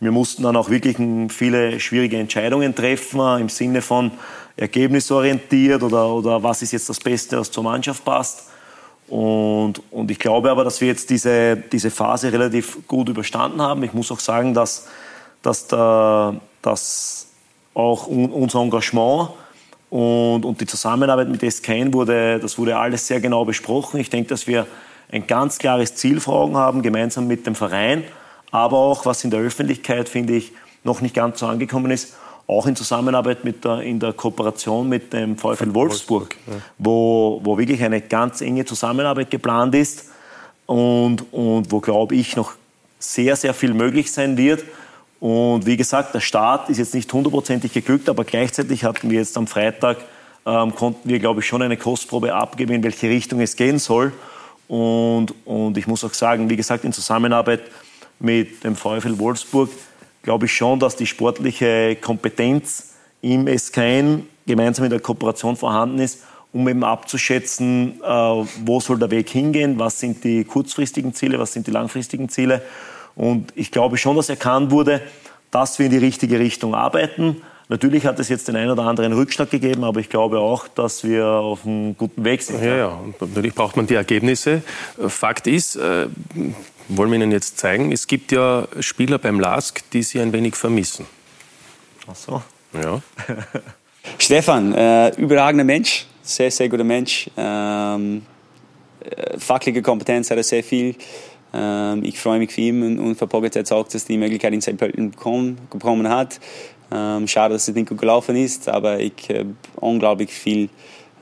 Wir 0.00 0.10
mussten 0.10 0.42
dann 0.42 0.56
auch 0.56 0.70
wirklich 0.70 0.96
viele 1.30 1.78
schwierige 1.78 2.16
Entscheidungen 2.16 2.74
treffen 2.74 3.38
im 3.38 3.48
Sinne 3.50 3.82
von 3.82 4.10
ergebnisorientiert 4.56 5.82
oder, 5.82 6.08
oder 6.08 6.42
was 6.42 6.62
ist 6.62 6.72
jetzt 6.72 6.88
das 6.88 6.98
Beste, 6.98 7.38
was 7.38 7.50
zur 7.50 7.64
Mannschaft 7.64 8.04
passt. 8.04 8.48
Und, 9.08 9.82
und 9.90 10.10
ich 10.10 10.18
glaube 10.18 10.50
aber, 10.50 10.64
dass 10.64 10.80
wir 10.80 10.88
jetzt 10.88 11.10
diese, 11.10 11.56
diese 11.56 11.90
Phase 11.90 12.32
relativ 12.32 12.86
gut 12.86 13.08
überstanden 13.08 13.60
haben. 13.60 13.82
Ich 13.82 13.92
muss 13.92 14.10
auch 14.10 14.20
sagen, 14.20 14.54
dass, 14.54 14.86
dass, 15.42 15.66
der, 15.66 16.40
dass 16.62 17.26
auch 17.74 18.06
unser 18.06 18.60
Engagement 18.60 19.30
und, 19.90 20.44
und 20.44 20.60
die 20.60 20.66
Zusammenarbeit 20.66 21.28
mit 21.28 21.42
SKN 21.42 21.92
wurde, 21.92 22.38
das 22.38 22.56
wurde 22.56 22.76
alles 22.76 23.06
sehr 23.06 23.20
genau 23.20 23.44
besprochen. 23.44 24.00
Ich 24.00 24.10
denke, 24.10 24.28
dass 24.28 24.46
wir 24.46 24.66
ein 25.10 25.26
ganz 25.26 25.58
klares 25.58 25.96
Ziel 25.96 26.20
vor 26.20 26.34
Augen 26.36 26.56
haben, 26.56 26.82
gemeinsam 26.82 27.26
mit 27.26 27.46
dem 27.46 27.56
Verein, 27.56 28.04
aber 28.50 28.76
auch, 28.76 29.06
was 29.06 29.24
in 29.24 29.30
der 29.30 29.40
Öffentlichkeit, 29.40 30.08
finde 30.08 30.34
ich, 30.34 30.52
noch 30.84 31.00
nicht 31.00 31.14
ganz 31.14 31.40
so 31.40 31.46
angekommen 31.46 31.90
ist, 31.90 32.14
auch 32.46 32.66
in 32.66 32.74
Zusammenarbeit 32.74 33.44
mit 33.44 33.64
der, 33.64 33.80
in 33.80 34.00
der 34.00 34.12
Kooperation 34.12 34.88
mit 34.88 35.12
dem 35.12 35.36
VfL 35.36 35.72
Wolfsburg, 35.72 36.34
ja. 36.46 36.54
wo, 36.78 37.40
wo 37.44 37.56
wirklich 37.56 37.82
eine 37.82 38.00
ganz 38.00 38.40
enge 38.40 38.64
Zusammenarbeit 38.64 39.30
geplant 39.30 39.74
ist 39.74 40.06
und, 40.66 41.32
und 41.32 41.70
wo, 41.70 41.80
glaube 41.80 42.16
ich, 42.16 42.34
noch 42.34 42.52
sehr, 42.98 43.36
sehr 43.36 43.54
viel 43.54 43.72
möglich 43.72 44.10
sein 44.10 44.36
wird. 44.36 44.64
Und 45.20 45.66
wie 45.66 45.76
gesagt, 45.76 46.14
der 46.14 46.20
Start 46.20 46.70
ist 46.70 46.78
jetzt 46.78 46.94
nicht 46.94 47.12
hundertprozentig 47.12 47.72
geglückt, 47.72 48.08
aber 48.08 48.24
gleichzeitig 48.24 48.84
hatten 48.84 49.10
wir 49.10 49.18
jetzt 49.18 49.36
am 49.36 49.46
Freitag, 49.46 49.98
ähm, 50.44 50.74
konnten 50.74 51.08
wir, 51.08 51.18
glaube 51.18 51.40
ich, 51.40 51.46
schon 51.46 51.62
eine 51.62 51.76
Kostprobe 51.76 52.34
abgeben, 52.34 52.72
in 52.72 52.82
welche 52.82 53.08
Richtung 53.08 53.40
es 53.40 53.54
gehen 53.54 53.78
soll. 53.78 54.12
Und, 54.66 55.34
und 55.44 55.76
ich 55.76 55.86
muss 55.86 56.04
auch 56.04 56.14
sagen, 56.14 56.48
wie 56.48 56.56
gesagt, 56.56 56.84
in 56.84 56.92
Zusammenarbeit 56.92 57.60
mit 58.20 58.62
dem 58.62 58.76
VfL 58.76 59.18
Wolfsburg 59.18 59.70
glaube 60.22 60.46
ich 60.46 60.52
schon, 60.52 60.78
dass 60.78 60.96
die 60.96 61.06
sportliche 61.06 61.96
Kompetenz 61.96 62.94
im 63.22 63.46
SKN 63.46 64.26
gemeinsam 64.46 64.84
in 64.84 64.90
der 64.90 65.00
Kooperation 65.00 65.56
vorhanden 65.56 65.98
ist, 65.98 66.22
um 66.52 66.68
eben 66.68 66.84
abzuschätzen, 66.84 68.00
äh, 68.02 68.06
wo 68.06 68.80
soll 68.80 68.98
der 68.98 69.10
Weg 69.10 69.28
hingehen, 69.30 69.78
was 69.78 70.00
sind 70.00 70.24
die 70.24 70.44
kurzfristigen 70.44 71.14
Ziele, 71.14 71.38
was 71.38 71.52
sind 71.52 71.66
die 71.66 71.70
langfristigen 71.70 72.28
Ziele. 72.28 72.62
Und 73.14 73.52
ich 73.54 73.70
glaube 73.70 73.96
schon, 73.96 74.16
dass 74.16 74.28
erkannt 74.28 74.70
wurde, 74.70 75.00
dass 75.50 75.78
wir 75.78 75.86
in 75.86 75.92
die 75.92 75.98
richtige 75.98 76.38
Richtung 76.38 76.74
arbeiten. 76.74 77.42
Natürlich 77.68 78.04
hat 78.04 78.18
es 78.18 78.28
jetzt 78.28 78.48
den 78.48 78.56
einen 78.56 78.70
oder 78.70 78.82
anderen 78.82 79.12
Rückschlag 79.12 79.48
gegeben, 79.48 79.84
aber 79.84 80.00
ich 80.00 80.08
glaube 80.08 80.40
auch, 80.40 80.66
dass 80.66 81.04
wir 81.04 81.26
auf 81.26 81.64
einem 81.64 81.96
guten 81.96 82.24
Weg 82.24 82.42
sind. 82.42 82.62
Ja, 82.64 82.76
ja, 82.76 82.86
und 82.88 83.20
natürlich 83.20 83.54
braucht 83.54 83.76
man 83.76 83.86
die 83.86 83.94
Ergebnisse. 83.94 84.62
Fakt 85.06 85.46
ist, 85.46 85.76
äh, 85.76 86.08
wollen 86.96 87.10
wir 87.10 87.16
Ihnen 87.16 87.32
jetzt 87.32 87.58
zeigen, 87.58 87.92
es 87.92 88.06
gibt 88.06 88.32
ja 88.32 88.66
Spieler 88.80 89.18
beim 89.18 89.40
LASK, 89.40 89.82
die 89.92 90.02
Sie 90.02 90.20
ein 90.20 90.32
wenig 90.32 90.56
vermissen. 90.56 91.06
Ach 92.06 92.16
so. 92.16 92.42
Ja. 92.74 93.00
Stefan, 94.18 94.74
äh, 94.74 95.10
überragender 95.16 95.64
Mensch, 95.64 96.06
sehr, 96.22 96.50
sehr 96.50 96.68
guter 96.68 96.84
Mensch. 96.84 97.30
Ähm, 97.36 98.22
äh, 99.00 99.38
fachliche 99.38 99.82
Kompetenz 99.82 100.30
hat 100.30 100.36
er 100.36 100.42
sehr 100.42 100.64
viel. 100.64 100.94
Ähm, 101.52 102.04
ich 102.04 102.18
freue 102.18 102.38
mich 102.38 102.52
für 102.52 102.60
ihn 102.60 102.82
und, 102.82 102.98
und 102.98 103.16
für 103.16 103.26
Pogacar 103.26 103.64
auch, 103.76 103.88
dass 103.88 104.04
die 104.04 104.16
Möglichkeit 104.16 104.52
in 104.52 104.60
St. 104.60 104.76
Pölten 104.76 105.10
bekommen, 105.10 105.58
bekommen 105.70 106.08
hat. 106.08 106.40
Ähm, 106.92 107.26
schade, 107.28 107.54
dass 107.54 107.68
es 107.68 107.74
nicht 107.74 107.88
gut 107.88 107.98
gelaufen 107.98 108.36
ist, 108.36 108.68
aber 108.68 108.98
ich 108.98 109.12
habe 109.28 109.54
unglaublich 109.76 110.30
viel, 110.30 110.68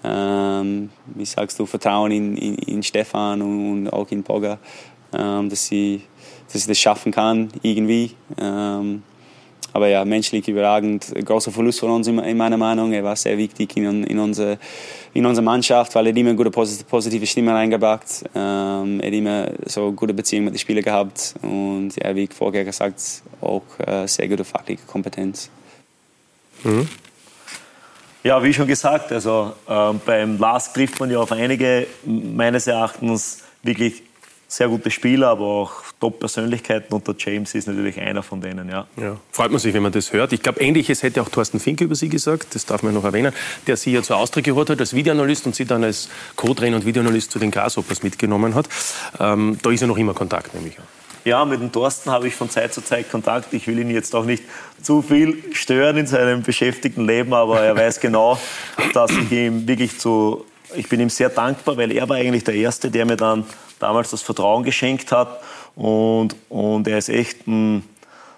ähm, 0.02 0.90
wie 1.06 1.26
sagst 1.26 1.58
du, 1.58 1.66
Vertrauen 1.66 2.10
in, 2.10 2.36
in, 2.36 2.54
in 2.54 2.82
Stefan 2.82 3.42
und, 3.42 3.86
und, 3.86 3.92
auch 3.92 4.10
in 4.10 4.24
ähm, 4.28 4.58
dass, 5.10 5.66
sie, 5.66 6.02
dass 6.46 6.62
ich 6.62 6.66
das 6.66 6.78
schaffen 6.78 7.12
kann, 7.12 7.50
irgendwie. 7.62 8.12
Ähm, 8.38 9.02
aber 9.72 9.88
ja, 9.88 10.04
menschlich 10.04 10.48
überragend. 10.48 11.12
Großer 11.24 11.52
Verlust 11.52 11.80
von 11.80 11.90
uns 11.90 12.08
in 12.08 12.36
meiner 12.36 12.56
Meinung. 12.56 12.92
Er 12.92 13.04
war 13.04 13.16
sehr 13.16 13.36
wichtig 13.36 13.76
in, 13.76 14.04
in, 14.04 14.18
unsere, 14.18 14.58
in 15.14 15.26
unserer 15.26 15.44
Mannschaft, 15.44 15.94
weil 15.94 16.06
er 16.06 16.16
immer 16.16 16.30
eine 16.30 16.36
gute 16.36 16.50
positive 16.50 17.26
Stimme 17.26 17.52
reingebracht. 17.52 18.24
Ähm, 18.34 19.00
er 19.00 19.06
hat 19.06 19.14
immer 19.14 19.50
so 19.66 19.92
gute 19.92 20.14
Beziehung 20.14 20.46
mit 20.46 20.54
den 20.54 20.58
Spielern 20.58 20.82
gehabt 20.82 21.34
und 21.42 21.92
ja, 22.02 22.14
wie 22.16 22.24
ich 22.24 22.32
vorher 22.32 22.64
gesagt, 22.64 23.00
auch 23.40 23.62
äh, 23.86 24.06
sehr 24.08 24.26
gute 24.26 24.44
fachliche 24.44 24.82
Kompetenz. 24.86 25.50
Mhm. 26.64 26.88
Ja, 28.24 28.42
wie 28.42 28.52
schon 28.52 28.66
gesagt, 28.66 29.12
also 29.12 29.52
äh, 29.68 29.92
beim 30.04 30.38
Lars 30.38 30.72
trifft 30.72 30.98
man 30.98 31.10
ja 31.10 31.18
auf 31.18 31.30
einige 31.30 31.86
meines 32.04 32.66
Erachtens 32.66 33.44
wirklich 33.62 34.02
sehr 34.50 34.68
gute 34.68 34.90
Spieler, 34.90 35.28
aber 35.28 35.44
auch 35.44 35.72
Top-Persönlichkeiten 36.00 36.94
und 36.94 37.06
der 37.06 37.14
James 37.18 37.54
ist 37.54 37.68
natürlich 37.68 38.00
einer 38.00 38.22
von 38.22 38.40
denen. 38.40 38.70
Ja. 38.70 38.86
ja. 38.96 39.16
Freut 39.30 39.50
man 39.50 39.60
sich, 39.60 39.74
wenn 39.74 39.82
man 39.82 39.92
das 39.92 40.14
hört. 40.14 40.32
Ich 40.32 40.42
glaube, 40.42 40.60
Ähnliches 40.60 41.02
hätte 41.02 41.20
auch 41.20 41.28
Thorsten 41.28 41.60
Fink 41.60 41.82
über 41.82 41.94
Sie 41.94 42.08
gesagt, 42.08 42.54
das 42.54 42.64
darf 42.64 42.82
man 42.82 42.94
noch 42.94 43.04
erwähnen, 43.04 43.34
der 43.66 43.76
Sie 43.76 43.92
ja 43.92 44.02
zur 44.02 44.16
Austria 44.16 44.42
geholt 44.42 44.70
hat 44.70 44.80
als 44.80 44.94
Videoanalyst 44.94 45.44
und 45.46 45.54
Sie 45.54 45.66
dann 45.66 45.84
als 45.84 46.08
Co-Trainer 46.34 46.76
und 46.76 46.86
Videoanalyst 46.86 47.30
zu 47.30 47.38
den 47.38 47.50
Grasshoppers 47.50 48.02
mitgenommen 48.02 48.54
hat. 48.54 48.68
Ähm, 49.20 49.58
da 49.62 49.70
ist 49.70 49.82
ja 49.82 49.86
noch 49.86 49.98
immer 49.98 50.14
Kontakt, 50.14 50.54
nämlich. 50.54 50.76
Ja, 51.24 51.44
mit 51.44 51.60
dem 51.60 51.70
Thorsten 51.70 52.10
habe 52.10 52.28
ich 52.28 52.34
von 52.34 52.48
Zeit 52.48 52.72
zu 52.72 52.80
Zeit 52.80 53.10
Kontakt. 53.10 53.52
Ich 53.52 53.66
will 53.66 53.78
ihn 53.78 53.90
jetzt 53.90 54.14
auch 54.14 54.24
nicht 54.24 54.44
zu 54.80 55.02
viel 55.02 55.44
stören 55.52 55.98
in 55.98 56.06
seinem 56.06 56.42
beschäftigten 56.42 57.06
Leben, 57.06 57.34
aber 57.34 57.60
er 57.60 57.76
weiß 57.76 58.00
genau, 58.00 58.38
dass 58.94 59.10
ich 59.10 59.30
ihm 59.30 59.68
wirklich 59.68 59.98
zu, 59.98 60.46
ich 60.74 60.88
bin 60.88 61.00
ihm 61.00 61.10
sehr 61.10 61.28
dankbar, 61.28 61.76
weil 61.76 61.92
er 61.92 62.08
war 62.08 62.16
eigentlich 62.16 62.44
der 62.44 62.54
Erste, 62.54 62.90
der 62.90 63.06
mir 63.06 63.16
dann 63.16 63.44
damals 63.78 64.10
das 64.10 64.22
Vertrauen 64.22 64.64
geschenkt 64.64 65.12
hat. 65.12 65.40
Und, 65.76 66.34
und 66.48 66.86
er 66.88 66.98
ist 66.98 67.08
echt 67.08 67.46
ein, 67.46 67.84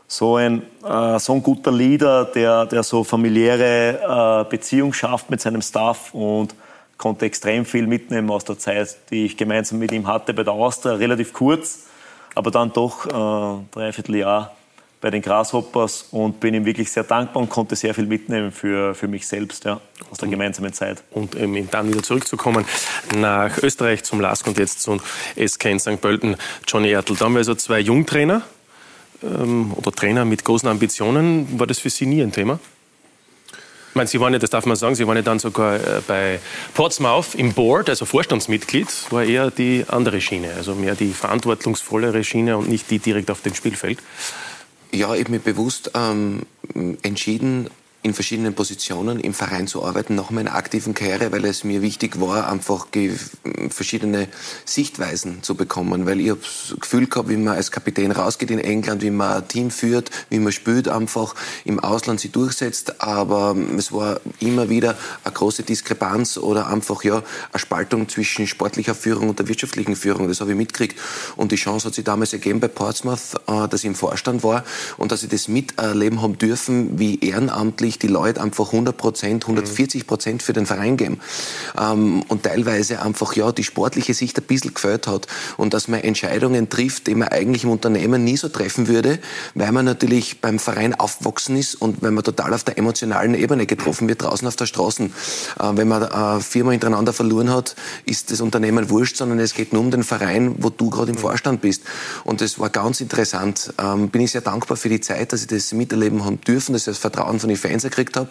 so, 0.06 0.36
ein, 0.36 0.62
äh, 0.84 1.18
so 1.18 1.32
ein 1.34 1.42
guter 1.42 1.72
Leader, 1.72 2.24
der, 2.26 2.66
der 2.66 2.82
so 2.82 3.04
familiäre 3.04 4.44
äh, 4.46 4.50
Beziehung 4.50 4.92
schafft 4.92 5.30
mit 5.30 5.40
seinem 5.40 5.62
Staff 5.62 6.12
und 6.14 6.54
konnte 6.98 7.24
extrem 7.24 7.64
viel 7.64 7.86
mitnehmen 7.86 8.30
aus 8.30 8.44
der 8.44 8.58
Zeit, 8.58 8.96
die 9.10 9.24
ich 9.24 9.36
gemeinsam 9.36 9.78
mit 9.78 9.90
ihm 9.92 10.06
hatte 10.06 10.34
bei 10.34 10.42
der 10.42 10.52
Austria. 10.52 10.94
Relativ 10.94 11.32
kurz, 11.32 11.86
aber 12.34 12.50
dann 12.50 12.72
doch 12.72 13.06
äh, 13.06 13.64
dreiviertel 13.72 14.16
Jahr 14.16 14.54
bei 15.00 15.10
den 15.10 15.22
Grasshoppers 15.22 16.06
und 16.10 16.40
bin 16.40 16.52
ihm 16.54 16.66
wirklich 16.66 16.92
sehr 16.92 17.04
dankbar 17.04 17.42
und 17.42 17.48
konnte 17.48 17.74
sehr 17.74 17.94
viel 17.94 18.06
mitnehmen 18.06 18.52
für, 18.52 18.94
für 18.94 19.08
mich 19.08 19.26
selbst 19.26 19.64
ja, 19.64 19.80
aus 20.10 20.18
der 20.18 20.28
gemeinsamen 20.28 20.72
Zeit. 20.72 21.02
Und 21.10 21.34
ähm, 21.36 21.68
dann 21.70 21.88
wieder 21.88 22.02
zurückzukommen 22.02 22.66
nach 23.16 23.56
Österreich 23.62 24.02
zum 24.04 24.20
LASK 24.20 24.48
und 24.48 24.58
jetzt 24.58 24.82
zum 24.82 25.00
SK 25.36 25.64
in 25.66 25.80
St. 25.80 26.00
Pölten, 26.00 26.36
Johnny 26.66 26.90
Ertl. 26.90 27.16
Da 27.16 27.24
haben 27.24 27.32
wir 27.32 27.38
also 27.38 27.54
zwei 27.54 27.80
Jungtrainer 27.80 28.42
ähm, 29.22 29.72
oder 29.74 29.90
Trainer 29.90 30.26
mit 30.26 30.44
großen 30.44 30.68
Ambitionen. 30.68 31.58
War 31.58 31.66
das 31.66 31.78
für 31.78 31.90
Sie 31.90 32.04
nie 32.04 32.22
ein 32.22 32.32
Thema? 32.32 32.58
Ich 33.90 33.96
meine, 33.96 34.06
Sie 34.06 34.20
waren 34.20 34.32
ja, 34.32 34.38
das 34.38 34.50
darf 34.50 34.66
man 34.66 34.76
sagen, 34.76 34.94
Sie 34.94 35.06
waren 35.08 35.16
ja 35.16 35.22
dann 35.22 35.40
sogar 35.40 35.76
äh, 35.76 36.00
bei 36.06 36.38
Portsmouth 36.74 37.34
im 37.34 37.54
Board, 37.54 37.88
also 37.88 38.04
Vorstandsmitglied, 38.04 38.86
war 39.10 39.24
eher 39.24 39.50
die 39.50 39.84
andere 39.88 40.20
Schiene, 40.20 40.52
also 40.56 40.76
mehr 40.76 40.94
die 40.94 41.12
verantwortungsvollere 41.12 42.22
Schiene 42.22 42.56
und 42.56 42.68
nicht 42.68 42.88
die 42.90 43.00
direkt 43.00 43.32
auf 43.32 43.40
dem 43.40 43.54
Spielfeld. 43.54 43.98
Ja, 44.92 45.14
ich 45.14 45.20
habe 45.20 45.32
mich 45.32 45.42
bewusst 45.42 45.92
ähm, 45.94 46.42
entschieden, 47.02 47.68
in 48.02 48.14
verschiedenen 48.14 48.54
Positionen 48.54 49.20
im 49.20 49.34
Verein 49.34 49.66
zu 49.66 49.84
arbeiten, 49.84 50.14
nach 50.14 50.30
meiner 50.30 50.54
aktiven 50.54 50.94
Karriere, 50.94 51.32
weil 51.32 51.44
es 51.44 51.64
mir 51.64 51.82
wichtig 51.82 52.18
war, 52.18 52.50
einfach 52.50 52.86
verschiedene 53.68 54.28
Sichtweisen 54.64 55.42
zu 55.42 55.54
bekommen, 55.54 56.06
weil 56.06 56.20
ich 56.20 56.28
das 56.28 56.80
Gefühl 56.80 57.06
gehabt, 57.06 57.28
wie 57.28 57.36
man 57.36 57.56
als 57.56 57.70
Kapitän 57.70 58.10
rausgeht 58.10 58.50
in 58.50 58.58
England, 58.58 59.02
wie 59.02 59.10
man 59.10 59.42
ein 59.42 59.48
Team 59.48 59.70
führt, 59.70 60.10
wie 60.30 60.38
man 60.38 60.52
spielt, 60.52 60.88
einfach 60.88 61.34
im 61.64 61.78
Ausland 61.78 62.20
sich 62.20 62.32
durchsetzt, 62.32 63.02
aber 63.02 63.54
es 63.76 63.92
war 63.92 64.20
immer 64.38 64.70
wieder 64.70 64.96
eine 65.24 65.34
große 65.34 65.62
Diskrepanz 65.62 66.38
oder 66.38 66.68
einfach 66.68 67.04
ja 67.04 67.22
eine 67.52 67.58
Spaltung 67.58 68.08
zwischen 68.08 68.46
sportlicher 68.46 68.94
Führung 68.94 69.28
und 69.28 69.38
der 69.38 69.48
wirtschaftlichen 69.48 69.94
Führung, 69.94 70.26
das 70.26 70.40
habe 70.40 70.52
ich 70.52 70.56
mitgekriegt. 70.56 70.98
Und 71.36 71.52
die 71.52 71.56
Chance 71.56 71.88
hat 71.88 71.94
sich 71.94 72.04
damals 72.04 72.32
ergeben 72.32 72.60
bei 72.60 72.68
Portsmouth, 72.68 73.34
äh, 73.46 73.68
dass 73.68 73.80
ich 73.80 73.86
im 73.86 73.94
Vorstand 73.94 74.42
war 74.42 74.64
und 74.96 75.12
dass 75.12 75.22
ich 75.22 75.28
das 75.28 75.48
miterleben 75.48 76.22
haben 76.22 76.38
dürfen, 76.38 76.98
wie 76.98 77.20
ehrenamtlich 77.20 77.89
wirklich 77.90 77.98
die 77.98 78.06
Leute 78.06 78.40
einfach 78.40 78.66
100 78.66 78.96
Prozent, 78.96 79.44
140 79.44 80.06
Prozent 80.06 80.42
für 80.42 80.52
den 80.52 80.64
Verein 80.64 80.96
geben. 80.96 81.20
Ähm, 81.78 82.22
und 82.28 82.44
teilweise 82.44 83.02
einfach, 83.02 83.34
ja, 83.34 83.50
die 83.50 83.64
sportliche 83.64 84.14
Sicht 84.14 84.38
ein 84.38 84.44
bisschen 84.44 84.74
gefällt 84.74 85.08
hat. 85.08 85.26
Und 85.56 85.74
dass 85.74 85.88
man 85.88 86.00
Entscheidungen 86.00 86.68
trifft, 86.68 87.08
die 87.08 87.16
man 87.16 87.28
eigentlich 87.28 87.64
im 87.64 87.70
Unternehmen 87.70 88.22
nie 88.22 88.36
so 88.36 88.48
treffen 88.48 88.86
würde, 88.86 89.18
weil 89.54 89.72
man 89.72 89.84
natürlich 89.84 90.40
beim 90.40 90.58
Verein 90.60 90.94
aufgewachsen 90.94 91.56
ist 91.56 91.74
und 91.74 92.02
wenn 92.02 92.14
man 92.14 92.22
total 92.22 92.54
auf 92.54 92.62
der 92.62 92.78
emotionalen 92.78 93.34
Ebene 93.34 93.66
getroffen 93.66 94.08
wird, 94.08 94.22
draußen 94.22 94.46
auf 94.46 94.56
der 94.56 94.66
Straße. 94.66 95.04
Äh, 95.04 95.08
wenn 95.58 95.88
man 95.88 96.02
äh, 96.02 96.40
viermal 96.40 96.72
hintereinander 96.72 97.12
verloren 97.12 97.50
hat, 97.50 97.74
ist 98.06 98.30
das 98.30 98.40
Unternehmen 98.40 98.88
wurscht, 98.90 99.16
sondern 99.16 99.40
es 99.40 99.54
geht 99.54 99.72
nur 99.72 99.82
um 99.82 99.90
den 99.90 100.04
Verein, 100.04 100.54
wo 100.58 100.70
du 100.70 100.90
gerade 100.90 101.10
im 101.10 101.18
Vorstand 101.18 101.60
bist. 101.60 101.82
Und 102.24 102.40
das 102.40 102.58
war 102.60 102.70
ganz 102.70 103.00
interessant. 103.00 103.74
Ähm, 103.78 104.10
bin 104.10 104.22
ich 104.22 104.30
sehr 104.30 104.42
dankbar 104.42 104.76
für 104.76 104.88
die 104.88 105.00
Zeit, 105.00 105.32
dass 105.32 105.40
ich 105.42 105.48
das 105.48 105.72
miterleben 105.72 106.24
haben 106.24 106.40
dürfen, 106.40 106.72
dass 106.72 106.82
ich 106.82 106.86
das 106.86 106.98
Vertrauen 106.98 107.40
von 107.40 107.48
den 107.48 107.58
Fans 107.58 107.79
Lizenz 107.80 107.82
gekriegt 107.82 108.16
habe. 108.16 108.28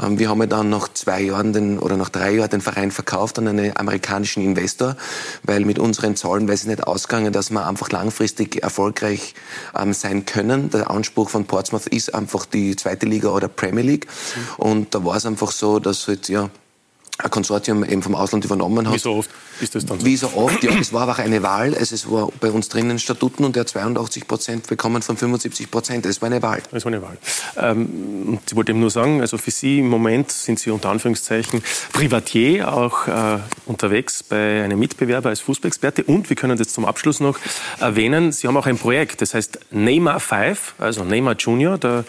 Ähm, 0.00 0.18
wir 0.18 0.28
haben 0.28 0.48
dann 0.48 0.70
nach 0.70 0.88
zwei 0.92 1.22
Jahren 1.22 1.52
den, 1.52 1.78
oder 1.78 1.96
nach 1.96 2.08
drei 2.08 2.32
Jahren 2.32 2.50
den 2.50 2.60
Verein 2.60 2.90
verkauft 2.90 3.38
an 3.38 3.48
einen 3.48 3.76
amerikanischen 3.76 4.42
Investor, 4.42 4.96
weil 5.42 5.64
mit 5.64 5.78
unseren 5.78 6.16
Zahlen 6.16 6.48
weiß 6.48 6.62
ich 6.62 6.68
nicht 6.68 6.86
ausgegangen, 6.86 7.32
dass 7.32 7.50
wir 7.50 7.66
einfach 7.66 7.90
langfristig 7.90 8.62
erfolgreich 8.62 9.34
ähm, 9.78 9.92
sein 9.92 10.26
können. 10.26 10.70
Der 10.70 10.90
Anspruch 10.90 11.30
von 11.30 11.44
Portsmouth 11.44 11.86
ist 11.86 12.14
einfach 12.14 12.46
die 12.46 12.76
zweite 12.76 13.06
Liga 13.06 13.28
oder 13.28 13.48
Premier 13.48 13.84
League. 13.84 14.06
Und 14.56 14.94
da 14.94 15.04
war 15.04 15.16
es 15.16 15.26
einfach 15.26 15.50
so, 15.50 15.78
dass 15.78 16.08
halt, 16.08 16.28
ja, 16.28 16.50
ein 17.24 17.30
Konsortium 17.30 17.84
eben 17.84 18.02
vom 18.02 18.14
Ausland 18.14 18.44
übernommen 18.44 18.86
hat. 18.86 18.94
Wie 18.94 18.98
so 18.98 19.14
oft 19.14 19.30
ist 19.60 19.74
das 19.74 19.86
dann 19.86 20.00
so? 20.00 20.06
Wie 20.06 20.16
so 20.16 20.32
oft, 20.34 20.62
ja. 20.62 20.72
Es 20.80 20.92
war 20.92 21.02
aber 21.02 21.12
auch 21.12 21.18
eine 21.18 21.42
Wahl. 21.42 21.74
Also 21.74 21.94
es 21.94 22.10
war 22.10 22.28
bei 22.40 22.50
uns 22.50 22.68
drinnen 22.68 22.98
Statuten 22.98 23.44
und 23.44 23.56
der 23.56 23.66
82 23.66 24.26
Prozent 24.26 24.66
bekommen 24.66 25.02
von 25.02 25.16
75 25.16 25.70
Prozent. 25.70 26.06
Es 26.06 26.22
war 26.22 26.26
eine 26.26 26.42
Wahl. 26.42 26.62
Es 26.72 26.84
war 26.84 26.92
eine 26.92 27.02
Wahl. 27.02 27.18
Ähm, 27.56 28.38
ich 28.46 28.56
wollte 28.56 28.72
eben 28.72 28.80
nur 28.80 28.90
sagen, 28.90 29.20
also 29.20 29.38
für 29.38 29.50
Sie 29.50 29.80
im 29.80 29.88
Moment 29.88 30.30
sind 30.30 30.58
Sie 30.58 30.70
unter 30.70 30.90
Anführungszeichen 30.90 31.62
Privatier, 31.92 32.72
auch 32.72 33.06
äh, 33.06 33.38
unterwegs 33.66 34.22
bei 34.22 34.62
einem 34.62 34.78
Mitbewerber 34.78 35.28
als 35.28 35.40
Fußballexperte. 35.40 36.04
Und 36.04 36.28
wir 36.28 36.36
können 36.36 36.56
das 36.56 36.68
zum 36.68 36.84
Abschluss 36.84 37.20
noch 37.20 37.38
erwähnen, 37.78 38.32
Sie 38.32 38.48
haben 38.48 38.56
auch 38.56 38.66
ein 38.66 38.78
Projekt, 38.78 39.20
das 39.20 39.34
heißt 39.34 39.58
Neymar 39.70 40.20
5, 40.20 40.74
also 40.78 41.04
Neymar 41.04 41.36
Junior, 41.36 41.78
der 41.78 42.04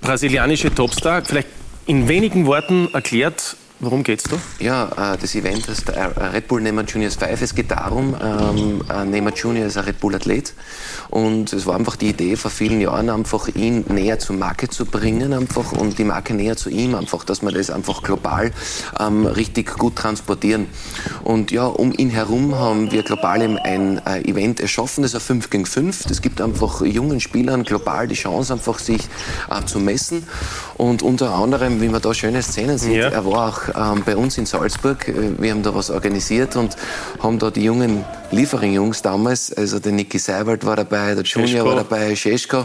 brasilianische 0.00 0.74
Topstar. 0.74 1.24
Vielleicht 1.24 1.48
in 1.86 2.08
wenigen 2.08 2.46
Worten 2.46 2.88
erklärt, 2.92 3.56
Worum 3.78 4.02
geht's 4.02 4.24
da? 4.24 4.36
Ja, 4.58 5.12
äh, 5.12 5.18
das 5.18 5.34
Event 5.34 5.68
heißt 5.68 5.90
äh, 5.90 6.00
Red 6.00 6.48
Bull 6.48 6.62
Neymar 6.62 6.84
Juniors 6.84 7.16
5. 7.16 7.42
Es 7.42 7.54
geht 7.54 7.70
darum, 7.70 8.16
ähm, 8.22 8.82
äh, 8.90 9.04
Neymar 9.04 9.34
Junior 9.34 9.66
ist 9.66 9.76
ein 9.76 9.84
Red 9.84 10.00
Bull 10.00 10.14
Athlet 10.14 10.54
und 11.10 11.52
es 11.52 11.66
war 11.66 11.76
einfach 11.76 11.96
die 11.96 12.08
Idee 12.08 12.36
vor 12.36 12.50
vielen 12.50 12.80
Jahren, 12.80 13.10
einfach 13.10 13.48
ihn 13.48 13.84
näher 13.88 14.18
zur 14.18 14.36
Marke 14.36 14.70
zu 14.70 14.86
bringen 14.86 15.34
einfach 15.34 15.72
und 15.72 15.98
die 15.98 16.04
Marke 16.04 16.32
näher 16.32 16.56
zu 16.56 16.70
ihm 16.70 16.94
einfach, 16.94 17.24
dass 17.24 17.42
wir 17.42 17.52
das 17.52 17.68
einfach 17.68 18.02
global 18.02 18.50
ähm, 18.98 19.26
richtig 19.26 19.76
gut 19.76 19.96
transportieren. 19.96 20.68
Und 21.22 21.50
ja, 21.50 21.66
um 21.66 21.92
ihn 21.92 22.08
herum 22.08 22.54
haben 22.54 22.90
wir 22.90 23.02
global 23.02 23.42
ein 23.42 24.06
Event 24.06 24.60
erschaffen, 24.60 25.02
das 25.02 25.12
ist 25.12 25.30
ein 25.30 25.40
5 25.42 25.50
gegen 25.50 25.66
5. 25.66 26.04
Das 26.04 26.22
gibt 26.22 26.40
einfach 26.40 26.80
jungen 26.80 27.20
Spielern 27.20 27.64
global 27.64 28.08
die 28.08 28.14
Chance, 28.14 28.54
einfach 28.54 28.78
sich 28.78 29.02
zu 29.66 29.80
messen 29.80 30.26
und 30.76 31.02
unter 31.02 31.34
anderem, 31.34 31.82
wie 31.82 31.88
man 31.88 32.00
da 32.00 32.14
schöne 32.14 32.42
Szenen 32.42 32.78
sieht, 32.78 32.96
ja. 32.96 33.08
er 33.08 33.24
war 33.26 33.48
auch 33.48 33.65
ähm, 33.74 34.02
bei 34.04 34.16
uns 34.16 34.38
in 34.38 34.46
Salzburg. 34.46 35.08
Äh, 35.08 35.40
wir 35.40 35.50
haben 35.52 35.62
da 35.62 35.74
was 35.74 35.90
organisiert 35.90 36.56
und 36.56 36.76
haben 37.22 37.38
da 37.38 37.50
die 37.50 37.64
jungen 37.64 38.04
Liefering-Jungs 38.30 39.02
damals, 39.02 39.52
also 39.52 39.78
der 39.78 39.92
Niki 39.92 40.18
Seiwald 40.18 40.64
war 40.64 40.76
dabei, 40.76 41.14
der 41.14 41.24
Junior 41.24 41.48
Scheschko. 41.48 41.66
war 41.66 41.76
dabei, 41.76 42.16
Scheschko. 42.16 42.60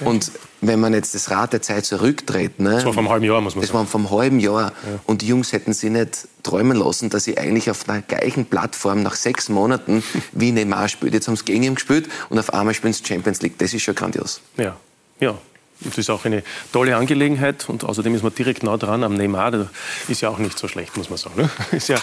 Mhm. 0.00 0.06
Und 0.06 0.30
wenn 0.60 0.78
man 0.78 0.92
jetzt 0.92 1.14
das 1.14 1.30
Rad 1.30 1.52
der 1.52 1.62
Zeit 1.62 1.86
zurückdreht, 1.86 2.60
ne, 2.60 2.74
das 2.74 2.84
war 2.84 2.92
vom 2.92 3.08
halben 3.08 3.24
Jahr, 3.24 3.40
muss 3.40 3.54
man 3.54 3.62
das 3.62 3.70
sagen. 3.70 3.84
Das 3.84 3.94
war 3.94 4.00
vom 4.08 4.10
halben 4.10 4.40
Jahr. 4.40 4.72
Ja. 4.72 5.00
Und 5.06 5.22
die 5.22 5.26
Jungs 5.26 5.52
hätten 5.52 5.72
sich 5.72 5.90
nicht 5.90 6.28
träumen 6.42 6.76
lassen, 6.76 7.10
dass 7.10 7.24
sie 7.24 7.38
eigentlich 7.38 7.70
auf 7.70 7.84
der 7.84 8.02
gleichen 8.02 8.44
Plattform 8.44 9.02
nach 9.02 9.14
sechs 9.14 9.48
Monaten 9.48 10.02
wie 10.32 10.52
Neymar 10.52 10.88
spielt. 10.88 11.14
Jetzt 11.14 11.28
haben 11.28 11.36
sie 11.36 11.44
gegen 11.44 11.62
ihn 11.62 11.74
gespielt 11.74 12.08
und 12.28 12.38
auf 12.38 12.52
einmal 12.52 12.74
spielen 12.74 12.92
sie 12.92 13.04
Champions 13.04 13.40
League. 13.42 13.58
Das 13.58 13.72
ist 13.72 13.82
schon 13.82 13.94
grandios. 13.94 14.40
Ja, 14.56 14.76
ja. 15.18 15.38
Das 15.82 15.96
ist 15.96 16.10
auch 16.10 16.24
eine 16.24 16.42
tolle 16.72 16.96
Angelegenheit 16.96 17.68
und 17.68 17.84
außerdem 17.84 18.14
ist 18.14 18.22
man 18.22 18.34
direkt 18.34 18.62
nah 18.62 18.76
dran 18.76 19.02
am 19.02 19.14
Neymar. 19.14 19.50
Das 19.50 19.66
ist 20.08 20.20
ja 20.20 20.28
auch 20.28 20.38
nicht 20.38 20.58
so 20.58 20.68
schlecht, 20.68 20.96
muss 20.96 21.08
man 21.08 21.18
sagen. 21.18 21.42
Ne? 21.42 21.50
Ist 21.72 21.88
ja, 21.88 21.98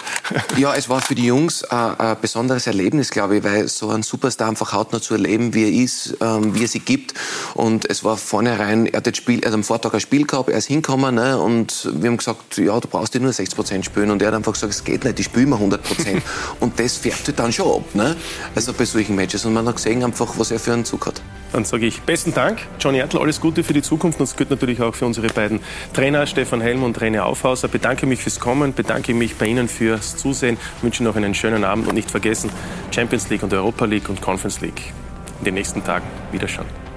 ja, 0.56 0.74
es 0.74 0.88
war 0.88 1.00
für 1.00 1.14
die 1.14 1.26
Jungs 1.26 1.62
ein 1.64 2.16
besonderes 2.20 2.66
Erlebnis, 2.66 3.10
glaube 3.10 3.38
ich, 3.38 3.44
weil 3.44 3.68
so 3.68 3.90
ein 3.90 4.02
Superstar 4.02 4.48
einfach 4.48 4.72
hautnah 4.72 5.00
zu 5.00 5.14
erleben, 5.14 5.54
wie 5.54 5.64
er 5.64 5.84
ist, 5.84 6.16
ähm, 6.20 6.54
wie 6.54 6.64
er 6.64 6.68
sie 6.68 6.80
gibt. 6.80 7.14
Und 7.54 7.88
es 7.88 8.02
war 8.02 8.16
vornherein, 8.16 8.86
er 8.86 8.98
hat, 8.98 9.16
Spiel, 9.16 9.40
er 9.40 9.48
hat 9.48 9.54
am 9.54 9.64
Vortag 9.64 9.94
ein 9.94 10.00
Spiel 10.00 10.26
gehabt, 10.26 10.50
er 10.50 10.58
ist 10.58 10.66
hingekommen 10.66 11.14
ne? 11.14 11.38
und 11.38 11.88
wir 11.92 12.10
haben 12.10 12.16
gesagt, 12.16 12.58
ja, 12.58 12.78
du 12.80 12.88
brauchst 12.88 13.14
dir 13.14 13.20
nur 13.20 13.32
60 13.32 13.54
Prozent 13.54 13.84
spielen. 13.84 14.10
Und 14.10 14.22
er 14.22 14.28
hat 14.28 14.34
einfach 14.34 14.52
gesagt, 14.52 14.72
es 14.72 14.82
geht 14.82 15.04
nicht, 15.04 15.20
ich 15.20 15.26
spiele 15.26 15.44
immer 15.44 15.56
100 15.56 15.82
Prozent. 15.82 16.22
und 16.60 16.78
das 16.80 16.96
färbt 16.96 17.26
halt 17.28 17.38
dann 17.38 17.52
schon 17.52 17.80
ab, 17.80 17.94
ne? 17.94 18.16
also 18.54 18.72
bei 18.72 18.84
solchen 18.84 19.14
Matches. 19.14 19.44
Und 19.44 19.52
man 19.52 19.66
hat 19.66 19.76
gesehen, 19.76 20.02
einfach, 20.02 20.34
was 20.36 20.50
er 20.50 20.58
für 20.58 20.72
einen 20.72 20.84
Zug 20.84 21.06
hat. 21.06 21.20
Dann 21.52 21.64
sage 21.64 21.86
ich 21.86 22.02
besten 22.02 22.34
Dank, 22.34 22.58
Johnny 22.78 22.98
Ertl, 22.98 23.18
alles 23.18 23.40
Gute 23.40 23.64
für 23.64 23.72
die 23.72 23.82
Zukunft. 23.82 24.20
Und 24.20 24.28
das 24.28 24.36
gilt 24.36 24.50
natürlich 24.50 24.82
auch 24.82 24.94
für 24.94 25.06
unsere 25.06 25.28
beiden 25.28 25.60
Trainer, 25.94 26.26
Stefan 26.26 26.60
Helm 26.60 26.82
und 26.82 26.98
René 26.98 27.20
Aufhauser. 27.20 27.68
Bedanke 27.68 28.06
mich 28.06 28.22
fürs 28.22 28.38
Kommen, 28.38 28.74
bedanke 28.74 29.14
mich 29.14 29.36
bei 29.36 29.46
Ihnen 29.46 29.68
fürs 29.68 30.16
Zusehen, 30.16 30.58
wünsche 30.82 31.02
noch 31.02 31.16
einen 31.16 31.34
schönen 31.34 31.64
Abend 31.64 31.88
und 31.88 31.94
nicht 31.94 32.10
vergessen, 32.10 32.50
Champions 32.90 33.28
League 33.30 33.42
und 33.42 33.52
Europa 33.52 33.84
League 33.86 34.08
und 34.08 34.20
Conference 34.20 34.60
League 34.60 34.92
in 35.38 35.44
den 35.44 35.54
nächsten 35.54 35.82
Tagen 35.82 36.06
wieder 36.32 36.48
schauen. 36.48 36.87